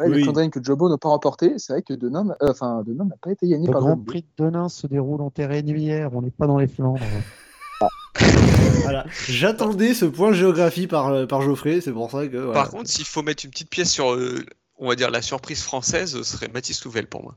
ouais, 0.00 0.08
Oui. 0.08 0.16
les 0.16 0.22
Flandriennes 0.24 0.50
que 0.50 0.62
Jumbo 0.64 0.88
n'a 0.88 0.96
pas 0.98 1.10
remporté, 1.10 1.58
c'est 1.58 1.74
vrai 1.74 1.82
que 1.82 1.92
Denain, 1.94 2.24
n'a- 2.24 2.36
euh, 2.42 2.50
enfin, 2.50 2.82
Denain 2.86 3.04
n'a 3.04 3.16
pas 3.20 3.32
été 3.32 3.46
gagné 3.46 3.66
Le 3.66 3.72
par 3.72 3.82
Grand 3.82 3.90
Jumbo. 3.90 4.04
Prix 4.04 4.22
de 4.38 4.44
Denain 4.44 4.68
se 4.70 4.86
déroule 4.86 5.20
en 5.20 5.30
terre 5.30 5.50
régulière, 5.50 6.10
on 6.14 6.22
n'est 6.22 6.30
pas 6.30 6.46
dans 6.46 6.58
les 6.58 6.66
Flandres. 6.68 7.00
Voilà. 8.82 9.06
J'attendais 9.28 9.94
ce 9.94 10.04
point 10.04 10.32
géographie 10.32 10.86
par, 10.86 11.08
euh, 11.08 11.26
par 11.26 11.40
Geoffrey, 11.40 11.80
c'est 11.80 11.92
pour 11.92 12.10
ça 12.10 12.26
que. 12.28 12.36
voilà. 12.36 12.52
Par 12.52 12.70
contre, 12.70 12.90
s'il 12.90 13.06
faut 13.06 13.22
mettre 13.22 13.44
une 13.44 13.50
petite 13.50 13.70
pièce 13.70 13.90
sur, 13.90 14.12
euh, 14.12 14.44
on 14.76 14.88
va 14.88 14.94
dire, 14.94 15.10
la 15.10 15.22
surprise 15.22 15.62
française, 15.62 16.12
ce 16.12 16.22
serait 16.22 16.48
Mathis 16.48 16.84
Louvel 16.84 17.06
pour 17.06 17.22
moi. 17.22 17.36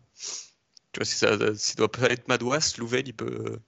Tu 0.91 0.99
vois, 0.99 1.05
si 1.05 1.15
ça, 1.15 1.37
si 1.55 1.71
ça 1.71 1.75
doit 1.77 1.91
pas 1.91 2.09
être 2.09 2.27
Madouas, 2.27 2.73
Louvel, 2.77 3.07
il 3.07 3.13
peut. 3.13 3.59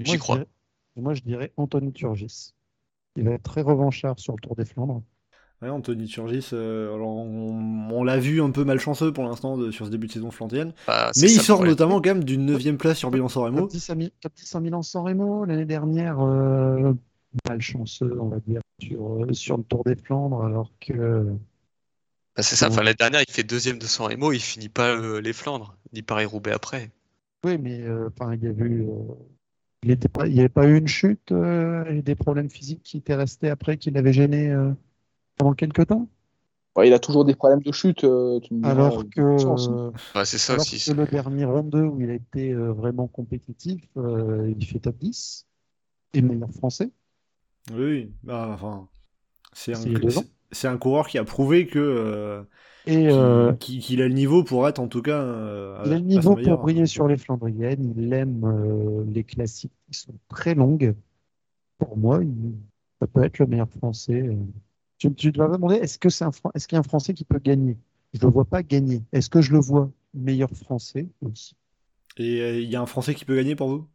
J'y 0.00 0.14
je 0.14 0.18
crois. 0.18 0.36
dirais- 0.36 0.48
Moi, 0.96 1.14
je 1.14 1.20
dirais 1.20 1.52
Anthony 1.58 1.92
Turgis. 1.92 2.54
Il 3.16 3.24
va 3.24 3.32
être 3.32 3.42
très 3.42 3.60
revanchard 3.62 4.18
sur 4.18 4.34
le 4.34 4.40
Tour 4.40 4.56
des 4.56 4.64
Flandres. 4.64 5.02
Ouais, 5.60 5.68
Anthony 5.70 6.06
Turgis, 6.06 6.50
euh, 6.52 6.94
alors 6.94 7.08
on, 7.16 7.90
on 7.90 8.04
l'a 8.04 8.18
vu 8.20 8.40
un 8.40 8.50
peu 8.52 8.62
malchanceux 8.64 9.12
pour 9.12 9.24
l'instant 9.24 9.72
sur 9.72 9.86
ce 9.86 9.90
début 9.90 10.06
de 10.06 10.12
saison 10.12 10.30
flandienne. 10.30 10.72
Bah, 10.86 11.10
Mais 11.16 11.22
il 11.32 11.40
sort 11.40 11.56
problème. 11.56 11.72
notamment 11.72 12.00
quand 12.00 12.10
même 12.14 12.22
d'une 12.24 12.46
9 12.46 12.76
place 12.76 12.96
sur 12.98 13.10
Bilan 13.10 13.28
San 13.28 13.42
Remo. 13.42 13.60
Top 13.62 13.70
10 13.70 13.90
à, 13.90 13.94
Mi- 13.96 14.12
top 14.20 14.32
10 14.36 14.54
en 14.54 14.60
Milan-San 14.60 15.02
Remo 15.04 15.44
l'année 15.44 15.64
dernière, 15.64 16.20
euh, 16.20 16.92
malchanceux, 17.48 18.16
on 18.20 18.28
va 18.28 18.38
dire, 18.46 18.60
sur, 18.80 19.24
euh, 19.24 19.32
sur 19.32 19.56
le 19.56 19.64
Tour 19.64 19.82
des 19.84 19.96
Flandres, 19.96 20.44
alors 20.44 20.70
que 20.80 21.24
Bah, 22.36 22.42
c'est 22.44 22.54
ça. 22.54 22.68
Enfin, 22.68 22.84
l'année 22.84 22.94
dernière, 22.94 23.22
il 23.26 23.32
fait 23.32 23.42
deuxième 23.42 23.80
de 23.80 23.86
San 23.86 24.06
Remo, 24.06 24.32
il 24.32 24.38
finit 24.40 24.68
pas 24.68 24.90
euh, 24.96 25.20
les 25.20 25.32
Flandres, 25.32 25.76
ni 25.92 26.02
Paris-Roubaix 26.02 26.52
après. 26.52 26.92
oui, 27.44 27.58
mais 27.58 27.80
euh, 27.82 28.10
enfin, 28.16 28.32
il 28.34 28.44
y 28.44 28.46
a 28.46 28.50
eu, 28.50 28.82
euh, 28.88 29.14
il 29.82 29.96
n'y 30.32 30.38
avait 30.40 30.48
pas 30.48 30.66
eu 30.68 30.76
une 30.78 30.86
chute 30.88 31.32
euh, 31.32 31.84
et 31.86 32.02
des 32.02 32.14
problèmes 32.14 32.48
physiques 32.50 32.82
qui 32.84 32.98
étaient 32.98 33.14
restés 33.16 33.50
après, 33.50 33.76
qui 33.76 33.90
l'avaient 33.90 34.12
gêné 34.12 34.50
euh, 34.50 34.70
pendant 35.38 35.54
quelques 35.54 35.86
temps, 35.86 36.08
Ouais, 36.76 36.88
il 36.88 36.94
a 36.94 36.98
toujours 36.98 37.24
des 37.24 37.34
problèmes 37.34 37.62
de 37.62 37.72
chute. 37.72 38.04
euh, 38.04 38.38
tu 38.40 38.54
me 38.54 38.62
diras, 38.62 38.90
alors 38.90 39.00
euh, 39.00 39.04
que, 39.10 39.20
euh, 39.20 39.90
Bah, 40.14 40.24
c'est 40.24 40.38
ça 40.38 40.54
alors 40.54 40.64
aussi. 40.64 40.84
que 40.86 40.92
le 40.92 41.06
dernier 41.06 41.44
Ronde 41.44 41.74
où 41.74 42.00
il 42.00 42.10
a 42.10 42.14
été 42.14 42.52
euh, 42.52 42.72
vraiment 42.72 43.08
compétitif, 43.08 43.82
euh, 43.96 44.52
il 44.56 44.64
fait 44.66 44.78
top 44.80 44.96
10 44.98 45.46
et 46.14 46.22
meilleur 46.22 46.50
français. 46.52 46.90
Oui, 47.72 48.10
bah, 48.22 48.48
enfin, 48.52 48.88
c'est 49.52 49.74
un, 49.74 50.72
un 50.72 50.78
coureur 50.78 51.08
qui 51.08 51.18
a 51.18 51.24
prouvé 51.24 51.66
que 51.66 51.78
euh, 51.78 52.42
Et 52.86 53.06
qu'il 53.06 53.08
euh, 53.12 53.52
a 54.02 54.08
le 54.08 54.14
niveau 54.14 54.44
pour 54.44 54.68
être 54.68 54.78
en 54.80 54.88
tout 54.88 55.02
cas 55.02 55.20
euh, 55.22 55.84
Il 55.84 55.92
a 55.92 55.96
le 55.96 56.02
niveau 56.04 56.36
pour 56.36 56.58
briller 56.58 56.86
sur 56.86 57.08
les 57.08 57.16
Flandriennes. 57.16 57.94
Il 57.96 58.12
aime 58.12 58.44
euh, 58.44 59.04
les 59.12 59.24
classiques 59.24 59.72
qui 59.90 59.98
sont 59.98 60.14
très 60.28 60.54
longues. 60.54 60.94
Pour 61.78 61.96
moi, 61.98 62.20
il- 62.24 62.56
ça 63.00 63.06
peut 63.08 63.24
être 63.24 63.38
le 63.40 63.46
meilleur 63.46 63.68
Français. 63.70 64.36
Tu, 64.98 65.14
tu 65.14 65.32
dois 65.32 65.48
me 65.48 65.54
demander, 65.54 65.76
est-ce 65.76 65.98
que 65.98 66.08
c'est 66.08 66.24
un, 66.24 66.30
est-ce 66.54 66.66
qu'il 66.66 66.76
y 66.76 66.78
a 66.78 66.80
un 66.80 66.84
Français 66.84 67.14
qui 67.14 67.24
peut 67.24 67.38
gagner? 67.38 67.76
Je 68.14 68.20
le 68.20 68.28
vois 68.28 68.44
pas 68.44 68.62
gagner. 68.62 69.02
Est-ce 69.12 69.30
que 69.30 69.40
je 69.40 69.52
le 69.52 69.60
vois 69.60 69.90
meilleur 70.14 70.50
Français? 70.50 71.06
Oui. 71.22 71.52
Et 72.16 72.40
euh, 72.40 72.60
il 72.60 72.68
y 72.68 72.76
a 72.76 72.80
un 72.80 72.86
Français 72.86 73.14
qui 73.14 73.24
peut 73.24 73.36
gagner 73.36 73.54
pour 73.54 73.68
vous? 73.68 73.88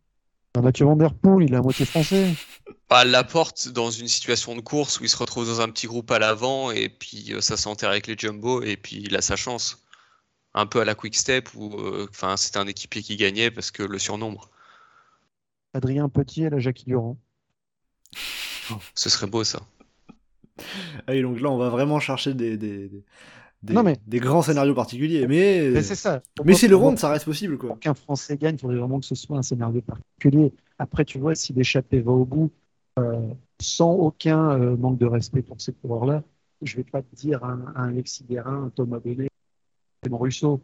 Mathieu 0.62 0.86
Van 0.86 0.96
Der 0.96 1.14
Poel, 1.16 1.48
il 1.48 1.54
est 1.54 1.58
à 1.58 1.62
moitié 1.62 1.86
français. 1.86 2.34
Bah, 2.90 3.06
Laporte 3.06 3.70
dans 3.70 3.90
une 3.90 4.08
situation 4.08 4.56
de 4.56 4.62
course 4.62 5.00
où 5.00 5.04
il 5.04 5.10
se 5.10 5.18
retrouve 5.18 5.48
dans 5.48 5.62
un 5.62 5.70
petit 5.70 5.88
groupe 5.88 6.12
à 6.12 6.20
l'avant 6.20 6.70
et 6.70 6.90
puis 6.90 7.34
euh, 7.34 7.42
ça 7.42 7.58
s'enterre 7.58 7.90
avec 7.90 8.06
les 8.06 8.16
jumbo 8.16 8.62
et 8.62 8.78
puis 8.78 8.98
il 8.98 9.16
a 9.16 9.22
sa 9.22 9.36
chance. 9.36 9.84
Un 10.54 10.68
peu 10.68 10.80
à 10.80 10.86
la 10.86 10.94
quick 10.94 11.16
step 11.16 11.50
où 11.56 11.74
euh, 11.80 12.06
enfin 12.12 12.38
c'était 12.38 12.60
un 12.60 12.68
équipier 12.68 13.02
qui 13.02 13.16
gagnait 13.16 13.50
parce 13.50 13.72
que 13.72 13.82
le 13.82 13.98
surnombre. 13.98 14.52
Adrien 15.74 16.08
Petit 16.08 16.44
et 16.44 16.52
la 16.52 16.60
Jackie 16.60 16.86
Durand. 16.86 17.18
Ce 18.94 19.10
serait 19.10 19.28
beau 19.28 19.44
ça. 19.44 19.62
Ah, 21.08 21.16
et 21.16 21.22
donc 21.22 21.40
là, 21.42 21.50
on 21.50 21.58
va 21.58 21.70
vraiment 21.70 22.00
chercher 22.00 22.34
des, 22.34 22.58
des, 22.58 22.88
des, 22.90 23.04
des- 23.64 23.74
Non, 23.74 23.84
mais- 23.84 23.98
des 24.08 24.20
grands 24.20 24.42
scénarios 24.42 24.76
particuliers. 24.76 25.28
Mais, 25.28 25.70
Mais 25.72 25.82
c'est 25.82 25.96
ça. 25.96 26.22
mais 26.46 26.54
c'est 26.54 26.68
le 26.68 26.76
round, 26.76 26.98
ça 26.98 27.10
reste 27.10 27.26
possible, 27.26 27.58
quoi. 27.58 27.70
pour 27.70 27.80
qu'un 27.80 27.94
Français 27.94 28.38
gagne, 28.38 28.56
il 28.56 28.60
faudrait 28.60 28.78
vraiment 28.78 29.00
que 29.00 29.06
ce 29.06 29.16
soit 29.16 29.38
un 29.38 29.42
scénario 29.42 29.82
particulier. 29.82 30.54
Après, 30.80 31.06
tu 31.06 31.18
vois, 31.20 31.36
si 31.36 31.54
l'échappée 31.54 32.02
va 32.02 32.12
au 32.12 32.26
bout, 32.26 32.52
euh, 33.00 33.20
sans 33.62 33.92
aucun 33.94 34.60
euh, 34.60 34.76
manque 34.78 34.98
de 35.00 35.06
respect 35.06 35.42
pour 35.42 35.60
ces 35.62 35.74
coureurs-là, 35.74 36.24
je 36.62 36.78
vais 36.78 36.84
pas 36.84 37.02
te 37.02 37.16
dire 37.16 37.44
un, 37.44 37.74
un 37.76 37.90
Alexis 37.90 38.24
Guérin, 38.24 38.66
un 38.66 38.70
Thomas 38.70 39.00
Bonnet, 39.00 39.30
Clément 40.02 40.18
Russo. 40.20 40.62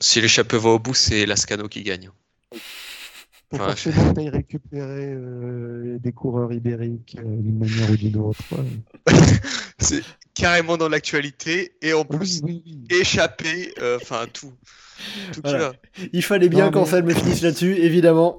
Si 0.00 0.20
l'échappée 0.20 0.58
va 0.58 0.70
au 0.70 0.78
bout, 0.78 0.94
c'est 0.94 1.26
Lascano 1.26 1.68
qui 1.68 1.82
gagne. 1.82 2.10
Faut 3.52 3.58
Ouais, 3.58 3.64
forcément 3.68 4.10
que 4.10 4.14
t'ailles 4.14 4.30
récupérer 4.30 5.12
euh, 5.14 5.98
des 6.00 6.12
coureurs 6.12 6.52
ibériques 6.52 7.16
euh, 7.18 7.22
d'une 7.24 7.58
manière 7.58 7.90
ou 7.90 7.96
d'une 7.96 8.16
autre. 8.16 8.40
ouais. 8.52 9.14
C'est 9.78 10.02
carrément 10.34 10.76
dans 10.78 10.88
l'actualité 10.88 11.74
et 11.82 11.92
en 11.92 12.04
plus 12.04 12.40
Oui, 12.42 12.62
oui, 12.66 12.86
oui. 12.90 12.96
échappé, 13.00 13.74
euh, 13.82 13.98
enfin 14.00 14.24
tout. 14.32 14.52
Tout 15.32 15.42
qui 15.42 15.50
Voilà. 15.50 15.72
Il 16.12 16.22
fallait 16.22 16.48
bien 16.48 16.60
Non, 16.60 16.66
mais- 16.66 16.72
qu'Anselme 16.72 17.10
finisse 17.14 17.42
là-dessus, 17.42 17.74
évidemment. 17.76 18.38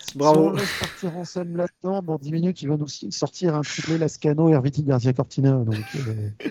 Si 0.00 0.12
on 0.16 0.18
Bravo. 0.18 0.52
partir 0.80 1.16
Anselme 1.16 1.56
là-dedans, 1.56 2.02
dans 2.02 2.18
10 2.18 2.32
minutes, 2.32 2.62
il 2.62 2.68
va 2.68 2.76
nous 2.76 2.86
sortir 2.86 3.54
un 3.56 3.62
triplé 3.62 3.96
Lascano 3.98 4.50
et 4.50 4.52
Herviti 4.52 4.82
Garcia 4.82 5.12
Cortina. 5.14 5.52
Donc, 5.52 5.76
euh, 5.96 6.28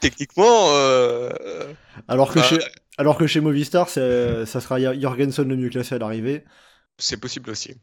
Techniquement, 0.00 0.68
euh, 0.74 1.30
euh, 1.46 1.72
Alors 2.08 2.30
que, 2.32 2.40
Bah, 2.40 2.44
chez, 2.44 2.58
alors 2.98 3.16
que 3.16 3.26
chez 3.26 3.40
Movistar, 3.40 3.88
ça 3.88 4.44
sera 4.46 4.78
Jorgensen 4.98 5.48
le 5.48 5.56
mieux 5.56 5.68
classé 5.70 5.94
à 5.94 5.98
l'arrivée. 5.98 6.44
C'est 6.98 7.16
possible 7.18 7.50
aussi. 7.50 7.74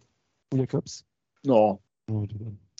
Jacobs. 0.56 0.84
Non. 1.46 1.80
Non, 2.10 2.26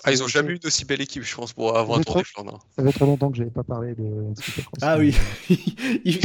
Ah, 0.04 0.12
ils 0.12 0.24
ont 0.24 0.28
jamais 0.28 0.54
eu 0.54 0.56
une 0.56 0.66
aussi 0.66 0.86
belle 0.86 1.02
équipe, 1.02 1.22
je 1.22 1.36
pense, 1.36 1.54
pour 1.54 1.78
avoir 1.78 2.00
un 2.00 2.02
tour 2.02 2.16
des 2.18 2.24
Flandres. 2.24 2.60
Ça 2.76 2.84
fait 2.84 2.92
trop 2.92 3.06
longtemps 3.06 3.30
que 3.30 3.38
j'avais 3.38 3.52
pas 3.52 3.64
parlé 3.64 3.94
de. 3.94 4.34
Ah 4.82 4.98
oui, 4.98 5.16
il, 6.06 6.20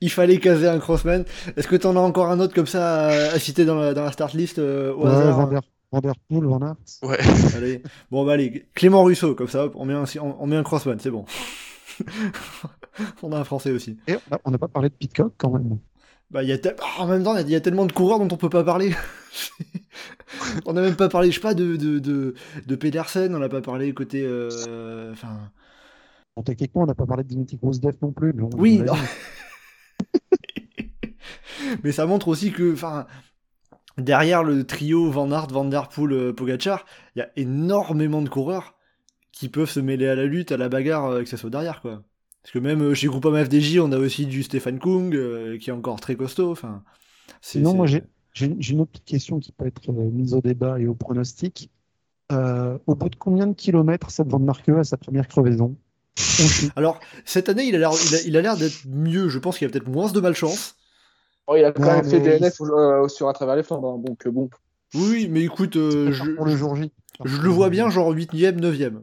il 0.00 0.10
fallait 0.10 0.38
caser 0.38 0.68
un 0.68 0.78
crossman. 0.78 1.24
Est-ce 1.56 1.66
que 1.66 1.76
t'en 1.76 1.96
as 1.96 2.00
encore 2.00 2.30
un 2.30 2.38
autre 2.40 2.52
comme 2.54 2.66
ça 2.66 3.06
à, 3.06 3.32
à 3.32 3.38
citer 3.38 3.64
dans 3.64 3.76
la, 3.76 3.94
dans 3.94 4.04
la 4.04 4.12
start 4.12 4.34
list 4.34 4.58
euh, 4.58 4.92
au 4.92 5.04
Ouais, 5.04 5.10
hasard 5.10 5.48
Van 5.90 6.00
der, 6.00 6.14
Van 6.28 6.60
Aert. 6.60 6.76
Ouais. 7.02 7.18
Allez. 7.56 7.82
Bon 8.10 8.26
bah 8.26 8.32
allez, 8.32 8.66
Clément 8.74 9.04
Russo, 9.04 9.34
comme 9.34 9.48
ça, 9.48 9.64
hop, 9.66 9.72
on 9.76 9.84
met 9.86 9.94
un, 9.94 10.04
on, 10.20 10.36
on 10.40 10.46
met 10.46 10.56
un 10.56 10.64
crossman, 10.64 10.98
c'est 10.98 11.10
bon. 11.10 11.24
on 13.22 13.32
a 13.32 13.38
un 13.38 13.44
français 13.44 13.70
aussi. 13.70 13.96
Et 14.08 14.16
on 14.44 14.50
n'a 14.50 14.58
pas 14.58 14.68
parlé 14.68 14.88
de 14.88 14.94
Pitcock 14.94 15.32
quand 15.38 15.50
même. 15.50 15.78
Bah, 16.34 16.42
y 16.42 16.52
a 16.52 16.58
ah, 16.82 17.02
en 17.02 17.06
même 17.06 17.22
temps, 17.22 17.36
il 17.36 17.48
y 17.48 17.54
a 17.54 17.60
tellement 17.60 17.86
de 17.86 17.92
coureurs 17.92 18.18
dont 18.18 18.26
on 18.34 18.36
peut 18.36 18.50
pas 18.50 18.64
parler. 18.64 18.92
on 20.66 20.72
n'a 20.72 20.82
même 20.82 20.96
pas 20.96 21.08
parlé, 21.08 21.30
je 21.30 21.36
sais 21.36 21.40
pas, 21.40 21.54
de, 21.54 21.76
de, 21.76 22.00
de, 22.00 22.34
de 22.66 22.74
Pedersen, 22.74 23.32
on 23.36 23.38
n'a 23.38 23.48
pas 23.48 23.60
parlé 23.60 23.94
côté. 23.94 24.24
euh, 24.26 25.12
Enfin. 25.12 25.52
Bon, 26.36 26.42
techniquement, 26.42 26.82
on 26.82 26.86
n'a 26.86 26.96
pas 26.96 27.06
parlé 27.06 27.22
de 27.22 27.28
Dimitri 27.28 27.56
Grosdev 27.56 27.94
non 28.02 28.10
plus. 28.10 28.34
on- 28.42 28.50
Oui, 28.58 28.80
on 28.82 28.86
non. 28.86 28.94
Mais 31.84 31.92
ça 31.92 32.04
montre 32.04 32.26
aussi 32.26 32.50
que, 32.50 32.72
enfin, 32.72 33.06
derrière 33.96 34.42
le 34.42 34.66
trio 34.66 35.12
Van 35.12 35.30
Aert, 35.30 35.46
Van 35.52 35.64
Der 35.64 35.88
Poel, 35.88 36.12
euh, 36.12 36.32
Pogacar, 36.32 36.84
il 37.14 37.20
y 37.20 37.22
a 37.22 37.30
énormément 37.36 38.22
de 38.22 38.28
coureurs 38.28 38.74
qui 39.30 39.48
peuvent 39.48 39.70
se 39.70 39.78
mêler 39.78 40.08
à 40.08 40.16
la 40.16 40.26
lutte, 40.26 40.50
à 40.50 40.56
la 40.56 40.68
bagarre, 40.68 41.06
euh, 41.06 41.22
que 41.22 41.28
ce 41.28 41.36
soit 41.36 41.50
derrière, 41.50 41.80
quoi. 41.80 42.02
Parce 42.44 42.52
que 42.52 42.58
même 42.60 42.82
euh, 42.82 42.94
chez 42.94 43.08
Groupama 43.08 43.44
FDJ, 43.44 43.78
on 43.80 43.90
a 43.90 43.98
aussi 43.98 44.26
du 44.26 44.44
Stéphane 44.44 44.78
Kung, 44.78 45.12
euh, 45.16 45.58
qui 45.58 45.70
est 45.70 45.72
encore 45.72 45.98
très 45.98 46.14
costaud, 46.14 46.52
enfin. 46.52 46.84
Sinon, 47.40 47.74
moi, 47.74 47.86
j'ai 47.86 48.02
une 48.46 48.80
autre 48.80 48.92
petite 48.92 49.06
question 49.06 49.40
qui 49.40 49.50
peut 49.50 49.66
être 49.66 49.90
euh, 49.90 50.10
mise 50.10 50.34
au 50.34 50.40
débat 50.40 50.78
et 50.78 50.86
au 50.86 50.94
pronostic. 50.94 51.70
Euh, 52.32 52.78
au 52.86 52.94
bout 52.94 53.08
de 53.08 53.16
combien 53.16 53.46
de 53.46 53.54
kilomètres 53.54 54.10
cette 54.10 54.28
Van 54.28 54.38
Marke 54.38 54.68
a 54.70 54.84
sa 54.84 54.96
première 54.96 55.28
crevaison? 55.28 55.76
Alors, 56.76 57.00
cette 57.24 57.48
année, 57.48 57.64
il 57.64 57.74
a 57.74 57.78
l'air 57.78 57.90
il 57.92 58.14
a, 58.14 58.22
il 58.22 58.36
a 58.36 58.40
l'air 58.40 58.56
d'être 58.56 58.86
mieux, 58.86 59.28
je 59.28 59.38
pense 59.38 59.58
qu'il 59.58 59.66
y 59.66 59.70
a 59.70 59.72
peut-être 59.72 59.88
moins 59.88 60.10
de 60.10 60.20
malchance. 60.20 60.76
Oh, 61.46 61.56
il 61.56 61.64
a 61.64 61.72
quand 61.72 61.82
Non, 61.82 61.92
même 61.92 62.04
fait 62.04 62.20
DNF 62.20 62.60
euh, 62.60 63.08
sur 63.08 63.28
à 63.28 63.32
travers 63.32 63.56
les 63.56 63.62
Flandres, 63.62 63.88
hein, 63.88 64.02
donc 64.04 64.26
bon. 64.28 64.48
Oui, 64.94 65.28
mais 65.30 65.42
écoute, 65.42 65.76
euh, 65.76 66.12
je, 66.12 66.24
pour 66.30 66.46
le 66.46 66.56
jour 66.56 66.76
J. 66.76 66.92
je 67.24 67.40
le 67.40 67.48
vois 67.48 67.68
bien, 67.68 67.90
genre 67.90 68.12
8ème, 68.14 68.60
9ème. 68.60 69.02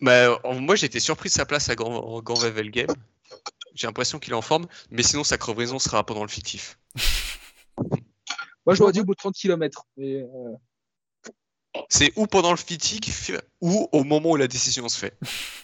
Bah, 0.00 0.38
moi, 0.60 0.76
j'étais 0.76 1.00
surpris 1.00 1.28
de 1.28 1.34
sa 1.34 1.44
place 1.44 1.68
à 1.68 1.74
Grand, 1.74 2.20
Grand 2.22 2.34
Revel 2.34 2.70
Game. 2.70 2.88
J'ai 3.74 3.86
l'impression 3.86 4.18
qu'il 4.18 4.32
est 4.32 4.36
en 4.36 4.42
forme, 4.42 4.66
mais 4.90 5.02
sinon, 5.02 5.24
sa 5.24 5.38
crevaison 5.38 5.78
sera 5.78 6.04
pendant 6.04 6.22
le 6.22 6.28
fictif. 6.28 6.78
Moi, 8.66 8.74
j'aurais 8.74 8.92
dit 8.92 9.00
au 9.00 9.04
bout 9.04 9.14
de 9.14 9.18
30 9.18 9.34
km. 9.34 9.86
Mais, 9.96 10.16
euh, 10.16 11.80
C'est 11.88 12.12
ou 12.16 12.26
pendant 12.26 12.50
le 12.50 12.56
fictif, 12.56 13.30
ou 13.60 13.88
au 13.92 14.04
moment 14.04 14.30
où 14.32 14.36
la 14.36 14.48
décision 14.48 14.88
se 14.88 14.98
fait. 14.98 15.16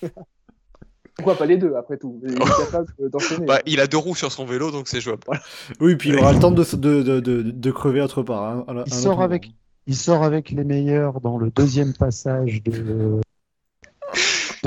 pourquoi 1.16 1.36
pas 1.36 1.46
les 1.46 1.56
deux, 1.56 1.74
après 1.74 1.98
tout? 1.98 2.20
Il 2.24 2.32
est 2.32 2.36
capable 2.38 2.92
d'enchaîner. 3.10 3.46
Bah, 3.46 3.60
il 3.66 3.80
a 3.80 3.86
deux 3.86 3.98
roues 3.98 4.14
sur 4.16 4.32
son 4.32 4.44
vélo, 4.46 4.70
donc 4.70 4.88
c'est 4.88 5.00
jouable. 5.00 5.22
Oui, 5.80 5.96
puis 5.96 6.10
il 6.10 6.16
aura 6.18 6.32
le 6.32 6.38
temps 6.40 6.50
de, 6.50 6.64
de, 6.76 7.02
de, 7.02 7.20
de, 7.20 7.42
de 7.42 7.70
crever 7.70 8.00
autre 8.00 8.22
part. 8.22 8.42
hein, 8.44 8.64
à 8.68 8.72
la- 8.74 8.84
Il 8.86 8.92
à 8.92 8.96
un 8.96 9.00
sort 9.00 9.20
avec-. 9.22 9.50
Il 9.88 9.96
sort 9.96 10.22
avec 10.24 10.50
les 10.50 10.64
meilleurs 10.64 11.20
dans 11.20 11.38
le 11.38 11.50
deuxième 11.50 11.92
passage 11.92 12.62
de, 12.64 13.20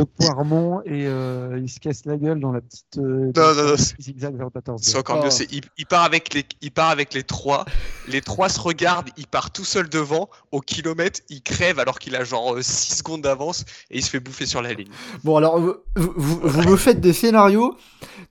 Poirmont 0.03 0.81
et 0.85 1.05
euh, 1.07 1.59
il 1.61 1.69
se 1.69 1.79
casse 1.79 2.05
la 2.05 2.17
gueule 2.17 2.39
dans 2.39 2.51
la 2.51 2.61
petite 2.61 2.97
euh, 2.97 3.31
Non, 3.35 3.53
non, 3.55 3.67
non, 3.69 3.75
petite 3.75 4.01
zigzag 4.01 4.35
vers 4.35 4.45
le 4.45 4.51
14. 4.51 4.81
C'est 4.83 4.97
encore 4.97 5.17
Oh. 5.21 5.23
mieux. 5.25 5.29
c'est- 5.29 5.51
Il, 5.51 5.61
il 5.77 5.85
part 5.85 6.03
avec 6.03 6.33
les, 6.33 6.45
il 6.61 6.71
part 6.71 6.89
avec 6.89 7.13
les 7.13 7.23
trois. 7.23 7.65
Les 8.07 8.21
trois 8.21 8.49
se 8.49 8.59
regardent. 8.59 9.09
Il 9.17 9.27
part 9.27 9.51
tout 9.51 9.65
seul 9.65 9.89
devant. 9.89 10.29
Au 10.51 10.61
kilomètre, 10.61 11.19
il 11.29 11.41
crève 11.41 11.79
alors 11.79 11.99
qu'il 11.99 12.15
a 12.15 12.23
genre 12.23 12.55
6 12.59 12.97
secondes 12.99 13.21
d'avance 13.21 13.65
et 13.91 13.97
il 13.97 14.03
se 14.03 14.09
fait 14.09 14.19
bouffer 14.19 14.45
sur 14.45 14.61
la 14.61 14.73
ligne. 14.73 14.89
Bon, 15.23 15.35
alors, 15.37 15.59
vous, 15.59 15.73
vous, 15.95 16.39
vous 16.43 16.61
me 16.69 16.75
faites 16.77 16.99
des 17.01 17.13
scénarios. 17.13 17.75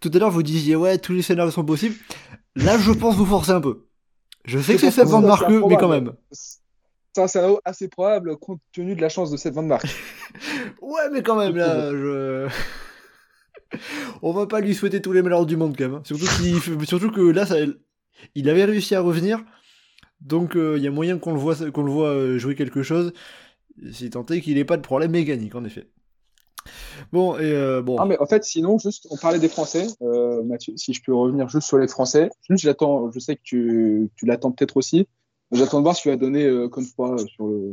Tout 0.01 0.11
à 0.15 0.19
l'heure, 0.19 0.31
vous 0.31 0.43
disiez, 0.43 0.77
ouais, 0.77 0.99
tous 0.99 1.13
les 1.13 1.23
scénarios 1.23 1.51
sont 1.53 1.65
possibles. 1.65 1.97
Là, 2.57 2.79
je 2.79 2.93
pense 2.93 3.15
vous 3.17 3.27
forcer 3.27 3.53
un 3.53 3.61
peu. 3.61 3.85
Je 4.45 4.59
sais 4.59 4.75
que 4.75 4.81
c'est 4.81 4.91
Seb 4.91 5.07
Van 5.09 5.21
Marke, 5.21 5.49
mais 5.69 5.77
quand 5.77 5.89
même. 5.89 6.13
C'est 7.15 7.23
un 7.23 7.27
scénario 7.27 7.61
assez 7.65 7.89
probable 7.89 8.37
compte 8.37 8.61
tenu 8.73 8.95
de 8.95 9.01
la 9.01 9.09
chance 9.09 9.31
de 9.31 9.37
cette 9.37 9.55
Van 9.55 9.63
Mark. 9.63 9.87
Ouais, 10.83 11.11
mais 11.13 11.23
quand 11.23 11.37
même, 11.37 11.57
là, 11.57 11.91
je... 11.91 12.49
On 14.23 14.33
va 14.33 14.47
pas 14.47 14.61
lui 14.61 14.75
souhaiter 14.75 15.01
tous 15.03 15.13
les 15.13 15.23
malheurs 15.23 15.47
du 15.47 15.57
monde, 15.57 15.75
quand 15.77 15.85
même. 15.85 15.95
hein. 15.97 16.03
Surtout, 16.85 17.11
que 17.11 17.21
là, 17.21 17.45
ça... 17.47 17.57
il 18.35 18.49
avait 18.49 18.65
réussi 18.65 18.95
à 18.95 19.01
revenir. 19.01 19.45
Donc, 20.21 20.57
euh, 20.57 20.75
il 20.77 20.83
y 20.83 20.87
a 20.87 20.91
moyen 20.91 21.19
qu'on 21.19 21.33
le 21.33 21.39
voit, 21.39 21.55
qu'on 21.71 21.83
le 21.83 21.93
voit 21.93 22.09
euh, 22.09 22.39
jouer 22.39 22.55
quelque 22.55 22.83
chose. 22.83 23.13
si 23.93 24.11
tant 24.11 24.25
est 24.27 24.41
qu'il 24.41 24.55
n'ait 24.55 24.65
pas 24.65 24.77
de 24.77 24.83
problème 24.83 25.13
mécanique, 25.13 25.55
en 25.55 25.65
effet. 25.65 25.89
Bon, 27.13 27.39
et 27.39 27.53
euh, 27.53 27.83
bon. 27.83 27.97
Ah, 27.99 28.05
mais 28.05 28.19
en 28.19 28.27
fait, 28.27 28.45
sinon, 28.45 28.79
juste, 28.79 29.07
on 29.11 29.17
parlait 29.17 29.39
des 29.39 29.49
Français. 29.49 29.87
Euh, 30.03 30.43
Mathieu, 30.43 30.75
si 30.77 30.93
je 30.93 31.03
peux 31.03 31.15
revenir 31.15 31.49
juste 31.49 31.67
sur 31.67 31.79
les 31.79 31.89
Français. 31.89 32.31
Juste, 32.49 32.65
j'attends, 32.65 33.11
je 33.13 33.19
sais 33.19 33.37
que 33.37 33.43
tu, 33.43 34.11
tu 34.17 34.27
l'attends 34.27 34.51
peut-être 34.51 34.77
aussi. 34.77 35.07
J'attends 35.53 35.79
de 35.79 35.83
voir 35.85 35.97
ce 35.97 36.03
qu'il 36.03 36.11
va 36.11 36.17
donner 36.17 36.45
euh, 36.45 36.69
comme 36.69 36.85
fois 36.85 37.17
sur 37.19 37.47
le, 37.47 37.73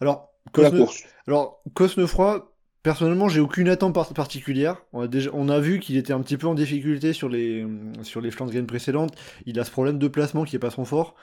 Alors, 0.00 0.30
la 0.56 0.70
course. 0.70 1.02
Alors, 1.26 1.62
Cosnefroy, 1.74 2.52
personnellement, 2.82 3.28
j'ai 3.28 3.40
aucune 3.40 3.68
attente 3.68 3.94
par- 3.94 4.12
particulière. 4.14 4.82
On 4.92 5.02
a, 5.02 5.06
déjà, 5.08 5.30
on 5.34 5.48
a 5.48 5.60
vu 5.60 5.80
qu'il 5.80 5.96
était 5.96 6.12
un 6.14 6.20
petit 6.20 6.38
peu 6.38 6.46
en 6.46 6.54
difficulté 6.54 7.12
sur 7.12 7.28
les, 7.28 7.66
sur 8.02 8.20
les 8.20 8.30
Flandriennes 8.30 8.66
précédentes. 8.66 9.14
Il 9.46 9.60
a 9.60 9.64
ce 9.64 9.70
problème 9.70 9.98
de 9.98 10.08
placement 10.08 10.44
qui 10.44 10.56
est 10.56 10.60
pas 10.60 10.70
son 10.70 10.84
fort. 10.84 11.14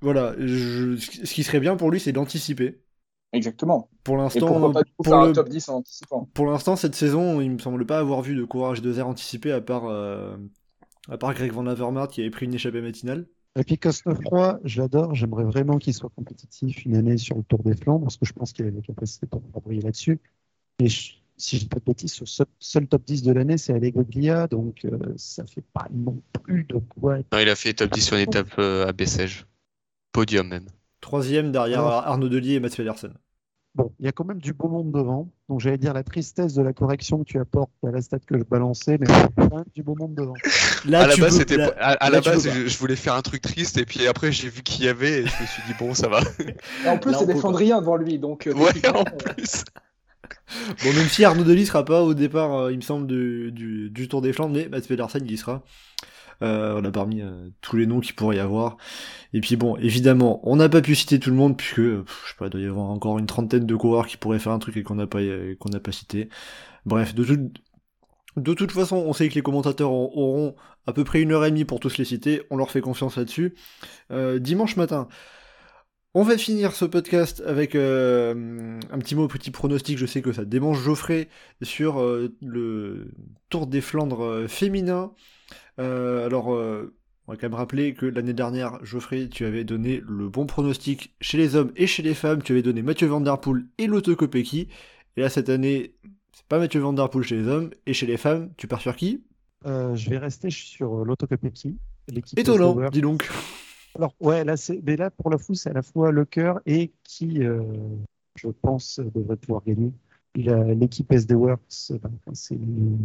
Voilà, 0.00 0.34
je- 0.38 0.96
ce 0.96 1.34
qui 1.34 1.42
serait 1.42 1.60
bien 1.60 1.76
pour 1.76 1.90
lui, 1.90 2.00
c'est 2.00 2.12
d'anticiper. 2.12 2.80
Exactement. 3.34 3.90
Pour 4.04 4.16
l'instant, 4.16 4.72
pour 4.96 5.04
faire 5.06 5.26
le- 5.26 5.32
top 5.34 5.50
10 5.50 5.68
en 5.68 5.74
anticipant. 5.76 6.30
pour 6.32 6.46
l'instant, 6.46 6.76
cette 6.76 6.94
saison, 6.94 7.42
il 7.42 7.50
me 7.50 7.58
semble 7.58 7.84
pas 7.84 7.98
avoir 7.98 8.22
vu 8.22 8.34
de 8.34 8.44
courage 8.44 8.80
de 8.80 8.96
air 8.96 9.06
anticipé 9.06 9.52
à 9.52 9.60
part, 9.60 9.84
euh, 9.86 10.36
à 11.10 11.18
part 11.18 11.34
Greg 11.34 11.52
Van 11.52 11.66
Avermaet 11.66 12.06
qui 12.08 12.22
avait 12.22 12.30
pris 12.30 12.46
une 12.46 12.54
échappée 12.54 12.80
matinale. 12.80 13.26
Et 13.56 13.64
puis 13.64 13.78
Cosnefroy, 13.78 14.60
j'adore, 14.64 15.14
j'aimerais 15.14 15.44
vraiment 15.44 15.78
qu'il 15.78 15.92
soit 15.94 16.10
compétitif 16.14 16.84
une 16.84 16.96
année 16.96 17.18
sur 17.18 17.36
le 17.36 17.42
Tour 17.42 17.62
des 17.64 17.74
Flandres, 17.74 18.02
parce 18.04 18.16
que 18.16 18.24
je 18.26 18.32
pense 18.32 18.52
qu'il 18.52 18.66
a 18.66 18.70
les 18.70 18.82
capacités 18.82 19.26
pour, 19.26 19.42
pour 19.42 19.62
briller 19.62 19.82
là-dessus. 19.82 20.20
Et 20.80 20.88
je- 20.88 21.14
si 21.36 21.56
je 21.56 21.62
dis 21.62 21.68
pas 21.68 21.78
de 21.78 21.84
bêtises, 21.84 22.12
ce 22.12 22.24
seul, 22.24 22.46
seul 22.58 22.86
top 22.88 23.04
10 23.04 23.22
de 23.22 23.32
l'année, 23.32 23.58
c'est 23.58 23.72
Allegria, 23.72 24.46
donc 24.48 24.84
euh, 24.84 24.98
ça 25.16 25.44
fait 25.46 25.64
pas 25.72 25.86
non 25.92 26.20
plus 26.42 26.64
de 26.64 26.78
quoi 26.78 27.20
être 27.20 27.26
Non, 27.32 27.38
il 27.38 27.48
a 27.48 27.56
fait 27.56 27.74
top 27.74 27.90
10 27.92 28.00
sur 28.04 28.16
une 28.16 28.22
étape 28.22 28.50
euh, 28.58 28.86
à 28.86 28.92
Bessèges. 28.92 29.46
Podium 30.12 30.48
même. 30.48 30.66
Troisième 31.00 31.52
derrière 31.52 31.80
Alors- 31.80 31.92
Arnaud 32.06 32.28
Delier 32.28 32.54
et 32.54 32.60
Mats 32.60 32.70
Pedersen. 32.76 33.12
Bon, 33.74 33.92
il 34.00 34.06
y 34.06 34.08
a 34.08 34.12
quand 34.12 34.24
même 34.24 34.40
du 34.40 34.52
beau 34.52 34.68
monde 34.68 34.90
devant. 34.90 35.30
Donc 35.48 35.60
j'allais 35.60 35.78
dire 35.78 35.94
la 35.94 36.02
tristesse 36.02 36.54
de 36.54 36.62
la 36.62 36.72
correction 36.72 37.18
que 37.18 37.24
tu 37.24 37.38
apportes 37.38 37.70
à 37.86 37.90
la 37.92 38.00
stat 38.02 38.18
que 38.18 38.36
je 38.36 38.42
balançais, 38.42 38.98
mais 38.98 39.06
il 39.08 39.12
y 39.12 39.14
a 39.14 39.28
quand 39.36 39.54
même 39.54 39.64
du 39.74 39.82
beau 39.84 39.94
monde 39.94 40.14
devant. 40.14 40.34
Là, 40.84 41.02
à 41.02 41.06
la 41.06 41.16
base, 41.16 41.38
là- 41.38 41.70
pas- 41.70 41.76
à, 41.78 41.90
à 41.92 42.10
là, 42.10 42.16
la 42.16 42.20
base, 42.20 42.48
je, 42.48 42.66
je 42.66 42.78
voulais 42.78 42.96
faire 42.96 43.14
un 43.14 43.22
truc 43.22 43.42
triste 43.42 43.78
et 43.78 43.84
puis 43.84 44.06
après 44.08 44.32
j'ai 44.32 44.48
vu 44.48 44.62
qu'il 44.62 44.84
y 44.84 44.88
avait 44.88 45.20
et 45.20 45.26
je 45.26 45.42
me 45.42 45.46
suis 45.46 45.62
dit 45.68 45.74
bon 45.78 45.94
ça 45.94 46.08
va. 46.08 46.20
Et 46.84 46.88
en 46.88 46.98
plus, 46.98 47.12
c'est 47.12 47.22
on 47.22 47.26
des. 47.26 47.36
Flandriens 47.36 47.80
devant 47.80 47.96
lui. 47.96 48.18
Donc, 48.18 48.46
euh, 48.48 48.54
ouais 48.54 48.88
en 48.88 49.04
plus. 49.04 49.64
Bon, 50.82 50.92
même 50.94 51.08
si 51.08 51.24
Arnaud 51.24 51.44
Delis 51.44 51.66
sera 51.66 51.84
pas 51.84 52.02
au 52.02 52.14
départ, 52.14 52.54
euh, 52.54 52.72
il 52.72 52.76
me 52.78 52.82
semble, 52.82 53.06
du, 53.06 53.52
du, 53.52 53.90
du 53.90 54.08
Tour 54.08 54.22
des 54.22 54.32
Flandres, 54.32 54.54
mais 54.54 54.68
Mats 54.68 54.80
Pedersen, 54.80 55.22
il 55.24 55.32
y 55.32 55.36
sera. 55.38 55.62
Euh, 56.40 56.80
parmi 56.92 57.20
euh, 57.20 57.48
tous 57.60 57.76
les 57.76 57.86
noms 57.86 57.98
qu'il 57.98 58.14
pourrait 58.14 58.36
y 58.36 58.38
avoir. 58.38 58.76
Et 59.32 59.40
puis 59.40 59.56
bon, 59.56 59.76
évidemment, 59.78 60.40
on 60.48 60.54
n'a 60.56 60.68
pas 60.68 60.80
pu 60.80 60.94
citer 60.94 61.18
tout 61.18 61.30
le 61.30 61.36
monde, 61.36 61.56
puisque, 61.56 61.76
pff, 61.76 62.22
je 62.24 62.28
sais 62.30 62.36
pas, 62.38 62.46
il 62.46 62.50
doit 62.50 62.60
y 62.60 62.66
avoir 62.66 62.86
encore 62.90 63.18
une 63.18 63.26
trentaine 63.26 63.66
de 63.66 63.74
coureurs 63.74 64.06
qui 64.06 64.16
pourraient 64.16 64.38
faire 64.38 64.52
un 64.52 64.60
truc 64.60 64.76
et 64.76 64.84
qu'on 64.84 64.94
n'a 64.94 65.08
pas, 65.08 65.18
euh, 65.18 65.56
cité. 65.90 66.28
Bref, 66.86 67.12
de, 67.14 67.24
tout- 67.24 67.50
de 68.36 68.54
toute 68.54 68.70
façon, 68.70 68.96
on 68.96 69.12
sait 69.12 69.28
que 69.28 69.34
les 69.34 69.42
commentateurs 69.42 69.90
auront- 69.90 70.54
à 70.86 70.92
peu 70.92 71.02
près 71.02 71.20
une 71.20 71.32
heure 71.32 71.44
et 71.44 71.50
demie 71.50 71.64
pour 71.64 71.80
tous 71.80 71.98
les 71.98 72.04
citer, 72.04 72.42
on 72.50 72.56
leur 72.56 72.70
fait 72.70 72.80
confiance 72.80 73.16
là-dessus. 73.16 73.54
Euh, 74.12 74.38
dimanche 74.38 74.76
matin, 74.76 75.08
on 76.14 76.22
va 76.22 76.38
finir 76.38 76.72
ce 76.72 76.84
podcast 76.84 77.42
avec 77.46 77.74
euh, 77.74 78.78
un 78.90 78.98
petit 78.98 79.14
mot, 79.14 79.28
petit 79.28 79.50
pronostic. 79.50 79.98
Je 79.98 80.06
sais 80.06 80.22
que 80.22 80.32
ça 80.32 80.44
démange 80.44 80.82
Geoffrey 80.82 81.28
sur 81.62 82.00
euh, 82.00 82.34
le 82.40 83.10
Tour 83.50 83.66
des 83.66 83.80
Flandres 83.80 84.24
euh, 84.24 84.48
féminin. 84.48 85.12
Euh, 85.78 86.26
alors, 86.26 86.54
euh, 86.54 86.94
on 87.26 87.32
va 87.32 87.36
quand 87.36 87.48
même 87.48 87.54
rappeler 87.54 87.94
que 87.94 88.06
l'année 88.06 88.32
dernière, 88.32 88.84
Geoffrey, 88.84 89.28
tu 89.28 89.44
avais 89.44 89.64
donné 89.64 90.02
le 90.06 90.28
bon 90.28 90.46
pronostic 90.46 91.14
chez 91.20 91.38
les 91.38 91.56
hommes 91.56 91.72
et 91.76 91.86
chez 91.86 92.02
les 92.02 92.14
femmes. 92.14 92.42
Tu 92.42 92.52
avais 92.52 92.62
donné 92.62 92.82
Mathieu 92.82 93.06
Van 93.06 93.20
Der 93.20 93.38
Poel 93.40 93.64
et 93.78 93.86
Lotto 93.86 94.14
Kopecky. 94.16 94.68
Et 95.16 95.20
là, 95.20 95.28
cette 95.28 95.48
année, 95.48 95.94
c'est 96.32 96.46
pas 96.46 96.58
Mathieu 96.58 96.80
Van 96.80 96.92
Der 96.92 97.08
Poel 97.08 97.24
chez 97.24 97.36
les 97.36 97.48
hommes 97.48 97.70
et 97.86 97.92
chez 97.92 98.06
les 98.06 98.16
femmes. 98.16 98.50
Tu 98.56 98.66
pars 98.66 98.80
sur 98.80 98.96
qui? 98.96 99.22
Euh, 99.66 99.94
je 99.94 100.10
vais 100.10 100.18
rester 100.18 100.50
sur 100.50 101.04
l'Autocopeki. 101.04 101.76
l'équipe 102.08 102.38
Étonnant, 102.38 102.88
dis 102.90 103.00
donc. 103.00 103.28
Alors, 103.96 104.14
ouais, 104.20 104.44
là, 104.44 104.56
c'est, 104.56 104.80
mais 104.84 104.96
là, 104.96 105.10
pour 105.10 105.30
la 105.30 105.38
fou, 105.38 105.54
c'est 105.54 105.70
à 105.70 105.72
la 105.72 105.82
fois 105.82 106.12
le 106.12 106.24
cœur 106.24 106.60
et 106.66 106.92
qui, 107.02 107.40
je 108.36 108.48
pense, 108.62 109.00
devrait 109.14 109.36
pouvoir 109.36 109.62
gagner. 109.66 109.92
L'équipe 110.36 111.10
SD 111.10 111.34
Works, 111.34 111.92
ben, 112.00 112.12
c'est 112.32 112.54
une, 112.54 113.02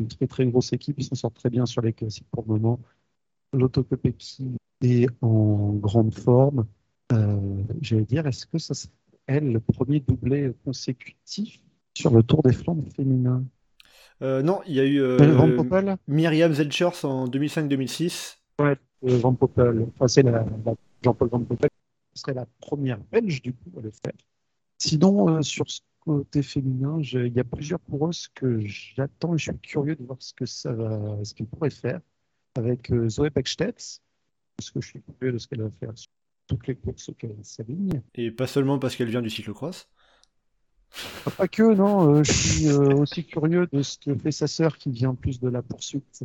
une 0.00 0.08
très 0.08 0.26
très 0.26 0.46
grosse 0.46 0.72
équipe. 0.72 0.96
Ils 0.98 1.04
s'en 1.04 1.14
sortent 1.14 1.34
très 1.36 1.50
bien 1.50 1.66
sur 1.66 1.82
les 1.82 1.92
classiques 1.92 2.26
pour 2.30 2.42
le 2.46 2.52
moment. 2.54 2.80
L'autocopéki 3.52 4.52
est 4.82 5.08
en 5.22 5.72
grande 5.74 6.14
forme. 6.14 6.66
Euh, 7.12 7.62
J'allais 7.80 8.04
dire, 8.04 8.26
est-ce 8.26 8.46
que 8.46 8.58
ça 8.58 8.74
serait 8.74 8.92
elle 9.26 9.52
le 9.52 9.60
premier 9.60 10.00
doublé 10.00 10.52
consécutif 10.64 11.60
sur 11.96 12.12
le 12.14 12.22
Tour 12.22 12.42
des 12.42 12.52
Flandres 12.52 12.88
féminin? 12.94 13.44
Euh, 14.22 14.42
non, 14.42 14.60
il 14.66 14.74
y 14.74 14.80
a 14.80 14.84
eu 14.84 15.00
euh, 15.00 15.18
Euh, 15.20 15.96
Myriam 16.06 16.52
Zelchers 16.52 17.04
en 17.04 17.26
2005-2006. 17.28 18.38
euh, 18.60 18.74
Van 19.02 19.34
Poppel, 19.34 19.86
enfin, 19.94 20.08
c'est 20.08 20.22
la, 20.22 20.44
la- 20.64 20.74
Jean-Paul 21.02 21.28
Van 21.30 21.40
Poppel, 21.40 21.70
ce 22.14 22.20
serait 22.20 22.34
la 22.34 22.46
première 22.60 22.98
belge 23.10 23.40
du 23.40 23.52
coup 23.54 23.70
à 23.78 23.80
le 23.80 23.90
faire. 23.90 24.12
Sinon, 24.80 25.28
euh, 25.28 25.42
sur 25.42 25.70
ce 25.70 25.80
côté 26.00 26.42
féminin, 26.42 26.98
il 27.02 27.32
y 27.34 27.38
a 27.38 27.44
plusieurs 27.44 27.82
coureuses 27.84 28.28
que 28.34 28.60
j'attends 28.60 29.34
et 29.34 29.38
je 29.38 29.50
suis 29.50 29.58
curieux 29.60 29.94
de 29.94 30.04
voir 30.04 30.16
ce 30.20 30.32
que 30.32 30.46
ça 30.46 30.72
va, 30.72 31.22
ce 31.22 31.34
qu'elle 31.34 31.46
pourrait 31.46 31.70
faire 31.70 32.00
avec 32.56 32.90
euh, 32.90 33.08
Zoé 33.08 33.28
Beckstedt, 33.28 34.00
parce 34.56 34.70
que 34.70 34.80
je 34.80 34.88
suis 34.88 35.02
curieux 35.02 35.32
de 35.32 35.38
ce 35.38 35.46
qu'elle 35.46 35.62
va 35.62 35.70
faire 35.78 35.96
sur 35.96 36.10
toutes 36.46 36.66
les 36.66 36.74
courses 36.76 37.10
auxquelles 37.10 37.34
elle 37.38 37.44
s'aligne. 37.44 38.02
Et 38.14 38.30
pas 38.30 38.46
seulement 38.46 38.78
parce 38.78 38.96
qu'elle 38.96 39.10
vient 39.10 39.22
du 39.22 39.30
cyclocross. 39.30 39.86
Ah, 41.26 41.30
Pas 41.30 41.48
que, 41.48 41.74
non, 41.74 42.14
euh, 42.14 42.24
je 42.24 42.32
suis 42.32 42.68
euh, 42.68 42.96
aussi 42.96 43.24
curieux 43.24 43.68
de 43.72 43.82
ce 43.82 43.98
que 43.98 44.14
fait 44.14 44.32
sa 44.32 44.46
sœur 44.46 44.76
qui 44.76 44.90
vient 44.90 45.14
plus 45.14 45.40
de 45.40 45.48
la 45.48 45.62
poursuite. 45.62 46.22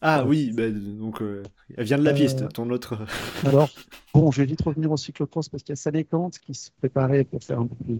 Ah 0.00 0.24
oui, 0.26 0.52
bah, 0.52 0.70
donc 0.70 1.22
euh, 1.22 1.42
elle 1.76 1.84
vient 1.84 1.98
de 1.98 2.04
la 2.04 2.14
piste, 2.14 2.52
ton 2.52 2.70
autre. 2.70 2.98
Alors, 3.44 3.70
bon, 4.14 4.30
je 4.30 4.40
vais 4.42 4.46
vite 4.46 4.62
revenir 4.62 4.90
au 4.90 4.96
cyclocross 4.96 5.48
parce 5.48 5.62
qu'il 5.62 5.72
y 5.72 5.74
a 5.74 5.76
Salécante 5.76 6.38
qui 6.38 6.54
se 6.54 6.70
préparait 6.78 7.24
pour 7.24 7.42
faire 7.42 7.60
un 7.60 7.66
peu 7.66 7.74
plus. 7.84 7.98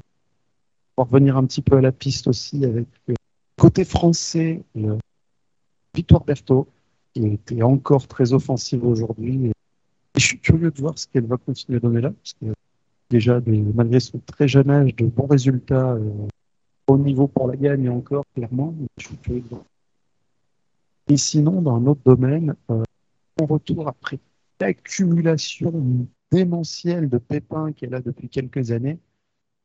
Pour 0.97 1.07
revenir 1.07 1.37
un 1.37 1.47
petit 1.47 1.63
peu 1.63 1.77
à 1.77 1.81
la 1.81 1.93
piste 1.93 2.27
aussi 2.27 2.65
avec 2.65 2.87
côté 3.57 3.85
français, 3.85 4.63
Victoire 5.95 6.25
Berthaud, 6.25 6.69
qui 7.15 7.27
était 7.27 7.63
encore 7.63 8.09
très 8.09 8.33
offensive 8.33 8.85
aujourd'hui. 8.85 9.47
Et 9.47 9.53
je 10.17 10.27
suis 10.27 10.39
curieux 10.39 10.71
de 10.71 10.81
voir 10.81 10.99
ce 10.99 11.07
qu'elle 11.07 11.27
va 11.27 11.37
continuer 11.37 11.79
à 11.79 11.81
donner 11.81 12.01
là, 12.01 12.11
parce 12.11 12.35
que 12.35 12.47
déjà, 13.13 13.41
malgré 13.75 14.01
son 14.01 14.19
très 14.19 14.49
jeune 14.49 14.71
âge, 14.71 14.97
de 14.97 15.07
bons 15.07 15.27
résultats 15.27 15.93
euh, 15.93 16.11
au 16.87 16.99
niveau 16.99 17.29
pour 17.29 17.47
la 17.47 17.57
gagne 17.57 17.89
encore, 17.91 18.25
clairement. 18.35 18.75
Et 21.09 21.17
sinon, 21.17 21.61
dans 21.61 21.77
un 21.77 21.87
autre 21.87 22.01
domaine, 22.05 22.57
euh, 22.71 22.83
on 23.41 23.47
retour 23.47 23.87
après 23.87 24.19
l'accumulation 24.61 26.07
démentielle 26.31 27.09
de 27.09 27.19
pépins 27.19 27.73
qu'elle 27.73 27.95
a 27.95 28.01
depuis 28.01 28.29
quelques 28.29 28.71
années, 28.71 28.99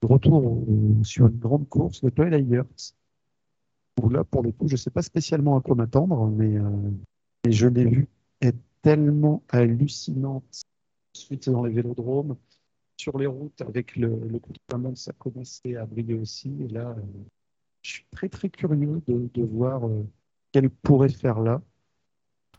de 0.02 0.08
retour 0.08 0.64
sur 1.04 1.28
une 1.28 1.38
grande 1.38 1.70
course 1.70 2.02
Twilight 2.16 2.48
Years. 2.50 2.94
Où 4.02 4.10
là, 4.10 4.24
pour 4.24 4.44
le 4.44 4.52
coup, 4.52 4.68
je 4.68 4.74
ne 4.74 4.78
sais 4.78 4.92
pas 4.92 5.02
spécialement 5.02 5.58
à 5.58 5.62
quoi 5.62 5.76
m'attendre, 5.76 6.28
mais, 6.28 6.58
euh, 6.58 6.70
je 7.48 7.68
l'ai 7.68 7.86
vu 7.86 8.08
être 8.42 8.60
tellement 8.82 9.42
hallucinante. 9.50 10.64
Ensuite, 11.16 11.50
dans 11.50 11.64
les 11.64 11.74
vélodromes, 11.74 12.36
sur 12.98 13.18
les 13.18 13.28
routes, 13.28 13.62
avec 13.62 13.96
le, 13.96 14.08
le 14.08 14.40
coup 14.40 14.52
de 14.54 14.96
ça 14.96 15.14
commençait 15.14 15.76
à 15.76 15.86
briller 15.86 16.16
aussi. 16.16 16.54
Et 16.62 16.68
là, 16.68 16.90
euh, 16.98 17.02
je 17.82 17.92
suis 17.92 18.06
très 18.12 18.30
très 18.30 18.50
curieux 18.50 19.02
de, 19.08 19.30
de 19.34 19.44
voir 19.44 19.88
euh, 19.88 20.04
qu'elle 20.52 20.70
pourrait 20.70 21.10
faire 21.10 21.40
là. 21.40 21.62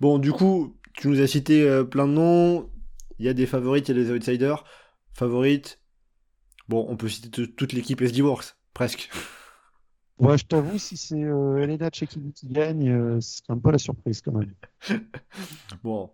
Bon, 0.01 0.19
du 0.19 0.32
coup, 0.32 0.77
tu 0.94 1.09
nous 1.09 1.20
as 1.20 1.27
cité 1.27 1.69
euh, 1.69 1.85
plein 1.85 2.06
de 2.06 2.12
noms. 2.12 2.70
Il 3.19 3.27
y 3.27 3.28
a 3.28 3.35
des 3.35 3.47
favorites, 3.47 3.89
il 3.89 3.97
y 3.97 4.01
a 4.01 4.05
des 4.05 4.10
outsiders. 4.10 4.65
Favorites. 5.12 5.81
Bon, 6.69 6.86
on 6.89 6.97
peut 6.97 7.09
citer 7.09 7.48
toute 7.48 7.73
l'équipe 7.73 8.01
SD 8.01 8.23
Works, 8.23 8.56
presque. 8.74 9.10
Ouais, 10.19 10.36
je 10.36 10.44
t'avoue, 10.47 10.78
si 10.78 10.97
c'est 10.97 11.23
euh, 11.23 11.59
Elena 11.59 11.90
Tchekini 11.90 12.32
qui 12.32 12.48
gagne, 12.48 13.20
c'est 13.20 13.48
un 13.51 13.59
peu 13.59 13.70
la 13.70 13.78
surprise 13.78 14.20
quand 14.20 14.32
même. 14.32 14.52
Bon. 15.82 16.10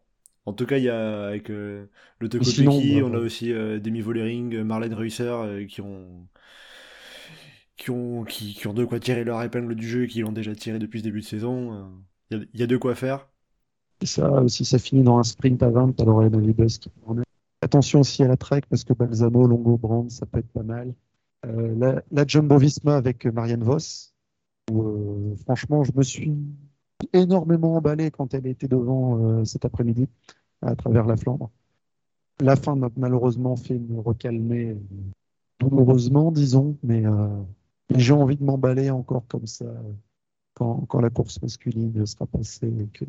En 0.47 0.53
tout 0.53 0.67
cas, 0.67 0.79
il 0.79 0.85
y 0.85 0.89
a 0.91 1.27
avec 1.27 1.51
euh, 1.51 1.87
le 2.19 2.29
sinon, 2.41 2.81
Tokopeki, 2.81 3.01
bah, 3.01 3.03
on 3.03 3.15
a 3.15 3.19
aussi 3.19 3.53
euh, 3.53 3.81
Demi 3.81 4.01
Vollering, 4.01 4.63
Marlène 4.63 4.95
Reusser 4.95 5.23
euh, 5.25 5.67
qui 5.67 5.81
ont 5.81 6.29
qui 7.77 7.91
ont 7.91 8.25
qui, 8.25 8.55
qui 8.55 8.67
ont 8.67 8.75
de 8.75 8.85
quoi 8.85 9.01
tirer 9.01 9.25
leur 9.25 9.43
épingle 9.43 9.75
du 9.75 9.89
jeu 9.89 10.05
et 10.05 10.09
qui 10.09 10.21
l'ont 10.21 10.33
déjà 10.33 10.55
tiré 10.55 10.79
depuis 10.79 11.01
ce 11.01 11.05
début 11.05 11.21
de 11.21 11.25
saison. 11.27 11.75
Euh, 11.75 11.85
Il 12.31 12.39
y, 12.39 12.41
a- 12.41 12.47
il 12.55 12.61
y 12.61 12.63
a 12.63 12.67
de 12.67 12.77
quoi 12.77 12.95
faire. 12.95 13.29
Et 14.01 14.07
ça, 14.07 14.47
si 14.49 14.65
ça 14.65 14.79
finit 14.79 15.03
dans 15.03 15.19
un 15.19 15.23
sprint 15.25 15.63
à 15.63 15.71
20, 15.71 16.01
alors 16.01 16.23
il 16.23 16.33
y 16.33 16.63
a 16.63 16.67
qui. 16.67 16.91
Attention 17.63 18.01
aussi 18.01 18.23
à 18.23 18.29
la 18.29 18.37
trek 18.37 18.63
parce 18.69 18.85
que 18.85 18.93
Balsamo, 18.93 19.47
Longo, 19.47 19.77
Brand, 19.79 20.11
ça 20.11 20.27
peut 20.27 20.39
être 20.39 20.49
pas 20.53 20.63
mal. 20.63 20.95
Euh, 21.47 21.75
la, 21.77 22.03
la 22.11 22.27
Jumbo 22.27 22.59
Visma 22.59 22.97
avec 22.97 23.27
Marianne 23.27 23.63
Voss, 23.65 24.15
où 24.71 24.83
euh, 24.83 25.37
franchement, 25.45 25.85
je 25.85 25.93
me 25.97 26.03
suis 26.03 26.33
énormément 27.13 27.77
emballé 27.77 28.11
quand 28.11 28.35
elle 28.35 28.47
était 28.47 28.69
devant 28.69 29.19
euh, 29.19 29.45
cet 29.45 29.65
après-midi 29.65 30.09
à 30.63 30.75
travers 30.77 31.07
la 31.07 31.17
Flandre. 31.17 31.51
La 32.41 32.57
fin 32.57 32.75
m'a 32.75 32.89
malheureusement 32.97 33.57
fait 33.57 33.79
me 33.79 34.01
recalmer. 34.01 34.77
douloureusement, 35.61 36.33
disons, 36.33 36.77
mais, 36.83 37.07
euh, 37.07 37.29
mais 37.91 38.01
j'ai 38.01 38.13
envie 38.13 38.37
de 38.37 38.45
m'emballer 38.45 38.91
encore 38.91 39.27
comme 39.29 39.47
ça 39.47 39.67
quand, 40.55 41.01
la 41.01 41.11
course 41.11 41.41
masculine 41.43 42.07
sera 42.07 42.27
passée 42.27 42.69
et 42.69 42.87
que, 42.89 43.05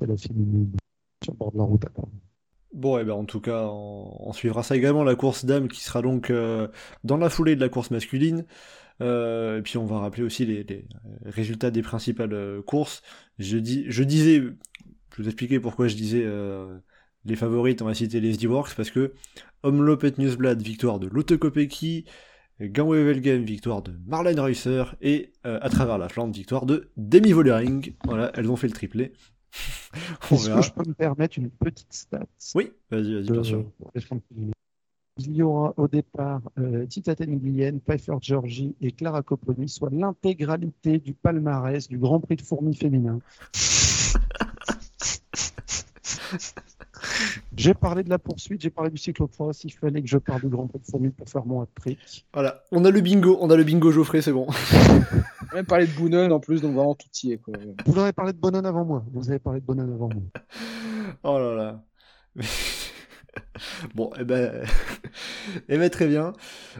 la 0.00 0.16
féminine 0.16 0.76
sur 1.24 1.32
le 1.32 1.38
bord 1.38 1.52
de 1.52 1.58
la 1.58 1.64
route 1.64 1.84
attend. 1.84 2.08
Bon, 2.76 2.98
et 2.98 3.04
ben 3.04 3.14
en 3.14 3.24
tout 3.24 3.40
cas, 3.40 3.64
on, 3.70 4.34
suivra 4.34 4.62
ça 4.62 4.76
également, 4.76 5.02
la 5.02 5.14
course 5.14 5.46
dame 5.46 5.66
qui 5.66 5.82
sera 5.82 6.02
donc 6.02 6.28
euh, 6.28 6.68
dans 7.04 7.16
la 7.16 7.30
foulée 7.30 7.56
de 7.56 7.60
la 7.60 7.70
course 7.70 7.90
masculine. 7.90 8.44
Euh, 9.00 9.58
et 9.58 9.62
puis 9.62 9.78
on 9.78 9.86
va 9.86 9.98
rappeler 9.98 10.22
aussi 10.22 10.44
les, 10.44 10.62
les 10.62 10.86
résultats 11.24 11.70
des 11.70 11.80
principales 11.80 12.34
euh, 12.34 12.60
courses. 12.60 13.00
Je, 13.38 13.56
dis, 13.56 13.86
je 13.88 14.02
disais, 14.02 14.42
je 15.16 15.22
vous 15.22 15.26
expliquais 15.26 15.58
pourquoi 15.58 15.88
je 15.88 15.96
disais 15.96 16.22
euh, 16.22 16.78
les 17.24 17.36
favorites, 17.36 17.80
on 17.80 17.86
va 17.86 17.94
citer 17.94 18.20
les 18.20 18.30
SD-Works, 18.30 18.74
parce 18.76 18.90
que 18.90 19.14
Omlopet 19.62 20.12
Newsblad, 20.18 20.60
victoire 20.60 20.98
de 20.98 21.06
Lotte 21.06 21.36
Kopecky, 21.38 22.04
victoire 22.60 23.82
de 23.82 23.92
Marlene 24.06 24.38
Reusser, 24.38 24.84
et 25.00 25.32
euh, 25.46 25.58
à 25.62 25.70
travers 25.70 25.96
la 25.96 26.10
Flandre, 26.10 26.34
victoire 26.34 26.66
de 26.66 26.90
Demi 26.98 27.32
Vollering. 27.32 27.94
Voilà, 28.04 28.30
elles 28.34 28.50
ont 28.50 28.56
fait 28.56 28.68
le 28.68 28.74
triplé. 28.74 29.14
Est-ce 30.30 30.50
que 30.50 30.62
je 30.62 30.72
peux 30.72 30.88
me 30.88 30.94
permettre 30.94 31.38
une 31.38 31.50
petite 31.50 31.92
stat 31.92 32.26
Oui, 32.54 32.72
vas-y, 32.90 33.14
vas-y, 33.14 33.30
bien 33.30 33.42
sûr. 33.42 33.64
Il 35.18 35.34
y 35.34 35.42
aura 35.42 35.72
au 35.78 35.88
départ 35.88 36.42
euh, 36.58 36.84
Tita 36.84 37.14
Tenguyen, 37.14 37.78
Pfeiffer 37.78 38.16
Georgie 38.20 38.76
et 38.82 38.92
Clara 38.92 39.22
Copponi, 39.22 39.66
soit 39.66 39.88
l'intégralité 39.90 40.98
du 40.98 41.14
palmarès 41.14 41.88
du 41.88 41.96
Grand 41.96 42.20
Prix 42.20 42.36
de 42.36 42.42
fourmis 42.42 42.76
féminin. 42.76 43.20
J'ai 47.56 47.74
parlé 47.74 48.02
de 48.02 48.10
la 48.10 48.18
poursuite, 48.18 48.60
j'ai 48.60 48.70
parlé 48.70 48.90
du 48.90 48.98
cyclocross, 48.98 49.64
il 49.64 49.72
fallait 49.72 50.02
que 50.02 50.08
je 50.08 50.18
parle 50.18 50.42
du 50.42 50.48
Grand 50.48 50.66
Prix 50.66 50.80
de 50.80 50.84
fourmis 50.84 51.10
pour 51.10 51.28
faire 51.28 51.46
mon 51.46 51.62
hat-trick. 51.62 52.26
Voilà, 52.32 52.64
on 52.72 52.84
a 52.84 52.90
le 52.90 53.00
bingo, 53.00 53.38
on 53.40 53.50
a 53.50 53.56
le 53.56 53.64
bingo 53.64 53.90
Geoffrey, 53.90 54.22
c'est 54.22 54.32
bon. 54.32 54.46
On 54.48 55.52
a 55.52 55.54
même 55.56 55.66
parlé 55.66 55.86
de 55.86 55.92
Boonen 55.92 56.32
en 56.32 56.40
plus, 56.40 56.60
donc 56.60 56.74
vraiment 56.74 56.94
tout 56.94 57.08
y 57.22 57.32
est. 57.32 57.38
Quoi. 57.38 57.54
Vous 57.86 57.98
avez 57.98 58.12
parlé 58.12 58.32
de 58.32 58.38
Bonan 58.38 58.64
avant 58.64 58.84
moi, 58.84 59.04
vous 59.12 59.30
avez 59.30 59.38
parlé 59.38 59.60
de 59.60 59.64
Bonan 59.64 59.92
avant 59.92 60.08
moi. 60.08 60.22
Oh 61.22 61.38
là 61.38 61.54
là. 61.54 61.84
bon, 63.94 64.10
eh 64.18 64.24
ben, 64.24 64.64
eh 65.68 65.78
ben 65.78 65.90
très 65.90 66.06
bien. 66.06 66.32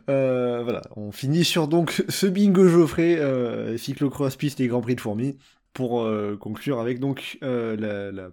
Euh, 0.08 0.62
voilà, 0.62 0.82
on 0.96 1.12
finit 1.12 1.44
sur 1.44 1.68
donc 1.68 2.04
ce 2.08 2.26
bingo 2.26 2.66
Geoffrey, 2.66 3.18
euh, 3.18 3.76
cyclocross 3.76 4.36
piste 4.36 4.60
et 4.60 4.66
Grand 4.66 4.80
Prix 4.80 4.96
de 4.96 5.00
fourmis, 5.00 5.36
pour 5.72 6.02
euh, 6.02 6.36
conclure 6.40 6.80
avec 6.80 7.00
donc 7.00 7.38
euh, 7.42 7.76
la, 7.76 8.10
la 8.10 8.30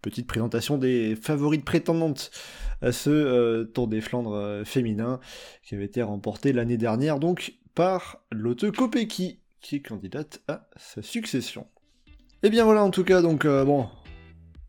petite 0.00 0.26
présentation 0.26 0.78
des 0.78 1.16
favorites 1.16 1.64
prétendantes 1.64 2.30
à 2.82 2.92
ce 2.92 3.10
euh, 3.10 3.64
Tour 3.64 3.88
des 3.88 4.00
Flandres 4.00 4.34
euh, 4.34 4.64
féminin 4.64 5.20
qui 5.62 5.74
avait 5.74 5.84
été 5.84 6.02
remporté 6.02 6.52
l'année 6.52 6.76
dernière 6.76 7.18
donc 7.18 7.54
par 7.74 8.18
Lotte 8.32 8.70
Kopecky, 8.70 9.40
qui 9.60 9.76
est 9.76 9.80
candidate 9.80 10.40
à 10.48 10.68
sa 10.76 11.02
succession. 11.02 11.66
Et 12.42 12.50
bien 12.50 12.64
voilà, 12.64 12.82
en 12.82 12.90
tout 12.90 13.04
cas, 13.04 13.22
donc 13.22 13.44
euh, 13.44 13.64
bon, 13.64 13.86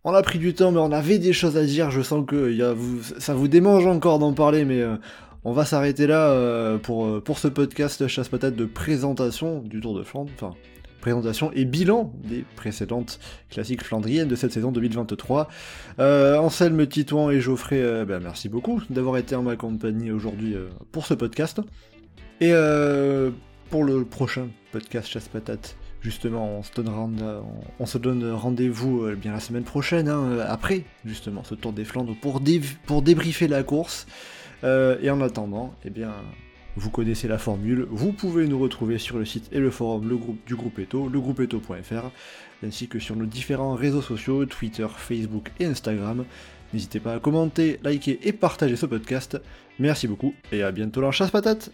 on 0.04 0.14
a 0.14 0.22
pris 0.22 0.40
du 0.40 0.54
temps, 0.54 0.72
mais 0.72 0.80
on 0.80 0.92
avait 0.92 1.20
des 1.20 1.34
choses 1.34 1.58
à 1.58 1.64
dire. 1.64 1.90
Je 1.90 2.02
sens 2.02 2.26
que 2.26 2.76
ça 3.20 3.34
vous 3.34 3.48
démange 3.48 3.88
encore 3.88 4.20
d'en 4.20 4.34
parler, 4.34 4.66
mais 4.66 4.84
on 5.44 5.54
va 5.54 5.64
s'arrêter 5.64 6.06
là 6.06 6.78
pour, 6.80 7.24
pour 7.24 7.40
ce 7.40 7.48
podcast 7.48 8.08
chasse 8.08 8.28
patate 8.28 8.56
de 8.56 8.66
présentation 8.66 9.60
du 9.60 9.80
Tour 9.80 9.98
de 9.98 10.04
Flandre. 10.04 10.32
Présentation 11.02 11.52
et 11.54 11.66
bilan 11.66 12.14
des 12.24 12.46
précédentes 12.56 13.20
classiques 13.50 13.84
flandriennes 13.84 14.30
de 14.30 14.36
cette 14.36 14.54
saison 14.54 14.72
2023. 14.72 15.50
Euh, 16.00 16.38
Anselme, 16.38 16.88
Titouan 16.88 17.30
et 17.32 17.42
Geoffrey, 17.42 17.82
euh, 17.82 18.06
ben, 18.06 18.22
merci 18.24 18.48
beaucoup 18.48 18.82
d'avoir 18.90 19.18
été 19.18 19.36
en 19.36 19.44
ma 19.44 19.58
compagnie 19.58 20.12
aujourd'hui 20.12 20.56
euh, 20.56 20.70
pour 20.94 21.06
ce 21.06 21.14
podcast. 21.14 21.60
Et 22.40 22.54
pour 23.70 23.84
le 23.84 24.04
prochain 24.04 24.48
podcast 24.72 25.08
chasse 25.08 25.28
patate, 25.28 25.78
justement, 26.02 26.60
on 27.80 27.86
se 27.86 27.98
donne, 28.00 28.32
rendez-vous 28.32 29.16
bien 29.16 29.34
la 29.34 29.40
semaine 29.40 29.64
prochaine, 29.64 30.10
hein, 30.10 30.40
après 30.48 30.86
justement 31.06 31.44
ce 31.44 31.54
Tour 31.54 31.72
des 31.72 31.86
Flandres, 31.86 32.16
pour, 32.20 32.42
pour 32.88 33.04
débriefer 33.04 33.48
la 33.48 33.62
course. 33.62 34.08
Et 34.64 35.10
en 35.12 35.22
attendant, 35.22 35.76
eh 35.86 35.92
bien, 35.92 36.14
vous 36.76 36.90
connaissez 36.90 37.28
la 37.28 37.38
formule, 37.38 37.86
vous 37.90 38.14
pouvez 38.14 38.48
nous 38.48 38.60
retrouver 38.60 38.98
sur 38.98 39.18
le 39.18 39.26
site 39.26 39.50
et 39.52 39.60
le 39.60 39.72
forum 39.72 40.08
le 40.08 40.18
groupe, 40.18 40.40
du 40.46 40.56
groupe 40.56 40.80
Eto, 40.80 41.10
legroupeeto.fr, 41.10 42.12
ainsi 42.66 42.88
que 42.88 43.00
sur 43.00 43.16
nos 43.16 43.26
différents 43.26 43.76
réseaux 43.76 44.02
sociaux, 44.02 44.46
Twitter, 44.46 44.88
Facebook 44.96 45.52
et 45.60 45.66
Instagram. 45.66 46.26
N'hésitez 46.74 47.00
pas 47.00 47.16
à 47.16 47.20
commenter, 47.20 47.80
liker 47.84 48.20
et 48.24 48.32
partager 48.32 48.76
ce 48.76 48.86
podcast. 48.86 49.40
Merci 49.80 50.08
beaucoup 50.08 50.34
et 50.52 50.64
à 50.64 50.72
bientôt 50.72 51.02
dans 51.02 51.12
Chasse 51.12 51.32
Patate 51.32 51.72